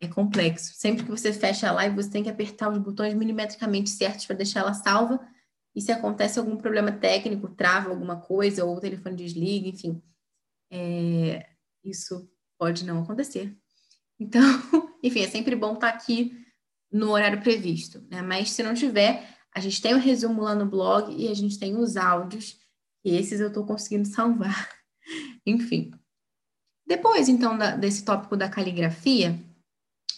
é 0.00 0.08
complexo. 0.08 0.72
Sempre 0.74 1.04
que 1.04 1.10
você 1.10 1.32
fecha 1.32 1.68
a 1.68 1.72
live, 1.72 1.94
você 1.94 2.10
tem 2.10 2.22
que 2.22 2.30
apertar 2.30 2.70
os 2.72 2.78
botões 2.78 3.12
milimetricamente 3.12 3.90
certos 3.90 4.24
para 4.24 4.36
deixar 4.36 4.60
ela 4.60 4.72
salva. 4.72 5.20
E 5.74 5.80
se 5.80 5.92
acontece 5.92 6.38
algum 6.38 6.56
problema 6.56 6.90
técnico, 6.90 7.48
trava 7.48 7.90
alguma 7.90 8.16
coisa, 8.16 8.64
ou 8.64 8.76
o 8.76 8.80
telefone 8.80 9.14
desliga, 9.14 9.68
enfim, 9.68 10.02
é, 10.70 11.46
isso 11.84 12.28
pode 12.60 12.84
não 12.84 13.02
acontecer. 13.02 13.56
Então, 14.20 14.42
enfim, 15.02 15.22
é 15.22 15.28
sempre 15.28 15.56
bom 15.56 15.72
estar 15.72 15.88
aqui 15.88 16.36
no 16.92 17.10
horário 17.12 17.40
previsto, 17.40 18.06
né? 18.10 18.20
Mas 18.20 18.50
se 18.50 18.62
não 18.62 18.74
tiver, 18.74 19.38
a 19.54 19.60
gente 19.60 19.80
tem 19.80 19.94
o 19.94 19.98
resumo 19.98 20.42
lá 20.42 20.54
no 20.54 20.66
blog 20.66 21.10
e 21.10 21.28
a 21.28 21.34
gente 21.34 21.58
tem 21.58 21.74
os 21.76 21.96
áudios, 21.96 22.60
e 23.02 23.16
esses 23.16 23.40
eu 23.40 23.48
estou 23.48 23.64
conseguindo 23.64 24.06
salvar. 24.06 24.68
Enfim. 25.46 25.90
Depois, 26.86 27.28
então, 27.28 27.56
da, 27.56 27.76
desse 27.76 28.04
tópico 28.04 28.36
da 28.36 28.50
caligrafia, 28.50 29.42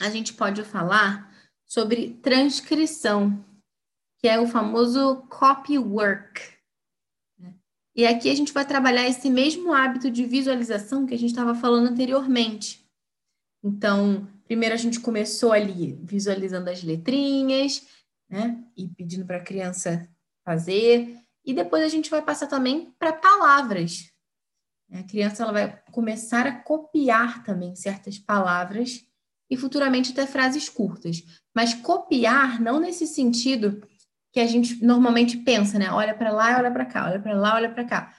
a 0.01 0.11
gente 0.11 0.35
pode 0.35 0.65
falar 0.65 1.33
sobre 1.65 2.15
transcrição, 2.15 3.45
que 4.19 4.29
é 4.29 4.41
o 4.41 4.49
famoso 4.49 5.23
copywork. 5.29 6.52
E 7.95 8.07
aqui 8.07 8.31
a 8.31 8.35
gente 8.35 8.53
vai 8.53 8.67
trabalhar 8.67 9.07
esse 9.07 9.29
mesmo 9.29 9.73
hábito 9.73 10.11
de 10.11 10.25
visualização 10.25 11.05
que 11.07 11.15
a 11.15 11.19
gente 11.19 11.31
estava 11.31 11.55
falando 11.55 11.89
anteriormente. 11.89 12.83
Então, 13.63 14.27
primeiro 14.45 14.75
a 14.75 14.79
gente 14.79 14.99
começou 14.99 15.53
ali 15.53 15.99
visualizando 16.03 16.71
as 16.71 16.83
letrinhas, 16.83 17.87
né? 18.29 18.65
E 18.77 18.89
pedindo 18.89 19.27
para 19.27 19.37
a 19.37 19.45
criança 19.45 20.09
fazer. 20.45 21.17
E 21.45 21.53
depois 21.53 21.85
a 21.85 21.89
gente 21.89 22.11
vai 22.11 22.23
passar 22.23 22.47
também 22.47 22.95
para 22.99 23.13
palavras. 23.13 24.11
A 24.91 25.03
criança 25.03 25.43
ela 25.43 25.53
vai 25.53 25.83
começar 25.91 26.47
a 26.47 26.61
copiar 26.61 27.43
também 27.45 27.75
certas 27.75 28.19
palavras 28.19 29.05
e 29.51 29.57
futuramente 29.57 30.13
até 30.13 30.27
frases 30.27 30.69
curtas. 30.69 31.23
Mas 31.55 31.75
copiar 31.75 32.61
não 32.61 32.81
nesse 32.81 33.07
sentido 33.07 33.87
que 34.33 34.41
a 34.41 34.47
gente 34.47 34.83
normalmente 34.83 35.37
pensa, 35.37 35.79
né? 35.79 35.91
Olha 35.93 36.15
para 36.15 36.33
lá, 36.33 36.57
olha 36.57 36.71
para 36.71 36.87
cá, 36.87 37.07
olha 37.07 37.21
para 37.21 37.35
lá, 37.35 37.55
olha 37.55 37.71
para 37.71 37.85
cá. 37.85 38.15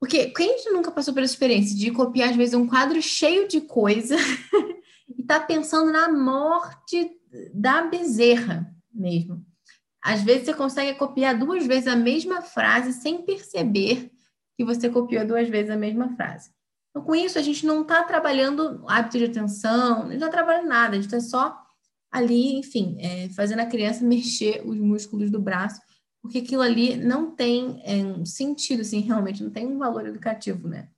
Porque 0.00 0.30
quem 0.30 0.56
nunca 0.72 0.90
passou 0.90 1.12
pela 1.14 1.26
experiência 1.26 1.76
de 1.76 1.90
copiar 1.90 2.30
às 2.30 2.36
vezes 2.36 2.54
um 2.54 2.66
quadro 2.66 3.00
cheio 3.00 3.46
de 3.46 3.60
coisa 3.60 4.16
e 5.08 5.22
tá 5.22 5.38
pensando 5.38 5.92
na 5.92 6.10
morte 6.10 7.10
da 7.52 7.82
bezerra 7.82 8.74
mesmo. 8.92 9.44
Às 10.02 10.22
vezes 10.22 10.46
você 10.46 10.54
consegue 10.54 10.98
copiar 10.98 11.38
duas 11.38 11.66
vezes 11.66 11.88
a 11.88 11.96
mesma 11.96 12.42
frase 12.42 12.92
sem 12.92 13.22
perceber 13.22 14.10
que 14.56 14.64
você 14.64 14.88
copiou 14.88 15.26
duas 15.26 15.48
vezes 15.48 15.70
a 15.70 15.76
mesma 15.76 16.14
frase. 16.16 16.50
Então, 16.90 17.02
com 17.02 17.14
isso, 17.14 17.38
a 17.38 17.42
gente 17.42 17.66
não 17.66 17.82
está 17.82 18.04
trabalhando 18.04 18.84
hábito 18.86 19.18
de 19.18 19.24
atenção, 19.24 20.04
não 20.04 20.12
está 20.12 20.28
trabalhando 20.28 20.68
nada, 20.68 20.92
a 20.92 21.00
gente 21.00 21.12
está 21.12 21.20
só 21.20 21.63
ali, 22.14 22.54
enfim, 22.54 22.96
é, 23.00 23.28
fazendo 23.30 23.58
a 23.58 23.66
criança 23.66 24.04
mexer 24.06 24.62
os 24.64 24.78
músculos 24.78 25.32
do 25.32 25.40
braço, 25.40 25.80
porque 26.22 26.38
aquilo 26.38 26.62
ali 26.62 26.96
não 26.96 27.34
tem 27.34 27.82
é, 27.84 28.24
sentido, 28.24 28.82
assim, 28.82 29.00
realmente, 29.00 29.42
não 29.42 29.50
tem 29.50 29.66
um 29.66 29.78
valor 29.78 30.06
educativo, 30.06 30.68
né? 30.68 30.88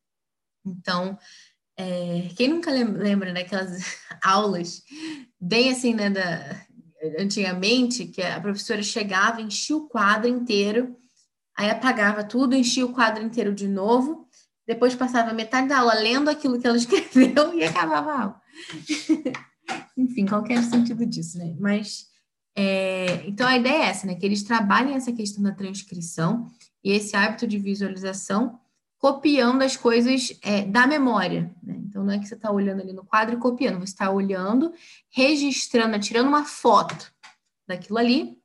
Então, 0.65 1.19
é, 1.77 2.29
quem 2.37 2.49
nunca 2.49 2.71
lembra 2.71 3.33
daquelas 3.33 3.83
aulas, 4.23 4.83
bem 5.41 5.71
assim, 5.71 5.95
né, 5.95 6.11
da, 6.11 6.67
antigamente, 7.19 8.05
que 8.07 8.23
a 8.23 8.41
professora 8.41 8.83
chegava, 8.83 9.41
enchia 9.41 9.77
o 9.77 9.89
quadro 9.89 10.29
inteiro, 10.29 10.97
aí 11.57 11.71
apagava 11.71 12.23
tudo, 12.23 12.55
enchia 12.55 12.85
o 12.85 12.93
quadro 12.93 13.25
inteiro 13.25 13.55
de 13.55 13.67
novo, 13.67 14.29
depois 14.67 14.95
passava 14.95 15.33
metade 15.33 15.69
da 15.69 15.79
aula 15.79 15.95
lendo 15.95 16.29
aquilo 16.29 16.61
que 16.61 16.67
ela 16.67 16.77
escreveu 16.79 17.55
e 17.55 17.65
acabava 17.65 18.13
a 18.13 18.23
aula. 18.23 18.43
Enfim, 19.97 20.27
qualquer 20.27 20.63
sentido 20.63 21.07
disso, 21.07 21.39
né? 21.39 21.57
Mas, 21.59 22.09
é, 22.55 23.27
então 23.27 23.47
a 23.47 23.57
ideia 23.57 23.85
é 23.85 23.87
essa, 23.87 24.07
né? 24.07 24.15
Que 24.15 24.27
eles 24.27 24.43
trabalhem 24.43 24.95
essa 24.95 25.13
questão 25.13 25.43
da 25.43 25.53
transcrição 25.53 26.51
e 26.85 26.93
esse 26.93 27.17
hábito 27.17 27.47
de 27.47 27.59
visualização 27.59 28.61
copiando 28.99 29.63
as 29.63 29.77
coisas 29.77 30.39
é, 30.43 30.65
da 30.65 30.87
memória. 30.87 31.55
Né? 31.63 31.77
Então, 31.85 32.03
não 32.05 32.13
é 32.13 32.19
que 32.19 32.27
você 32.27 32.35
está 32.35 32.51
olhando 32.51 32.81
ali 32.81 32.93
no 32.93 33.05
quadro 33.05 33.37
e 33.37 33.41
copiando, 33.41 33.79
você 33.79 33.93
está 33.93 34.11
olhando, 34.11 34.73
registrando, 35.11 35.99
tirando 36.01 36.29
uma 36.29 36.45
foto 36.45 37.13
daquilo 37.69 37.99
ali, 37.99 38.39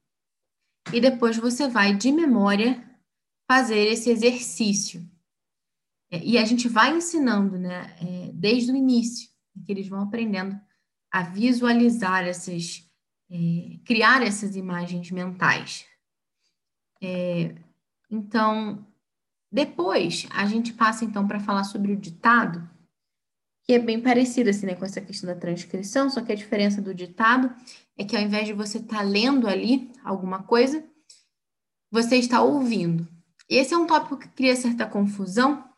e 0.92 1.00
depois 1.00 1.38
você 1.38 1.68
vai 1.68 1.96
de 1.96 2.12
memória 2.12 2.84
fazer 3.50 3.78
esse 3.78 4.10
exercício. 4.10 5.08
É, 6.12 6.24
e 6.24 6.38
a 6.38 6.46
gente 6.46 6.68
vai 6.68 6.96
ensinando, 6.96 7.58
né, 7.58 7.96
é, 8.02 8.32
desde 8.34 8.72
o 8.72 8.76
início, 8.76 9.30
que 9.66 9.72
eles 9.72 9.88
vão 9.88 10.02
aprendendo 10.02 10.60
a 11.12 11.24
visualizar 11.24 12.26
essas, 12.26 12.90
é, 13.30 13.78
criar 13.86 14.24
essas 14.24 14.56
imagens 14.56 15.12
mentais. 15.12 15.86
É, 17.02 17.56
então, 18.10 18.86
depois, 19.52 20.28
a 20.32 20.46
gente 20.46 20.74
passa 20.74 21.04
então 21.04 21.28
para 21.28 21.40
falar 21.40 21.66
sobre 21.66 21.92
o 21.92 21.98
ditado, 21.98 22.70
que 23.64 23.74
é 23.74 23.80
bem 23.80 24.02
parecido 24.02 24.50
assim, 24.50 24.66
né, 24.66 24.76
com 24.76 24.86
essa 24.86 25.02
questão 25.02 25.28
da 25.28 25.40
transcrição, 25.40 26.10
só 26.10 26.22
que 26.22 26.32
a 26.32 26.36
diferença 26.36 26.82
do 26.82 26.96
ditado 26.96 27.54
é 27.98 28.06
que 28.06 28.16
ao 28.16 28.22
invés 28.22 28.48
de 28.48 28.54
você 28.54 28.78
estar 28.78 28.98
tá 28.98 29.02
lendo 29.04 29.48
ali 29.48 29.92
alguma 30.04 30.44
coisa, 30.44 30.84
você 31.92 32.16
está 32.16 32.42
ouvindo. 32.42 33.08
Esse 33.50 33.74
é 33.74 33.78
um 33.78 33.86
tópico 33.86 34.18
que 34.18 34.30
cria 34.30 34.56
certa 34.56 34.88
confusão, 34.88 35.70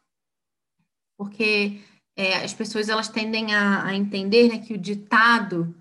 porque 1.18 1.82
é, 2.16 2.36
as 2.44 2.54
pessoas 2.54 2.90
elas 2.90 3.08
tendem 3.08 3.54
a, 3.54 3.86
a 3.86 3.96
entender 3.96 4.50
né, 4.50 4.60
que 4.60 4.74
o 4.74 4.78
ditado 4.78 5.76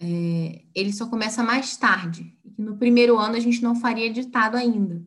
é, 0.00 0.62
ele 0.74 0.92
só 0.92 1.06
começa 1.08 1.42
mais 1.42 1.76
tarde, 1.76 2.36
e 2.44 2.50
que 2.50 2.62
no 2.62 2.76
primeiro 2.76 3.18
ano 3.18 3.36
a 3.36 3.40
gente 3.40 3.62
não 3.62 3.74
faria 3.74 4.12
ditado 4.12 4.56
ainda. 4.56 5.04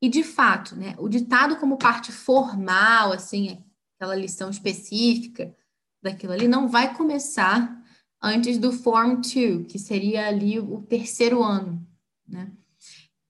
E, 0.00 0.08
de 0.08 0.22
fato, 0.22 0.76
né, 0.76 0.94
o 0.98 1.08
ditado 1.08 1.56
como 1.56 1.78
parte 1.78 2.12
formal, 2.12 3.12
assim, 3.12 3.64
aquela 3.96 4.14
lição 4.14 4.50
específica 4.50 5.54
daquilo 6.02 6.32
ali, 6.32 6.46
não 6.46 6.68
vai 6.68 6.94
começar 6.94 7.82
antes 8.22 8.58
do 8.58 8.72
Form 8.72 9.20
2, 9.20 9.66
que 9.66 9.78
seria 9.78 10.28
ali 10.28 10.58
o 10.58 10.82
terceiro 10.82 11.42
ano, 11.42 11.86
né? 12.28 12.52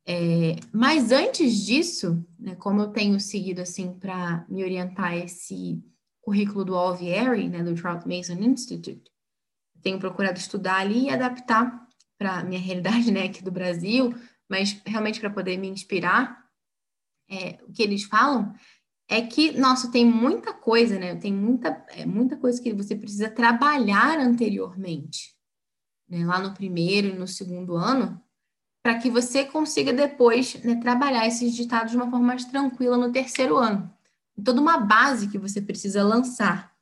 É, 0.08 0.56
mas 0.72 1.10
antes 1.10 1.64
disso, 1.64 2.24
né, 2.38 2.54
como 2.54 2.80
eu 2.80 2.88
tenho 2.88 3.18
seguido 3.18 3.60
assim 3.60 3.92
para 3.92 4.46
me 4.48 4.62
orientar 4.62 5.16
esse 5.16 5.82
currículo 6.26 6.64
do 6.64 6.74
Alvieri, 6.74 7.48
né, 7.48 7.62
do 7.62 7.76
Trout 7.76 8.06
Mason 8.06 8.32
Institute, 8.32 9.04
tenho 9.80 10.00
procurado 10.00 10.36
estudar 10.36 10.78
ali 10.78 11.04
e 11.04 11.10
adaptar 11.10 11.86
para 12.18 12.42
minha 12.42 12.60
realidade, 12.60 13.12
né, 13.12 13.26
aqui 13.26 13.44
do 13.44 13.52
Brasil, 13.52 14.12
mas 14.50 14.82
realmente 14.84 15.20
para 15.20 15.30
poder 15.30 15.56
me 15.56 15.68
inspirar 15.68 16.44
é, 17.30 17.60
o 17.62 17.72
que 17.72 17.80
eles 17.80 18.02
falam 18.02 18.52
é 19.08 19.22
que, 19.22 19.52
nossa, 19.52 19.88
tem 19.88 20.04
muita 20.04 20.52
coisa, 20.52 20.98
né? 20.98 21.14
Tem 21.14 21.32
muita, 21.32 21.68
é, 21.90 22.04
muita 22.04 22.36
coisa 22.36 22.60
que 22.60 22.74
você 22.74 22.96
precisa 22.96 23.30
trabalhar 23.30 24.18
anteriormente, 24.18 25.32
né? 26.08 26.26
lá 26.26 26.40
no 26.40 26.52
primeiro 26.54 27.08
e 27.08 27.12
no 27.12 27.28
segundo 27.28 27.76
ano, 27.76 28.20
para 28.82 28.98
que 28.98 29.08
você 29.08 29.44
consiga 29.44 29.92
depois 29.92 30.60
né, 30.64 30.80
trabalhar 30.80 31.24
esses 31.24 31.54
ditados 31.54 31.92
de 31.92 31.96
uma 31.96 32.10
forma 32.10 32.26
mais 32.26 32.44
tranquila 32.46 32.96
no 32.96 33.12
terceiro 33.12 33.56
ano. 33.56 33.95
Toda 34.44 34.60
uma 34.60 34.78
base 34.78 35.28
que 35.28 35.38
você 35.38 35.60
precisa 35.60 36.02
lançar. 36.02 36.74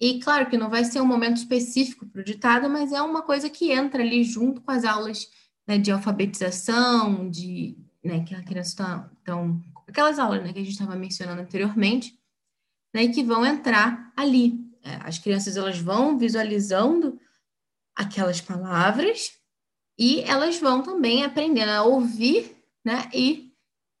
E 0.00 0.18
claro 0.20 0.48
que 0.48 0.56
não 0.56 0.70
vai 0.70 0.84
ser 0.84 1.00
um 1.00 1.06
momento 1.06 1.36
específico 1.36 2.06
para 2.06 2.22
o 2.22 2.24
ditado, 2.24 2.70
mas 2.70 2.92
é 2.92 3.02
uma 3.02 3.22
coisa 3.22 3.50
que 3.50 3.70
entra 3.70 4.02
ali 4.02 4.24
junto 4.24 4.62
com 4.62 4.70
as 4.70 4.84
aulas 4.84 5.28
né, 5.66 5.76
de 5.76 5.92
alfabetização, 5.92 7.28
de 7.28 7.76
né, 8.02 8.24
que 8.24 8.34
a 8.34 8.42
criança 8.42 8.70
está. 8.70 9.10
Então, 9.20 9.60
aquelas 9.86 10.18
aulas 10.18 10.42
né, 10.42 10.52
que 10.52 10.58
a 10.58 10.62
gente 10.62 10.72
estava 10.72 10.96
mencionando 10.96 11.42
anteriormente, 11.42 12.18
né, 12.94 13.08
que 13.08 13.22
vão 13.22 13.44
entrar 13.44 14.10
ali. 14.16 14.58
É, 14.82 14.96
as 15.02 15.18
crianças 15.18 15.58
elas 15.58 15.78
vão 15.78 16.16
visualizando 16.16 17.20
aquelas 17.94 18.40
palavras 18.40 19.32
e 19.98 20.20
elas 20.22 20.58
vão 20.58 20.82
também 20.82 21.22
aprendendo 21.22 21.68
a 21.68 21.82
ouvir 21.82 22.56
né, 22.82 23.10
e, 23.12 23.52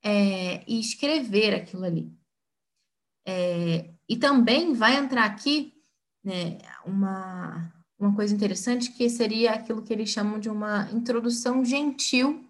é, 0.02 0.64
e 0.66 0.80
escrever 0.80 1.54
aquilo 1.54 1.84
ali. 1.84 2.10
É, 3.32 3.88
e 4.08 4.16
também 4.16 4.74
vai 4.74 4.96
entrar 4.96 5.24
aqui 5.24 5.72
né, 6.24 6.58
uma, 6.84 7.72
uma 7.96 8.12
coisa 8.12 8.34
interessante 8.34 8.90
que 8.90 9.08
seria 9.08 9.52
aquilo 9.52 9.82
que 9.82 9.92
eles 9.92 10.10
chamam 10.10 10.40
de 10.40 10.50
uma 10.50 10.90
introdução 10.90 11.64
gentil 11.64 12.44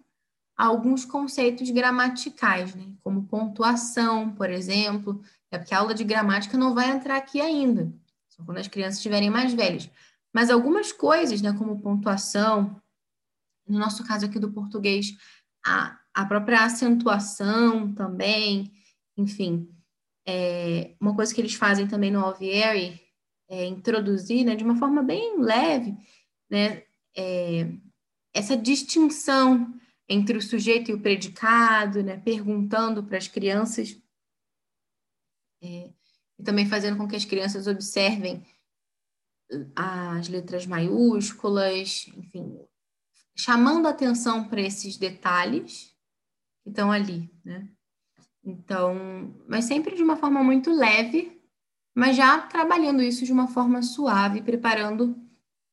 a 0.57 0.65
alguns 0.65 1.05
conceitos 1.05 1.69
gramaticais, 1.69 2.73
né, 2.73 2.91
como 3.03 3.27
pontuação, 3.27 4.33
por 4.33 4.49
exemplo, 4.49 5.21
é 5.51 5.59
porque 5.59 5.75
a 5.75 5.79
aula 5.79 5.93
de 5.93 6.03
gramática 6.03 6.57
não 6.57 6.73
vai 6.73 6.89
entrar 6.89 7.17
aqui 7.17 7.39
ainda, 7.39 7.93
só 8.27 8.43
quando 8.43 8.57
as 8.57 8.67
crianças 8.67 8.97
estiverem 8.97 9.29
mais 9.29 9.53
velhas. 9.53 9.87
Mas 10.33 10.49
algumas 10.49 10.91
coisas, 10.91 11.43
né, 11.43 11.53
como 11.53 11.79
pontuação, 11.79 12.81
no 13.67 13.77
nosso 13.77 14.03
caso 14.03 14.25
aqui 14.25 14.39
do 14.39 14.51
português, 14.51 15.15
a, 15.63 15.99
a 16.11 16.25
própria 16.25 16.65
acentuação 16.65 17.93
também, 17.93 18.71
enfim, 19.15 19.69
é, 20.25 20.95
uma 20.99 21.15
coisa 21.15 21.33
que 21.33 21.41
eles 21.41 21.53
fazem 21.53 21.87
também 21.87 22.11
no 22.11 22.19
Alvieri 22.19 23.01
é, 23.49 23.65
introduzir, 23.65 24.45
né, 24.45 24.55
de 24.55 24.63
uma 24.63 24.77
forma 24.77 25.03
bem 25.03 25.39
leve, 25.39 25.97
né, 26.49 26.83
é, 27.15 27.71
essa 28.33 28.55
distinção 28.55 29.73
entre 30.07 30.37
o 30.37 30.41
sujeito 30.41 30.91
e 30.91 30.93
o 30.93 31.01
predicado, 31.01 32.03
né, 32.03 32.17
perguntando 32.17 33.03
para 33.03 33.17
as 33.17 33.27
crianças, 33.27 33.97
é, 35.61 35.91
e 36.39 36.43
também 36.43 36.65
fazendo 36.65 36.97
com 36.97 37.07
que 37.07 37.15
as 37.15 37.25
crianças 37.25 37.67
observem 37.67 38.45
as 39.75 40.27
letras 40.29 40.65
maiúsculas, 40.65 42.07
enfim, 42.15 42.57
chamando 43.35 43.87
atenção 43.87 44.47
para 44.47 44.61
esses 44.61 44.97
detalhes 44.97 45.95
que 46.63 46.69
estão 46.69 46.91
ali, 46.91 47.29
né? 47.43 47.69
Então, 48.43 49.33
mas 49.47 49.65
sempre 49.65 49.95
de 49.95 50.03
uma 50.03 50.17
forma 50.17 50.43
muito 50.43 50.71
leve, 50.71 51.39
mas 51.95 52.15
já 52.15 52.39
trabalhando 52.41 53.01
isso 53.01 53.25
de 53.25 53.31
uma 53.31 53.47
forma 53.47 53.81
suave, 53.81 54.41
preparando 54.41 55.15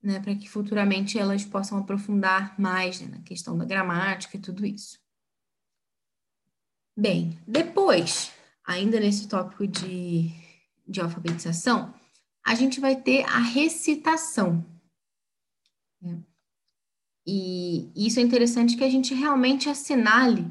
né, 0.02 0.20
para 0.20 0.34
que 0.34 0.48
futuramente 0.48 1.18
elas 1.18 1.44
possam 1.44 1.78
aprofundar 1.78 2.58
mais 2.60 3.00
né, 3.00 3.08
na 3.08 3.22
questão 3.22 3.56
da 3.56 3.64
gramática 3.64 4.36
e 4.36 4.40
tudo 4.40 4.66
isso. 4.66 4.98
Bem, 6.96 7.38
depois, 7.46 8.32
ainda 8.64 8.98
nesse 8.98 9.28
tópico 9.28 9.66
de, 9.66 10.30
de 10.86 11.00
alfabetização, 11.00 11.94
a 12.44 12.54
gente 12.54 12.80
vai 12.80 12.96
ter 12.96 13.24
a 13.24 13.38
recitação. 13.38 14.64
Né? 16.02 16.20
E 17.26 17.90
isso 17.94 18.18
é 18.18 18.22
interessante 18.22 18.76
que 18.76 18.84
a 18.84 18.90
gente 18.90 19.14
realmente 19.14 19.68
assinale 19.68 20.50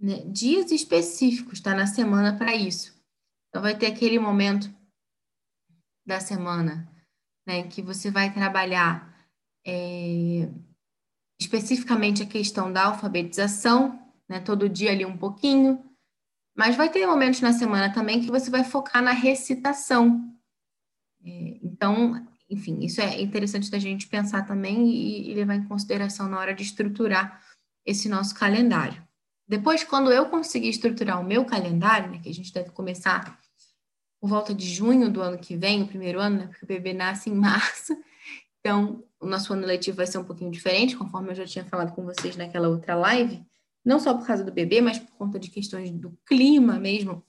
né, 0.00 0.24
dias 0.26 0.70
específicos, 0.70 1.60
tá, 1.60 1.74
na 1.74 1.86
semana 1.86 2.36
para 2.36 2.54
isso. 2.54 2.98
Então, 3.48 3.60
vai 3.60 3.76
ter 3.76 3.86
aquele 3.86 4.18
momento 4.18 4.72
da 6.06 6.18
semana, 6.18 6.90
né, 7.46 7.64
que 7.64 7.82
você 7.82 8.10
vai 8.10 8.32
trabalhar 8.32 9.28
é, 9.66 10.48
especificamente 11.38 12.22
a 12.22 12.26
questão 12.26 12.72
da 12.72 12.86
alfabetização, 12.86 14.00
né, 14.28 14.40
todo 14.40 14.68
dia 14.68 14.92
ali 14.92 15.04
um 15.04 15.16
pouquinho, 15.16 15.84
mas 16.56 16.76
vai 16.76 16.90
ter 16.90 17.06
momentos 17.06 17.40
na 17.40 17.52
semana 17.52 17.92
também 17.92 18.20
que 18.20 18.30
você 18.30 18.50
vai 18.50 18.64
focar 18.64 19.02
na 19.02 19.12
recitação. 19.12 20.34
É, 21.22 21.58
então, 21.62 22.26
enfim, 22.48 22.80
isso 22.80 23.00
é 23.00 23.20
interessante 23.20 23.70
da 23.70 23.78
gente 23.78 24.08
pensar 24.08 24.46
também 24.46 24.88
e, 24.88 25.30
e 25.30 25.34
levar 25.34 25.54
em 25.54 25.68
consideração 25.68 26.28
na 26.28 26.38
hora 26.38 26.54
de 26.54 26.62
estruturar 26.62 27.42
esse 27.84 28.08
nosso 28.08 28.34
calendário. 28.34 29.09
Depois, 29.50 29.82
quando 29.82 30.12
eu 30.12 30.26
conseguir 30.26 30.68
estruturar 30.68 31.20
o 31.20 31.24
meu 31.24 31.44
calendário, 31.44 32.08
né, 32.08 32.20
que 32.22 32.28
a 32.28 32.32
gente 32.32 32.52
deve 32.52 32.70
começar 32.70 33.36
por 34.20 34.30
volta 34.30 34.54
de 34.54 34.64
junho 34.64 35.10
do 35.10 35.20
ano 35.20 35.36
que 35.38 35.56
vem, 35.56 35.82
o 35.82 35.88
primeiro 35.88 36.20
ano, 36.20 36.36
né? 36.36 36.46
Porque 36.46 36.64
o 36.64 36.68
bebê 36.68 36.92
nasce 36.92 37.28
em 37.28 37.34
março. 37.34 37.96
Então, 38.60 39.02
o 39.18 39.26
nosso 39.26 39.52
ano 39.52 39.66
letivo 39.66 39.96
vai 39.96 40.06
ser 40.06 40.18
um 40.18 40.24
pouquinho 40.24 40.52
diferente, 40.52 40.96
conforme 40.96 41.30
eu 41.30 41.34
já 41.34 41.44
tinha 41.44 41.64
falado 41.64 41.92
com 41.96 42.04
vocês 42.04 42.36
naquela 42.36 42.68
outra 42.68 42.94
live. 42.94 43.44
Não 43.84 43.98
só 43.98 44.14
por 44.14 44.24
causa 44.24 44.44
do 44.44 44.52
bebê, 44.52 44.80
mas 44.80 45.00
por 45.00 45.10
conta 45.16 45.36
de 45.36 45.50
questões 45.50 45.90
do 45.90 46.16
clima 46.24 46.78
mesmo 46.78 47.20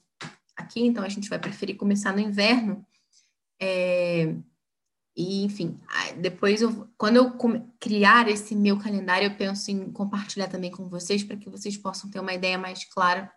aqui. 0.54 0.86
Então, 0.86 1.02
a 1.02 1.08
gente 1.08 1.28
vai 1.28 1.40
preferir 1.40 1.76
começar 1.76 2.12
no 2.12 2.20
inverno. 2.20 2.86
É... 3.60 4.32
E, 5.14 5.44
enfim, 5.44 5.78
depois, 6.18 6.62
eu, 6.62 6.88
quando 6.96 7.16
eu 7.16 7.36
criar 7.78 8.28
esse 8.28 8.54
meu 8.56 8.78
calendário, 8.78 9.26
eu 9.26 9.36
penso 9.36 9.70
em 9.70 9.92
compartilhar 9.92 10.48
também 10.48 10.70
com 10.70 10.88
vocês, 10.88 11.22
para 11.22 11.36
que 11.36 11.50
vocês 11.50 11.76
possam 11.76 12.10
ter 12.10 12.18
uma 12.18 12.32
ideia 12.32 12.56
mais 12.56 12.84
clara 12.84 13.30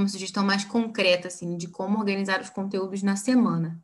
uma 0.00 0.08
sugestão 0.08 0.44
mais 0.44 0.64
concreta, 0.64 1.28
assim, 1.28 1.56
de 1.56 1.68
como 1.68 1.98
organizar 1.98 2.40
os 2.40 2.50
conteúdos 2.50 3.02
na 3.02 3.16
semana. 3.16 3.82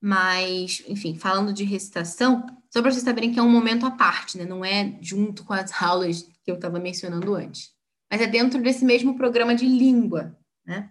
Mas, 0.00 0.82
enfim, 0.86 1.16
falando 1.16 1.52
de 1.52 1.64
recitação, 1.64 2.46
só 2.70 2.80
para 2.80 2.90
vocês 2.90 3.04
saberem 3.04 3.32
que 3.32 3.38
é 3.38 3.42
um 3.42 3.50
momento 3.50 3.84
à 3.84 3.90
parte, 3.90 4.38
né? 4.38 4.44
Não 4.44 4.64
é 4.64 4.98
junto 5.00 5.44
com 5.44 5.52
as 5.52 5.70
aulas 5.82 6.22
que 6.22 6.50
eu 6.50 6.56
estava 6.56 6.78
mencionando 6.78 7.34
antes. 7.34 7.72
Mas 8.10 8.20
é 8.20 8.26
dentro 8.26 8.60
desse 8.62 8.84
mesmo 8.84 9.16
programa 9.16 9.54
de 9.54 9.66
língua, 9.66 10.36
né? 10.64 10.90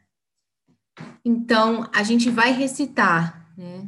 Então, 1.24 1.90
a 1.94 2.04
gente 2.04 2.30
vai 2.30 2.52
recitar, 2.52 3.54
né? 3.58 3.88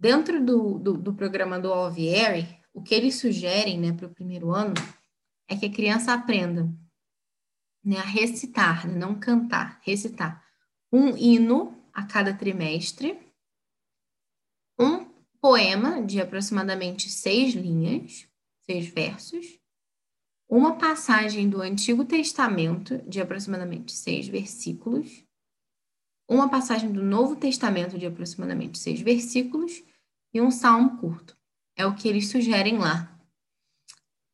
Dentro 0.00 0.42
do, 0.42 0.78
do, 0.78 0.96
do 0.96 1.14
programa 1.14 1.60
do 1.60 1.70
Alvieri, 1.70 2.48
o 2.72 2.82
que 2.82 2.94
eles 2.94 3.16
sugerem, 3.16 3.78
né, 3.78 3.92
para 3.92 4.06
o 4.06 4.14
primeiro 4.14 4.50
ano, 4.50 4.72
é 5.46 5.54
que 5.54 5.66
a 5.66 5.70
criança 5.70 6.14
aprenda 6.14 6.72
né, 7.84 7.98
a 7.98 8.02
recitar, 8.02 8.88
né, 8.88 8.94
não 8.94 9.20
cantar, 9.20 9.78
recitar. 9.82 10.42
Um 10.90 11.14
hino 11.14 11.76
a 11.92 12.02
cada 12.06 12.32
trimestre, 12.32 13.18
um 14.78 15.04
poema 15.38 16.02
de 16.02 16.18
aproximadamente 16.18 17.10
seis 17.10 17.52
linhas, 17.52 18.26
seis 18.64 18.86
versos, 18.86 19.60
uma 20.48 20.78
passagem 20.78 21.50
do 21.50 21.60
Antigo 21.60 22.06
Testamento 22.06 22.96
de 23.06 23.20
aproximadamente 23.20 23.92
seis 23.92 24.26
versículos, 24.26 25.26
uma 26.26 26.48
passagem 26.48 26.90
do 26.90 27.02
Novo 27.02 27.36
Testamento 27.36 27.98
de 27.98 28.06
aproximadamente 28.06 28.78
seis 28.78 29.02
versículos 29.02 29.89
e 30.32 30.40
um 30.40 30.50
salmo 30.50 30.98
curto. 30.98 31.36
É 31.76 31.86
o 31.86 31.94
que 31.94 32.08
eles 32.08 32.28
sugerem 32.28 32.78
lá 32.78 33.10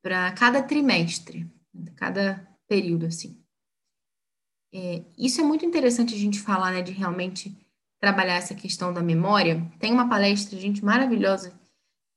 para 0.03 0.33
cada 0.33 0.63
trimestre, 0.63 1.51
cada 1.97 2.47
período, 2.69 3.07
assim. 3.07 3.41
É, 4.73 5.05
isso 5.17 5.41
é 5.41 5.45
muito 5.45 5.65
interessante 5.65 6.15
a 6.15 6.19
gente 6.19 6.41
falar, 6.41 6.73
né, 6.73 6.83
de 6.83 6.93
realmente 6.93 7.57
trabalhar 8.01 8.35
essa 8.35 8.55
questão 8.55 8.93
da 8.93 9.03
memória. 9.03 9.67
Tem 9.79 9.93
uma 9.93 10.09
palestra, 10.09 10.59
gente, 10.59 10.85
maravilhosa, 10.85 11.59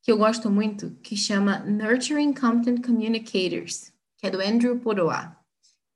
que 0.01 0.11
eu 0.11 0.17
gosto 0.17 0.49
muito, 0.49 0.91
que 1.01 1.15
chama 1.15 1.59
Nurturing 1.59 2.33
Competent 2.33 2.85
Communicators, 2.85 3.93
que 4.17 4.27
é 4.27 4.29
do 4.29 4.41
Andrew 4.41 4.79
Poroa, 4.79 5.35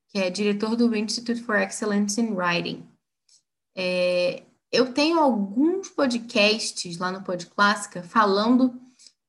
que 0.10 0.20
é 0.20 0.30
diretor 0.30 0.76
do 0.76 0.96
Institute 0.96 1.42
for 1.42 1.58
Excellence 1.58 2.20
in 2.20 2.34
Writing. 2.34 2.88
É, 3.76 4.44
eu 4.74 4.92
tenho 4.92 5.20
alguns 5.20 5.88
podcasts 5.90 6.98
lá 6.98 7.12
no 7.12 7.24
Pod 7.24 7.46
Clássica 7.46 8.02
falando 8.02 8.82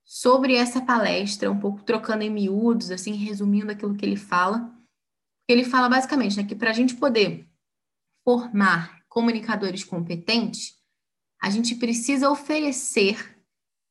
sobre 0.03 0.55
essa 0.55 0.81
palestra, 0.81 1.51
um 1.51 1.61
pouco 1.61 1.83
trocando 1.83 2.25
em 2.25 2.31
miúdos, 2.31 2.91
assim, 2.91 3.13
resumindo 3.13 3.71
aquilo 3.71 3.95
que 3.95 4.07
ele 4.07 4.17
fala. 4.17 4.75
Ele 5.47 5.63
fala 5.63 5.87
basicamente 5.87 6.39
né, 6.39 6.45
que 6.45 6.55
para 6.55 6.71
a 6.71 6.73
gente 6.73 6.95
poder 6.95 7.47
formar 8.25 9.03
comunicadores 9.07 9.85
competentes, 9.85 10.77
a 11.43 11.51
gente 11.51 11.75
precisa 11.75 12.31
oferecer, 12.31 13.39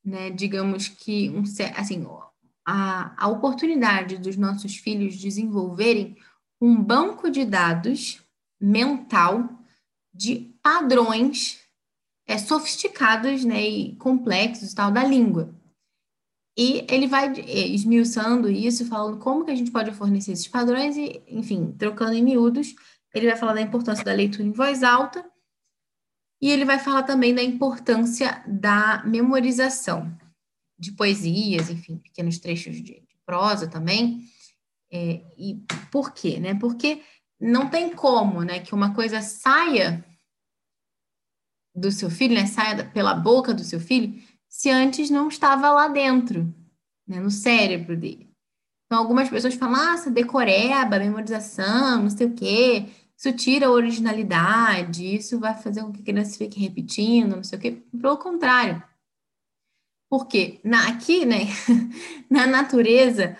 né, 0.04 0.30
digamos 0.30 0.88
que, 0.88 1.30
um, 1.30 1.44
assim, 1.76 2.04
a, 2.66 3.14
a 3.24 3.28
oportunidade 3.28 4.18
dos 4.18 4.36
nossos 4.36 4.76
filhos 4.76 5.16
desenvolverem 5.16 6.16
um 6.60 6.82
banco 6.82 7.30
de 7.30 7.44
dados 7.44 8.20
mental 8.60 9.48
de 10.12 10.53
padrões 10.64 11.60
é, 12.26 12.38
sofisticados 12.38 13.44
né, 13.44 13.62
e 13.62 13.96
complexos 13.96 14.72
tal 14.72 14.90
da 14.90 15.04
língua. 15.04 15.54
E 16.56 16.86
ele 16.88 17.06
vai 17.06 17.32
eh, 17.38 17.66
esmiuçando 17.66 18.48
isso, 18.48 18.86
falando 18.86 19.18
como 19.18 19.44
que 19.44 19.50
a 19.50 19.54
gente 19.54 19.70
pode 19.70 19.92
fornecer 19.92 20.32
esses 20.32 20.48
padrões 20.48 20.96
e, 20.96 21.22
enfim, 21.28 21.72
trocando 21.72 22.14
em 22.14 22.22
miúdos, 22.22 22.74
ele 23.12 23.26
vai 23.26 23.36
falar 23.36 23.54
da 23.54 23.60
importância 23.60 24.04
da 24.04 24.12
leitura 24.12 24.44
em 24.44 24.52
voz 24.52 24.82
alta 24.82 25.24
E 26.40 26.50
ele 26.50 26.64
vai 26.64 26.78
falar 26.78 27.02
também 27.02 27.34
da 27.34 27.42
importância 27.42 28.42
da 28.46 29.02
memorização 29.04 30.16
de 30.78 30.92
poesias, 30.92 31.70
enfim, 31.70 31.98
pequenos 31.98 32.38
trechos 32.38 32.76
de, 32.76 33.00
de 33.00 33.16
prosa 33.26 33.68
também. 33.68 34.24
É, 34.92 35.24
e 35.36 35.60
por 35.90 36.12
quê? 36.12 36.38
Né? 36.38 36.54
Porque 36.54 37.02
não 37.40 37.68
tem 37.68 37.94
como 37.94 38.42
né, 38.42 38.60
que 38.60 38.74
uma 38.74 38.94
coisa 38.94 39.20
saia 39.20 40.04
do 41.74 41.90
seu 41.90 42.08
filho, 42.08 42.34
né, 42.34 42.46
saia 42.46 42.84
pela 42.84 43.14
boca 43.14 43.52
do 43.52 43.64
seu 43.64 43.80
filho, 43.80 44.22
se 44.48 44.70
antes 44.70 45.10
não 45.10 45.28
estava 45.28 45.70
lá 45.70 45.88
dentro, 45.88 46.54
né, 47.06 47.20
no 47.20 47.30
cérebro 47.30 47.96
dele. 47.96 48.30
Então, 48.86 48.98
algumas 48.98 49.28
pessoas 49.28 49.54
falam, 49.54 49.74
ah, 49.74 50.10
decoreba, 50.10 50.98
memorização, 50.98 52.02
não 52.02 52.10
sei 52.10 52.26
o 52.26 52.34
quê, 52.34 52.86
isso 53.16 53.32
tira 53.32 53.66
a 53.66 53.70
originalidade, 53.70 55.14
isso 55.14 55.38
vai 55.38 55.54
fazer 55.54 55.82
com 55.82 55.92
que 55.92 56.00
a 56.00 56.04
criança 56.04 56.38
fique 56.38 56.60
repetindo, 56.60 57.36
não 57.36 57.44
sei 57.44 57.58
o 57.58 57.62
quê. 57.62 57.82
Pelo 58.00 58.18
contrário. 58.18 58.82
Porque 60.10 60.60
na, 60.62 60.88
aqui, 60.88 61.24
né, 61.24 61.46
na 62.30 62.46
natureza, 62.46 63.36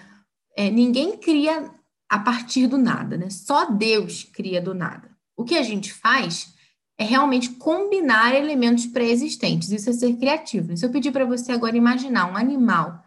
é, 0.56 0.70
ninguém 0.70 1.16
cria 1.18 1.70
a 2.08 2.18
partir 2.18 2.66
do 2.66 2.78
nada, 2.78 3.16
né? 3.16 3.28
Só 3.30 3.70
Deus 3.70 4.24
cria 4.24 4.60
do 4.60 4.74
nada. 4.74 5.10
O 5.36 5.44
que 5.44 5.56
a 5.56 5.62
gente 5.62 5.92
faz 5.92 6.53
é 6.98 7.04
realmente 7.04 7.50
combinar 7.50 8.34
elementos 8.34 8.86
pré-existentes. 8.86 9.70
Isso 9.70 9.90
é 9.90 9.92
ser 9.92 10.16
criativo. 10.16 10.76
Se 10.76 10.86
eu 10.86 10.90
pedir 10.90 11.10
para 11.10 11.24
você 11.24 11.52
agora 11.52 11.76
imaginar 11.76 12.30
um 12.30 12.36
animal 12.36 13.02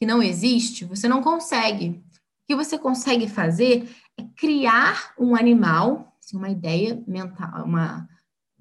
que 0.00 0.06
não 0.06 0.22
existe, 0.22 0.84
você 0.84 1.08
não 1.08 1.22
consegue. 1.22 1.90
O 1.90 2.02
que 2.48 2.56
você 2.56 2.78
consegue 2.78 3.28
fazer 3.28 3.88
é 4.18 4.24
criar 4.36 5.12
um 5.18 5.36
animal, 5.36 6.16
assim, 6.22 6.36
uma 6.36 6.48
ideia 6.48 7.02
mental, 7.06 7.64
uma 7.64 8.08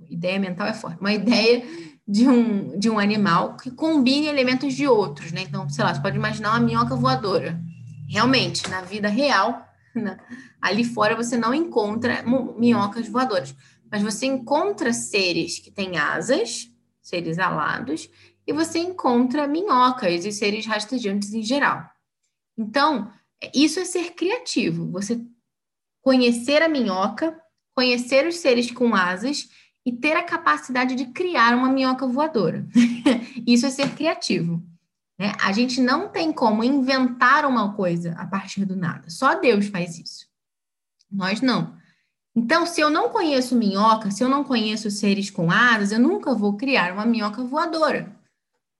ideia 0.10 0.40
mental 0.40 0.68
é 0.68 0.74
forte, 0.74 1.00
uma 1.00 1.14
ideia 1.14 1.64
de 2.08 2.28
um, 2.28 2.78
de 2.78 2.90
um 2.90 3.00
animal 3.00 3.58
que 3.58 3.72
combine 3.72 4.28
elementos 4.28 4.74
de 4.74 4.88
outros, 4.88 5.32
né? 5.32 5.42
Então, 5.42 5.68
sei 5.70 5.84
lá, 5.84 5.94
você 5.94 6.02
pode 6.02 6.16
imaginar 6.16 6.52
uma 6.52 6.60
minhoca 6.60 6.96
voadora. 6.96 7.60
Realmente, 8.08 8.70
na 8.70 8.82
vida 8.82 9.10
real, 9.10 9.66
na, 9.96 10.18
ali 10.62 10.84
fora 10.84 11.16
você 11.16 11.36
não 11.36 11.54
encontra 11.54 12.24
minhocas 12.58 13.08
voadoras 13.08 13.56
mas 13.92 14.02
você 14.02 14.26
encontra 14.26 14.94
seres 14.94 15.60
que 15.60 15.72
têm 15.72 15.98
asas, 15.98 16.70
seres 17.02 17.40
alados, 17.40 18.10
e 18.46 18.54
você 18.54 18.80
encontra 18.80 19.48
minhocas 19.48 20.26
e 20.26 20.32
seres 20.32 20.66
rastejantes 20.66 21.34
em 21.34 21.44
geral. 21.44 21.90
Então, 22.58 23.12
isso 23.54 23.80
é 23.80 23.86
ser 23.86 24.14
criativo, 24.14 24.90
você 24.92 25.22
conhecer 26.02 26.62
a 26.62 26.70
minhoca, 26.70 27.38
conhecer 27.76 28.26
os 28.26 28.38
seres 28.38 28.72
com 28.72 28.96
asas 28.96 29.50
e 29.86 29.92
ter 29.92 30.16
a 30.16 30.24
capacidade 30.24 30.96
de 30.96 31.08
criar 31.08 31.56
uma 31.56 31.70
minhoca 31.70 32.08
voadora. 32.08 32.66
isso 33.46 33.66
é 33.66 33.70
ser 33.70 33.94
criativo. 33.94 34.64
Né? 35.18 35.34
A 35.40 35.52
gente 35.52 35.82
não 35.82 36.10
tem 36.10 36.32
como 36.32 36.64
inventar 36.64 37.46
uma 37.46 37.74
coisa 37.74 38.14
a 38.14 38.26
partir 38.26 38.66
do 38.66 38.76
nada. 38.76 39.10
Só 39.10 39.40
Deus 39.40 39.68
faz 39.68 40.00
isso. 40.00 40.28
Nós 41.12 41.42
não. 41.42 41.76
Então, 42.40 42.68
se 42.68 42.80
eu 42.80 42.92
não 42.92 43.10
conheço 43.10 43.56
minhoca, 43.56 44.12
se 44.12 44.24
eu 44.24 44.30
não 44.30 44.44
conheço 44.44 44.92
seres 44.92 45.32
com 45.32 45.50
asas, 45.50 45.92
eu 45.92 46.00
nunca 46.00 46.36
vou 46.36 46.56
criar 46.56 46.94
uma 46.94 47.04
minhoca 47.04 47.44
voadora. 47.44 48.16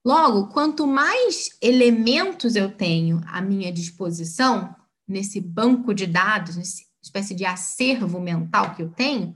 Logo, 0.06 0.46
quanto 0.46 0.86
mais 0.86 1.50
elementos 1.60 2.54
eu 2.54 2.70
tenho 2.70 3.20
à 3.26 3.40
minha 3.40 3.72
disposição, 3.72 4.72
nesse 5.08 5.40
banco 5.40 5.92
de 5.92 6.06
dados, 6.06 6.54
nessa 6.54 6.84
espécie 7.02 7.34
de 7.34 7.44
acervo 7.44 8.20
mental 8.20 8.76
que 8.76 8.82
eu 8.82 8.90
tenho, 8.90 9.34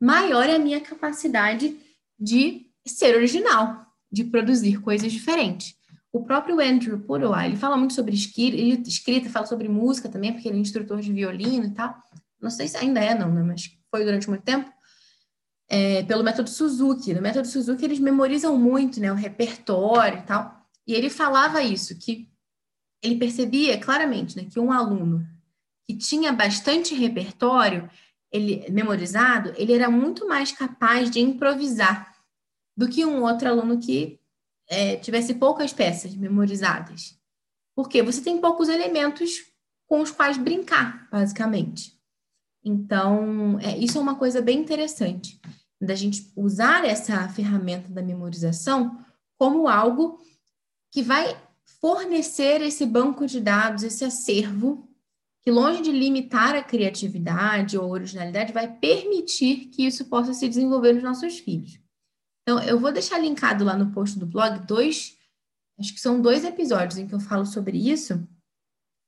maior 0.00 0.48
é 0.48 0.54
a 0.54 0.58
minha 0.58 0.80
capacidade 0.80 1.76
de 2.18 2.70
ser 2.86 3.16
original, 3.16 3.84
de 4.10 4.24
produzir 4.24 4.80
coisas 4.80 5.12
diferentes. 5.12 5.74
O 6.10 6.24
próprio 6.24 6.58
Andrew 6.58 7.00
Puroa, 7.00 7.44
ele 7.44 7.56
fala 7.56 7.76
muito 7.76 7.92
sobre 7.92 8.14
escrita, 8.14 9.28
fala 9.28 9.44
sobre 9.44 9.68
música 9.68 10.08
também, 10.08 10.32
porque 10.32 10.48
ele 10.48 10.56
é 10.56 10.60
instrutor 10.60 11.02
de 11.02 11.12
violino 11.12 11.66
e 11.66 11.70
tal 11.72 12.07
não 12.40 12.50
sei 12.50 12.68
se 12.68 12.76
ainda 12.76 13.00
é, 13.00 13.14
não, 13.14 13.32
né? 13.32 13.42
Mas 13.42 13.70
foi 13.90 14.04
durante 14.04 14.28
muito 14.28 14.42
tempo, 14.42 14.72
é, 15.68 16.02
pelo 16.04 16.24
método 16.24 16.48
Suzuki. 16.48 17.14
No 17.14 17.22
método 17.22 17.46
Suzuki, 17.46 17.84
eles 17.84 17.98
memorizam 17.98 18.56
muito, 18.56 19.00
né? 19.00 19.12
O 19.12 19.16
repertório 19.16 20.18
e 20.18 20.22
tal. 20.22 20.66
E 20.86 20.94
ele 20.94 21.10
falava 21.10 21.62
isso, 21.62 21.98
que 21.98 22.28
ele 23.02 23.16
percebia 23.16 23.78
claramente, 23.78 24.36
né? 24.36 24.46
Que 24.50 24.58
um 24.58 24.72
aluno 24.72 25.26
que 25.86 25.96
tinha 25.96 26.32
bastante 26.32 26.94
repertório 26.94 27.88
ele 28.30 28.70
memorizado, 28.70 29.54
ele 29.56 29.72
era 29.72 29.90
muito 29.90 30.26
mais 30.28 30.52
capaz 30.52 31.10
de 31.10 31.20
improvisar 31.20 32.14
do 32.76 32.88
que 32.88 33.04
um 33.04 33.22
outro 33.22 33.48
aluno 33.48 33.78
que 33.78 34.20
é, 34.68 34.96
tivesse 34.96 35.34
poucas 35.34 35.72
peças 35.72 36.14
memorizadas. 36.14 37.18
Porque 37.74 38.02
você 38.02 38.20
tem 38.20 38.40
poucos 38.40 38.68
elementos 38.68 39.46
com 39.86 40.00
os 40.00 40.10
quais 40.10 40.36
brincar, 40.36 41.08
basicamente. 41.10 41.97
Então, 42.64 43.58
é, 43.60 43.76
isso 43.78 43.98
é 43.98 44.00
uma 44.00 44.16
coisa 44.16 44.42
bem 44.42 44.58
interessante, 44.58 45.40
da 45.80 45.94
gente 45.94 46.32
usar 46.36 46.84
essa 46.84 47.28
ferramenta 47.28 47.88
da 47.88 48.02
memorização 48.02 48.98
como 49.38 49.68
algo 49.68 50.18
que 50.90 51.02
vai 51.02 51.36
fornecer 51.80 52.60
esse 52.60 52.84
banco 52.84 53.26
de 53.26 53.40
dados, 53.40 53.84
esse 53.84 54.04
acervo, 54.04 54.88
que 55.42 55.50
longe 55.50 55.80
de 55.80 55.92
limitar 55.92 56.56
a 56.56 56.62
criatividade 56.62 57.78
ou 57.78 57.90
originalidade, 57.90 58.52
vai 58.52 58.76
permitir 58.76 59.66
que 59.66 59.86
isso 59.86 60.06
possa 60.06 60.34
se 60.34 60.48
desenvolver 60.48 60.94
nos 60.94 61.02
nossos 61.02 61.38
filhos. 61.38 61.78
Então, 62.42 62.60
eu 62.62 62.80
vou 62.80 62.90
deixar 62.90 63.18
linkado 63.18 63.64
lá 63.64 63.76
no 63.76 63.92
post 63.92 64.18
do 64.18 64.26
blog 64.26 64.66
dois, 64.66 65.16
acho 65.78 65.94
que 65.94 66.00
são 66.00 66.20
dois 66.20 66.44
episódios 66.44 66.98
em 66.98 67.06
que 67.06 67.14
eu 67.14 67.20
falo 67.20 67.46
sobre 67.46 67.78
isso 67.78 68.26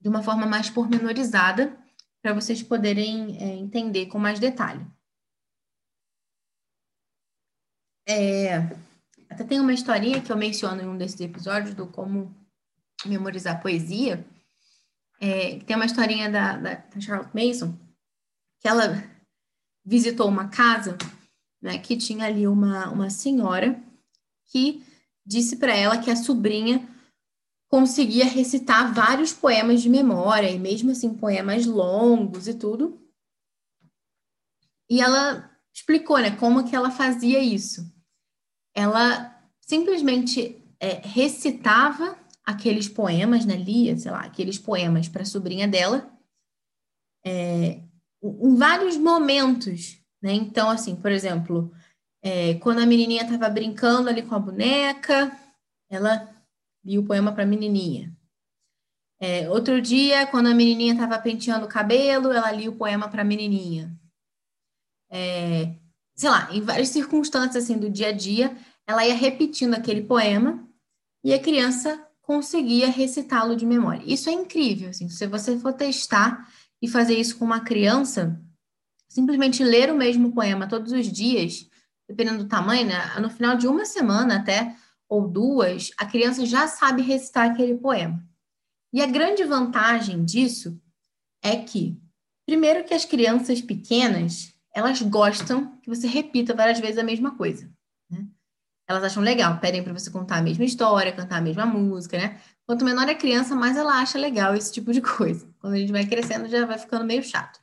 de 0.00 0.08
uma 0.08 0.22
forma 0.22 0.46
mais 0.46 0.70
pormenorizada, 0.70 1.76
para 2.22 2.34
vocês 2.34 2.62
poderem 2.62 3.36
é, 3.38 3.56
entender 3.56 4.06
com 4.06 4.18
mais 4.18 4.38
detalhe. 4.38 4.84
É, 8.06 8.58
até 9.28 9.44
tem 9.44 9.60
uma 9.60 9.72
historinha 9.72 10.20
que 10.20 10.32
eu 10.32 10.36
menciono 10.36 10.82
em 10.82 10.86
um 10.88 10.98
desses 10.98 11.20
episódios 11.20 11.74
do 11.74 11.86
como 11.86 12.34
memorizar 13.06 13.62
poesia. 13.62 14.24
É, 15.20 15.58
tem 15.60 15.76
uma 15.76 15.86
historinha 15.86 16.30
da, 16.30 16.56
da, 16.56 17.00
Charlotte 17.00 17.34
Mason 17.34 17.74
que 18.58 18.68
ela 18.68 19.02
visitou 19.84 20.28
uma 20.28 20.48
casa 20.48 20.98
né, 21.62 21.78
que 21.78 21.96
tinha 21.96 22.26
ali 22.26 22.46
uma, 22.46 22.90
uma 22.90 23.10
senhora 23.10 23.80
que 24.46 24.84
disse 25.24 25.56
para 25.56 25.74
ela 25.74 25.98
que 25.98 26.10
a 26.10 26.16
sobrinha 26.16 26.86
conseguia 27.70 28.24
recitar 28.24 28.92
vários 28.92 29.32
poemas 29.32 29.80
de 29.80 29.88
memória, 29.88 30.50
e 30.50 30.58
mesmo 30.58 30.90
assim, 30.90 31.14
poemas 31.14 31.64
longos 31.64 32.48
e 32.48 32.54
tudo. 32.54 33.00
E 34.90 35.00
ela 35.00 35.48
explicou, 35.72 36.18
né, 36.18 36.32
como 36.32 36.68
que 36.68 36.74
ela 36.74 36.90
fazia 36.90 37.38
isso. 37.38 37.88
Ela 38.74 39.40
simplesmente 39.60 40.60
é, 40.80 40.94
recitava 40.94 42.18
aqueles 42.44 42.88
poemas, 42.88 43.46
né, 43.46 43.54
lia, 43.54 43.96
sei 43.96 44.10
lá, 44.10 44.22
aqueles 44.22 44.58
poemas 44.58 45.08
para 45.08 45.22
a 45.22 45.26
sobrinha 45.26 45.68
dela, 45.68 46.12
é, 47.24 47.84
em 48.20 48.56
vários 48.56 48.96
momentos, 48.96 50.02
né? 50.20 50.32
Então, 50.32 50.68
assim, 50.68 50.96
por 50.96 51.12
exemplo, 51.12 51.72
é, 52.20 52.54
quando 52.54 52.80
a 52.80 52.86
menininha 52.86 53.22
estava 53.22 53.48
brincando 53.48 54.08
ali 54.08 54.22
com 54.22 54.34
a 54.34 54.40
boneca, 54.40 55.30
ela 55.88 56.39
li 56.84 56.98
o 56.98 57.04
poema 57.04 57.32
para 57.32 57.42
a 57.42 57.46
menininha. 57.46 58.14
É, 59.20 59.48
outro 59.50 59.80
dia, 59.82 60.26
quando 60.26 60.46
a 60.46 60.54
menininha 60.54 60.94
estava 60.94 61.18
penteando 61.18 61.66
o 61.66 61.68
cabelo, 61.68 62.32
ela 62.32 62.50
lia 62.50 62.70
o 62.70 62.76
poema 62.76 63.08
para 63.08 63.20
a 63.20 63.24
menininha. 63.24 63.94
É, 65.10 65.74
sei 66.14 66.30
lá, 66.30 66.48
em 66.52 66.60
várias 66.60 66.88
circunstâncias 66.88 67.64
assim 67.64 67.78
do 67.78 67.90
dia 67.90 68.08
a 68.08 68.12
dia, 68.12 68.56
ela 68.86 69.06
ia 69.06 69.14
repetindo 69.14 69.74
aquele 69.74 70.02
poema 70.02 70.66
e 71.22 71.34
a 71.34 71.38
criança 71.38 72.02
conseguia 72.22 72.88
recitá-lo 72.88 73.56
de 73.56 73.66
memória. 73.66 74.02
Isso 74.06 74.30
é 74.30 74.32
incrível, 74.32 74.90
assim, 74.90 75.08
se 75.08 75.26
você 75.26 75.58
for 75.58 75.72
testar 75.72 76.48
e 76.80 76.88
fazer 76.88 77.14
isso 77.14 77.36
com 77.36 77.44
uma 77.44 77.60
criança, 77.60 78.40
simplesmente 79.08 79.62
ler 79.64 79.90
o 79.92 79.96
mesmo 79.96 80.32
poema 80.32 80.68
todos 80.68 80.92
os 80.92 81.10
dias, 81.10 81.68
dependendo 82.08 82.44
do 82.44 82.48
tamanho, 82.48 82.86
né? 82.86 83.18
no 83.20 83.28
final 83.28 83.56
de 83.56 83.66
uma 83.66 83.84
semana 83.84 84.36
até, 84.36 84.76
ou 85.10 85.26
duas, 85.26 85.90
a 85.98 86.06
criança 86.06 86.46
já 86.46 86.68
sabe 86.68 87.02
recitar 87.02 87.50
aquele 87.50 87.74
poema. 87.76 88.24
E 88.92 89.02
a 89.02 89.06
grande 89.06 89.42
vantagem 89.42 90.24
disso 90.24 90.80
é 91.42 91.56
que, 91.56 92.00
primeiro, 92.46 92.84
que 92.84 92.94
as 92.94 93.04
crianças 93.04 93.60
pequenas 93.60 94.54
elas 94.72 95.02
gostam 95.02 95.76
que 95.80 95.88
você 95.88 96.06
repita 96.06 96.54
várias 96.54 96.78
vezes 96.78 96.98
a 96.98 97.02
mesma 97.02 97.36
coisa. 97.36 97.68
Né? 98.08 98.24
Elas 98.86 99.02
acham 99.02 99.20
legal, 99.20 99.58
pedem 99.58 99.82
para 99.82 99.92
você 99.92 100.12
contar 100.12 100.36
a 100.36 100.42
mesma 100.42 100.64
história, 100.64 101.14
cantar 101.14 101.38
a 101.38 101.42
mesma 101.42 101.66
música, 101.66 102.16
né? 102.16 102.40
Quanto 102.64 102.84
menor 102.84 103.08
a 103.08 103.14
criança, 103.14 103.56
mais 103.56 103.76
ela 103.76 104.00
acha 104.00 104.16
legal 104.16 104.54
esse 104.54 104.72
tipo 104.72 104.92
de 104.92 105.00
coisa. 105.02 105.52
Quando 105.58 105.74
a 105.74 105.76
gente 105.76 105.90
vai 105.90 106.06
crescendo, 106.06 106.48
já 106.48 106.64
vai 106.64 106.78
ficando 106.78 107.04
meio 107.04 107.22
chato. 107.24 107.60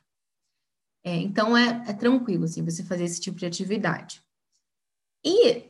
É, 1.02 1.16
então 1.16 1.56
é, 1.56 1.82
é 1.88 1.92
tranquilo 1.94 2.44
assim, 2.44 2.62
você 2.62 2.82
fazer 2.84 3.04
esse 3.04 3.20
tipo 3.20 3.38
de 3.38 3.46
atividade. 3.46 4.22
E 5.24 5.64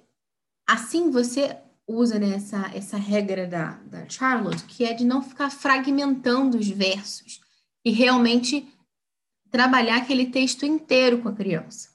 assim 0.67 1.13
você 1.13 1.57
usa 1.89 2.19
né, 2.19 2.35
essa, 2.35 2.71
essa 2.75 2.99
regra 2.99 3.47
da, 3.47 3.73
da 3.85 4.07
Charlotte, 4.09 4.65
que 4.65 4.85
é 4.85 4.93
de 4.93 5.05
não 5.05 5.23
ficar 5.23 5.51
fragmentando 5.51 6.59
os 6.59 6.69
versos 6.69 7.41
e 7.83 7.91
realmente 7.91 8.69
trabalhar 9.51 9.97
aquele 9.97 10.27
texto 10.27 10.67
inteiro 10.67 11.23
com 11.23 11.31
a 11.31 11.35
criança. 11.35 11.89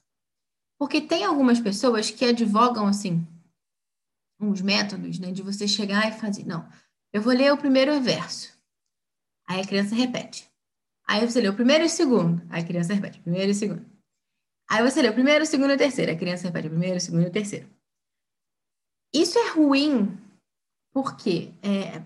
Porque 0.79 0.99
tem 0.99 1.23
algumas 1.23 1.59
pessoas 1.59 2.09
que 2.09 2.25
advogam 2.25 2.87
assim, 2.87 3.25
uns 4.39 4.61
métodos, 4.61 5.19
né, 5.19 5.31
de 5.31 5.43
você 5.43 5.67
chegar 5.67 6.09
e 6.09 6.19
fazer, 6.19 6.45
não, 6.45 6.67
eu 7.13 7.21
vou 7.21 7.31
ler 7.31 7.53
o 7.53 7.57
primeiro 7.57 8.01
verso. 8.01 8.51
Aí 9.47 9.61
a 9.61 9.65
criança 9.65 9.93
repete. 9.93 10.49
Aí 11.07 11.25
você 11.25 11.39
lê 11.39 11.49
o 11.49 11.53
primeiro 11.53 11.83
e 11.83 11.87
o 11.87 11.89
segundo. 11.89 12.41
Aí 12.49 12.63
a 12.63 12.65
criança 12.65 12.93
repete, 12.93 13.19
primeiro 13.19 13.51
e 13.51 13.55
segundo. 13.55 13.85
Aí 14.69 14.81
você 14.81 15.01
lê 15.01 15.09
o 15.09 15.13
primeiro, 15.13 15.43
o 15.43 15.47
segundo 15.47 15.71
e 15.71 15.75
o 15.75 15.77
terceiro. 15.77 16.11
A 16.11 16.15
criança 16.15 16.47
repete 16.47 16.67
o 16.67 16.71
primeiro, 16.71 16.97
o 16.97 17.01
segundo 17.01 17.23
e 17.23 17.27
o 17.27 17.31
terceiro. 17.31 17.69
Isso 19.13 19.37
é 19.37 19.51
ruim 19.51 20.17
porque 20.93 21.51
é, 21.61 22.01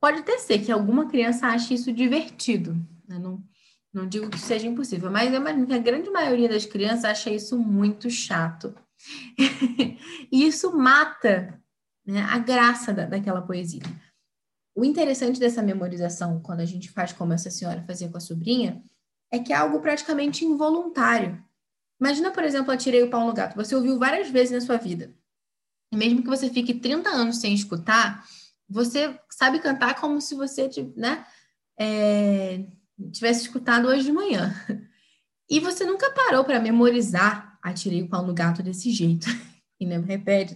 pode 0.00 0.20
até 0.20 0.38
ser 0.38 0.58
que 0.60 0.72
alguma 0.72 1.08
criança 1.08 1.46
ache 1.46 1.74
isso 1.74 1.92
divertido. 1.92 2.74
Né? 3.06 3.18
Não, 3.18 3.42
não 3.92 4.06
digo 4.06 4.30
que 4.30 4.38
seja 4.38 4.66
impossível, 4.66 5.10
mas 5.10 5.30
que 5.66 5.74
a 5.74 5.78
grande 5.78 6.10
maioria 6.10 6.48
das 6.48 6.64
crianças 6.66 7.04
acha 7.04 7.30
isso 7.30 7.58
muito 7.58 8.10
chato. 8.10 8.74
e 10.30 10.46
isso 10.46 10.76
mata 10.76 11.60
né, 12.06 12.22
a 12.22 12.38
graça 12.38 12.92
da, 12.92 13.06
daquela 13.06 13.42
poesia. 13.42 13.82
O 14.74 14.84
interessante 14.84 15.38
dessa 15.38 15.62
memorização, 15.62 16.40
quando 16.40 16.60
a 16.60 16.64
gente 16.64 16.90
faz 16.90 17.12
como 17.12 17.32
essa 17.32 17.50
senhora 17.50 17.84
fazia 17.86 18.08
com 18.08 18.16
a 18.16 18.20
sobrinha, 18.20 18.82
é 19.30 19.38
que 19.38 19.52
é 19.52 19.56
algo 19.56 19.80
praticamente 19.80 20.44
involuntário. 20.44 21.42
Imagina, 22.00 22.30
por 22.30 22.42
exemplo, 22.42 22.72
Atirei 22.72 23.02
o 23.02 23.10
Pau 23.10 23.26
no 23.26 23.34
Gato. 23.34 23.54
Você 23.56 23.74
ouviu 23.74 23.98
várias 23.98 24.30
vezes 24.30 24.50
na 24.50 24.60
sua 24.60 24.76
vida. 24.76 25.14
Mesmo 25.92 26.22
que 26.22 26.28
você 26.28 26.48
fique 26.48 26.74
30 26.74 27.10
anos 27.10 27.38
sem 27.38 27.54
escutar, 27.54 28.24
você 28.68 29.18
sabe 29.30 29.58
cantar 29.58 30.00
como 30.00 30.20
se 30.20 30.34
você 30.34 30.70
né, 30.96 31.26
é, 31.78 32.64
tivesse 33.12 33.42
escutado 33.42 33.88
hoje 33.88 34.04
de 34.04 34.12
manhã. 34.12 34.54
E 35.50 35.60
você 35.60 35.84
nunca 35.84 36.10
parou 36.12 36.44
para 36.44 36.58
memorizar 36.58 37.52
Atirei 37.62 38.02
o 38.02 38.08
Pau 38.08 38.26
no 38.26 38.34
Gato 38.34 38.62
desse 38.62 38.90
jeito. 38.90 39.26
E 39.78 39.84
não 39.84 40.00
repete. 40.00 40.54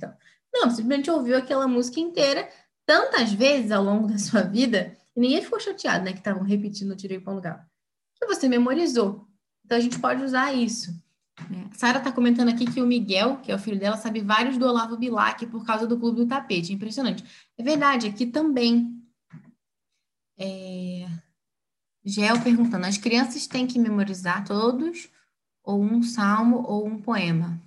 Não, 0.55 0.71
simplesmente 0.71 1.11
ouviu 1.11 1.37
aquela 1.37 1.67
música 1.67 1.99
inteira 1.99 2.49
tantas 2.87 3.33
vezes 3.33 3.73
ao 3.73 3.83
longo 3.83 4.07
da 4.07 4.17
sua 4.17 4.43
vida, 4.43 4.97
e 5.17 5.21
ninguém 5.21 5.43
ficou 5.43 5.59
chateado, 5.59 6.05
né, 6.05 6.13
que 6.13 6.19
estavam 6.19 6.45
repetindo 6.45 6.93
o 6.93 6.97
tirei 6.97 7.19
para 7.19 7.33
um 7.33 7.37
lugar, 7.37 7.69
que 8.15 8.25
você 8.25 8.49
memorizou. 8.49 9.27
Então 9.65 9.77
a 9.77 9.81
gente 9.81 9.99
pode 9.99 10.23
usar 10.23 10.53
isso. 10.53 10.95
Né? 11.51 11.69
Sara 11.75 11.99
está 11.99 12.11
comentando 12.11 12.49
aqui 12.49 12.65
que 12.65 12.81
o 12.81 12.87
Miguel, 12.87 13.39
que 13.39 13.53
é 13.53 13.55
o 13.55 13.59
filho 13.59 13.79
dela, 13.79 13.97
sabe 13.97 14.21
vários 14.21 14.57
do 14.57 14.67
Olavo 14.67 14.97
Bilac 14.97 15.47
por 15.47 15.65
causa 15.65 15.87
do 15.87 15.99
Clube 15.99 16.17
do 16.17 16.27
Tapete. 16.27 16.73
Impressionante. 16.73 17.25
É 17.57 17.63
verdade, 17.63 18.07
aqui 18.07 18.27
também. 18.27 19.03
É... 20.39 21.07
Gel 22.05 22.41
perguntando: 22.41 22.87
as 22.87 22.99
crianças 22.99 23.47
têm 23.47 23.67
que 23.67 23.79
memorizar 23.79 24.45
todos, 24.45 25.09
ou 25.63 25.83
um 25.83 26.03
salmo, 26.03 26.65
ou 26.67 26.87
um 26.87 27.01
poema? 27.01 27.61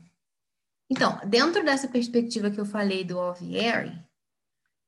Então, 0.90 1.20
dentro 1.28 1.64
dessa 1.64 1.88
perspectiva 1.88 2.50
que 2.50 2.60
eu 2.60 2.66
falei 2.66 3.04
do 3.04 3.20
Alvieri, 3.20 3.94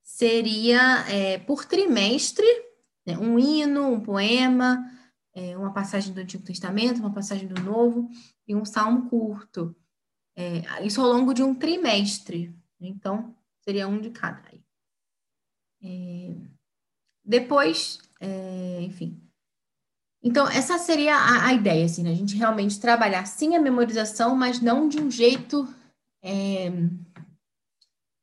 seria 0.02 1.06
é, 1.08 1.38
por 1.38 1.64
trimestre, 1.66 2.48
né, 3.06 3.18
um 3.18 3.38
hino, 3.38 3.88
um 3.88 4.00
poema, 4.00 4.84
é, 5.34 5.58
uma 5.58 5.74
passagem 5.74 6.14
do 6.14 6.20
Antigo 6.20 6.44
Testamento, 6.44 7.00
uma 7.00 7.14
passagem 7.14 7.48
do 7.48 7.62
Novo 7.62 8.10
e 8.48 8.56
um 8.56 8.66
salmo 8.66 9.10
curto. 9.10 9.76
É, 10.36 10.86
isso 10.86 11.02
ao 11.02 11.08
longo 11.08 11.34
de 11.34 11.44
um 11.44 11.54
trimestre. 11.54 12.56
Então, 12.80 13.36
seria 13.62 13.88
um 13.88 14.00
de 14.00 14.10
cada. 14.10 14.42
É, 15.84 16.36
depois, 17.24 18.00
é, 18.20 18.82
enfim. 18.82 19.22
Então, 20.24 20.48
essa 20.48 20.78
seria 20.78 21.16
a, 21.16 21.48
a 21.48 21.54
ideia, 21.54 21.86
assim, 21.86 22.04
né? 22.04 22.12
a 22.12 22.16
gente 22.16 22.36
realmente 22.36 22.80
trabalhar 22.80 23.26
sim 23.26 23.56
a 23.56 23.62
memorização, 23.62 24.36
mas 24.36 24.62
não 24.62 24.88
de 24.88 25.02
um 25.02 25.10
jeito 25.10 25.68
é, 26.22 26.70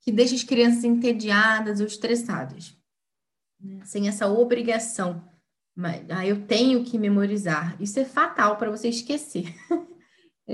que 0.01 0.13
deixa 0.13 0.35
as 0.35 0.45
crianças 0.45 0.85
entediadas 0.85 1.81
ou 1.81 1.87
estressadas, 1.87 2.77
né? 3.61 3.85
sem 3.85 4.07
essa 4.07 4.29
obrigação. 4.29 5.29
Mas, 5.79 6.05
ah, 6.11 6.27
eu 6.27 6.45
tenho 6.45 6.83
que 6.83 6.99
memorizar. 6.99 7.81
Isso 7.81 8.01
é 8.01 8.05
fatal 8.05 8.57
para 8.57 8.69
você 8.69 8.89
esquecer. 8.89 9.55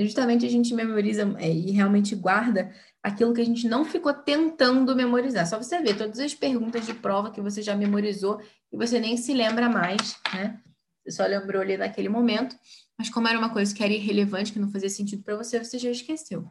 justamente 0.05 0.45
a 0.45 0.51
gente 0.51 0.75
memoriza 0.75 1.35
é, 1.39 1.51
e 1.51 1.71
realmente 1.71 2.15
guarda 2.15 2.71
aquilo 3.03 3.33
que 3.33 3.41
a 3.41 3.45
gente 3.45 3.67
não 3.67 3.87
ficou 3.87 4.13
tentando 4.13 4.95
memorizar. 4.95 5.47
Só 5.47 5.57
você 5.57 5.81
ver 5.81 5.97
todas 5.97 6.19
as 6.19 6.35
perguntas 6.35 6.85
de 6.85 6.93
prova 6.93 7.31
que 7.31 7.41
você 7.41 7.63
já 7.63 7.75
memorizou 7.75 8.39
e 8.71 8.77
você 8.77 9.01
nem 9.01 9.17
se 9.17 9.33
lembra 9.33 9.67
mais, 9.67 10.15
né? 10.35 10.61
Você 11.03 11.13
só 11.13 11.25
lembrou 11.25 11.63
ali 11.63 11.79
naquele 11.79 12.11
momento, 12.11 12.55
mas 12.99 13.09
como 13.09 13.27
era 13.27 13.39
uma 13.39 13.51
coisa 13.51 13.75
que 13.75 13.83
era 13.83 13.95
irrelevante, 13.95 14.53
que 14.53 14.59
não 14.59 14.71
fazia 14.71 14.91
sentido 14.91 15.23
para 15.23 15.37
você, 15.37 15.59
você 15.59 15.79
já 15.79 15.91
esqueceu. 15.91 16.47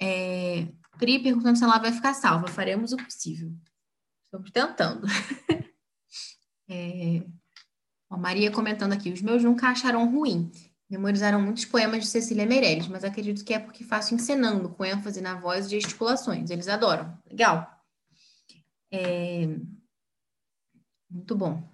É, 0.00 0.68
Pri 0.98 1.20
perguntando 1.20 1.58
se 1.58 1.64
ela 1.64 1.80
vai 1.80 1.90
ficar 1.90 2.14
salva. 2.14 2.46
Faremos 2.46 2.92
o 2.92 2.96
possível. 2.96 3.52
Estamos 4.24 4.52
tentando. 4.52 5.04
é... 6.70 7.41
Ó, 8.12 8.18
Maria 8.18 8.50
comentando 8.50 8.92
aqui. 8.92 9.10
Os 9.10 9.22
meus 9.22 9.42
nunca 9.42 9.68
acharam 9.68 10.10
ruim. 10.10 10.52
Memorizaram 10.90 11.40
muitos 11.40 11.64
poemas 11.64 12.00
de 12.00 12.10
Cecília 12.10 12.44
Meirelles, 12.44 12.86
mas 12.86 13.02
acredito 13.02 13.42
que 13.42 13.54
é 13.54 13.58
porque 13.58 13.82
faço 13.82 14.14
encenando, 14.14 14.68
com 14.68 14.84
ênfase 14.84 15.22
na 15.22 15.34
voz 15.34 15.66
e 15.66 15.70
gesticulações. 15.70 16.50
Eles 16.50 16.68
adoram. 16.68 17.18
Legal. 17.26 17.66
É... 18.92 19.46
Muito 21.10 21.34
bom. 21.34 21.66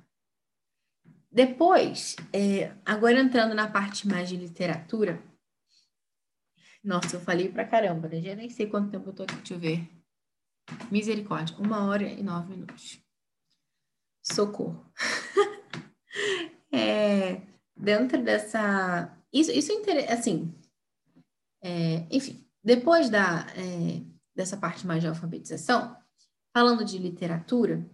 Depois, 1.30 2.14
é... 2.32 2.72
agora 2.86 3.18
entrando 3.18 3.54
na 3.54 3.68
parte 3.68 4.06
mais 4.06 4.28
de 4.28 4.36
literatura, 4.36 5.20
nossa, 6.84 7.16
eu 7.16 7.20
falei 7.20 7.48
pra 7.48 7.66
caramba, 7.66 8.08
né? 8.08 8.22
Já 8.22 8.36
nem 8.36 8.48
sei 8.48 8.68
quanto 8.68 8.92
tempo 8.92 9.08
eu 9.08 9.12
tô 9.12 9.24
aqui, 9.24 9.34
deixa 9.34 9.54
eu 9.54 9.58
ver. 9.58 9.90
Misericórdia, 10.88 11.56
uma 11.58 11.84
hora 11.86 12.04
e 12.04 12.22
nove 12.22 12.50
minutos. 12.50 13.02
Socorro. 14.22 14.88
é, 16.72 17.40
dentro 17.76 18.22
dessa. 18.22 19.16
Isso, 19.32 19.50
isso 19.50 19.72
é 19.72 20.12
assim. 20.12 20.52
É, 21.62 22.06
enfim, 22.10 22.44
depois 22.62 23.10
da, 23.10 23.46
é, 23.56 24.00
dessa 24.34 24.56
parte 24.56 24.86
mais 24.86 25.00
de 25.00 25.08
alfabetização, 25.08 25.96
falando 26.52 26.84
de 26.84 26.98
literatura, 26.98 27.84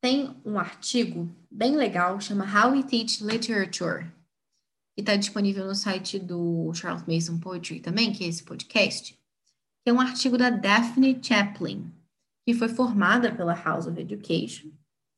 tem 0.00 0.34
um 0.44 0.58
artigo 0.58 1.28
bem 1.50 1.76
legal, 1.76 2.20
chama 2.20 2.44
How 2.44 2.72
We 2.72 2.82
Teach 2.82 3.22
Literature, 3.22 4.10
que 4.94 5.02
está 5.02 5.14
disponível 5.16 5.66
no 5.66 5.74
site 5.74 6.18
do 6.18 6.72
Charles 6.74 7.04
Mason 7.06 7.38
Poetry 7.38 7.80
também, 7.80 8.12
que 8.12 8.24
é 8.24 8.28
esse 8.28 8.42
podcast, 8.42 9.12
que 9.82 9.90
é 9.90 9.92
um 9.92 10.00
artigo 10.00 10.38
da 10.38 10.50
Daphne 10.50 11.18
Chaplin, 11.22 11.92
que 12.46 12.54
foi 12.54 12.68
formada 12.68 13.34
pela 13.34 13.54
House 13.54 13.86
of 13.86 14.00
Education, 14.00 14.70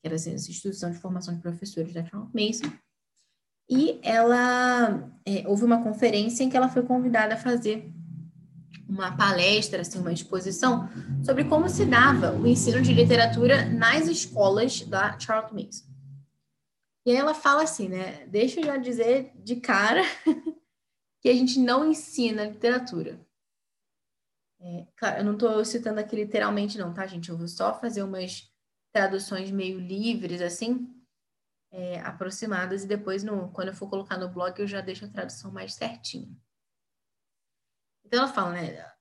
que 0.03 0.09
era 0.09 0.17
essa 0.17 0.31
instituição 0.31 0.91
de 0.91 0.99
formação 0.99 1.33
de 1.33 1.41
professores 1.41 1.95
da 1.95 2.05
Charles 2.05 2.33
Mason, 2.35 2.77
e 3.71 4.01
ela 4.03 5.09
é, 5.25 5.47
houve 5.47 5.65
uma 5.65 5.83
conferência 5.83 6.43
em 6.43 6.51
que 6.51 6.57
ela 6.57 6.69
foi 6.69 6.83
convidada 6.83 7.35
a 7.35 7.39
fazer 7.39 7.91
uma 8.89 9.17
palestra, 9.17 9.81
assim, 9.81 10.01
uma 10.01 10.13
exposição 10.13 10.89
sobre 11.25 11.45
como 11.45 11.69
se 11.69 11.87
dava 11.87 12.33
o 12.33 12.47
ensino 12.47 12.83
de 12.83 12.93
literatura 12.93 13.65
nas 13.65 14.09
escolas 14.09 14.83
da 14.83 15.19
Charles 15.19 15.53
Mason. 15.53 15.91
E 17.07 17.13
aí 17.13 17.17
ela 17.17 17.33
fala 17.33 17.63
assim, 17.63 17.89
né? 17.89 18.27
Deixa 18.27 18.61
eu 18.61 18.65
já 18.65 18.77
dizer 18.77 19.33
de 19.37 19.57
cara 19.57 20.03
que 21.23 21.29
a 21.29 21.35
gente 21.35 21.59
não 21.59 21.89
ensina 21.89 22.45
literatura. 22.45 23.19
É, 24.61 24.87
claro, 24.97 25.19
eu 25.21 25.25
não 25.25 25.33
estou 25.33 25.65
citando 25.65 25.99
aqui 25.99 26.15
literalmente, 26.15 26.77
não, 26.77 26.93
tá, 26.93 27.07
gente? 27.07 27.31
Eu 27.31 27.39
vou 27.39 27.49
só 27.49 27.79
fazer 27.81 28.03
umas 28.03 28.52
traduções 28.93 29.51
meio 29.51 29.81
livres, 29.81 30.41
assim, 30.41 30.89
é, 31.73 32.01
aproximadas, 32.01 32.85
e 32.85 32.87
depois, 32.87 33.25
no, 33.25 33.51
quando 33.51 33.69
eu 33.69 33.75
for 33.75 33.89
colocar 33.89 34.19
no 34.19 34.29
blog, 34.29 34.59
eu 34.61 34.67
já 34.67 34.81
deixo 34.81 35.05
a 35.05 35.09
tradução 35.09 35.51
mais 35.51 35.75
certinha. 35.75 36.29
Então 38.05 38.21
ela 38.21 38.33
fala, 38.33 38.53
né? 38.53 38.93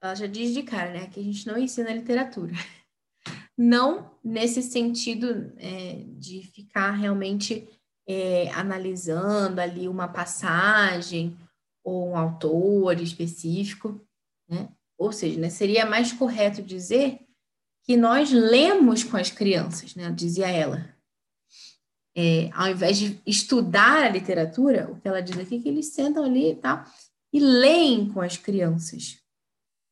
Ela 0.00 0.14
já 0.14 0.26
diz 0.26 0.54
de 0.54 0.62
cara, 0.62 0.92
né? 0.92 1.08
Que 1.08 1.18
a 1.18 1.22
gente 1.22 1.46
não 1.46 1.58
ensina 1.58 1.92
literatura. 1.92 2.52
não 3.58 4.16
nesse 4.22 4.62
sentido 4.62 5.52
é, 5.58 6.04
de 6.16 6.42
ficar 6.42 6.92
realmente 6.92 7.68
é, 8.06 8.50
analisando 8.52 9.60
ali 9.60 9.88
uma 9.88 10.08
passagem 10.08 11.36
ou 11.84 12.10
um 12.10 12.16
autor 12.16 13.00
específico, 13.00 14.00
né? 14.48 14.72
Ou 14.96 15.10
seja, 15.10 15.40
né, 15.40 15.50
seria 15.50 15.84
mais 15.84 16.12
correto 16.12 16.62
dizer 16.62 17.26
que 17.84 17.96
nós 17.96 18.30
lemos 18.30 19.02
com 19.02 19.16
as 19.16 19.30
crianças, 19.30 19.94
né? 19.94 20.10
Dizia 20.10 20.48
ela. 20.48 20.92
É, 22.16 22.50
ao 22.52 22.68
invés 22.68 22.98
de 22.98 23.20
estudar 23.26 24.04
a 24.04 24.08
literatura, 24.08 24.90
o 24.90 25.00
que 25.00 25.08
ela 25.08 25.22
diz 25.22 25.38
aqui 25.38 25.56
é 25.56 25.58
que 25.60 25.68
eles 25.68 25.94
sentam 25.94 26.24
ali 26.24 26.54
tá, 26.56 26.90
e 27.32 27.40
leem 27.40 28.12
com 28.12 28.20
as 28.20 28.36
crianças. 28.36 29.18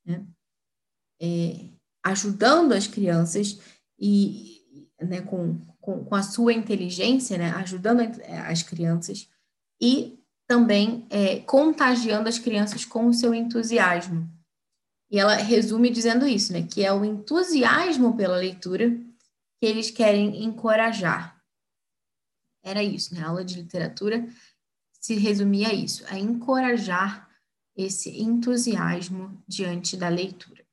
né? 0.04 0.24
É, 1.20 1.68
ajudando 2.04 2.72
as 2.72 2.86
crianças 2.86 3.60
e 3.98 4.60
né, 5.00 5.20
com, 5.22 5.58
com, 5.80 6.04
com, 6.04 6.14
a 6.14 6.22
sua 6.22 6.52
inteligência, 6.52 7.36
né, 7.36 7.50
ajudando 7.52 8.00
as 8.46 8.62
crianças 8.62 9.28
e 9.80 10.18
também 10.46 11.06
é, 11.10 11.40
contagiando 11.40 12.28
as 12.28 12.38
crianças 12.38 12.84
com 12.84 13.06
o 13.06 13.14
seu 13.14 13.34
entusiasmo. 13.34 14.28
E 15.10 15.18
ela 15.18 15.34
resume 15.34 15.90
dizendo 15.90 16.26
isso, 16.26 16.52
né, 16.52 16.62
que 16.62 16.84
é 16.84 16.92
o 16.92 17.04
entusiasmo 17.04 18.16
pela 18.16 18.36
leitura 18.36 18.90
que 19.58 19.66
eles 19.66 19.90
querem 19.90 20.44
encorajar. 20.44 21.40
Era 22.62 22.82
isso, 22.82 23.14
né? 23.14 23.22
A 23.22 23.28
aula 23.28 23.44
de 23.44 23.56
literatura 23.56 24.26
se 25.00 25.14
resumia 25.14 25.68
a 25.68 25.74
isso, 25.74 26.04
a 26.08 26.18
encorajar 26.18 27.28
esse 27.76 28.20
entusiasmo 28.20 29.42
diante 29.48 29.96
da 29.96 30.08
leitura. 30.08 30.64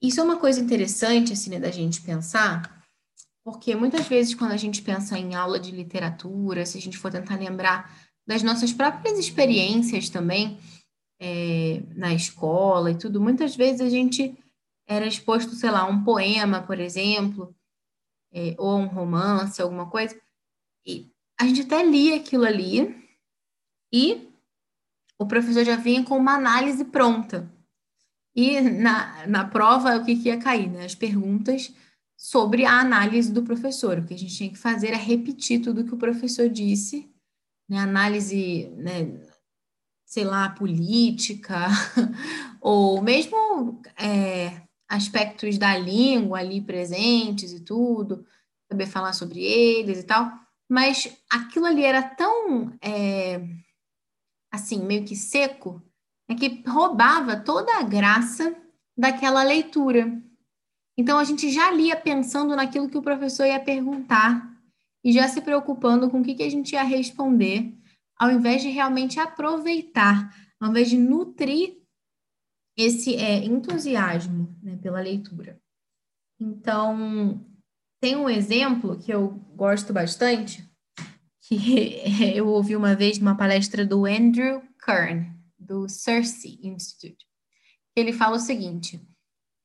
Isso 0.00 0.20
é 0.20 0.22
uma 0.22 0.38
coisa 0.38 0.60
interessante, 0.60 1.32
assim, 1.32 1.50
né, 1.50 1.58
da 1.60 1.70
gente 1.70 2.00
pensar, 2.00 2.84
porque 3.44 3.74
muitas 3.74 4.06
vezes 4.06 4.34
quando 4.34 4.52
a 4.52 4.56
gente 4.56 4.80
pensa 4.82 5.18
em 5.18 5.34
aula 5.34 5.58
de 5.58 5.70
literatura, 5.70 6.64
se 6.64 6.78
a 6.78 6.80
gente 6.80 6.96
for 6.96 7.10
tentar 7.10 7.36
lembrar 7.36 7.94
das 8.26 8.42
nossas 8.42 8.72
próprias 8.72 9.18
experiências 9.18 10.08
também 10.08 10.58
é, 11.20 11.82
na 11.94 12.14
escola 12.14 12.90
e 12.90 12.98
tudo, 12.98 13.20
muitas 13.20 13.54
vezes 13.54 13.82
a 13.82 13.90
gente 13.90 14.36
era 14.86 15.06
exposto, 15.06 15.54
sei 15.54 15.70
lá, 15.70 15.86
um 15.86 16.02
poema, 16.02 16.62
por 16.62 16.80
exemplo, 16.80 17.54
é, 18.32 18.54
ou 18.58 18.78
um 18.78 18.86
romance, 18.86 19.60
alguma 19.60 19.88
coisa, 19.88 20.18
e 20.86 21.12
a 21.38 21.46
gente 21.46 21.62
até 21.62 21.84
lia 21.84 22.16
aquilo 22.16 22.44
ali 22.44 22.96
e 23.92 24.28
o 25.18 25.26
professor 25.26 25.64
já 25.64 25.76
vinha 25.76 26.02
com 26.02 26.16
uma 26.16 26.34
análise 26.34 26.84
pronta. 26.84 27.50
E 28.34 28.60
na, 28.60 29.26
na 29.26 29.44
prova, 29.44 29.96
o 29.96 30.04
que, 30.04 30.16
que 30.16 30.28
ia 30.28 30.38
cair? 30.38 30.70
Né? 30.70 30.84
As 30.84 30.94
perguntas 30.94 31.74
sobre 32.16 32.64
a 32.64 32.80
análise 32.80 33.32
do 33.32 33.42
professor. 33.42 33.98
O 33.98 34.04
que 34.04 34.14
a 34.14 34.18
gente 34.18 34.34
tinha 34.34 34.50
que 34.50 34.58
fazer 34.58 34.88
era 34.88 34.96
repetir 34.96 35.60
tudo 35.60 35.84
que 35.84 35.94
o 35.94 35.98
professor 35.98 36.48
disse, 36.48 37.10
né? 37.68 37.78
análise, 37.78 38.68
né? 38.76 39.20
Sei 40.10 40.24
lá, 40.24 40.48
política, 40.48 41.68
ou 42.60 43.00
mesmo 43.00 43.80
é, 43.96 44.60
aspectos 44.88 45.56
da 45.56 45.78
língua 45.78 46.40
ali 46.40 46.60
presentes 46.60 47.52
e 47.52 47.60
tudo, 47.60 48.26
saber 48.68 48.86
falar 48.86 49.12
sobre 49.12 49.40
eles 49.40 50.00
e 50.00 50.02
tal, 50.02 50.28
mas 50.68 51.16
aquilo 51.30 51.66
ali 51.66 51.84
era 51.84 52.02
tão, 52.02 52.72
é, 52.82 53.40
assim, 54.50 54.82
meio 54.82 55.04
que 55.04 55.14
seco, 55.14 55.80
é 56.28 56.34
que 56.34 56.64
roubava 56.66 57.36
toda 57.36 57.78
a 57.78 57.84
graça 57.84 58.52
daquela 58.98 59.44
leitura. 59.44 60.20
Então 60.98 61.20
a 61.20 61.24
gente 61.24 61.52
já 61.52 61.70
lia 61.70 61.94
pensando 61.94 62.56
naquilo 62.56 62.90
que 62.90 62.98
o 62.98 63.02
professor 63.02 63.46
ia 63.46 63.60
perguntar 63.60 64.58
e 65.04 65.12
já 65.12 65.28
se 65.28 65.40
preocupando 65.40 66.10
com 66.10 66.20
o 66.20 66.24
que, 66.24 66.34
que 66.34 66.42
a 66.42 66.50
gente 66.50 66.72
ia 66.72 66.82
responder, 66.82 67.72
ao 68.20 68.30
invés 68.30 68.60
de 68.60 68.68
realmente 68.68 69.18
aproveitar, 69.18 70.30
ao 70.60 70.68
invés 70.68 70.90
de 70.90 70.98
nutrir 70.98 71.80
esse 72.76 73.16
é, 73.16 73.42
entusiasmo 73.42 74.54
né, 74.62 74.76
pela 74.76 75.00
leitura. 75.00 75.58
Então, 76.38 77.42
tem 77.98 78.16
um 78.16 78.28
exemplo 78.28 78.98
que 78.98 79.10
eu 79.10 79.30
gosto 79.56 79.94
bastante, 79.94 80.62
que 81.40 81.56
eu 82.36 82.46
ouvi 82.46 82.76
uma 82.76 82.94
vez 82.94 83.18
numa 83.18 83.36
palestra 83.36 83.86
do 83.86 84.04
Andrew 84.04 84.62
Kern, 84.84 85.34
do 85.58 85.88
Cersei 85.88 86.58
Institute. 86.62 87.26
Ele 87.96 88.12
fala 88.12 88.36
o 88.36 88.40
seguinte: 88.40 89.00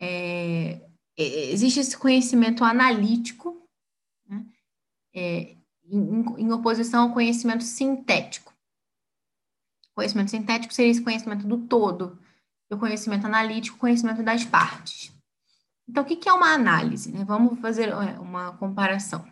é, 0.02 0.82
existe 1.18 1.82
esse 1.82 1.98
conhecimento 1.98 2.64
analítico 2.64 3.68
né, 4.30 4.45
é, 5.14 5.55
em, 5.90 6.26
em 6.38 6.52
oposição 6.52 7.03
ao 7.03 7.14
conhecimento 7.14 7.64
sintético. 7.64 8.53
O 9.91 9.95
conhecimento 9.95 10.32
sintético 10.32 10.74
seria 10.74 10.91
esse 10.91 11.02
conhecimento 11.02 11.48
do 11.48 11.57
todo, 11.57 12.20
o 12.70 12.78
conhecimento 12.78 13.26
analítico, 13.26 13.78
conhecimento 13.78 14.24
das 14.24 14.44
partes. 14.44 15.14
Então, 15.88 16.03
o 16.03 16.06
que 16.06 16.28
é 16.28 16.34
uma 16.34 16.53
análise? 16.53 17.12
Né? 17.12 17.24
Vamos 17.24 17.60
fazer 17.60 17.90
é, 17.90 18.20
uma 18.20 18.53
comparação. 18.57 19.26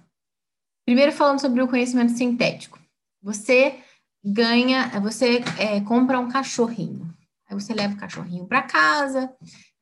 Primeiro, 0.86 1.12
falando 1.12 1.42
sobre 1.42 1.62
o 1.62 1.68
conhecimento 1.68 2.12
sintético. 2.12 2.80
Você 3.22 3.80
ganha, 4.24 4.88
você 5.00 5.44
é, 5.58 5.82
compra 5.82 6.20
um 6.20 6.30
cachorrinho. 6.30 7.14
Aí 7.50 7.60
você 7.60 7.74
leva 7.74 7.94
o 7.94 7.98
cachorrinho 7.98 8.46
para 8.46 8.62
casa, 8.62 9.34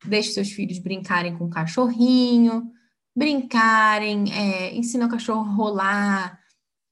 deixa 0.06 0.31
seus 0.31 0.52
filhos 0.52 0.80
brincarem 0.80 1.38
com 1.38 1.45
o 1.45 1.49
cachorrinho, 1.49 2.72
brincarem, 3.15 4.31
é, 4.34 4.73
ensina 4.73 5.06
o 5.06 5.10
cachorro 5.10 5.41
a 5.41 5.53
rolar, 5.53 6.40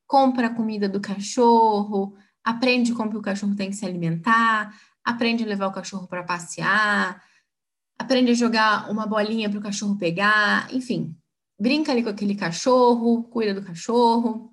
compra 0.09 0.47
a 0.47 0.53
comida 0.55 0.89
do 0.89 0.99
cachorro, 0.99 2.17
aprende 2.43 2.93
como 2.95 3.15
o 3.15 3.21
cachorro 3.21 3.55
tem 3.55 3.69
que 3.69 3.75
se 3.75 3.85
alimentar, 3.85 4.75
aprende 5.05 5.43
a 5.43 5.47
levar 5.47 5.67
o 5.67 5.71
cachorro 5.71 6.07
para 6.07 6.23
passear, 6.23 7.23
aprende 7.95 8.31
a 8.31 8.33
jogar 8.33 8.89
uma 8.89 9.05
bolinha 9.05 9.47
para 9.47 9.59
o 9.59 9.61
cachorro 9.61 9.99
pegar, 9.99 10.67
enfim, 10.73 11.15
brinca 11.61 11.91
ali 11.91 12.01
com 12.01 12.09
aquele 12.09 12.33
cachorro, 12.33 13.23
cuida 13.25 13.53
do 13.53 13.63
cachorro, 13.63 14.51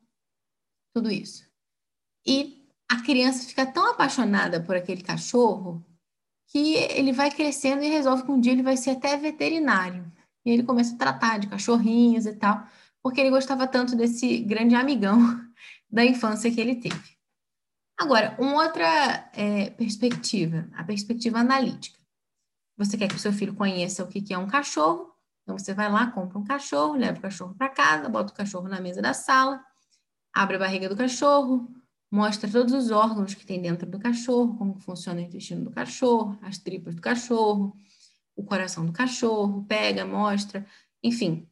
tudo 0.94 1.10
isso. 1.10 1.46
E 2.26 2.68
a 2.86 3.00
criança 3.00 3.48
fica 3.48 3.64
tão 3.64 3.92
apaixonada 3.92 4.62
por 4.62 4.76
aquele 4.76 5.02
cachorro 5.02 5.82
que 6.48 6.74
ele 6.74 7.12
vai 7.12 7.30
crescendo 7.30 7.82
e 7.82 7.88
resolve 7.88 8.24
que 8.24 8.30
um 8.30 8.38
dia 8.38 8.52
ele 8.52 8.62
vai 8.62 8.76
ser 8.76 8.90
até 8.90 9.16
veterinário. 9.16 10.12
E 10.44 10.50
ele 10.50 10.64
começa 10.64 10.94
a 10.94 10.98
tratar 10.98 11.38
de 11.38 11.46
cachorrinhos 11.46 12.26
e 12.26 12.34
tal, 12.34 12.62
porque 13.02 13.22
ele 13.22 13.30
gostava 13.30 13.66
tanto 13.66 13.96
desse 13.96 14.38
grande 14.40 14.74
amigão 14.74 15.45
da 15.90 16.04
infância 16.04 16.50
que 16.50 16.60
ele 16.60 16.76
teve. 16.76 17.16
Agora, 17.98 18.36
uma 18.38 18.62
outra 18.64 19.30
é, 19.32 19.70
perspectiva, 19.70 20.68
a 20.74 20.84
perspectiva 20.84 21.38
analítica. 21.38 21.98
Você 22.76 22.98
quer 22.98 23.08
que 23.08 23.14
o 23.14 23.18
seu 23.18 23.32
filho 23.32 23.54
conheça 23.54 24.04
o 24.04 24.08
que 24.08 24.34
é 24.34 24.38
um 24.38 24.46
cachorro, 24.46 25.16
então 25.42 25.56
você 25.56 25.72
vai 25.72 25.90
lá, 25.90 26.10
compra 26.10 26.38
um 26.38 26.44
cachorro, 26.44 26.94
leva 26.94 27.18
o 27.18 27.22
cachorro 27.22 27.54
para 27.54 27.68
casa, 27.68 28.08
bota 28.08 28.32
o 28.32 28.36
cachorro 28.36 28.68
na 28.68 28.80
mesa 28.80 29.00
da 29.00 29.14
sala, 29.14 29.64
abre 30.34 30.56
a 30.56 30.58
barriga 30.58 30.88
do 30.88 30.96
cachorro, 30.96 31.72
mostra 32.10 32.50
todos 32.50 32.74
os 32.74 32.90
órgãos 32.90 33.32
que 33.32 33.46
tem 33.46 33.62
dentro 33.62 33.88
do 33.88 33.98
cachorro, 33.98 34.56
como 34.58 34.78
funciona 34.80 35.20
o 35.20 35.24
intestino 35.24 35.64
do 35.64 35.70
cachorro, 35.70 36.38
as 36.42 36.58
tripas 36.58 36.94
do 36.94 37.00
cachorro, 37.00 37.74
o 38.34 38.44
coração 38.44 38.84
do 38.84 38.92
cachorro, 38.92 39.64
pega, 39.64 40.04
mostra, 40.04 40.66
enfim. 41.02 41.48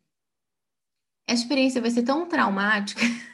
Essa 1.27 1.43
experiência 1.43 1.81
vai 1.81 1.91
ser 1.91 2.03
tão 2.03 2.29
traumática 2.29 3.01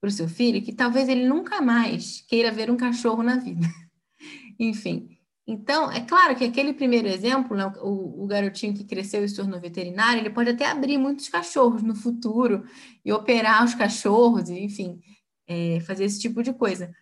para 0.00 0.08
o 0.08 0.12
seu 0.12 0.28
filho 0.28 0.62
que 0.62 0.72
talvez 0.72 1.08
ele 1.08 1.26
nunca 1.26 1.60
mais 1.60 2.20
queira 2.28 2.52
ver 2.52 2.70
um 2.70 2.76
cachorro 2.76 3.22
na 3.22 3.36
vida. 3.36 3.66
Enfim. 4.58 5.18
Então, 5.46 5.90
é 5.90 6.00
claro 6.02 6.36
que 6.36 6.44
aquele 6.44 6.74
primeiro 6.74 7.08
exemplo, 7.08 7.56
né, 7.56 7.66
o, 7.80 8.22
o, 8.22 8.26
garotinho 8.26 8.74
que 8.74 8.84
cresceu 8.84 9.24
e 9.24 9.28
se 9.28 9.36
tornou 9.36 9.58
veterinário, 9.58 10.20
ele 10.20 10.28
pode 10.28 10.50
até 10.50 10.66
abrir 10.66 10.98
muitos 10.98 11.28
cachorros 11.30 11.82
no 11.82 11.94
futuro 11.94 12.66
e 13.02 13.10
operar 13.10 13.64
os 13.64 13.74
cachorros, 13.74 14.50
enfim, 14.50 15.00
é, 15.46 15.80
fazer 15.80 16.04
esse 16.04 16.20
tipo 16.20 16.42
de 16.42 16.52
coisa. 16.52 16.94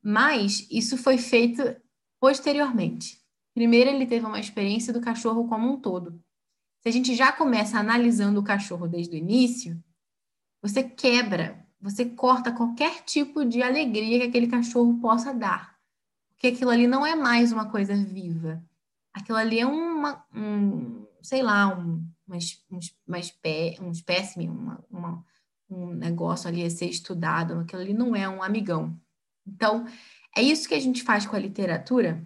Mas 0.00 0.64
isso 0.70 0.96
foi 0.96 1.18
feito 1.18 1.60
posteriormente. 2.20 3.18
Primeiro, 3.52 3.90
ele 3.90 4.06
teve 4.06 4.24
uma 4.24 4.38
experiência 4.38 4.92
do 4.92 5.00
cachorro 5.00 5.48
como 5.48 5.68
um 5.68 5.80
todo. 5.80 6.22
Se 6.80 6.88
a 6.88 6.92
gente 6.92 7.16
já 7.16 7.32
começa 7.32 7.80
analisando 7.80 8.38
o 8.38 8.44
cachorro 8.44 8.86
desde 8.86 9.16
o 9.16 9.18
início, 9.18 9.76
você 10.62 10.84
quebra 10.84 11.66
você 11.80 12.04
corta 12.04 12.52
qualquer 12.52 13.02
tipo 13.04 13.44
de 13.44 13.62
alegria 13.62 14.18
que 14.20 14.26
aquele 14.26 14.48
cachorro 14.48 14.98
possa 15.00 15.32
dar. 15.32 15.76
Porque 16.30 16.48
aquilo 16.48 16.70
ali 16.70 16.86
não 16.86 17.06
é 17.06 17.14
mais 17.14 17.52
uma 17.52 17.70
coisa 17.70 17.96
viva. 17.96 18.62
Aquilo 19.12 19.38
ali 19.38 19.60
é 19.60 19.66
uma, 19.66 20.24
um, 20.34 21.06
sei 21.22 21.42
lá, 21.42 21.68
um, 21.68 22.04
uma, 22.26 22.38
uma, 23.06 23.18
espé, 23.18 23.76
um 23.80 23.90
espécime, 23.90 24.48
uma, 24.48 24.84
uma, 24.90 25.24
um 25.70 25.94
negócio 25.94 26.48
ali 26.48 26.64
a 26.64 26.70
ser 26.70 26.86
estudado. 26.86 27.60
Aquilo 27.60 27.82
ali 27.82 27.92
não 27.92 28.14
é 28.14 28.28
um 28.28 28.42
amigão. 28.42 28.98
Então, 29.46 29.86
é 30.36 30.42
isso 30.42 30.68
que 30.68 30.74
a 30.74 30.80
gente 30.80 31.02
faz 31.02 31.26
com 31.26 31.34
a 31.34 31.40
literatura 31.40 32.24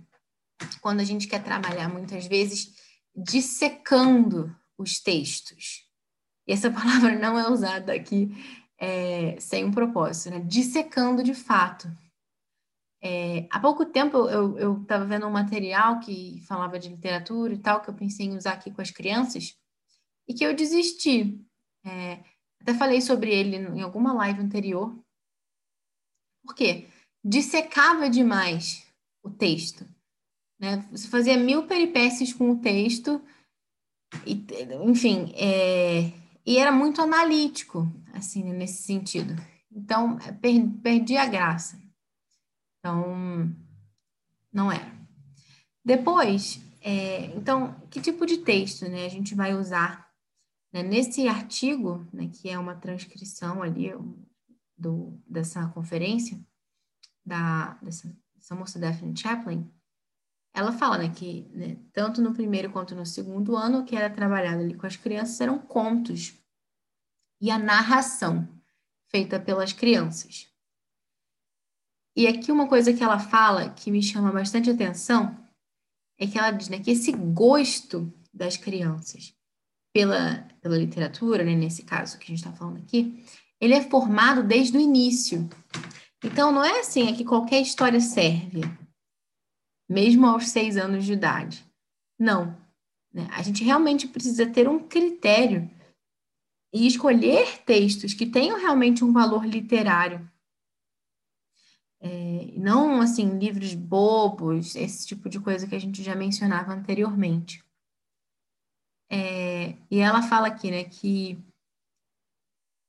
quando 0.80 1.00
a 1.00 1.04
gente 1.04 1.26
quer 1.26 1.42
trabalhar, 1.42 1.88
muitas 1.88 2.26
vezes, 2.26 2.74
dissecando 3.14 4.54
os 4.76 5.00
textos. 5.00 5.86
E 6.46 6.52
essa 6.52 6.70
palavra 6.72 7.18
não 7.18 7.38
é 7.38 7.50
usada 7.50 7.92
aqui 7.92 8.30
é, 8.82 9.38
sem 9.38 9.64
um 9.64 9.70
propósito, 9.70 10.30
né? 10.30 10.40
Dissecando 10.40 11.22
de 11.22 11.34
fato. 11.34 11.86
É, 13.00 13.46
há 13.50 13.60
pouco 13.60 13.86
tempo 13.86 14.28
eu 14.28 14.82
estava 14.82 15.04
vendo 15.04 15.26
um 15.26 15.30
material 15.30 16.00
que 16.00 16.42
falava 16.46 16.80
de 16.80 16.88
literatura 16.88 17.54
e 17.54 17.58
tal, 17.58 17.80
que 17.80 17.88
eu 17.88 17.94
pensei 17.94 18.26
em 18.26 18.36
usar 18.36 18.54
aqui 18.54 18.72
com 18.72 18.82
as 18.82 18.90
crianças, 18.90 19.56
e 20.28 20.34
que 20.34 20.44
eu 20.44 20.54
desisti. 20.54 21.40
É, 21.84 22.24
até 22.60 22.74
falei 22.74 23.00
sobre 23.00 23.32
ele 23.32 23.56
em 23.56 23.82
alguma 23.82 24.12
live 24.12 24.40
anterior. 24.40 24.96
Por 26.44 26.54
quê? 26.54 26.88
Dissecava 27.24 28.10
demais 28.10 28.84
o 29.24 29.30
texto. 29.30 29.86
né? 30.58 30.84
Você 30.90 31.06
fazia 31.06 31.36
mil 31.36 31.68
peripécias 31.68 32.32
com 32.32 32.50
o 32.50 32.60
texto, 32.60 33.22
e, 34.26 34.44
enfim, 34.84 35.32
é, 35.36 36.12
e 36.44 36.58
era 36.58 36.72
muito 36.72 37.00
analítico, 37.00 37.86
assim, 38.12 38.42
nesse 38.52 38.82
sentido. 38.82 39.34
Então, 39.70 40.18
é, 40.20 40.32
per, 40.32 40.68
perdi 40.82 41.16
a 41.16 41.26
graça. 41.26 41.80
Então, 42.78 43.54
não 44.52 44.70
era. 44.70 44.92
Depois, 45.84 46.60
é, 46.80 47.26
então, 47.36 47.74
que 47.90 48.00
tipo 48.00 48.26
de 48.26 48.38
texto 48.38 48.88
né, 48.88 49.06
a 49.06 49.08
gente 49.08 49.34
vai 49.34 49.54
usar? 49.54 50.08
Né? 50.72 50.82
Nesse 50.82 51.28
artigo, 51.28 52.06
né, 52.12 52.28
que 52.28 52.48
é 52.48 52.58
uma 52.58 52.74
transcrição 52.74 53.62
ali 53.62 53.90
do, 54.76 55.20
dessa 55.26 55.66
conferência, 55.68 56.38
da, 57.24 57.74
dessa, 57.82 58.14
dessa 58.34 58.54
moça 58.54 58.78
Daphne 58.78 59.16
Chaplin, 59.16 59.70
ela 60.54 60.72
fala 60.72 60.98
né, 60.98 61.08
que 61.08 61.48
né, 61.50 61.78
tanto 61.92 62.20
no 62.20 62.34
primeiro 62.34 62.70
quanto 62.70 62.94
no 62.94 63.06
segundo 63.06 63.56
ano, 63.56 63.80
o 63.80 63.84
que 63.84 63.96
era 63.96 64.10
trabalhado 64.10 64.60
ali 64.60 64.74
com 64.74 64.86
as 64.86 64.96
crianças 64.96 65.40
eram 65.40 65.58
contos 65.58 66.41
e 67.42 67.50
a 67.50 67.58
narração 67.58 68.48
feita 69.08 69.40
pelas 69.40 69.72
crianças. 69.72 70.48
E 72.16 72.28
aqui 72.28 72.52
uma 72.52 72.68
coisa 72.68 72.92
que 72.92 73.02
ela 73.02 73.18
fala 73.18 73.70
que 73.70 73.90
me 73.90 74.00
chama 74.00 74.30
bastante 74.30 74.70
atenção 74.70 75.36
é 76.18 76.26
que 76.26 76.38
ela 76.38 76.52
diz 76.52 76.68
né, 76.68 76.78
que 76.78 76.92
esse 76.92 77.10
gosto 77.10 78.12
das 78.32 78.56
crianças 78.56 79.34
pela, 79.92 80.48
pela 80.60 80.78
literatura, 80.78 81.42
né, 81.42 81.54
nesse 81.56 81.82
caso 81.82 82.16
que 82.16 82.24
a 82.24 82.28
gente 82.28 82.38
está 82.38 82.52
falando 82.52 82.78
aqui, 82.78 83.24
ele 83.60 83.74
é 83.74 83.82
formado 83.82 84.44
desde 84.44 84.76
o 84.76 84.80
início. 84.80 85.48
Então, 86.24 86.52
não 86.52 86.62
é 86.62 86.80
assim, 86.80 87.08
é 87.08 87.12
que 87.12 87.24
qualquer 87.24 87.60
história 87.60 88.00
serve 88.00 88.60
mesmo 89.88 90.26
aos 90.26 90.48
seis 90.48 90.76
anos 90.76 91.04
de 91.04 91.12
idade. 91.12 91.64
Não. 92.18 92.56
Né? 93.12 93.28
A 93.32 93.42
gente 93.42 93.62
realmente 93.62 94.08
precisa 94.08 94.46
ter 94.46 94.68
um 94.68 94.78
critério 94.78 95.70
e 96.72 96.86
escolher 96.86 97.58
textos 97.64 98.14
que 98.14 98.26
tenham 98.26 98.58
realmente 98.58 99.04
um 99.04 99.12
valor 99.12 99.44
literário. 99.46 100.28
É, 102.00 102.52
não, 102.56 103.00
assim, 103.00 103.38
livros 103.38 103.74
bobos, 103.74 104.74
esse 104.74 105.06
tipo 105.06 105.28
de 105.28 105.38
coisa 105.38 105.66
que 105.66 105.74
a 105.74 105.78
gente 105.78 106.02
já 106.02 106.16
mencionava 106.16 106.72
anteriormente. 106.72 107.62
É, 109.10 109.76
e 109.90 109.98
ela 109.98 110.22
fala 110.22 110.48
aqui, 110.48 110.70
né, 110.70 110.84
que 110.84 111.38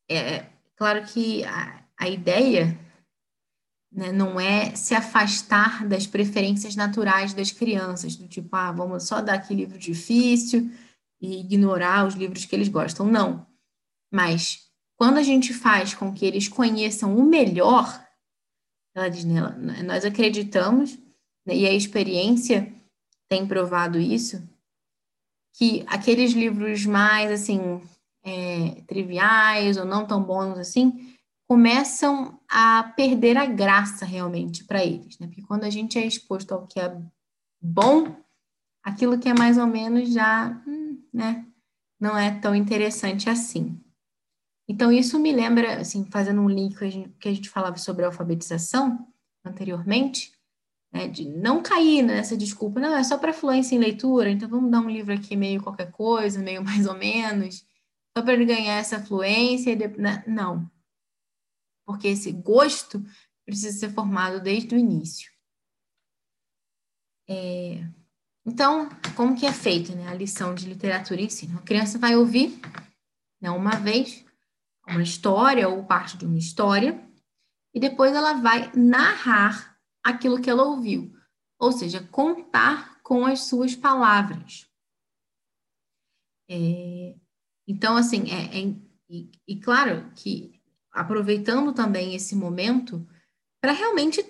é 0.09 0.49
claro 0.75 1.05
que 1.05 1.43
a, 1.43 1.85
a 1.97 2.07
ideia 2.07 2.79
né? 3.93 4.11
Não 4.11 4.39
é 4.39 4.75
se 4.75 4.95
afastar 4.95 5.87
das 5.87 6.07
preferências 6.07 6.75
naturais 6.75 7.33
das 7.33 7.51
crianças, 7.51 8.15
do 8.15 8.27
tipo, 8.27 8.53
ah, 8.55 8.71
vamos 8.71 9.03
só 9.03 9.21
dar 9.21 9.35
aqui 9.35 9.53
livro 9.53 9.77
difícil 9.77 10.71
e 11.21 11.39
ignorar 11.41 12.07
os 12.07 12.15
livros 12.15 12.43
que 12.43 12.55
eles 12.55 12.67
gostam. 12.67 13.05
Não. 13.05 13.45
Mas 14.13 14.69
quando 14.95 15.17
a 15.17 15.23
gente 15.23 15.53
faz 15.53 15.95
com 15.95 16.13
que 16.13 16.23
eles 16.23 16.47
conheçam 16.47 17.17
o 17.17 17.23
melhor, 17.23 18.05
ela 18.95 19.09
diz, 19.09 19.25
né, 19.25 19.41
nós 19.83 20.05
acreditamos, 20.05 20.95
né, 21.45 21.55
e 21.55 21.65
a 21.65 21.73
experiência 21.73 22.71
tem 23.27 23.47
provado 23.47 23.99
isso, 23.99 24.47
que 25.55 25.83
aqueles 25.87 26.33
livros 26.33 26.85
mais, 26.85 27.31
assim, 27.31 27.81
é, 28.23 28.81
triviais 28.87 29.77
ou 29.77 29.85
não 29.85 30.05
tão 30.05 30.23
bons 30.23 30.59
assim, 30.59 31.15
começam 31.47 32.39
a 32.47 32.83
perder 32.95 33.35
a 33.35 33.45
graça 33.45 34.05
realmente 34.05 34.63
para 34.63 34.83
eles, 34.83 35.19
né? 35.19 35.27
Porque 35.27 35.43
quando 35.43 35.65
a 35.65 35.69
gente 35.69 35.99
é 35.99 36.05
exposto 36.05 36.51
ao 36.53 36.65
que 36.65 36.79
é 36.79 36.97
bom, 37.61 38.15
aquilo 38.83 39.19
que 39.19 39.29
é 39.29 39.33
mais 39.33 39.57
ou 39.57 39.67
menos 39.67 40.11
já, 40.11 40.49
hum, 40.65 41.03
né, 41.13 41.45
não 41.99 42.17
é 42.17 42.31
tão 42.39 42.55
interessante 42.55 43.29
assim. 43.29 43.82
Então 44.67 44.91
isso 44.91 45.19
me 45.19 45.31
lembra, 45.31 45.81
assim, 45.81 46.05
fazendo 46.05 46.41
um 46.41 46.49
link 46.49 46.77
que 46.77 46.85
a 46.85 46.89
gente, 46.89 47.09
que 47.19 47.27
a 47.27 47.33
gente 47.33 47.49
falava 47.49 47.77
sobre 47.77 48.05
alfabetização 48.05 49.07
anteriormente, 49.45 50.31
né, 50.93 51.07
de 51.07 51.27
não 51.27 51.61
cair 51.61 52.01
nessa 52.01 52.37
desculpa, 52.37 52.79
não, 52.79 52.95
é 52.95 53.03
só 53.03 53.17
para 53.17 53.33
fluência 53.33 53.75
em 53.75 53.79
leitura, 53.79 54.29
então 54.29 54.47
vamos 54.47 54.71
dar 54.71 54.79
um 54.79 54.89
livro 54.89 55.13
aqui 55.13 55.35
meio 55.35 55.61
qualquer 55.61 55.91
coisa, 55.91 56.39
meio 56.39 56.63
mais 56.65 56.85
ou 56.85 56.95
menos, 56.95 57.65
só 58.17 58.23
para 58.23 58.33
ele 58.33 58.45
ganhar 58.45 58.77
essa 58.77 59.03
fluência, 59.03 59.75
né? 59.97 60.23
não 60.27 60.71
porque 61.85 62.07
esse 62.07 62.31
gosto 62.31 63.03
precisa 63.45 63.77
ser 63.77 63.89
formado 63.89 64.41
desde 64.41 64.75
o 64.75 64.79
início. 64.79 65.31
É, 67.27 67.87
então, 68.45 68.89
como 69.15 69.37
que 69.37 69.45
é 69.45 69.53
feita 69.53 69.95
né, 69.95 70.07
a 70.07 70.13
lição 70.13 70.53
de 70.53 70.67
literatura 70.67 71.21
e 71.21 71.25
ensino? 71.25 71.57
A 71.57 71.61
criança 71.61 71.97
vai 71.97 72.15
ouvir 72.15 72.59
né, 73.41 73.49
uma 73.49 73.75
vez 73.75 74.25
uma 74.87 75.01
história 75.01 75.67
ou 75.67 75.83
parte 75.85 76.17
de 76.17 76.25
uma 76.25 76.37
história 76.37 77.01
e 77.73 77.79
depois 77.79 78.13
ela 78.13 78.33
vai 78.33 78.71
narrar 78.75 79.77
aquilo 80.03 80.41
que 80.41 80.49
ela 80.49 80.63
ouviu, 80.63 81.11
ou 81.59 81.71
seja, 81.71 82.05
contar 82.11 83.01
com 83.01 83.25
as 83.25 83.41
suas 83.41 83.75
palavras. 83.75 84.67
É, 86.49 87.15
então, 87.67 87.95
assim, 87.95 88.29
é, 88.29 88.59
é 88.59 88.75
e, 89.09 89.31
e, 89.47 89.59
claro 89.59 90.11
que 90.15 90.59
aproveitando 90.91 91.73
também 91.73 92.15
esse 92.15 92.35
momento 92.35 93.07
para 93.61 93.71
realmente 93.71 94.23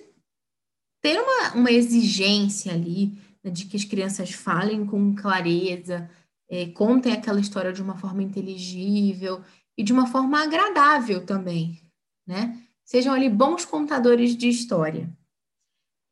ter 1.02 1.20
uma, 1.20 1.54
uma 1.54 1.70
exigência 1.70 2.72
ali 2.72 3.18
né, 3.42 3.50
de 3.50 3.66
que 3.66 3.76
as 3.76 3.84
crianças 3.84 4.32
falem 4.32 4.86
com 4.86 5.14
clareza, 5.14 6.10
é, 6.48 6.66
contem 6.66 7.12
aquela 7.12 7.40
história 7.40 7.72
de 7.72 7.82
uma 7.82 7.96
forma 7.96 8.22
inteligível 8.22 9.42
e 9.76 9.82
de 9.82 9.92
uma 9.92 10.06
forma 10.06 10.42
agradável 10.42 11.24
também, 11.24 11.80
né? 12.26 12.60
Sejam 12.84 13.12
ali 13.12 13.28
bons 13.28 13.64
contadores 13.64 14.36
de 14.36 14.48
história. 14.48 15.08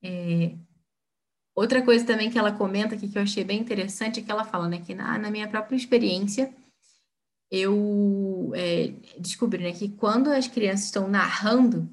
É, 0.02 0.56
outra 1.54 1.82
coisa 1.82 2.04
também 2.04 2.30
que 2.30 2.38
ela 2.38 2.52
comenta 2.52 2.94
aqui 2.94 3.08
que 3.08 3.18
eu 3.18 3.22
achei 3.22 3.44
bem 3.44 3.60
interessante 3.60 4.20
é 4.20 4.22
que 4.22 4.30
ela 4.30 4.44
fala, 4.44 4.68
né, 4.68 4.80
que 4.80 4.94
na, 4.94 5.18
na 5.18 5.30
minha 5.30 5.48
própria 5.48 5.76
experiência, 5.76 6.52
eu 7.50 8.50
é, 8.54 8.88
descobri 9.18 9.62
né, 9.62 9.72
que 9.72 9.90
quando 9.90 10.28
as 10.28 10.48
crianças 10.48 10.86
estão 10.86 11.06
narrando, 11.08 11.88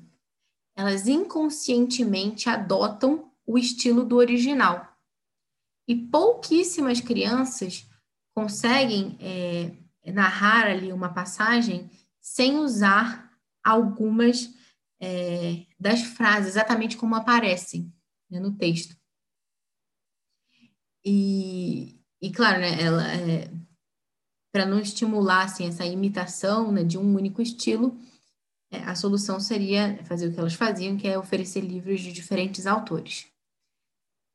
elas 0.75 1.07
inconscientemente 1.07 2.49
adotam 2.49 3.29
o 3.45 3.57
estilo 3.57 4.05
do 4.05 4.15
original. 4.15 4.87
E 5.85 5.95
pouquíssimas 5.95 7.01
crianças 7.01 7.85
conseguem 8.33 9.17
é, 9.19 9.71
narrar 10.11 10.67
ali 10.67 10.91
uma 10.91 11.13
passagem 11.13 11.89
sem 12.19 12.57
usar 12.57 13.31
algumas 13.63 14.53
é, 15.01 15.65
das 15.79 16.01
frases 16.01 16.49
exatamente 16.49 16.97
como 16.97 17.15
aparecem 17.15 17.93
né, 18.29 18.39
no 18.39 18.51
texto. 18.55 18.97
E, 21.03 21.99
e 22.21 22.31
claro, 22.31 22.59
né, 22.59 22.81
ela, 22.81 23.07
é, 23.13 23.49
para 24.51 24.65
não 24.65 24.79
estimular 24.79 25.45
assim, 25.45 25.67
essa 25.67 25.85
imitação 25.85 26.71
né, 26.71 26.83
de 26.83 26.97
um 26.97 27.15
único 27.15 27.41
estilo, 27.41 27.97
é, 28.71 28.79
a 28.83 28.95
solução 28.95 29.39
seria 29.39 30.03
fazer 30.03 30.27
o 30.27 30.33
que 30.33 30.39
elas 30.39 30.53
faziam, 30.53 30.97
que 30.97 31.07
é 31.07 31.17
oferecer 31.17 31.61
livros 31.61 32.01
de 32.01 32.11
diferentes 32.11 32.67
autores. 32.67 33.27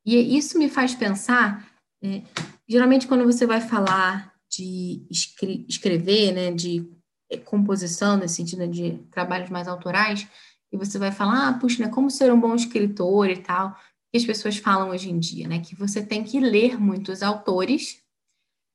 E 0.05 0.37
isso 0.37 0.59
me 0.59 0.69
faz 0.69 0.95
pensar, 0.95 1.71
é, 2.03 2.23
geralmente 2.69 3.07
quando 3.07 3.25
você 3.25 3.47
vai 3.47 3.61
falar 3.61 4.34
de 4.57 5.07
escre 5.11 5.65
escrever, 5.69 6.33
né, 6.33 6.53
de 6.53 6.89
é, 7.31 7.37
composição, 7.37 8.17
nesse 8.17 8.37
sentido 8.37 8.67
de 8.69 8.99
trabalhos 9.11 9.51
mais 9.51 9.69
autorais, 9.69 10.27
e 10.73 10.77
você 10.77 10.99
vai 10.99 11.13
falar, 11.13 11.49
ah, 11.49 11.53
puxa, 11.55 11.85
né, 11.85 11.91
como 11.91 12.11
ser 12.11 12.33
um 12.33 12.41
bom 12.41 12.55
escritor 12.55 13.31
e 13.31 13.37
tal, 13.37 13.77
que 14.11 14.19
as 14.19 14.25
pessoas 14.25 14.57
falam 14.57 14.91
hoje 14.91 15.11
em 15.11 15.19
dia, 15.19 15.49
né, 15.49 15.61
que 15.61 15.75
você 15.75 16.05
tem 16.05 16.25
que 16.25 16.41
ler 16.41 16.79
muitos 16.81 17.23
autores 17.23 18.03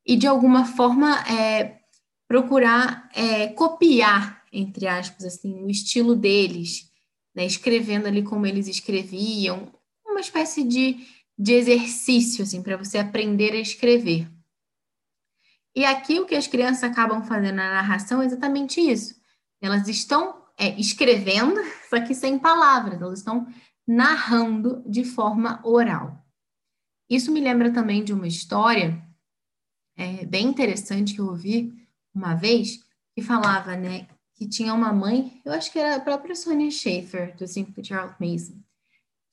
e, 0.05 0.15
de 0.15 0.27
alguma 0.27 0.65
forma, 0.65 1.19
é, 1.29 1.79
procurar 2.27 3.09
é, 3.15 3.47
copiar, 3.47 4.43
entre 4.51 4.87
aspas, 4.87 5.25
assim, 5.25 5.63
o 5.63 5.69
estilo 5.69 6.15
deles, 6.15 6.89
né, 7.35 7.45
escrevendo 7.45 8.07
ali 8.07 8.23
como 8.23 8.45
eles 8.45 8.67
escreviam, 8.67 9.71
uma 10.05 10.19
espécie 10.19 10.63
de, 10.63 11.05
de 11.37 11.53
exercício, 11.53 12.43
assim, 12.43 12.61
para 12.61 12.77
você 12.77 12.97
aprender 12.97 13.53
a 13.53 13.59
escrever. 13.59 14.27
E 15.75 15.85
aqui 15.85 16.19
o 16.19 16.25
que 16.25 16.35
as 16.35 16.47
crianças 16.47 16.83
acabam 16.83 17.23
fazendo 17.23 17.55
na 17.55 17.69
narração 17.69 18.21
é 18.21 18.25
exatamente 18.25 18.81
isso. 18.81 19.15
Elas 19.61 19.87
estão 19.87 20.45
é, 20.57 20.79
escrevendo, 20.79 21.59
só 21.89 21.99
que 21.99 22.13
sem 22.13 22.39
palavras, 22.39 23.01
elas 23.01 23.19
estão 23.19 23.47
narrando 23.87 24.83
de 24.85 25.03
forma 25.03 25.59
oral. 25.63 26.23
Isso 27.09 27.31
me 27.31 27.41
lembra 27.41 27.71
também 27.71 28.03
de 28.03 28.13
uma 28.13 28.27
história 28.27 29.03
é, 29.97 30.25
bem 30.25 30.47
interessante 30.47 31.13
que 31.13 31.21
eu 31.21 31.27
ouvi 31.27 31.73
uma 32.13 32.35
vez, 32.35 32.79
que 33.15 33.21
falava, 33.21 33.75
né, 33.75 34.07
que 34.35 34.47
tinha 34.47 34.73
uma 34.73 34.93
mãe, 34.93 35.41
eu 35.43 35.51
acho 35.51 35.71
que 35.71 35.77
era 35.77 35.97
a 35.97 35.99
própria 35.99 36.33
Sonia 36.33 36.71
Schaefer, 36.71 37.35
do 37.35 37.45
Simply 37.45 37.83
Charles 37.83 38.15
Mason, 38.19 38.57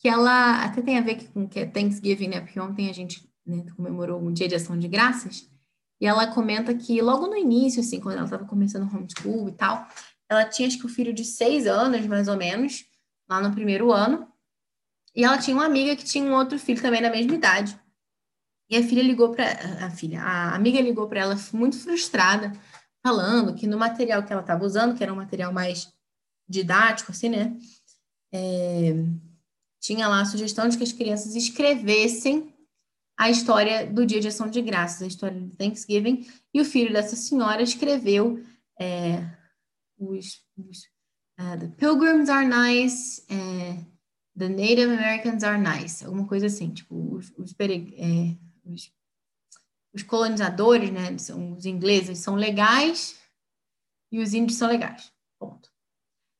que 0.01 0.09
ela 0.09 0.65
até 0.65 0.83
tem 0.83 0.99
a 0.99 1.01
ver 1.01 1.29
com 1.29 1.49
que 1.49 1.61
é 1.61 1.67
Thanksgiving, 1.67 2.29
né? 2.29 2.41
Porque 2.41 2.59
ontem 2.59 2.91
a 2.91 2.93
gente 2.93 3.29
né, 3.47 3.65
comemorou 3.77 4.21
um 4.21 4.33
dia 4.33 4.49
de 4.49 4.57
ação 4.57 4.77
de 4.77 4.89
graças. 4.89 5.49
E 6.01 6.07
ela 6.07 6.27
comenta 6.27 6.75
que 6.75 7.01
logo 7.01 7.27
no 7.27 7.37
início, 7.37 7.81
assim, 7.81 8.01
quando 8.01 8.17
ela 8.17 8.25
estava 8.25 8.45
começando 8.45 8.91
o 8.91 8.97
homeschool 8.97 9.49
e 9.49 9.53
tal, 9.53 9.89
ela 10.29 10.45
tinha 10.45 10.69
acho 10.69 10.79
que 10.79 10.87
um 10.87 10.91
filho 10.91 11.13
de 11.13 11.25
seis 11.25 11.67
anos, 11.67 12.07
mais 12.07 12.29
ou 12.29 12.37
menos, 12.37 12.85
lá 13.29 13.41
no 13.41 13.53
primeiro 13.53 13.93
ano. 13.93 14.29
E 15.15 15.25
ela 15.25 15.39
tinha 15.39 15.57
uma 15.57 15.65
amiga 15.65 15.97
que 15.97 16.05
tinha 16.05 16.25
um 16.25 16.35
outro 16.35 16.59
filho 16.59 16.83
também 16.83 17.01
da 17.01 17.11
mesma 17.11 17.35
idade. 17.35 17.79
E 18.69 18.77
a 18.77 18.83
filha 18.83 19.03
ligou 19.03 19.31
para 19.31 19.45
a 19.87 19.91
filha, 19.91 20.21
a 20.21 20.55
amiga 20.55 20.81
ligou 20.81 21.09
para 21.09 21.21
ela 21.21 21.37
muito 21.53 21.79
frustrada, 21.79 22.53
falando 23.01 23.55
que 23.55 23.67
no 23.67 23.79
material 23.79 24.25
que 24.25 24.33
ela 24.33 24.43
estava 24.43 24.65
usando, 24.65 24.97
que 24.97 25.03
era 25.03 25.13
um 25.13 25.17
material 25.17 25.53
mais 25.53 25.93
didático, 26.49 27.13
assim, 27.13 27.29
né? 27.29 27.57
É, 28.33 28.93
tinha 29.81 30.09
lá 30.09 30.21
a 30.21 30.25
sugestão 30.25 30.69
de 30.69 30.77
que 30.77 30.83
as 30.83 30.93
crianças 30.93 31.37
escrevessem 31.37 32.53
a 33.17 33.31
história 33.31 33.87
do 33.87 34.05
Dia 34.05 34.21
de 34.21 34.29
Ação 34.29 34.49
de 34.49 34.61
Graças, 34.61 35.03
a 35.03 35.07
história 35.07 35.41
do 35.41 35.57
Thanksgiving, 35.57 36.27
e 36.53 36.61
o 36.61 36.65
filho 36.65 36.93
dessa 36.93 37.17
senhora 37.17 37.63
escreveu 37.63 38.45
é, 38.79 39.25
os, 39.99 40.43
os 40.57 40.79
uh, 41.41 41.59
The 41.59 41.69
Pilgrims 41.79 42.29
are 42.29 42.47
nice, 42.47 43.25
é, 43.31 43.85
The 44.37 44.49
Native 44.49 44.83
Americans 44.83 45.43
are 45.43 45.59
nice, 45.59 46.05
alguma 46.05 46.27
coisa 46.27 46.47
assim, 46.47 46.71
tipo, 46.71 46.95
os, 47.15 47.33
os, 47.39 47.55
é, 47.59 48.37
os, 48.67 48.93
os 49.95 50.03
colonizadores, 50.03 50.91
né, 50.91 51.17
são, 51.17 51.55
os 51.55 51.65
ingleses 51.65 52.19
são 52.19 52.35
legais 52.35 53.19
e 54.13 54.21
os 54.21 54.35
índios 54.35 54.59
são 54.59 54.69
legais. 54.69 55.11
Ponto. 55.39 55.71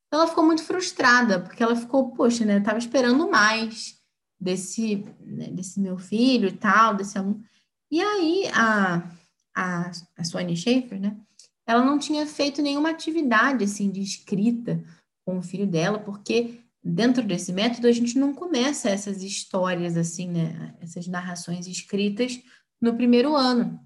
Então 0.07 0.21
ela 0.21 0.29
ficou 0.29 0.45
muito 0.45 0.63
frustrada, 0.63 1.39
porque 1.39 1.63
ela 1.63 1.75
ficou, 1.75 2.11
poxa, 2.11 2.45
né, 2.45 2.59
estava 2.59 2.77
esperando 2.77 3.27
mais 3.29 3.96
desse, 4.39 5.03
né, 5.19 5.47
desse 5.47 5.79
meu 5.79 5.97
filho 5.97 6.49
e 6.49 6.53
tal, 6.53 6.95
desse 6.95 7.17
aluno. 7.17 7.43
E 7.91 8.01
aí 8.01 8.47
a, 8.53 9.11
a, 9.55 9.91
a 10.15 10.23
Sônia 10.23 10.55
Schaefer, 10.55 10.99
né, 10.99 11.17
ela 11.65 11.83
não 11.83 11.99
tinha 11.99 12.25
feito 12.25 12.61
nenhuma 12.61 12.89
atividade, 12.89 13.63
assim, 13.63 13.91
de 13.91 14.01
escrita 14.01 14.83
com 15.25 15.37
o 15.37 15.43
filho 15.43 15.67
dela, 15.67 15.99
porque 15.99 16.61
dentro 16.83 17.23
desse 17.23 17.51
método 17.51 17.87
a 17.87 17.91
gente 17.91 18.17
não 18.17 18.33
começa 18.33 18.89
essas 18.89 19.21
histórias, 19.21 19.97
assim, 19.97 20.29
né, 20.29 20.75
essas 20.79 21.07
narrações 21.07 21.67
escritas 21.67 22.41
no 22.79 22.95
primeiro 22.95 23.35
ano. 23.35 23.79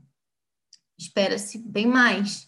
Espera-se 0.98 1.58
bem 1.58 1.88
mais. 1.88 2.48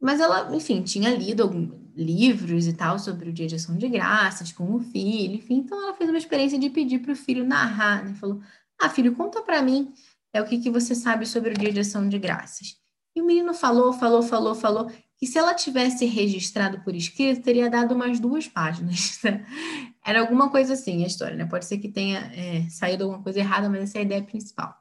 Mas 0.00 0.20
ela, 0.20 0.54
enfim, 0.54 0.82
tinha 0.82 1.14
lido 1.14 1.42
algum, 1.42 1.85
livros 1.96 2.66
e 2.66 2.72
tal 2.74 2.98
sobre 2.98 3.30
o 3.30 3.32
Dia 3.32 3.46
de 3.46 3.54
Ação 3.54 3.76
de 3.76 3.88
Graças 3.88 4.52
com 4.52 4.74
o 4.74 4.80
filho, 4.80 5.36
enfim. 5.36 5.58
Então 5.58 5.82
ela 5.82 5.94
fez 5.94 6.10
uma 6.10 6.18
experiência 6.18 6.58
de 6.58 6.68
pedir 6.68 6.98
para 7.00 7.12
o 7.12 7.16
filho 7.16 7.46
narrar, 7.46 8.04
né? 8.04 8.14
Falou: 8.14 8.40
Ah, 8.78 8.88
filho, 8.90 9.14
conta 9.14 9.40
para 9.42 9.62
mim 9.62 9.92
é 10.32 10.40
o 10.40 10.44
que, 10.44 10.58
que 10.58 10.70
você 10.70 10.94
sabe 10.94 11.24
sobre 11.24 11.50
o 11.50 11.58
Dia 11.58 11.72
de 11.72 11.80
Ação 11.80 12.08
de 12.08 12.18
Graças. 12.18 12.76
E 13.14 13.22
o 13.22 13.24
menino 13.24 13.54
falou, 13.54 13.92
falou, 13.94 14.22
falou, 14.22 14.54
falou 14.54 14.90
que 15.16 15.26
se 15.26 15.38
ela 15.38 15.54
tivesse 15.54 16.04
registrado 16.04 16.80
por 16.80 16.94
escrito, 16.94 17.40
teria 17.40 17.70
dado 17.70 17.94
umas 17.94 18.20
duas 18.20 18.46
páginas. 18.46 19.18
Era 20.04 20.20
alguma 20.20 20.50
coisa 20.50 20.74
assim 20.74 21.02
a 21.02 21.06
história, 21.06 21.34
né? 21.34 21.46
Pode 21.46 21.64
ser 21.64 21.78
que 21.78 21.88
tenha 21.88 22.30
é, 22.34 22.68
saído 22.68 23.04
alguma 23.04 23.22
coisa 23.22 23.38
errada, 23.38 23.70
mas 23.70 23.80
essa 23.84 23.98
é 23.98 24.00
a 24.00 24.04
ideia 24.04 24.22
principal. 24.22 24.76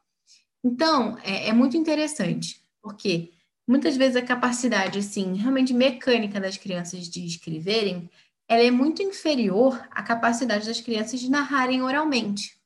Então, 0.61 1.17
é, 1.23 1.47
é 1.47 1.53
muito 1.53 1.77
interessante, 1.77 2.61
porque 2.81 3.31
muitas 3.67 3.97
vezes 3.97 4.15
a 4.15 4.21
capacidade, 4.21 4.99
assim, 4.99 5.33
realmente 5.35 5.73
mecânica 5.73 6.39
das 6.39 6.57
crianças 6.57 7.09
de 7.09 7.25
escreverem, 7.25 8.09
ela 8.47 8.61
é 8.61 8.71
muito 8.71 9.01
inferior 9.01 9.81
à 9.89 10.03
capacidade 10.03 10.67
das 10.67 10.79
crianças 10.79 11.19
de 11.19 11.29
narrarem 11.29 11.81
oralmente. 11.81 12.59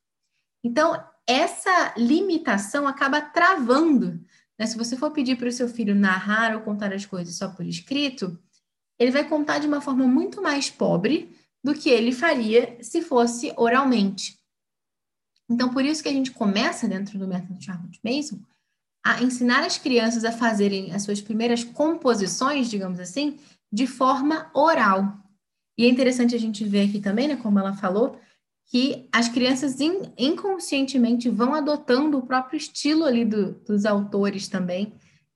Então, 0.62 1.02
essa 1.26 1.94
limitação 1.96 2.86
acaba 2.86 3.20
travando. 3.20 4.20
Né? 4.58 4.66
Se 4.66 4.76
você 4.76 4.96
for 4.96 5.10
pedir 5.10 5.36
para 5.36 5.48
o 5.48 5.52
seu 5.52 5.68
filho 5.68 5.94
narrar 5.94 6.54
ou 6.54 6.60
contar 6.60 6.92
as 6.92 7.06
coisas 7.06 7.34
só 7.34 7.48
por 7.48 7.64
escrito, 7.64 8.38
ele 8.98 9.10
vai 9.10 9.26
contar 9.26 9.58
de 9.58 9.66
uma 9.66 9.80
forma 9.80 10.06
muito 10.06 10.42
mais 10.42 10.68
pobre 10.68 11.34
do 11.64 11.74
que 11.74 11.88
ele 11.88 12.12
faria 12.12 12.76
se 12.82 13.00
fosse 13.00 13.52
oralmente. 13.56 14.38
Então, 15.48 15.70
por 15.70 15.84
isso 15.84 16.02
que 16.02 16.08
a 16.08 16.12
gente 16.12 16.30
começa 16.30 16.86
dentro 16.86 17.18
do 17.18 17.26
método 17.26 17.62
Charlotte 17.62 18.00
Mason 18.04 18.38
a 19.04 19.22
ensinar 19.22 19.64
as 19.64 19.78
crianças 19.78 20.24
a 20.24 20.32
fazerem 20.32 20.92
as 20.92 21.02
suas 21.02 21.20
primeiras 21.20 21.64
composições, 21.64 22.68
digamos 22.68 23.00
assim, 23.00 23.38
de 23.72 23.86
forma 23.86 24.50
oral. 24.54 25.18
E 25.78 25.84
é 25.84 25.88
interessante 25.88 26.34
a 26.34 26.38
gente 26.38 26.64
ver 26.64 26.88
aqui 26.88 27.00
também, 27.00 27.28
né, 27.28 27.36
como 27.36 27.58
ela 27.58 27.72
falou, 27.72 28.20
que 28.66 29.08
as 29.10 29.28
crianças 29.28 29.78
inconscientemente 30.16 31.28
vão 31.28 31.54
adotando 31.54 32.18
o 32.18 32.26
próprio 32.26 32.56
estilo 32.56 33.04
ali 33.04 33.24
do, 33.24 33.52
dos 33.60 33.84
autores 33.84 34.48
também, 34.48 34.92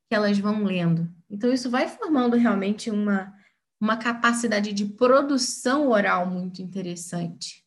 que 0.09 0.15
elas 0.15 0.39
vão 0.39 0.63
lendo. 0.63 1.09
Então, 1.29 1.53
isso 1.53 1.71
vai 1.71 1.89
formando 1.89 2.37
realmente 2.37 2.91
uma, 2.91 3.35
uma 3.81 3.97
capacidade 3.97 4.73
de 4.73 4.85
produção 4.85 5.89
oral 5.89 6.27
muito 6.27 6.63
interessante. 6.63 7.65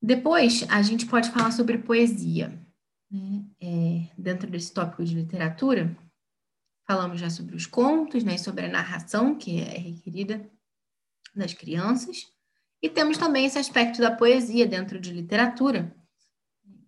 Depois, 0.00 0.64
a 0.68 0.82
gente 0.82 1.06
pode 1.06 1.30
falar 1.30 1.50
sobre 1.50 1.78
poesia 1.78 2.61
né, 3.12 3.44
é, 3.60 4.08
dentro 4.16 4.50
desse 4.50 4.72
tópico 4.72 5.04
de 5.04 5.14
literatura, 5.14 5.94
falamos 6.86 7.20
já 7.20 7.28
sobre 7.28 7.54
os 7.54 7.66
contos, 7.66 8.24
né, 8.24 8.38
sobre 8.38 8.64
a 8.64 8.68
narração, 8.68 9.34
que 9.34 9.60
é 9.60 9.78
requerida 9.78 10.50
das 11.34 11.52
crianças, 11.52 12.26
e 12.80 12.88
temos 12.88 13.18
também 13.18 13.44
esse 13.44 13.58
aspecto 13.58 14.00
da 14.00 14.10
poesia 14.10 14.66
dentro 14.66 14.98
de 14.98 15.12
literatura, 15.12 15.94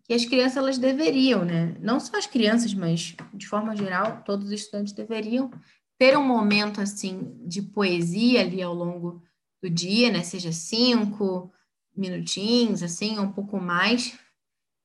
que 0.02 0.12
as 0.12 0.24
crianças 0.24 0.56
elas 0.56 0.78
deveriam, 0.78 1.44
né, 1.44 1.76
não 1.80 2.00
só 2.00 2.16
as 2.16 2.26
crianças, 2.26 2.74
mas 2.74 3.14
de 3.32 3.46
forma 3.46 3.76
geral, 3.76 4.22
todos 4.24 4.46
os 4.46 4.52
estudantes 4.52 4.92
deveriam 4.92 5.50
ter 5.98 6.16
um 6.16 6.26
momento 6.26 6.80
assim 6.80 7.38
de 7.46 7.62
poesia 7.62 8.40
ali 8.40 8.62
ao 8.62 8.74
longo 8.74 9.22
do 9.62 9.70
dia, 9.70 10.10
né, 10.10 10.22
seja 10.22 10.52
cinco 10.52 11.52
minutinhos, 11.96 12.82
assim, 12.82 13.18
ou 13.18 13.24
um 13.24 13.32
pouco 13.32 13.60
mais, 13.60 14.18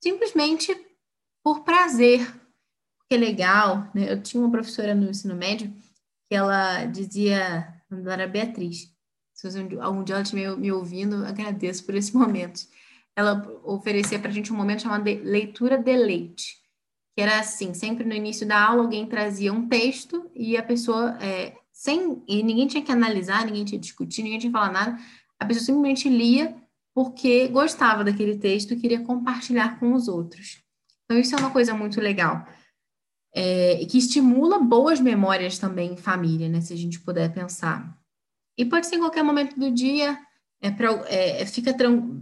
simplesmente 0.01 0.73
por 1.43 1.63
prazer, 1.63 2.25
porque 2.97 3.15
é 3.15 3.17
legal. 3.17 3.89
Né? 3.93 4.11
Eu 4.11 4.21
tinha 4.21 4.41
uma 4.41 4.51
professora 4.51 4.93
no 4.93 5.09
ensino 5.09 5.35
médio 5.35 5.73
que 6.29 6.35
ela 6.35 6.85
dizia, 6.85 7.81
dela 7.89 8.13
era 8.13 8.27
Beatriz, 8.27 8.93
se 9.33 9.47
algum 9.79 10.03
dia 10.03 10.15
ela 10.15 10.21
estiver 10.21 10.55
me 10.57 10.71
ouvindo, 10.71 11.25
agradeço 11.25 11.85
por 11.85 11.95
esse 11.95 12.13
momento. 12.15 12.61
Ela 13.15 13.47
oferecia 13.63 14.19
para 14.19 14.29
a 14.29 14.33
gente 14.33 14.51
um 14.51 14.55
momento 14.55 14.83
chamado 14.83 15.03
de 15.03 15.15
leitura 15.15 15.77
de 15.77 15.95
leite, 15.95 16.57
que 17.15 17.21
era 17.21 17.39
assim, 17.39 17.73
sempre 17.73 18.05
no 18.05 18.13
início 18.13 18.47
da 18.47 18.61
aula 18.61 18.83
alguém 18.83 19.05
trazia 19.05 19.51
um 19.51 19.67
texto 19.67 20.29
e 20.35 20.55
a 20.55 20.63
pessoa, 20.63 21.17
é, 21.21 21.53
sem, 21.71 22.21
e 22.27 22.43
ninguém 22.43 22.67
tinha 22.67 22.83
que 22.83 22.91
analisar, 22.91 23.45
ninguém 23.45 23.65
tinha 23.65 23.79
que 23.79 23.85
discutir, 23.85 24.23
ninguém 24.23 24.39
tinha 24.39 24.51
que 24.51 24.57
falar 24.57 24.71
nada, 24.71 24.99
a 25.39 25.45
pessoa 25.45 25.65
simplesmente 25.65 26.09
lia 26.09 26.55
porque 26.93 27.47
gostava 27.47 28.03
daquele 28.03 28.37
texto 28.37 28.73
e 28.73 28.77
queria 28.77 29.01
compartilhar 29.01 29.79
com 29.79 29.93
os 29.93 30.07
outros. 30.07 30.61
Então, 31.09 31.19
isso 31.19 31.35
é 31.35 31.39
uma 31.39 31.49
coisa 31.49 31.73
muito 31.73 31.99
legal. 31.99 32.47
É, 33.33 33.83
que 33.89 33.97
estimula 33.97 34.59
boas 34.59 34.99
memórias 34.99 35.57
também 35.57 35.93
em 35.93 35.97
família, 35.97 36.47
né? 36.47 36.61
Se 36.61 36.71
a 36.71 36.77
gente 36.77 36.99
puder 36.99 37.33
pensar. 37.33 37.97
E 38.55 38.63
pode 38.63 38.85
ser 38.85 38.97
em 38.97 38.99
qualquer 38.99 39.23
momento 39.23 39.59
do 39.59 39.71
dia. 39.71 40.19
É 40.61 40.69
pra, 40.69 40.91
é, 41.07 41.43
fica, 41.47 41.75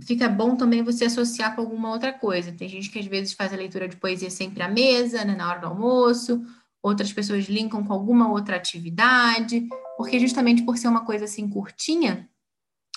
fica 0.05 0.29
bom 0.29 0.55
também 0.55 0.83
você 0.83 1.05
associar 1.05 1.53
com 1.53 1.61
alguma 1.61 1.89
outra 1.91 2.13
coisa. 2.13 2.53
Tem 2.53 2.69
gente 2.69 2.89
que 2.89 2.99
às 2.99 3.05
vezes 3.05 3.33
faz 3.33 3.51
a 3.51 3.57
leitura 3.57 3.89
de 3.89 3.97
poesia 3.97 4.29
sempre 4.29 4.63
à 4.63 4.69
mesa, 4.69 5.25
né, 5.25 5.35
na 5.35 5.49
hora 5.49 5.59
do 5.59 5.67
almoço. 5.67 6.41
Outras 6.81 7.11
pessoas 7.11 7.45
linkam 7.45 7.83
com 7.83 7.91
alguma 7.91 8.31
outra 8.31 8.55
atividade, 8.55 9.67
porque 9.97 10.17
justamente 10.17 10.61
por 10.61 10.77
ser 10.77 10.87
uma 10.87 11.03
coisa 11.03 11.25
assim 11.25 11.49
curtinha, 11.49 12.29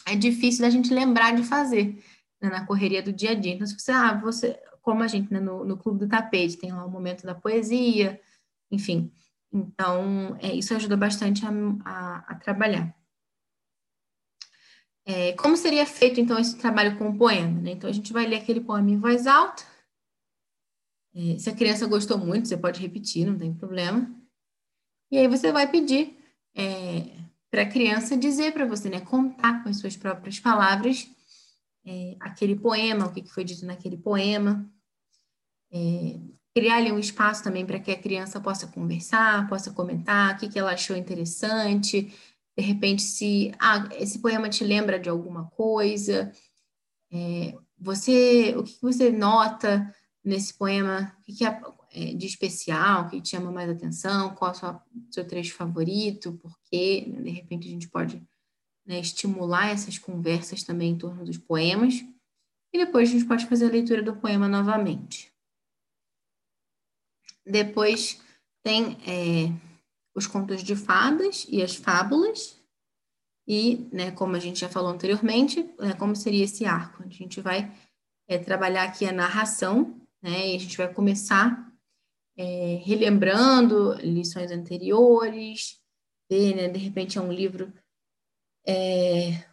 é 0.07 0.15
difícil 0.15 0.63
da 0.63 0.71
gente 0.71 0.95
lembrar 0.95 1.35
de 1.35 1.43
fazer 1.43 2.01
né, 2.41 2.49
na 2.49 2.65
correria 2.65 3.03
do 3.03 3.13
dia 3.13 3.31
a 3.31 3.35
dia. 3.35 3.55
Então, 3.55 3.67
se 3.67 3.77
você, 3.77 3.91
ah, 3.91 4.15
você 4.15 4.57
como 4.81 5.03
a 5.03 5.09
gente, 5.09 5.33
né, 5.33 5.41
no, 5.41 5.65
no 5.65 5.77
Clube 5.77 6.01
do 6.01 6.09
Tapete, 6.09 6.57
tem 6.57 6.73
lá 6.73 6.85
o 6.85 6.91
momento 6.91 7.25
da 7.25 7.35
poesia, 7.35 8.21
enfim. 8.71 9.13
Então, 9.53 10.37
é, 10.41 10.55
isso 10.55 10.75
ajuda 10.75 10.97
bastante 10.97 11.45
a, 11.45 11.51
a, 11.85 12.17
a 12.33 12.35
trabalhar. 12.37 12.95
É, 15.05 15.33
como 15.33 15.57
seria 15.57 15.87
feito, 15.87 16.21
então, 16.21 16.39
esse 16.39 16.57
trabalho 16.57 16.97
com 16.97 17.09
o 17.09 17.19
poema? 17.19 17.61
Né? 17.61 17.73
Então, 17.73 17.91
a 17.91 17.93
gente 17.93 18.13
vai 18.13 18.27
ler 18.27 18.37
aquele 18.37 18.61
poema 18.61 18.91
em 18.91 18.99
voz 18.99 19.27
alta. 19.27 19.65
É, 21.15 21.39
se 21.39 21.51
a 21.51 21.55
criança 21.55 21.87
gostou 21.87 22.17
muito, 22.17 22.47
você 22.47 22.57
pode 22.57 22.81
repetir, 22.81 23.27
não 23.27 23.37
tem 23.37 23.53
problema. 23.53 24.09
E 25.11 25.19
aí 25.19 25.27
você 25.27 25.51
vai 25.51 25.69
pedir 25.69 26.17
é, 26.55 27.17
para 27.51 27.63
a 27.63 27.69
criança 27.69 28.17
dizer 28.17 28.53
para 28.53 28.65
você, 28.65 28.89
né, 28.89 29.01
contar 29.01 29.63
com 29.63 29.69
as 29.69 29.79
suas 29.79 29.97
próprias 29.97 30.39
palavras 30.39 31.11
é, 31.85 32.17
aquele 32.21 32.57
poema, 32.57 33.07
o 33.07 33.13
que 33.13 33.29
foi 33.29 33.45
dito 33.45 33.65
naquele 33.65 33.97
poema. 33.97 34.71
É, 35.73 36.19
criar 36.55 36.77
ali 36.77 36.93
um 36.93 36.99
espaço 36.99 37.43
também 37.43 37.65
para 37.65 37.79
que 37.79 37.91
a 37.91 37.99
criança 37.99 38.41
possa 38.41 38.67
conversar, 38.67 39.49
possa 39.49 39.73
comentar 39.73 40.35
o 40.35 40.39
que, 40.39 40.49
que 40.49 40.59
ela 40.59 40.73
achou 40.73 40.97
interessante, 40.97 42.13
de 42.57 42.65
repente 42.65 43.03
se 43.03 43.53
ah, 43.59 43.89
esse 43.93 44.19
poema 44.19 44.49
te 44.49 44.65
lembra 44.65 44.99
de 44.99 45.09
alguma 45.09 45.47
coisa. 45.51 46.33
É, 47.13 47.55
você, 47.79 48.55
o 48.57 48.63
que 48.63 48.81
você 48.83 49.11
nota 49.11 49.95
nesse 50.23 50.55
poema? 50.55 51.17
O 51.21 51.33
que 51.33 51.45
é, 51.45 51.61
é 51.93 52.15
de 52.15 52.27
especial, 52.27 53.09
que 53.09 53.21
te 53.21 53.31
chama 53.31 53.51
mais 53.51 53.71
atenção? 53.71 54.35
Qual 54.35 54.53
é 54.53 54.67
o 54.67 54.81
seu 55.11 55.27
trecho 55.27 55.55
favorito? 55.55 56.35
Por 56.35 56.53
quê? 56.65 57.07
De 57.23 57.31
repente 57.31 57.69
a 57.69 57.71
gente 57.71 57.89
pode 57.89 58.23
né, 58.91 58.99
estimular 58.99 59.69
essas 59.69 59.97
conversas 59.99 60.65
também 60.65 60.91
em 60.91 60.99
torno 60.99 61.25
dos 61.25 61.39
poemas. 61.39 62.05
E 62.75 62.85
depois 62.85 63.09
a 63.09 63.13
gente 63.13 63.25
pode 63.25 63.47
fazer 63.47 63.67
a 63.67 63.71
leitura 63.71 64.03
do 64.03 64.17
poema 64.17 64.49
novamente. 64.49 65.33
Depois 67.47 68.21
tem 68.65 68.99
é, 69.07 69.53
os 70.13 70.27
contos 70.27 70.65
de 70.65 70.75
fadas 70.75 71.47
e 71.49 71.63
as 71.63 71.77
fábulas. 71.77 72.61
E, 73.47 73.89
né, 73.93 74.11
como 74.11 74.35
a 74.35 74.41
gente 74.41 74.59
já 74.59 74.69
falou 74.69 74.91
anteriormente, 74.91 75.63
né, 75.79 75.95
como 75.95 76.17
seria 76.17 76.45
esse 76.45 76.65
arco? 76.65 77.05
A 77.05 77.09
gente 77.09 77.41
vai 77.41 77.73
é, 78.29 78.39
trabalhar 78.39 78.83
aqui 78.83 79.07
a 79.07 79.13
narração, 79.13 80.01
né, 80.21 80.49
e 80.49 80.57
a 80.57 80.59
gente 80.59 80.77
vai 80.77 80.93
começar 80.93 81.73
é, 82.37 82.83
relembrando 82.85 83.95
lições 84.03 84.51
anteriores, 84.51 85.81
ver, 86.29 86.57
né, 86.57 86.69
de 86.69 86.79
repente 86.79 87.19
é 87.19 87.21
um 87.21 87.33
livro 87.33 87.73
é, 88.67 89.45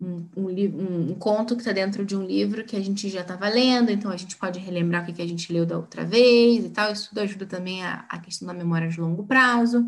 um, 0.00 0.28
um, 0.36 1.10
um, 1.10 1.14
conto 1.14 1.54
que 1.54 1.62
está 1.62 1.72
dentro 1.72 2.04
de 2.04 2.16
um 2.16 2.24
livro 2.24 2.64
que 2.64 2.76
a 2.76 2.80
gente 2.80 3.08
já 3.08 3.22
estava 3.22 3.48
lendo, 3.48 3.90
então 3.90 4.10
a 4.10 4.16
gente 4.16 4.36
pode 4.36 4.58
relembrar 4.58 5.02
o 5.02 5.06
que, 5.06 5.12
que 5.12 5.22
a 5.22 5.26
gente 5.26 5.52
leu 5.52 5.64
da 5.64 5.76
outra 5.76 6.04
vez 6.04 6.64
e 6.64 6.70
tal. 6.70 6.92
Isso 6.92 7.08
tudo 7.08 7.20
ajuda 7.20 7.46
também 7.46 7.84
a, 7.84 8.06
a 8.08 8.18
questão 8.18 8.46
da 8.46 8.54
memória 8.54 8.88
de 8.88 9.00
longo 9.00 9.26
prazo, 9.26 9.84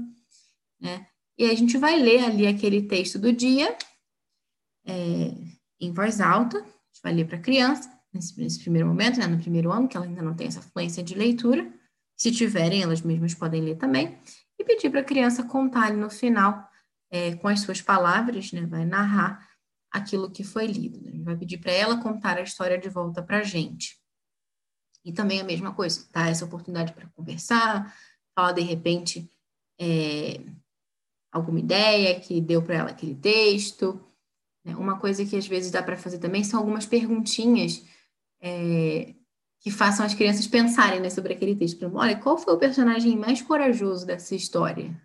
né? 0.80 1.06
E 1.38 1.44
a 1.44 1.54
gente 1.54 1.76
vai 1.76 1.98
ler 1.98 2.24
ali 2.24 2.46
aquele 2.46 2.82
texto 2.82 3.18
do 3.18 3.32
dia 3.32 3.76
é, 4.86 5.34
em 5.80 5.92
voz 5.92 6.20
alta, 6.20 6.58
a 6.58 6.62
gente 6.62 7.02
vai 7.02 7.12
ler 7.12 7.26
para 7.26 7.36
a 7.36 7.40
criança, 7.40 7.90
nesse, 8.12 8.40
nesse, 8.40 8.60
primeiro 8.60 8.86
momento, 8.86 9.18
né, 9.18 9.26
no 9.26 9.38
primeiro 9.38 9.70
ano, 9.70 9.88
que 9.88 9.96
ela 9.96 10.06
ainda 10.06 10.22
não 10.22 10.34
tem 10.34 10.46
essa 10.46 10.62
fluência 10.62 11.02
de 11.02 11.14
leitura. 11.14 11.70
Se 12.16 12.30
tiverem, 12.30 12.82
elas 12.82 13.02
mesmas 13.02 13.34
podem 13.34 13.62
ler 13.62 13.76
também. 13.76 14.16
E 14.58 14.64
pedir 14.64 14.88
para 14.88 15.00
a 15.00 15.04
criança 15.04 15.42
contar 15.42 15.88
ali 15.88 15.96
no 15.96 16.08
final, 16.08 16.65
é, 17.10 17.36
com 17.36 17.48
as 17.48 17.60
suas 17.60 17.80
palavras, 17.80 18.52
né, 18.52 18.66
vai 18.66 18.84
narrar 18.84 19.48
aquilo 19.90 20.30
que 20.30 20.44
foi 20.44 20.66
lido. 20.66 21.00
Né? 21.00 21.12
Vai 21.22 21.36
pedir 21.36 21.58
para 21.58 21.72
ela 21.72 22.02
contar 22.02 22.38
a 22.38 22.42
história 22.42 22.78
de 22.78 22.88
volta 22.88 23.22
para 23.22 23.38
a 23.38 23.42
gente. 23.42 23.98
E 25.04 25.12
também 25.12 25.40
a 25.40 25.44
mesma 25.44 25.72
coisa, 25.72 26.06
tá? 26.10 26.28
Essa 26.28 26.44
oportunidade 26.44 26.92
para 26.92 27.08
conversar, 27.10 27.94
falar 28.34 28.52
de 28.52 28.62
repente 28.62 29.30
é, 29.80 30.40
alguma 31.30 31.60
ideia 31.60 32.18
que 32.18 32.40
deu 32.40 32.62
para 32.62 32.74
ela 32.74 32.90
aquele 32.90 33.14
texto. 33.14 34.00
Né? 34.64 34.74
Uma 34.74 34.98
coisa 34.98 35.24
que 35.24 35.36
às 35.36 35.46
vezes 35.46 35.70
dá 35.70 35.82
para 35.82 35.96
fazer 35.96 36.18
também 36.18 36.42
são 36.42 36.58
algumas 36.58 36.86
perguntinhas 36.86 37.84
é, 38.40 39.14
que 39.60 39.70
façam 39.70 40.04
as 40.04 40.14
crianças 40.14 40.46
pensarem 40.46 41.00
né, 41.00 41.08
sobre 41.08 41.32
aquele 41.32 41.54
texto. 41.54 41.90
Olha, 41.94 42.16
qual 42.16 42.36
foi 42.36 42.54
o 42.54 42.58
personagem 42.58 43.16
mais 43.16 43.40
corajoso 43.40 44.04
dessa 44.04 44.34
história? 44.34 45.00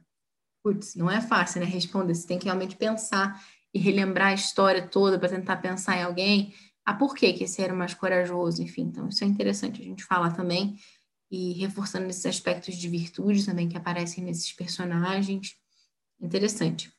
Putz, 0.63 0.95
não 0.95 1.09
é 1.09 1.21
fácil, 1.21 1.61
né? 1.61 1.65
Responder. 1.65 2.13
Você 2.13 2.27
tem 2.27 2.37
que 2.37 2.45
realmente 2.45 2.75
pensar 2.75 3.43
e 3.73 3.79
relembrar 3.79 4.29
a 4.29 4.33
história 4.33 4.87
toda 4.87 5.17
para 5.17 5.29
tentar 5.29 5.57
pensar 5.57 5.97
em 5.97 6.03
alguém, 6.03 6.53
a 6.85 6.93
por 6.93 7.15
que 7.15 7.25
esse 7.25 7.61
era 7.61 7.73
mais 7.73 7.93
corajoso, 7.93 8.61
enfim. 8.61 8.83
Então, 8.83 9.07
isso 9.07 9.23
é 9.23 9.27
interessante 9.27 9.81
a 9.81 9.83
gente 9.83 10.03
falar 10.03 10.31
também 10.31 10.75
e 11.31 11.53
reforçando 11.53 12.07
esses 12.07 12.25
aspectos 12.25 12.75
de 12.75 12.89
virtude 12.89 13.45
também 13.45 13.69
que 13.69 13.77
aparecem 13.77 14.23
nesses 14.23 14.51
personagens. 14.51 15.55
Interessante. 16.19 16.91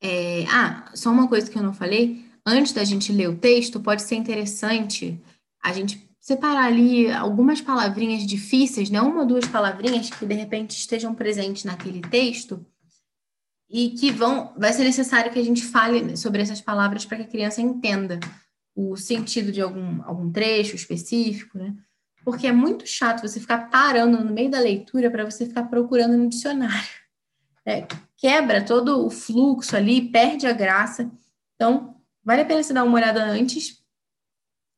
É, 0.00 0.44
ah, 0.46 0.90
só 0.94 1.10
uma 1.10 1.28
coisa 1.28 1.50
que 1.50 1.58
eu 1.58 1.62
não 1.62 1.74
falei. 1.74 2.24
Antes 2.44 2.72
da 2.72 2.82
gente 2.82 3.12
ler 3.12 3.28
o 3.28 3.38
texto, 3.38 3.80
pode 3.80 4.02
ser 4.02 4.16
interessante 4.16 5.22
a 5.62 5.72
gente 5.72 6.11
separar 6.22 6.66
ali 6.66 7.10
algumas 7.10 7.60
palavrinhas 7.60 8.24
difíceis, 8.24 8.88
né? 8.88 9.00
Uma 9.00 9.22
ou 9.22 9.26
duas 9.26 9.44
palavrinhas 9.44 10.08
que 10.08 10.24
de 10.24 10.34
repente 10.34 10.70
estejam 10.70 11.12
presentes 11.12 11.64
naquele 11.64 12.00
texto 12.00 12.64
e 13.68 13.90
que 13.90 14.12
vão, 14.12 14.54
vai 14.56 14.72
ser 14.72 14.84
necessário 14.84 15.32
que 15.32 15.38
a 15.38 15.44
gente 15.44 15.64
fale 15.64 16.16
sobre 16.16 16.40
essas 16.40 16.60
palavras 16.60 17.04
para 17.04 17.16
que 17.16 17.24
a 17.24 17.28
criança 17.28 17.60
entenda 17.60 18.20
o 18.72 18.96
sentido 18.96 19.50
de 19.50 19.60
algum, 19.60 20.00
algum 20.04 20.30
trecho 20.30 20.76
específico, 20.76 21.58
né? 21.58 21.74
Porque 22.24 22.46
é 22.46 22.52
muito 22.52 22.86
chato 22.86 23.22
você 23.22 23.40
ficar 23.40 23.68
parando 23.68 24.22
no 24.22 24.32
meio 24.32 24.48
da 24.48 24.60
leitura 24.60 25.10
para 25.10 25.24
você 25.24 25.44
ficar 25.44 25.64
procurando 25.64 26.16
no 26.16 26.28
dicionário. 26.28 27.02
É, 27.64 27.86
quebra 28.16 28.60
todo 28.64 29.06
o 29.06 29.08
fluxo 29.08 29.76
ali, 29.76 30.10
perde 30.10 30.48
a 30.48 30.52
graça. 30.52 31.08
Então, 31.54 31.94
vale 32.24 32.42
a 32.42 32.44
pena 32.44 32.60
você 32.60 32.72
dar 32.72 32.82
uma 32.82 32.96
olhada 32.96 33.22
antes, 33.22 33.81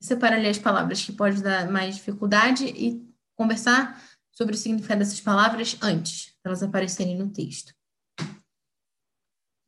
separar 0.04 0.36
ali 0.36 0.48
as 0.48 0.58
palavras 0.58 1.02
que 1.02 1.12
pode 1.12 1.42
dar 1.42 1.70
mais 1.70 1.96
dificuldade 1.96 2.66
e 2.66 3.02
conversar 3.34 4.02
sobre 4.30 4.54
o 4.54 4.58
significado 4.58 4.98
dessas 4.98 5.20
palavras 5.20 5.76
antes, 5.80 6.34
para 6.42 6.50
elas 6.50 6.62
aparecerem 6.62 7.16
no 7.16 7.30
texto. 7.30 7.72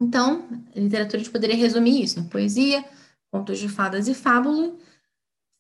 Então, 0.00 0.46
a 0.74 0.78
literatura 0.78 1.22
a 1.22 1.30
poderia 1.30 1.56
resumir 1.56 2.02
isso, 2.02 2.20
né? 2.20 2.28
poesia, 2.30 2.84
contos 3.32 3.58
de 3.58 3.68
fadas 3.68 4.08
e 4.08 4.14
fábula, 4.14 4.76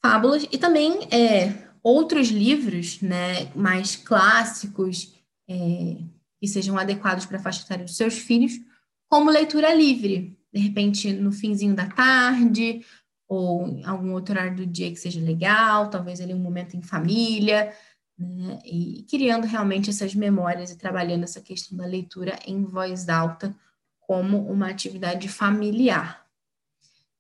fábulas, 0.04 0.46
e 0.52 0.58
também 0.58 1.08
é, 1.10 1.70
outros 1.82 2.28
livros 2.28 3.00
né, 3.00 3.50
mais 3.54 3.96
clássicos 3.96 5.14
é, 5.48 5.96
que 6.38 6.46
sejam 6.46 6.76
adequados 6.76 7.24
para 7.24 7.38
a 7.38 7.42
faixa 7.42 7.64
etária 7.64 7.84
dos 7.84 7.96
seus 7.96 8.18
filhos, 8.18 8.52
como 9.08 9.30
leitura 9.30 9.74
livre, 9.74 10.36
de 10.52 10.60
repente 10.60 11.12
no 11.14 11.32
finzinho 11.32 11.74
da 11.74 11.86
tarde, 11.86 12.84
ou 13.28 13.66
em 13.66 13.84
algum 13.84 14.12
outro 14.12 14.34
horário 14.34 14.56
do 14.56 14.66
dia 14.66 14.90
que 14.90 14.96
seja 14.96 15.20
legal, 15.20 15.90
talvez 15.90 16.20
ali 16.20 16.32
um 16.32 16.38
momento 16.38 16.76
em 16.76 16.82
família, 16.82 17.72
né, 18.18 18.58
e 18.64 19.04
criando 19.10 19.46
realmente 19.46 19.90
essas 19.90 20.14
memórias 20.14 20.70
e 20.70 20.78
trabalhando 20.78 21.24
essa 21.24 21.40
questão 21.40 21.76
da 21.76 21.86
leitura 21.86 22.38
em 22.46 22.64
voz 22.64 23.08
alta, 23.08 23.54
como 24.00 24.48
uma 24.50 24.70
atividade 24.70 25.28
familiar. 25.28 26.24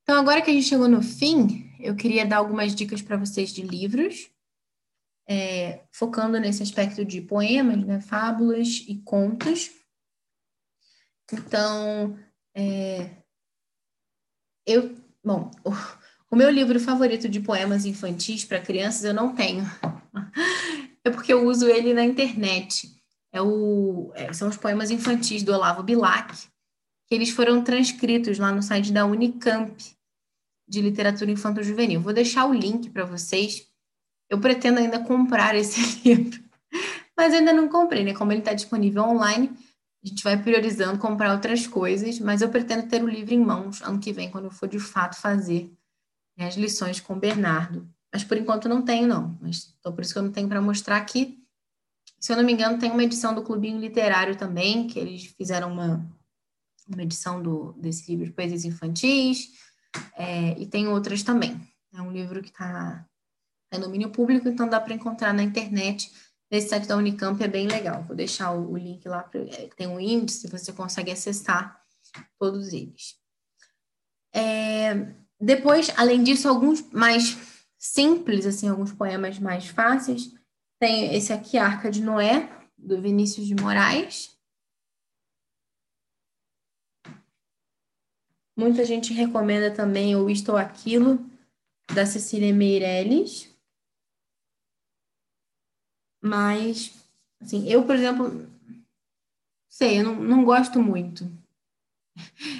Então, 0.02 0.20
agora 0.20 0.40
que 0.40 0.50
a 0.50 0.54
gente 0.54 0.68
chegou 0.68 0.88
no 0.88 1.02
fim, 1.02 1.74
eu 1.80 1.96
queria 1.96 2.24
dar 2.24 2.36
algumas 2.36 2.74
dicas 2.74 3.02
para 3.02 3.16
vocês 3.16 3.50
de 3.52 3.62
livros, 3.62 4.30
é, 5.28 5.84
focando 5.90 6.38
nesse 6.38 6.62
aspecto 6.62 7.04
de 7.04 7.20
poemas, 7.20 7.84
né, 7.84 8.00
fábulas 8.00 8.84
e 8.86 8.96
contos. 9.04 9.70
Então, 11.32 12.16
é, 12.54 13.16
eu, 14.64 14.94
bom, 15.26 15.50
o, 16.30 16.36
meu 16.36 16.48
livro 16.48 16.78
favorito 16.78 17.28
de 17.28 17.40
poemas 17.40 17.84
infantis 17.84 18.44
para 18.44 18.60
crianças 18.60 19.02
eu 19.04 19.12
não 19.12 19.34
tenho. 19.34 19.64
É 21.04 21.10
porque 21.10 21.32
eu 21.32 21.44
uso 21.46 21.68
ele 21.68 21.92
na 21.92 22.04
internet. 22.04 22.90
É 23.32 23.42
o, 23.42 24.12
é, 24.14 24.32
são 24.32 24.48
os 24.48 24.56
poemas 24.56 24.90
infantis 24.90 25.42
do 25.42 25.52
Olavo 25.52 25.82
Bilac 25.82 26.48
que 27.06 27.14
eles 27.14 27.30
foram 27.30 27.62
transcritos 27.62 28.38
lá 28.38 28.50
no 28.50 28.62
site 28.62 28.92
da 28.92 29.06
Unicamp 29.06 29.76
de 30.68 30.80
literatura 30.80 31.30
infanto-juvenil. 31.30 32.00
Vou 32.00 32.12
deixar 32.12 32.46
o 32.46 32.52
link 32.52 32.90
para 32.90 33.04
vocês. 33.04 33.66
Eu 34.28 34.40
pretendo 34.40 34.80
ainda 34.80 34.98
comprar 34.98 35.54
esse 35.54 35.80
livro, 36.08 36.42
mas 37.16 37.32
ainda 37.32 37.52
não 37.52 37.68
comprei, 37.68 38.02
né? 38.02 38.12
Como 38.12 38.32
ele 38.32 38.40
está 38.40 38.52
disponível 38.52 39.04
online, 39.04 39.52
a 40.06 40.08
gente 40.08 40.22
vai 40.22 40.40
priorizando 40.40 41.00
comprar 41.00 41.32
outras 41.32 41.66
coisas, 41.66 42.20
mas 42.20 42.40
eu 42.40 42.48
pretendo 42.48 42.86
ter 42.86 43.02
o 43.02 43.08
livro 43.08 43.34
em 43.34 43.40
mãos 43.40 43.82
ano 43.82 43.98
que 43.98 44.12
vem, 44.12 44.30
quando 44.30 44.44
eu 44.44 44.52
for 44.52 44.68
de 44.68 44.78
fato 44.78 45.16
fazer 45.16 45.76
né, 46.38 46.46
as 46.46 46.54
lições 46.54 47.00
com 47.00 47.14
o 47.14 47.18
Bernardo. 47.18 47.88
Mas 48.12 48.22
por 48.22 48.36
enquanto 48.36 48.68
não 48.68 48.82
tenho, 48.82 49.08
não. 49.08 49.36
Mas, 49.40 49.74
então, 49.80 49.92
por 49.92 50.02
isso 50.02 50.12
que 50.12 50.18
eu 50.20 50.22
não 50.22 50.30
tenho 50.30 50.48
para 50.48 50.62
mostrar 50.62 50.96
aqui. 50.96 51.42
Se 52.20 52.32
eu 52.32 52.36
não 52.36 52.44
me 52.44 52.52
engano, 52.52 52.78
tem 52.78 52.90
uma 52.90 53.02
edição 53.02 53.34
do 53.34 53.42
Clubinho 53.42 53.80
Literário 53.80 54.36
também, 54.36 54.86
que 54.86 54.96
eles 54.96 55.24
fizeram 55.36 55.72
uma, 55.72 56.08
uma 56.88 57.02
edição 57.02 57.42
do, 57.42 57.72
desse 57.72 58.08
livro 58.08 58.26
de 58.26 58.32
poesias 58.32 58.64
infantis, 58.64 59.50
é, 60.16 60.56
e 60.56 60.66
tem 60.66 60.86
outras 60.86 61.24
também. 61.24 61.60
É 61.92 62.00
um 62.00 62.12
livro 62.12 62.40
que 62.42 62.50
está 62.50 63.04
é 63.72 63.78
domínio 63.78 64.10
público, 64.10 64.48
então 64.48 64.68
dá 64.68 64.80
para 64.80 64.94
encontrar 64.94 65.34
na 65.34 65.42
internet. 65.42 66.12
Nesse 66.50 66.68
site 66.68 66.86
da 66.86 66.96
Unicamp 66.96 67.42
é 67.42 67.48
bem 67.48 67.66
legal. 67.66 68.04
Vou 68.04 68.16
deixar 68.16 68.52
o, 68.52 68.72
o 68.72 68.76
link 68.76 69.06
lá, 69.08 69.22
pra, 69.22 69.40
é, 69.40 69.68
tem 69.76 69.86
um 69.86 69.98
índice, 69.98 70.48
você 70.48 70.72
consegue 70.72 71.10
acessar 71.10 71.80
todos 72.38 72.72
eles. 72.72 73.18
É, 74.32 75.14
depois, 75.40 75.90
além 75.96 76.22
disso, 76.22 76.48
alguns 76.48 76.82
mais 76.92 77.36
simples, 77.78 78.46
assim, 78.46 78.68
alguns 78.68 78.92
poemas 78.92 79.38
mais 79.38 79.66
fáceis. 79.66 80.32
Tem 80.78 81.14
esse 81.14 81.32
aqui, 81.32 81.58
Arca 81.58 81.90
de 81.90 82.02
Noé, 82.02 82.48
do 82.76 83.00
Vinícius 83.00 83.46
de 83.46 83.54
Moraes. 83.54 84.36
Muita 88.56 88.84
gente 88.84 89.12
recomenda 89.12 89.70
também 89.70 90.16
o 90.16 90.30
Isto 90.30 90.52
ou 90.52 90.58
Aquilo, 90.58 91.18
da 91.94 92.06
Cecília 92.06 92.52
Meirelles. 92.54 93.54
Mas, 96.26 96.92
assim, 97.40 97.68
eu, 97.68 97.84
por 97.84 97.94
exemplo, 97.94 98.50
sei, 99.68 100.00
eu 100.00 100.04
não, 100.04 100.16
não 100.16 100.44
gosto 100.44 100.82
muito. 100.82 101.24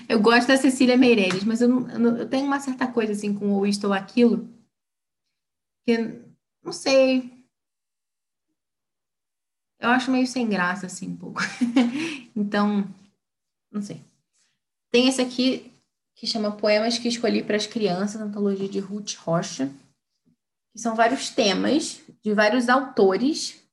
Eu 0.09 0.21
gosto 0.21 0.47
da 0.47 0.57
Cecília 0.57 0.97
Meirelles, 0.97 1.43
mas 1.43 1.61
eu, 1.61 1.69
não, 1.69 2.19
eu, 2.19 2.29
tenho 2.29 2.47
uma 2.47 2.61
certa 2.61 2.87
coisa 2.87 3.13
assim 3.13 3.35
com 3.35 3.51
ou 3.51 3.67
isto 3.67 3.89
ou 3.89 3.93
aquilo, 3.93 4.49
que 5.85 5.99
não 6.63 6.73
sei. 6.73 7.33
Eu 9.81 9.89
acho 9.91 10.11
meio 10.11 10.27
sem 10.27 10.49
graça, 10.49 10.87
assim, 10.87 11.09
um 11.09 11.17
pouco. 11.17 11.41
Então, 12.39 12.87
não 13.73 13.81
sei. 13.81 14.03
Tem 14.91 15.09
esse 15.09 15.23
aqui 15.23 15.73
que 16.15 16.27
chama 16.27 16.55
Poemas 16.55 16.99
que 16.99 17.09
Escolhi 17.09 17.43
para 17.43 17.57
as 17.57 17.67
Crianças, 17.67 18.21
antologia 18.21 18.69
de 18.69 18.79
Ruth 18.79 19.15
Rocha, 19.15 19.73
que 20.77 20.83
são 20.83 20.95
vários 20.95 21.31
temas 21.31 22.03
de 22.23 22.35
vários 22.35 22.69
autores. 22.69 23.67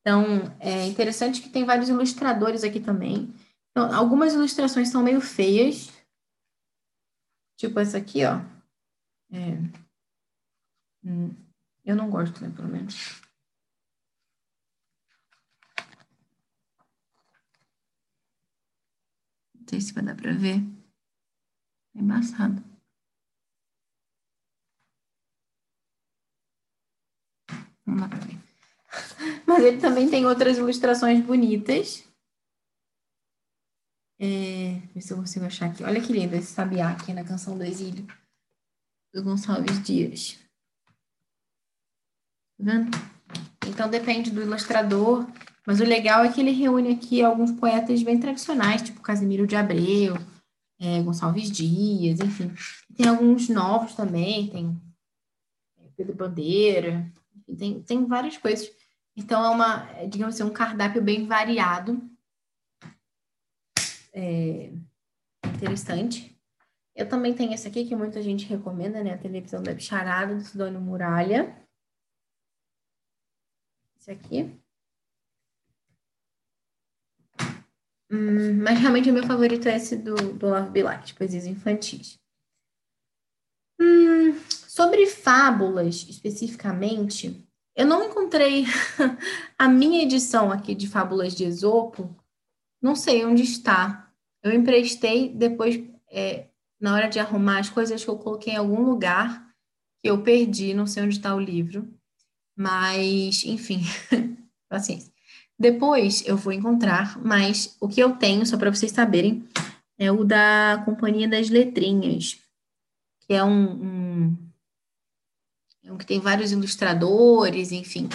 Então, 0.00 0.24
é 0.58 0.86
interessante 0.86 1.42
que 1.42 1.50
tem 1.50 1.64
vários 1.64 1.90
ilustradores 1.90 2.64
aqui 2.64 2.80
também. 2.80 3.34
Então, 3.70 3.94
algumas 3.94 4.32
ilustrações 4.32 4.88
são 4.88 5.02
meio 5.02 5.20
feias, 5.20 5.92
tipo 7.56 7.78
essa 7.80 7.98
aqui, 7.98 8.24
ó. 8.24 8.40
É. 9.32 9.84
Hum, 11.04 11.30
Eu 11.84 11.94
não 11.96 12.10
gosto, 12.10 12.42
né, 12.42 12.50
pelo 12.50 12.66
menos. 12.68 13.22
Não 19.54 19.66
sei 19.68 19.80
se 19.80 19.92
vai 19.92 20.04
dar 20.04 20.14
para 20.16 20.32
ver. 20.32 20.58
É 21.96 21.98
embaçado. 21.98 22.62
Não 22.62 22.72
dá 27.46 27.56
pra 27.56 27.56
ver. 27.56 27.73
Mas 29.46 29.62
ele 29.62 29.78
também 29.78 30.08
tem 30.08 30.24
outras 30.26 30.56
ilustrações 30.56 31.24
bonitas. 31.24 32.04
É, 34.18 34.80
ver 34.94 35.00
se 35.00 35.12
eu 35.12 35.16
consigo 35.16 35.44
achar 35.44 35.70
aqui. 35.70 35.82
Olha 35.82 36.00
que 36.00 36.12
lindo 36.12 36.34
esse 36.36 36.52
sabiá 36.52 36.90
aqui 36.90 37.12
na 37.12 37.24
Canção 37.24 37.58
do 37.58 37.64
Exílio, 37.64 38.06
do 39.12 39.22
Gonçalves 39.22 39.82
Dias. 39.82 40.38
Tá 42.56 42.64
vendo? 42.64 42.90
Então 43.66 43.90
depende 43.90 44.30
do 44.30 44.40
ilustrador, 44.40 45.26
mas 45.66 45.80
o 45.80 45.84
legal 45.84 46.24
é 46.24 46.32
que 46.32 46.40
ele 46.40 46.52
reúne 46.52 46.92
aqui 46.94 47.22
alguns 47.22 47.50
poetas 47.52 48.02
bem 48.02 48.18
tradicionais, 48.20 48.82
tipo 48.82 49.00
Casimiro 49.00 49.46
de 49.46 49.56
Abreu, 49.56 50.14
é, 50.78 51.02
Gonçalves 51.02 51.50
Dias, 51.50 52.20
enfim. 52.20 52.54
Tem 52.96 53.08
alguns 53.08 53.48
novos 53.48 53.94
também, 53.94 54.48
tem 54.48 54.80
Pedro 55.96 56.14
Bandeira, 56.14 57.10
tem, 57.58 57.82
tem 57.82 58.06
várias 58.06 58.36
coisas. 58.36 58.70
Então 59.16 59.44
é 59.44 59.48
uma, 59.48 59.90
é, 59.92 60.06
digamos 60.06 60.34
assim, 60.34 60.44
um 60.44 60.52
cardápio 60.52 61.02
bem 61.02 61.26
variado. 61.26 62.00
É 64.12 64.72
interessante. 65.54 66.34
Eu 66.94 67.08
também 67.08 67.34
tenho 67.34 67.52
esse 67.52 67.66
aqui 67.66 67.84
que 67.84 67.96
muita 67.96 68.22
gente 68.22 68.46
recomenda, 68.46 69.02
né? 69.02 69.14
A 69.14 69.18
televisão 69.18 69.62
da 69.62 69.74
Bicharada, 69.74 70.34
do 70.34 70.42
Sidônio 70.42 70.80
Muralha. 70.80 71.56
Esse 73.98 74.10
aqui. 74.12 74.60
Hum, 78.10 78.62
mas 78.62 78.78
realmente 78.78 79.10
o 79.10 79.12
meu 79.12 79.26
favorito 79.26 79.68
é 79.68 79.76
esse 79.76 79.96
do, 79.96 80.14
do 80.14 80.48
Love 80.48 80.70
Be 80.70 80.82
Like, 80.82 81.14
poesias 81.14 81.46
infantis. 81.46 82.20
Hum, 83.80 84.32
sobre 84.74 85.06
fábulas, 85.06 86.04
especificamente, 86.08 87.46
eu 87.76 87.86
não 87.86 88.02
encontrei 88.02 88.64
a 89.56 89.68
minha 89.68 90.02
edição 90.02 90.50
aqui 90.50 90.74
de 90.74 90.88
Fábulas 90.88 91.32
de 91.32 91.44
Esopo. 91.44 92.12
Não 92.82 92.96
sei 92.96 93.24
onde 93.24 93.44
está. 93.44 94.12
Eu 94.42 94.52
emprestei 94.52 95.28
depois, 95.28 95.80
é, 96.10 96.48
na 96.80 96.92
hora 96.92 97.08
de 97.08 97.20
arrumar 97.20 97.60
as 97.60 97.70
coisas 97.70 98.02
que 98.02 98.10
eu 98.10 98.18
coloquei 98.18 98.54
em 98.54 98.56
algum 98.56 98.82
lugar 98.82 99.48
que 100.02 100.10
eu 100.10 100.20
perdi, 100.24 100.74
não 100.74 100.88
sei 100.88 101.04
onde 101.04 101.14
está 101.14 101.32
o 101.36 101.40
livro. 101.40 101.88
Mas, 102.56 103.44
enfim, 103.44 103.80
paciência. 104.68 105.12
Depois 105.56 106.26
eu 106.26 106.36
vou 106.36 106.52
encontrar, 106.52 107.16
mas 107.24 107.76
o 107.80 107.86
que 107.86 108.00
eu 108.00 108.16
tenho, 108.16 108.44
só 108.44 108.56
para 108.56 108.74
vocês 108.74 108.90
saberem, 108.90 109.46
é 109.96 110.10
o 110.10 110.24
da 110.24 110.82
Companhia 110.84 111.28
das 111.28 111.48
Letrinhas, 111.48 112.40
que 113.20 113.34
é 113.34 113.44
um, 113.44 113.70
um, 113.70 114.43
um 115.94 115.98
que 115.98 116.06
tem 116.06 116.20
vários 116.20 116.52
ilustradores, 116.52 117.72
enfim. 117.72 118.08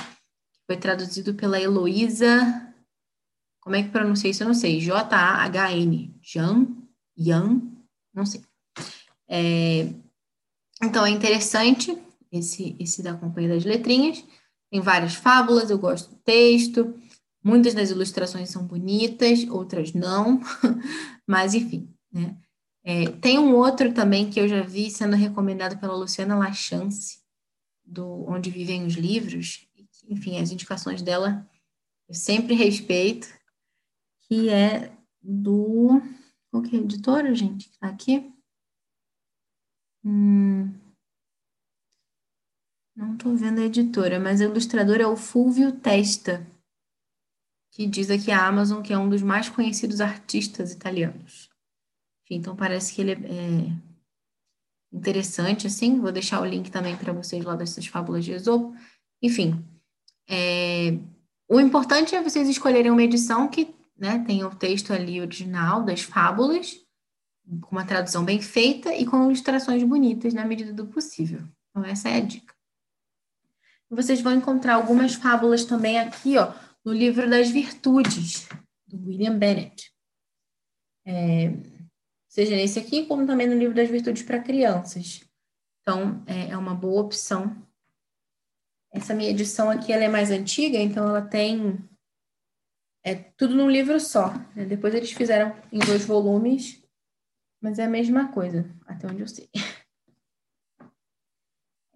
Foi 0.67 0.77
traduzido 0.77 1.33
pela 1.33 1.59
Heloísa. 1.59 2.73
Como 3.61 3.75
é 3.75 3.83
que 3.83 3.89
pronuncia 3.89 4.29
isso? 4.29 4.43
Eu 4.43 4.47
não 4.47 4.53
sei. 4.53 4.79
J-A-H-N. 4.79 6.15
Jan? 6.21 6.67
Jan? 7.17 7.61
Não 8.13 8.25
sei. 8.25 8.41
É, 9.27 9.89
então 10.81 11.05
é 11.05 11.09
interessante 11.09 11.97
esse, 12.31 12.75
esse 12.79 13.01
da 13.01 13.13
Companhia 13.13 13.55
das 13.55 13.65
Letrinhas. 13.65 14.23
Tem 14.71 14.81
várias 14.81 15.15
fábulas, 15.15 15.69
eu 15.69 15.79
gosto 15.79 16.11
do 16.11 16.15
texto. 16.17 16.93
Muitas 17.43 17.73
das 17.73 17.89
ilustrações 17.89 18.49
são 18.49 18.63
bonitas, 18.65 19.47
outras 19.49 19.93
não. 19.93 20.39
Mas, 21.25 21.53
enfim, 21.53 21.89
né? 22.11 22.37
É, 22.83 23.09
tem 23.21 23.37
um 23.37 23.55
outro 23.55 23.93
também 23.93 24.29
que 24.29 24.39
eu 24.39 24.47
já 24.47 24.61
vi 24.61 24.89
sendo 24.89 25.15
recomendado 25.15 25.77
pela 25.79 25.95
Luciana 25.95 26.37
Lachance, 26.37 27.19
do 27.89 28.25
Onde 28.27 28.49
Vivem 28.49 28.85
os 28.85 28.93
Livros. 28.93 29.67
Enfim, 30.07 30.39
as 30.39 30.51
indicações 30.51 31.01
dela 31.01 31.47
eu 32.07 32.15
sempre 32.15 32.55
respeito, 32.55 33.27
que 34.27 34.49
é 34.49 34.91
do. 35.21 36.01
Qual 36.49 36.63
que 36.63 36.75
é 36.75 36.79
editora, 36.79 37.35
gente? 37.35 37.69
Que 37.69 37.77
tá 37.77 37.87
aqui? 37.87 38.33
Hum, 40.03 40.73
não 42.95 43.13
estou 43.13 43.35
vendo 43.37 43.59
a 43.59 43.65
editora, 43.65 44.19
mas 44.19 44.41
a 44.41 44.45
ilustradora 44.45 45.03
é 45.03 45.07
o 45.07 45.15
Fulvio 45.15 45.71
Testa, 45.71 46.45
que 47.71 47.85
diz 47.85 48.09
aqui 48.09 48.31
a 48.31 48.47
Amazon 48.47 48.81
que 48.81 48.91
é 48.91 48.97
um 48.97 49.09
dos 49.09 49.21
mais 49.21 49.47
conhecidos 49.47 50.01
artistas 50.01 50.71
italianos. 50.73 51.49
Enfim, 52.23 52.35
então 52.35 52.55
parece 52.55 52.93
que 52.93 53.01
ele 53.01 53.11
é, 53.11 53.15
é 53.15 53.88
interessante, 54.91 55.67
assim. 55.67 55.99
Vou 55.99 56.11
deixar 56.11 56.41
o 56.41 56.45
link 56.45 56.69
também 56.69 56.95
para 56.95 57.13
vocês 57.13 57.43
lá 57.43 57.55
dessas 57.55 57.87
fábulas 57.87 58.25
de 58.25 58.31
Esopo. 58.31 58.75
Enfim, 59.21 59.63
é, 60.27 60.97
o 61.47 61.59
importante 61.59 62.15
é 62.15 62.21
vocês 62.21 62.47
escolherem 62.47 62.91
uma 62.91 63.03
edição 63.03 63.47
que 63.47 63.73
né, 63.97 64.23
tenha 64.25 64.47
o 64.47 64.55
texto 64.55 64.93
ali 64.93 65.19
original 65.19 65.83
das 65.83 66.01
fábulas, 66.01 66.77
com 67.61 67.75
uma 67.75 67.85
tradução 67.85 68.23
bem 68.23 68.39
feita 68.39 68.93
e 68.93 69.05
com 69.05 69.25
ilustrações 69.25 69.83
bonitas 69.83 70.33
na 70.33 70.45
medida 70.45 70.71
do 70.71 70.85
possível. 70.85 71.41
Então, 71.69 71.83
essa 71.83 72.09
é 72.09 72.17
a 72.17 72.21
dica. 72.21 72.53
Vocês 73.89 74.21
vão 74.21 74.33
encontrar 74.33 74.75
algumas 74.75 75.15
fábulas 75.15 75.65
também 75.65 75.99
aqui, 75.99 76.37
ó, 76.37 76.53
no 76.85 76.93
livro 76.93 77.27
das 77.27 77.49
Virtudes, 77.49 78.47
do 78.87 79.07
William 79.07 79.37
Bennett. 79.37 79.91
É, 81.05 81.51
seja 82.39 82.55
nesse 82.55 82.79
aqui, 82.79 83.05
como 83.05 83.25
também 83.25 83.47
no 83.47 83.57
livro 83.57 83.75
das 83.75 83.89
Virtudes 83.89 84.23
para 84.23 84.39
crianças. 84.39 85.25
Então, 85.81 86.23
é, 86.25 86.51
é 86.51 86.57
uma 86.57 86.73
boa 86.73 87.01
opção. 87.01 87.53
Essa 88.93 89.13
minha 89.13 89.29
edição 89.29 89.69
aqui, 89.69 89.91
ela 89.91 90.05
é 90.05 90.07
mais 90.07 90.31
antiga, 90.31 90.77
então 90.77 91.05
ela 91.05 91.21
tem 91.21 91.77
é 93.03 93.13
tudo 93.13 93.55
num 93.55 93.69
livro 93.69 93.99
só. 93.99 94.33
Né? 94.55 94.63
Depois 94.65 94.95
eles 94.95 95.11
fizeram 95.11 95.53
em 95.69 95.79
dois 95.79 96.05
volumes, 96.05 96.81
mas 97.61 97.77
é 97.77 97.83
a 97.83 97.89
mesma 97.89 98.31
coisa, 98.31 98.73
até 98.85 99.05
onde 99.07 99.21
eu 99.21 99.27
sei. 99.27 99.49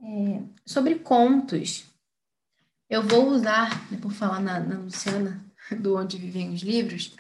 É, 0.05 0.43
sobre 0.65 0.99
contos, 0.99 1.85
eu 2.89 3.01
vou 3.01 3.29
usar, 3.29 3.89
né, 3.89 3.97
por 4.01 4.11
falar 4.11 4.41
na, 4.41 4.59
na 4.59 4.77
Luciana, 4.79 5.41
do 5.79 5.95
Onde 5.95 6.17
Vivem 6.17 6.53
os 6.53 6.61
Livros, 6.61 7.15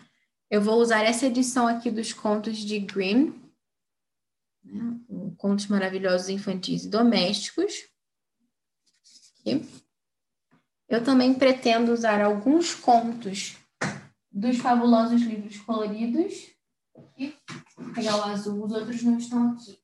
eu 0.53 0.61
vou 0.61 0.79
usar 0.79 1.01
essa 1.01 1.25
edição 1.25 1.67
aqui 1.67 1.89
dos 1.89 2.13
contos 2.13 2.59
de 2.59 2.77
Grimm, 2.77 3.33
né, 4.63 4.99
Contos 5.35 5.65
Maravilhosos 5.65 6.29
Infantis 6.29 6.85
e 6.85 6.89
Domésticos. 6.89 7.73
Aqui. 9.39 9.67
Eu 10.87 11.03
também 11.03 11.33
pretendo 11.33 11.91
usar 11.91 12.21
alguns 12.21 12.75
contos 12.75 13.57
dos 14.31 14.57
fabulosos 14.57 15.23
livros 15.23 15.57
coloridos. 15.61 16.51
Aqui. 16.95 17.35
Vou 17.75 17.91
pegar 17.91 18.17
o 18.17 18.23
azul, 18.23 18.63
os 18.63 18.71
outros 18.73 19.01
não 19.01 19.17
estão 19.17 19.53
aqui. 19.53 19.79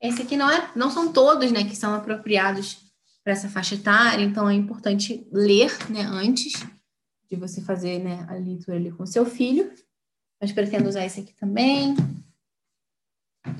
Esse 0.00 0.22
aqui 0.22 0.36
não, 0.36 0.50
é, 0.50 0.72
não 0.74 0.90
são 0.90 1.12
todos 1.12 1.52
né, 1.52 1.62
que 1.62 1.76
são 1.76 1.94
apropriados 1.94 2.92
para 3.22 3.34
essa 3.34 3.48
faixa 3.48 3.76
etária, 3.76 4.24
então 4.24 4.50
é 4.50 4.54
importante 4.54 5.28
ler 5.30 5.70
né, 5.88 6.00
antes 6.00 6.54
de 7.34 7.40
você 7.40 7.60
fazer 7.60 7.98
né, 7.98 8.26
a 8.28 8.34
leitura 8.34 8.76
ali 8.76 8.90
com 8.90 9.04
seu 9.04 9.26
filho. 9.26 9.72
Mas 10.40 10.52
pretendo 10.52 10.88
usar 10.88 11.04
esse 11.04 11.20
aqui 11.20 11.34
também. 11.34 11.94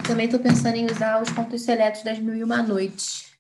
Também 0.07 0.27
estou 0.27 0.41
pensando 0.41 0.77
em 0.77 0.87
usar 0.87 1.23
os 1.23 1.31
contos 1.31 1.63
seletos 1.63 2.03
das 2.03 2.19
Mil 2.19 2.35
e 2.35 2.43
Uma 2.43 2.63
Noites. 2.63 3.33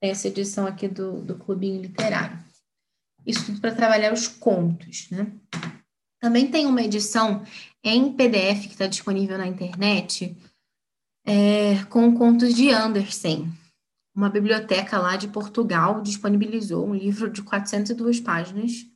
Tem 0.00 0.10
essa 0.10 0.28
edição 0.28 0.66
aqui 0.66 0.88
do, 0.88 1.20
do 1.20 1.36
Clubinho 1.36 1.82
Literário. 1.82 2.38
Isso 3.26 3.46
tudo 3.46 3.60
para 3.60 3.74
trabalhar 3.74 4.12
os 4.12 4.26
contos, 4.26 5.10
né? 5.10 5.30
Também 6.20 6.50
tem 6.50 6.66
uma 6.66 6.82
edição 6.82 7.44
em 7.82 8.12
PDF 8.12 8.66
que 8.66 8.72
está 8.72 8.86
disponível 8.86 9.38
na 9.38 9.46
internet 9.46 10.36
é, 11.26 11.82
com 11.84 12.14
contos 12.16 12.54
de 12.54 12.70
Andersen. 12.70 13.50
Uma 14.14 14.28
biblioteca 14.28 14.98
lá 14.98 15.16
de 15.16 15.28
Portugal 15.28 16.02
disponibilizou 16.02 16.86
um 16.86 16.94
livro 16.94 17.30
de 17.30 17.42
402 17.42 18.20
páginas. 18.20 18.86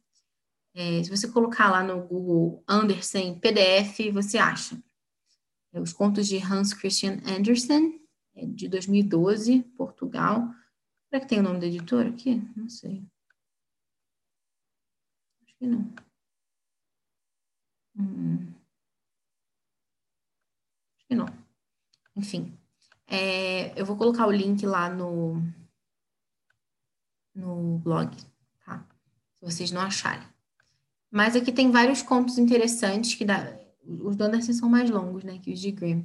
É, 0.75 1.05
se 1.05 1.09
você 1.09 1.31
colocar 1.31 1.71
lá 1.71 1.85
no 1.85 2.05
Google 2.05 2.65
Andersen 2.67 3.39
PDF, 3.39 4.13
você 4.13 4.39
acha. 4.39 4.77
É, 5.73 5.81
os 5.81 5.93
contos 5.93 6.27
de 6.27 6.37
Hans 6.39 6.75
Christian 6.75 7.21
Andersen, 7.25 8.05
é, 8.35 8.45
de 8.45 8.69
2012, 8.69 9.63
Portugal. 9.77 10.53
Será 11.09 11.21
que 11.21 11.29
tem 11.29 11.39
o 11.39 11.43
nome 11.45 11.61
da 11.61 11.67
editora 11.67 12.09
aqui? 12.09 12.43
Não 12.57 12.69
sei. 12.69 13.07
Acho 15.45 15.57
que 15.57 15.67
não. 15.67 15.95
Hum. 17.97 18.53
Acho 20.97 21.07
que 21.07 21.15
não. 21.15 21.27
Enfim. 22.17 22.59
É, 23.07 23.81
eu 23.81 23.87
vou 23.87 23.97
colocar 23.97 24.27
o 24.27 24.33
link 24.33 24.67
lá 24.67 24.89
no, 24.91 25.41
no 27.33 27.79
blog, 27.79 28.11
tá? 28.65 28.85
Se 29.35 29.45
vocês 29.45 29.71
não 29.71 29.81
acharem. 29.81 30.34
Mas 31.15 31.37
aqui 31.37 31.53
tem 31.53 31.71
vários 31.71 32.03
contos 32.03 32.39
interessantes 32.39 33.15
que 33.15 33.25
dá. 33.25 33.57
Os 34.03 34.17
do 34.17 34.25
Anderson 34.25 34.53
são 34.53 34.69
mais 34.69 34.91
longos, 34.91 35.23
né, 35.23 35.39
que 35.39 35.53
os 35.53 35.61
de 35.61 35.71
Grimm. 35.71 36.03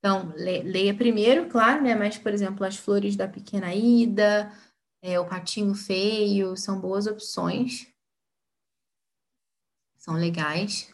Então, 0.00 0.32
leia 0.34 0.92
primeiro, 0.92 1.48
claro, 1.48 1.80
né? 1.80 1.94
Mas, 1.94 2.18
por 2.18 2.32
exemplo, 2.34 2.66
As 2.66 2.76
Flores 2.76 3.14
da 3.14 3.28
Pequena 3.28 3.72
Ida, 3.72 4.52
é, 5.00 5.20
O 5.20 5.24
Patinho 5.24 5.72
Feio, 5.72 6.56
são 6.56 6.80
boas 6.80 7.06
opções. 7.06 7.86
São 9.96 10.14
legais. 10.14 10.92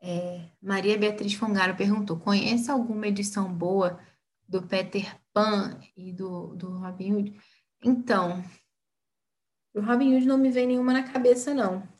É, 0.00 0.48
Maria 0.62 0.96
Beatriz 0.96 1.34
Fongaro 1.34 1.76
perguntou: 1.76 2.18
conhece 2.18 2.70
alguma 2.70 3.06
edição 3.06 3.52
boa 3.52 4.00
do 4.48 4.62
Peter 4.62 5.14
Pan 5.30 5.78
e 5.94 6.10
do, 6.10 6.56
do 6.56 6.78
Robin 6.78 7.12
Hood? 7.12 7.40
Então, 7.84 8.42
o 9.74 9.80
Robin 9.82 10.14
Hood 10.14 10.24
não 10.24 10.38
me 10.38 10.50
vem 10.50 10.66
nenhuma 10.66 10.94
na 10.94 11.02
cabeça, 11.02 11.52
não. 11.52 11.95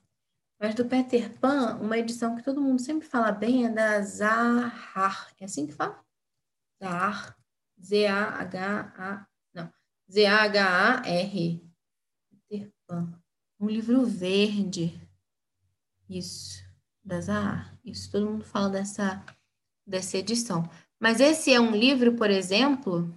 Mas 0.58 0.74
do 0.74 0.86
Peter 0.86 1.38
Pan, 1.38 1.76
uma 1.76 1.98
edição 1.98 2.34
que 2.34 2.42
todo 2.42 2.62
mundo 2.62 2.80
sempre 2.80 3.06
fala 3.06 3.30
bem 3.30 3.66
é 3.66 3.68
da 3.68 4.00
Zahar. 4.00 5.34
É 5.38 5.44
assim 5.44 5.66
que 5.66 5.72
fala? 5.72 6.02
Zahar. 6.82 7.36
Z-A-H-A. 7.80 9.26
Não. 9.54 9.72
Z-A-H-A-R. 10.10 11.70
Peter 12.48 12.72
Pan. 12.86 13.12
Um 13.60 13.68
livro 13.68 14.04
verde. 14.06 14.98
Isso. 16.08 16.64
Da 17.04 17.20
Zahar. 17.20 17.78
Isso, 17.84 18.10
todo 18.10 18.30
mundo 18.30 18.44
fala 18.44 18.70
dessa, 18.70 19.24
dessa 19.86 20.16
edição. 20.16 20.68
Mas 20.98 21.20
esse 21.20 21.52
é 21.52 21.60
um 21.60 21.72
livro, 21.72 22.16
por 22.16 22.30
exemplo, 22.30 23.14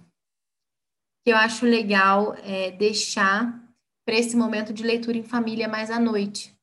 que 1.24 1.30
eu 1.32 1.36
acho 1.36 1.64
legal 1.64 2.34
é, 2.34 2.70
deixar 2.70 3.66
para 4.04 4.14
esse 4.14 4.36
momento 4.36 4.72
de 4.72 4.82
leitura 4.82 5.16
em 5.16 5.22
família 5.22 5.68
mais 5.68 5.90
à 5.90 5.98
noite, 5.98 6.54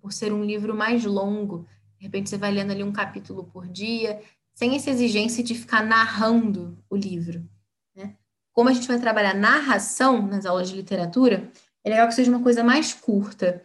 por 0.00 0.12
ser 0.12 0.32
um 0.32 0.44
livro 0.44 0.74
mais 0.74 1.04
longo. 1.04 1.66
De 1.98 2.04
repente 2.04 2.30
você 2.30 2.38
vai 2.38 2.50
lendo 2.50 2.70
ali 2.70 2.82
um 2.82 2.92
capítulo 2.92 3.44
por 3.44 3.66
dia, 3.66 4.20
sem 4.54 4.74
essa 4.74 4.90
exigência 4.90 5.44
de 5.44 5.54
ficar 5.54 5.84
narrando 5.84 6.78
o 6.88 6.96
livro. 6.96 7.48
Né? 7.94 8.16
Como 8.52 8.68
a 8.68 8.72
gente 8.72 8.88
vai 8.88 8.98
trabalhar 8.98 9.34
narração 9.34 10.26
nas 10.26 10.46
aulas 10.46 10.68
de 10.68 10.76
literatura, 10.76 11.50
é 11.84 11.90
legal 11.90 12.08
que 12.08 12.14
seja 12.14 12.30
uma 12.30 12.42
coisa 12.42 12.62
mais 12.62 12.92
curta. 12.92 13.62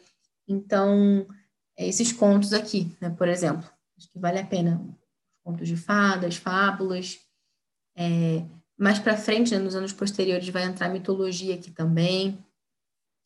Então, 0.47 1.27
esses 1.77 2.11
contos 2.11 2.53
aqui, 2.53 2.95
né, 3.01 3.09
por 3.09 3.27
exemplo, 3.27 3.69
acho 3.97 4.09
que 4.09 4.19
vale 4.19 4.39
a 4.39 4.45
pena 4.45 4.81
contos 5.43 5.67
de 5.67 5.77
fadas, 5.77 6.35
fábulas. 6.37 7.19
É, 7.95 8.43
mais 8.77 8.99
para 8.99 9.17
frente, 9.17 9.53
né, 9.53 9.59
nos 9.59 9.75
anos 9.75 9.93
posteriores, 9.93 10.49
vai 10.49 10.63
entrar 10.63 10.89
mitologia 10.89 11.55
aqui 11.55 11.71
também, 11.71 12.43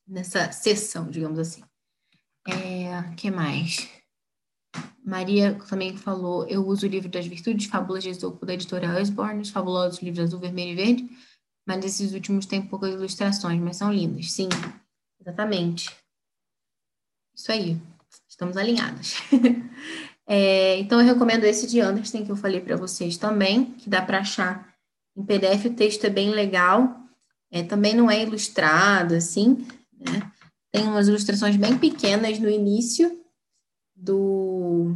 nessa 0.08 0.52
sessão, 0.52 1.10
digamos 1.10 1.40
assim. 1.40 1.64
É, 2.52 3.16
que 3.16 3.30
mais? 3.30 3.88
Maria 5.04 5.58
também 5.68 5.98
falou, 5.98 6.46
eu 6.48 6.66
uso 6.66 6.86
o 6.86 6.90
livro 6.90 7.10
das 7.10 7.26
virtudes, 7.26 7.68
fábulas 7.68 8.04
de 8.04 8.10
Esopo, 8.10 8.46
da 8.46 8.54
editora 8.54 9.00
Osborne, 9.00 9.42
os 9.42 9.50
fabulosos 9.50 10.02
livros 10.02 10.26
azul, 10.26 10.40
vermelho 10.40 10.72
e 10.72 10.76
verde, 10.76 11.10
mas 11.66 11.84
esses 11.84 12.14
últimos 12.14 12.46
têm 12.46 12.62
poucas 12.62 12.94
ilustrações, 12.94 13.60
mas 13.60 13.78
são 13.78 13.92
lindos. 13.92 14.32
Sim, 14.32 14.50
exatamente. 15.20 15.90
Isso 17.36 17.52
aí, 17.52 17.78
estamos 18.28 18.58
alinhados. 18.58 19.16
É, 20.32 20.78
então, 20.78 21.02
eu 21.02 21.08
recomendo 21.08 21.44
esse 21.44 21.66
de 21.66 21.80
Anderson, 21.80 22.24
que 22.24 22.32
eu 22.32 22.36
falei 22.36 22.62
para 22.62 22.78
vocês 22.78 23.18
também, 23.18 23.66
que 23.72 23.90
dá 23.90 24.00
para 24.00 24.20
achar 24.20 24.76
em 25.18 25.26
PDF. 25.26 25.66
O 25.66 25.74
texto 25.74 26.06
é 26.06 26.10
bem 26.12 26.30
legal, 26.30 27.02
é, 27.50 27.64
também 27.64 27.96
não 27.96 28.12
é 28.12 28.22
ilustrado, 28.22 29.16
assim, 29.16 29.68
né? 29.92 30.32
Tem 30.72 30.84
umas 30.84 31.08
ilustrações 31.08 31.56
bem 31.56 31.78
pequenas 31.78 32.40
no 32.40 32.50
início 32.50 33.24
do, 33.96 34.96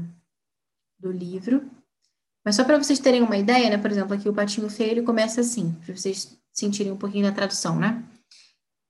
do 1.00 1.12
livro. 1.12 1.70
Mas 2.46 2.56
só 2.56 2.64
para 2.64 2.78
vocês 2.78 3.00
terem 3.00 3.22
uma 3.22 3.38
ideia, 3.38 3.70
né? 3.70 3.78
Por 3.78 3.90
exemplo, 3.90 4.14
aqui 4.14 4.28
o 4.28 4.34
Patinho 4.34 4.70
Feio, 4.70 4.92
ele 4.92 5.02
começa 5.02 5.42
assim, 5.42 5.72
para 5.86 5.96
vocês 5.96 6.38
sentirem 6.52 6.92
um 6.92 6.98
pouquinho 6.98 7.26
da 7.26 7.32
tradução, 7.32 7.80
né? 7.80 8.04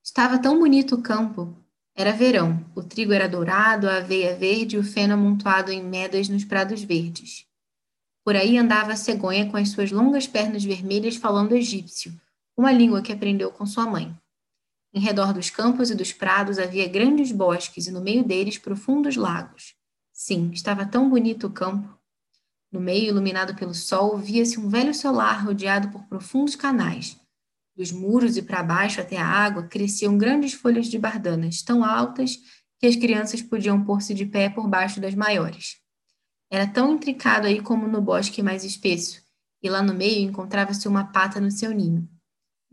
Estava 0.04 0.38
tão 0.38 0.58
bonito 0.58 0.96
o 0.96 1.02
campo 1.02 1.56
era 1.96 2.12
verão, 2.12 2.64
o 2.74 2.82
trigo 2.82 3.12
era 3.12 3.28
dourado, 3.28 3.88
a 3.88 3.98
aveia 3.98 4.34
verde 4.34 4.74
e 4.74 4.78
o 4.78 4.82
feno 4.82 5.14
amontoado 5.14 5.70
em 5.70 5.82
medas 5.82 6.28
nos 6.28 6.44
prados 6.44 6.82
verdes. 6.82 7.46
Por 8.24 8.34
aí 8.34 8.58
andava 8.58 8.92
a 8.92 8.96
cegonha 8.96 9.48
com 9.48 9.56
as 9.56 9.68
suas 9.68 9.92
longas 9.92 10.26
pernas 10.26 10.64
vermelhas 10.64 11.14
falando 11.14 11.54
egípcio, 11.54 12.12
uma 12.56 12.72
língua 12.72 13.00
que 13.00 13.12
aprendeu 13.12 13.52
com 13.52 13.64
sua 13.64 13.86
mãe. 13.86 14.12
Em 14.94 15.00
redor 15.00 15.32
dos 15.32 15.50
campos 15.50 15.90
e 15.90 15.94
dos 15.94 16.12
prados 16.12 16.56
havia 16.56 16.86
grandes 16.86 17.32
bosques 17.32 17.88
e 17.88 17.90
no 17.90 18.00
meio 18.00 18.24
deles 18.24 18.58
profundos 18.58 19.16
lagos. 19.16 19.74
Sim, 20.12 20.52
estava 20.52 20.86
tão 20.86 21.10
bonito 21.10 21.48
o 21.48 21.50
campo. 21.50 21.98
No 22.70 22.78
meio, 22.78 23.08
iluminado 23.08 23.56
pelo 23.56 23.74
sol, 23.74 24.16
via-se 24.16 24.58
um 24.58 24.68
velho 24.68 24.94
solar 24.94 25.44
rodeado 25.44 25.88
por 25.88 26.06
profundos 26.06 26.54
canais, 26.54 27.20
dos 27.76 27.90
muros 27.90 28.36
e 28.36 28.42
para 28.42 28.62
baixo 28.62 29.00
até 29.00 29.16
a 29.16 29.26
água 29.26 29.64
cresciam 29.64 30.16
grandes 30.16 30.54
folhas 30.54 30.86
de 30.86 30.96
bardanas, 30.96 31.60
tão 31.60 31.84
altas 31.84 32.38
que 32.78 32.86
as 32.86 32.94
crianças 32.94 33.42
podiam 33.42 33.82
pôr-se 33.84 34.14
de 34.14 34.24
pé 34.24 34.48
por 34.48 34.68
baixo 34.68 35.00
das 35.00 35.14
maiores. 35.16 35.78
Era 36.48 36.68
tão 36.68 36.94
intricado 36.94 37.48
aí 37.48 37.60
como 37.60 37.88
no 37.88 38.00
bosque 38.00 38.42
mais 38.44 38.62
espesso, 38.62 39.20
e 39.60 39.68
lá 39.68 39.82
no 39.82 39.92
meio 39.92 40.20
encontrava-se 40.20 40.86
uma 40.86 41.04
pata 41.04 41.40
no 41.40 41.50
seu 41.50 41.72
ninho. 41.72 42.08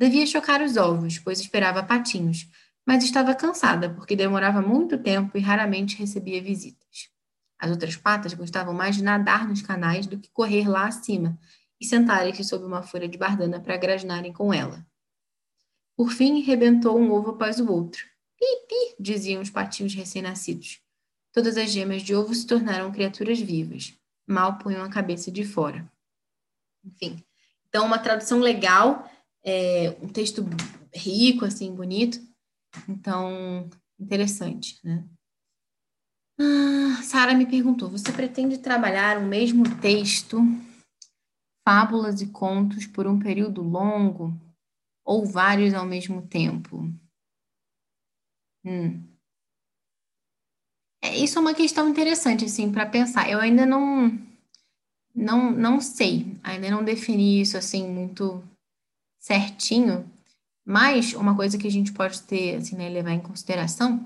Devia 0.02 0.26
chocar 0.26 0.64
os 0.64 0.78
ovos, 0.78 1.20
pois 1.20 1.40
esperava 1.40 1.84
patinhos, 1.84 2.50
mas 2.84 3.04
estava 3.04 3.36
cansada, 3.36 3.88
porque 3.94 4.16
demorava 4.16 4.60
muito 4.60 4.98
tempo 4.98 5.38
e 5.38 5.40
raramente 5.40 5.96
recebia 5.96 6.42
visitas. 6.42 7.12
As 7.60 7.70
outras 7.70 7.96
patas 7.96 8.34
gostavam 8.34 8.74
mais 8.74 8.96
de 8.96 9.04
nadar 9.04 9.48
nos 9.48 9.62
canais 9.62 10.08
do 10.08 10.18
que 10.18 10.32
correr 10.32 10.68
lá 10.68 10.88
acima 10.88 11.38
e 11.80 11.86
sentarem-se 11.86 12.44
sob 12.44 12.66
uma 12.66 12.82
folha 12.82 13.08
de 13.08 13.16
bardana 13.16 13.60
para 13.60 13.78
grasnarem 13.78 14.34
com 14.34 14.52
ela. 14.52 14.84
Por 15.96 16.12
fim, 16.12 16.42
rebentou 16.42 16.98
um 16.98 17.12
ovo 17.12 17.30
após 17.30 17.60
o 17.60 17.72
outro. 17.72 18.04
Pi, 18.40 18.96
diziam 19.00 19.40
os 19.40 19.52
patinhos 19.52 19.94
recém-nascidos. 19.94 20.82
Todas 21.32 21.58
as 21.58 21.70
gemas 21.70 22.02
de 22.02 22.16
ovo 22.16 22.34
se 22.34 22.48
tornaram 22.48 22.92
criaturas 22.92 23.40
vivas. 23.40 23.94
Mal 24.26 24.58
punham 24.58 24.84
a 24.84 24.90
cabeça 24.90 25.30
de 25.30 25.46
fora. 25.46 25.88
Enfim, 26.84 27.24
então 27.70 27.86
uma 27.86 28.00
tradução 28.00 28.40
legal, 28.40 29.08
é, 29.44 29.98
um 30.02 30.08
texto 30.08 30.46
rico, 30.94 31.46
assim, 31.46 31.74
bonito. 31.74 32.20
Então, 32.88 33.70
interessante, 34.00 34.80
né? 34.84 35.06
Ah, 36.40 37.02
Sara 37.04 37.34
me 37.34 37.46
perguntou: 37.46 37.90
você 37.90 38.12
pretende 38.12 38.58
trabalhar 38.58 39.18
o 39.18 39.26
mesmo 39.26 39.64
texto, 39.80 40.40
fábulas 41.68 42.22
e 42.22 42.28
contos, 42.28 42.86
por 42.86 43.08
um 43.08 43.20
período 43.20 43.62
longo? 43.62 44.34
ou 45.04 45.26
vários 45.26 45.74
ao 45.74 45.86
mesmo 45.86 46.22
tempo? 46.28 46.90
Hum. 48.64 49.08
É, 51.04 51.18
isso 51.18 51.38
é 51.38 51.42
uma 51.42 51.54
questão 51.54 51.90
interessante, 51.90 52.46
assim, 52.46 52.72
para 52.72 52.86
pensar. 52.86 53.30
Eu 53.30 53.40
ainda 53.40 53.66
não, 53.66 54.18
não, 55.14 55.52
não 55.52 55.82
sei, 55.82 56.38
ainda 56.44 56.70
não 56.70 56.84
defini 56.84 57.42
isso, 57.42 57.58
assim, 57.58 57.88
muito 57.88 58.44
certinho, 59.22 60.12
mas 60.66 61.14
uma 61.14 61.34
coisa 61.34 61.58
que 61.58 61.68
a 61.68 61.72
gente 61.72 61.94
pode 61.94 62.22
ter, 62.24 62.58
assim, 62.58 62.76
né, 62.76 62.90
levar 62.90 63.12
em 63.12 63.22
consideração 63.22 64.06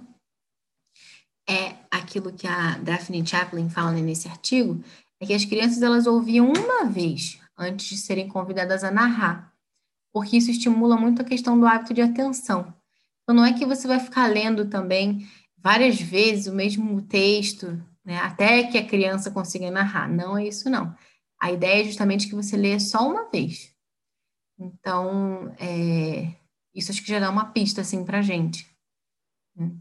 é 1.50 1.76
aquilo 1.90 2.32
que 2.32 2.46
a 2.48 2.78
Daphne 2.78 3.26
Chaplin 3.26 3.70
fala 3.70 3.92
nesse 3.92 4.28
artigo, 4.28 4.84
é 5.20 5.26
que 5.26 5.34
as 5.34 5.46
crianças, 5.46 5.82
elas 5.82 6.06
ouviam 6.06 6.52
uma 6.52 6.86
vez 6.86 7.40
antes 7.58 7.88
de 7.88 7.98
serem 7.98 8.28
convidadas 8.28 8.84
a 8.84 8.92
narrar 8.92 9.54
porque 10.12 10.38
isso 10.38 10.50
estimula 10.50 10.96
muito 10.96 11.22
a 11.22 11.26
questão 11.26 11.60
do 11.60 11.66
hábito 11.66 11.94
de 11.94 12.02
atenção. 12.02 12.74
Então, 13.24 13.36
não 13.36 13.44
é 13.44 13.52
que 13.52 13.66
você 13.66 13.86
vai 13.86 14.00
ficar 14.00 14.28
lendo 14.28 14.70
também 14.70 15.28
várias 15.58 16.00
vezes 16.00 16.48
o 16.48 16.54
mesmo 16.54 17.02
texto 17.02 17.84
né? 18.06 18.18
Até 18.20 18.64
que 18.64 18.78
a 18.78 18.86
criança 18.86 19.32
consiga 19.32 19.72
narrar. 19.72 20.08
Não 20.08 20.38
é 20.38 20.48
isso, 20.48 20.70
não. 20.70 20.96
A 21.42 21.52
ideia 21.52 21.82
é 21.82 21.86
justamente 21.86 22.28
que 22.28 22.36
você 22.36 22.56
lê 22.56 22.80
só 22.80 23.10
uma 23.10 23.30
vez. 23.30 23.75
Então, 24.58 25.54
é, 25.60 26.34
isso 26.74 26.92
acho 26.92 27.02
que 27.02 27.10
já 27.10 27.20
dá 27.20 27.30
uma 27.30 27.52
pista, 27.52 27.82
assim, 27.82 28.04
pra 28.04 28.22
gente. 28.22 28.70
Né? 29.56 29.72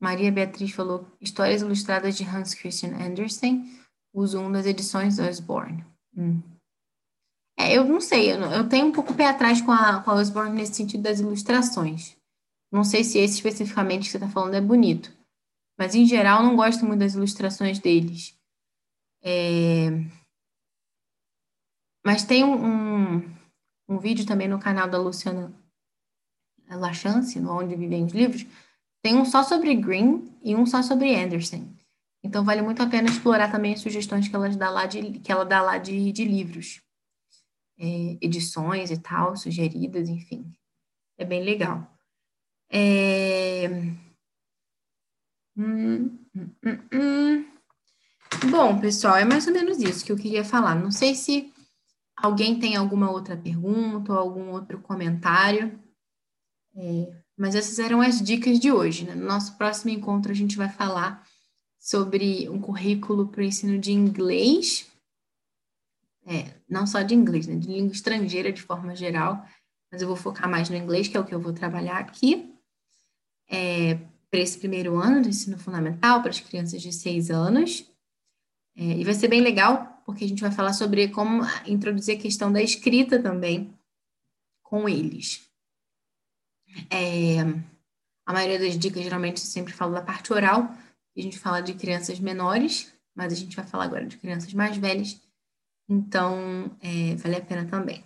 Maria 0.00 0.32
Beatriz 0.32 0.72
falou 0.72 1.06
Histórias 1.20 1.62
Ilustradas 1.62 2.16
de 2.16 2.24
Hans 2.24 2.54
Christian 2.54 2.94
Andersen, 2.96 3.70
uso 4.12 4.40
um 4.40 4.50
das 4.50 4.66
edições 4.66 5.16
do 5.16 5.22
Osborne. 5.22 5.84
Hum. 6.16 6.42
É, 7.58 7.76
eu 7.76 7.84
não 7.84 8.00
sei, 8.00 8.32
eu, 8.32 8.40
eu, 8.40 8.68
tenho 8.68 8.86
um 8.86 8.92
pouco 8.92 9.14
pé 9.14 9.26
atrás 9.26 9.60
com 9.60 9.70
a, 9.70 10.02
com 10.02 10.10
a 10.10 10.14
Osborne 10.14 10.56
nesse 10.56 10.74
sentido 10.74 11.02
das 11.02 11.20
ilustrações. 11.20 12.16
Não 12.72 12.82
sei 12.82 13.04
se 13.04 13.18
esse 13.18 13.34
especificamente 13.34 14.04
que 14.04 14.10
você 14.10 14.16
está 14.16 14.28
falando 14.28 14.54
é 14.54 14.60
bonito, 14.60 15.12
mas 15.78 15.94
em 15.94 16.06
geral 16.06 16.42
não 16.42 16.56
gosto 16.56 16.84
muito 16.84 17.00
das 17.00 17.14
ilustrações 17.14 17.78
deles. 17.78 18.34
É... 19.22 19.90
Mas 22.04 22.24
tem 22.24 22.42
um, 22.42 23.18
um, 23.94 23.98
vídeo 23.98 24.26
também 24.26 24.48
no 24.48 24.58
canal 24.58 24.88
da 24.88 24.98
Luciana 24.98 25.52
Lachance, 26.68 27.38
no 27.40 27.52
Onde 27.52 27.76
Vivem 27.76 28.04
os 28.04 28.12
Livros, 28.12 28.46
tem 29.02 29.16
um 29.16 29.24
só 29.24 29.42
sobre 29.42 29.74
Green 29.74 30.24
e 30.42 30.54
um 30.54 30.64
só 30.64 30.82
sobre 30.82 31.14
Anderson. 31.14 31.68
Então 32.22 32.44
vale 32.44 32.62
muito 32.62 32.82
a 32.82 32.86
pena 32.86 33.08
explorar 33.08 33.50
também 33.50 33.74
as 33.74 33.80
sugestões 33.80 34.28
que 34.28 34.34
ela 34.34 34.48
dá 34.50 34.70
lá 34.70 34.86
de, 34.86 35.18
que 35.18 35.32
ela 35.32 35.44
dá 35.44 35.60
lá 35.60 35.76
de, 35.78 36.12
de 36.12 36.24
livros 36.24 36.80
é, 37.78 38.16
edições 38.20 38.90
e 38.90 38.98
tal, 38.98 39.36
sugeridas, 39.36 40.08
enfim. 40.08 40.52
É 41.18 41.24
bem 41.24 41.42
legal. 41.42 41.86
É... 42.70 43.68
Hum, 45.56 46.18
hum, 46.34 46.50
hum, 46.64 46.78
hum, 46.92 47.44
Bom, 48.50 48.80
pessoal, 48.80 49.16
é 49.16 49.24
mais 49.24 49.46
ou 49.46 49.52
menos 49.52 49.78
isso 49.78 50.04
que 50.04 50.10
eu 50.10 50.16
queria 50.16 50.44
falar. 50.44 50.74
Não 50.74 50.90
sei 50.90 51.14
se 51.14 51.51
alguém 52.22 52.58
tem 52.58 52.76
alguma 52.76 53.10
outra 53.10 53.36
pergunta 53.36 54.12
ou 54.12 54.18
algum 54.18 54.50
outro 54.50 54.80
comentário, 54.80 55.78
é, 56.76 57.22
mas 57.36 57.54
essas 57.54 57.78
eram 57.78 58.00
as 58.00 58.22
dicas 58.22 58.58
de 58.58 58.70
hoje. 58.70 59.04
Né? 59.04 59.14
No 59.14 59.26
nosso 59.26 59.56
próximo 59.58 59.90
encontro, 59.90 60.30
a 60.30 60.34
gente 60.34 60.56
vai 60.56 60.68
falar 60.68 61.26
sobre 61.78 62.48
um 62.48 62.60
currículo 62.60 63.28
para 63.28 63.40
o 63.40 63.44
ensino 63.44 63.78
de 63.78 63.92
inglês 63.92 64.90
é, 66.26 66.54
não 66.68 66.86
só 66.86 67.02
de 67.02 67.14
inglês, 67.14 67.46
né, 67.46 67.56
de 67.56 67.68
língua 67.68 67.92
estrangeira 67.92 68.52
de 68.52 68.62
forma 68.62 68.94
geral, 68.94 69.44
mas 69.90 70.00
eu 70.00 70.08
vou 70.08 70.16
focar 70.16 70.48
mais 70.48 70.70
no 70.70 70.76
inglês, 70.76 71.08
que 71.08 71.16
é 71.16 71.20
o 71.20 71.24
que 71.24 71.34
eu 71.34 71.40
vou 71.40 71.52
trabalhar 71.52 71.98
aqui, 71.98 72.54
é, 73.48 73.96
para 74.30 74.40
esse 74.40 74.58
primeiro 74.58 74.96
ano 74.96 75.20
do 75.20 75.28
ensino 75.28 75.58
fundamental, 75.58 76.20
para 76.20 76.30
as 76.30 76.40
crianças 76.40 76.80
de 76.80 76.92
seis 76.92 77.30
anos. 77.30 77.84
É, 78.74 78.82
e 78.82 79.04
vai 79.04 79.12
ser 79.12 79.28
bem 79.28 79.42
legal, 79.42 79.91
porque 80.12 80.24
a 80.24 80.28
gente 80.28 80.42
vai 80.42 80.52
falar 80.52 80.72
sobre 80.72 81.08
como 81.08 81.42
introduzir 81.66 82.16
a 82.16 82.20
questão 82.20 82.52
da 82.52 82.62
escrita 82.62 83.20
também 83.20 83.72
com 84.62 84.88
eles. 84.88 85.48
É, 86.90 87.40
a 88.24 88.32
maioria 88.32 88.58
das 88.58 88.78
dicas, 88.78 89.02
geralmente, 89.02 89.38
eu 89.38 89.46
sempre 89.46 89.72
falo 89.72 89.92
da 89.92 90.02
parte 90.02 90.32
oral, 90.32 90.62
a 91.16 91.20
gente 91.20 91.38
fala 91.38 91.60
de 91.60 91.74
crianças 91.74 92.20
menores, 92.20 92.92
mas 93.14 93.32
a 93.32 93.36
gente 93.36 93.56
vai 93.56 93.66
falar 93.66 93.84
agora 93.84 94.06
de 94.06 94.16
crianças 94.16 94.52
mais 94.54 94.76
velhas, 94.76 95.20
então, 95.88 96.74
é, 96.80 97.14
vale 97.16 97.36
a 97.36 97.40
pena 97.44 97.66
também. 97.66 98.04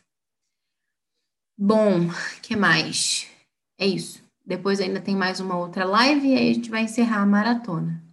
Bom, 1.59 2.09
que 2.43 2.57
mais? 2.57 3.31
É 3.78 3.87
isso. 3.87 4.23
Depois 4.45 4.81
ainda 4.81 5.01
tem 5.01 5.16
mais 5.16 5.41
uma 5.41 5.57
outra 5.57 5.85
live 5.85 6.28
e 6.28 6.37
aí 6.37 6.51
a 6.51 6.55
gente 6.55 6.70
vai 6.70 6.83
encerrar 6.83 7.23
a 7.23 7.27
maratona. 7.27 8.06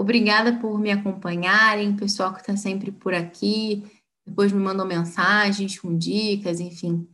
Obrigada 0.00 0.58
por 0.58 0.80
me 0.80 0.90
acompanharem, 0.90 1.94
pessoal 1.94 2.32
que 2.32 2.40
está 2.40 2.56
sempre 2.56 2.90
por 2.90 3.12
aqui. 3.12 3.84
Depois 4.26 4.50
me 4.50 4.58
mandam 4.58 4.86
mensagens 4.86 5.78
com 5.78 5.94
dicas, 5.94 6.58
enfim. 6.58 7.06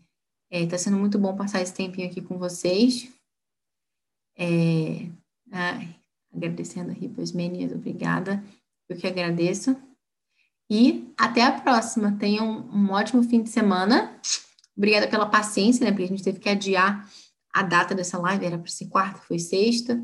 Está 0.48 0.76
é, 0.76 0.78
sendo 0.78 0.96
muito 0.96 1.18
bom 1.18 1.34
passar 1.34 1.60
esse 1.60 1.74
tempinho 1.74 2.06
aqui 2.08 2.22
com 2.22 2.38
vocês. 2.38 3.12
É, 4.38 5.04
ai, 5.50 5.96
agradecendo 6.32 6.92
a 6.92 6.94
Ripas 6.94 7.32
Menias, 7.32 7.72
obrigada. 7.72 8.40
Eu 8.88 8.96
que 8.96 9.08
agradeço. 9.08 9.76
E 10.70 11.12
até 11.18 11.42
a 11.42 11.60
próxima. 11.60 12.16
Tenham 12.20 12.70
um 12.72 12.92
ótimo 12.92 13.24
fim 13.24 13.42
de 13.42 13.50
semana. 13.50 14.16
Obrigada 14.76 15.08
pela 15.08 15.26
paciência, 15.26 15.84
né? 15.84 15.90
Porque 15.90 16.04
a 16.04 16.08
gente 16.08 16.22
teve 16.22 16.38
que 16.38 16.48
adiar 16.48 17.10
a 17.52 17.64
data 17.64 17.96
dessa 17.96 18.16
live, 18.16 18.46
era 18.46 18.58
para 18.58 18.70
ser 18.70 18.86
quarta, 18.86 19.18
foi 19.22 19.40
sexta, 19.40 20.00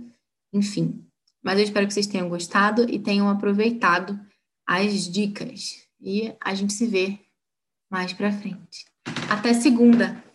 enfim. 0.53 1.07
Mas 1.43 1.59
eu 1.59 1.65
espero 1.65 1.87
que 1.87 1.93
vocês 1.95 2.07
tenham 2.07 2.29
gostado 2.29 2.89
e 2.89 2.99
tenham 2.99 3.29
aproveitado 3.29 4.19
as 4.67 5.11
dicas. 5.11 5.87
E 6.01 6.35
a 6.41 6.55
gente 6.55 6.73
se 6.73 6.87
vê 6.87 7.19
mais 7.91 8.13
para 8.13 8.33
frente. 8.33 8.87
Até 9.29 9.53
segunda! 9.53 10.32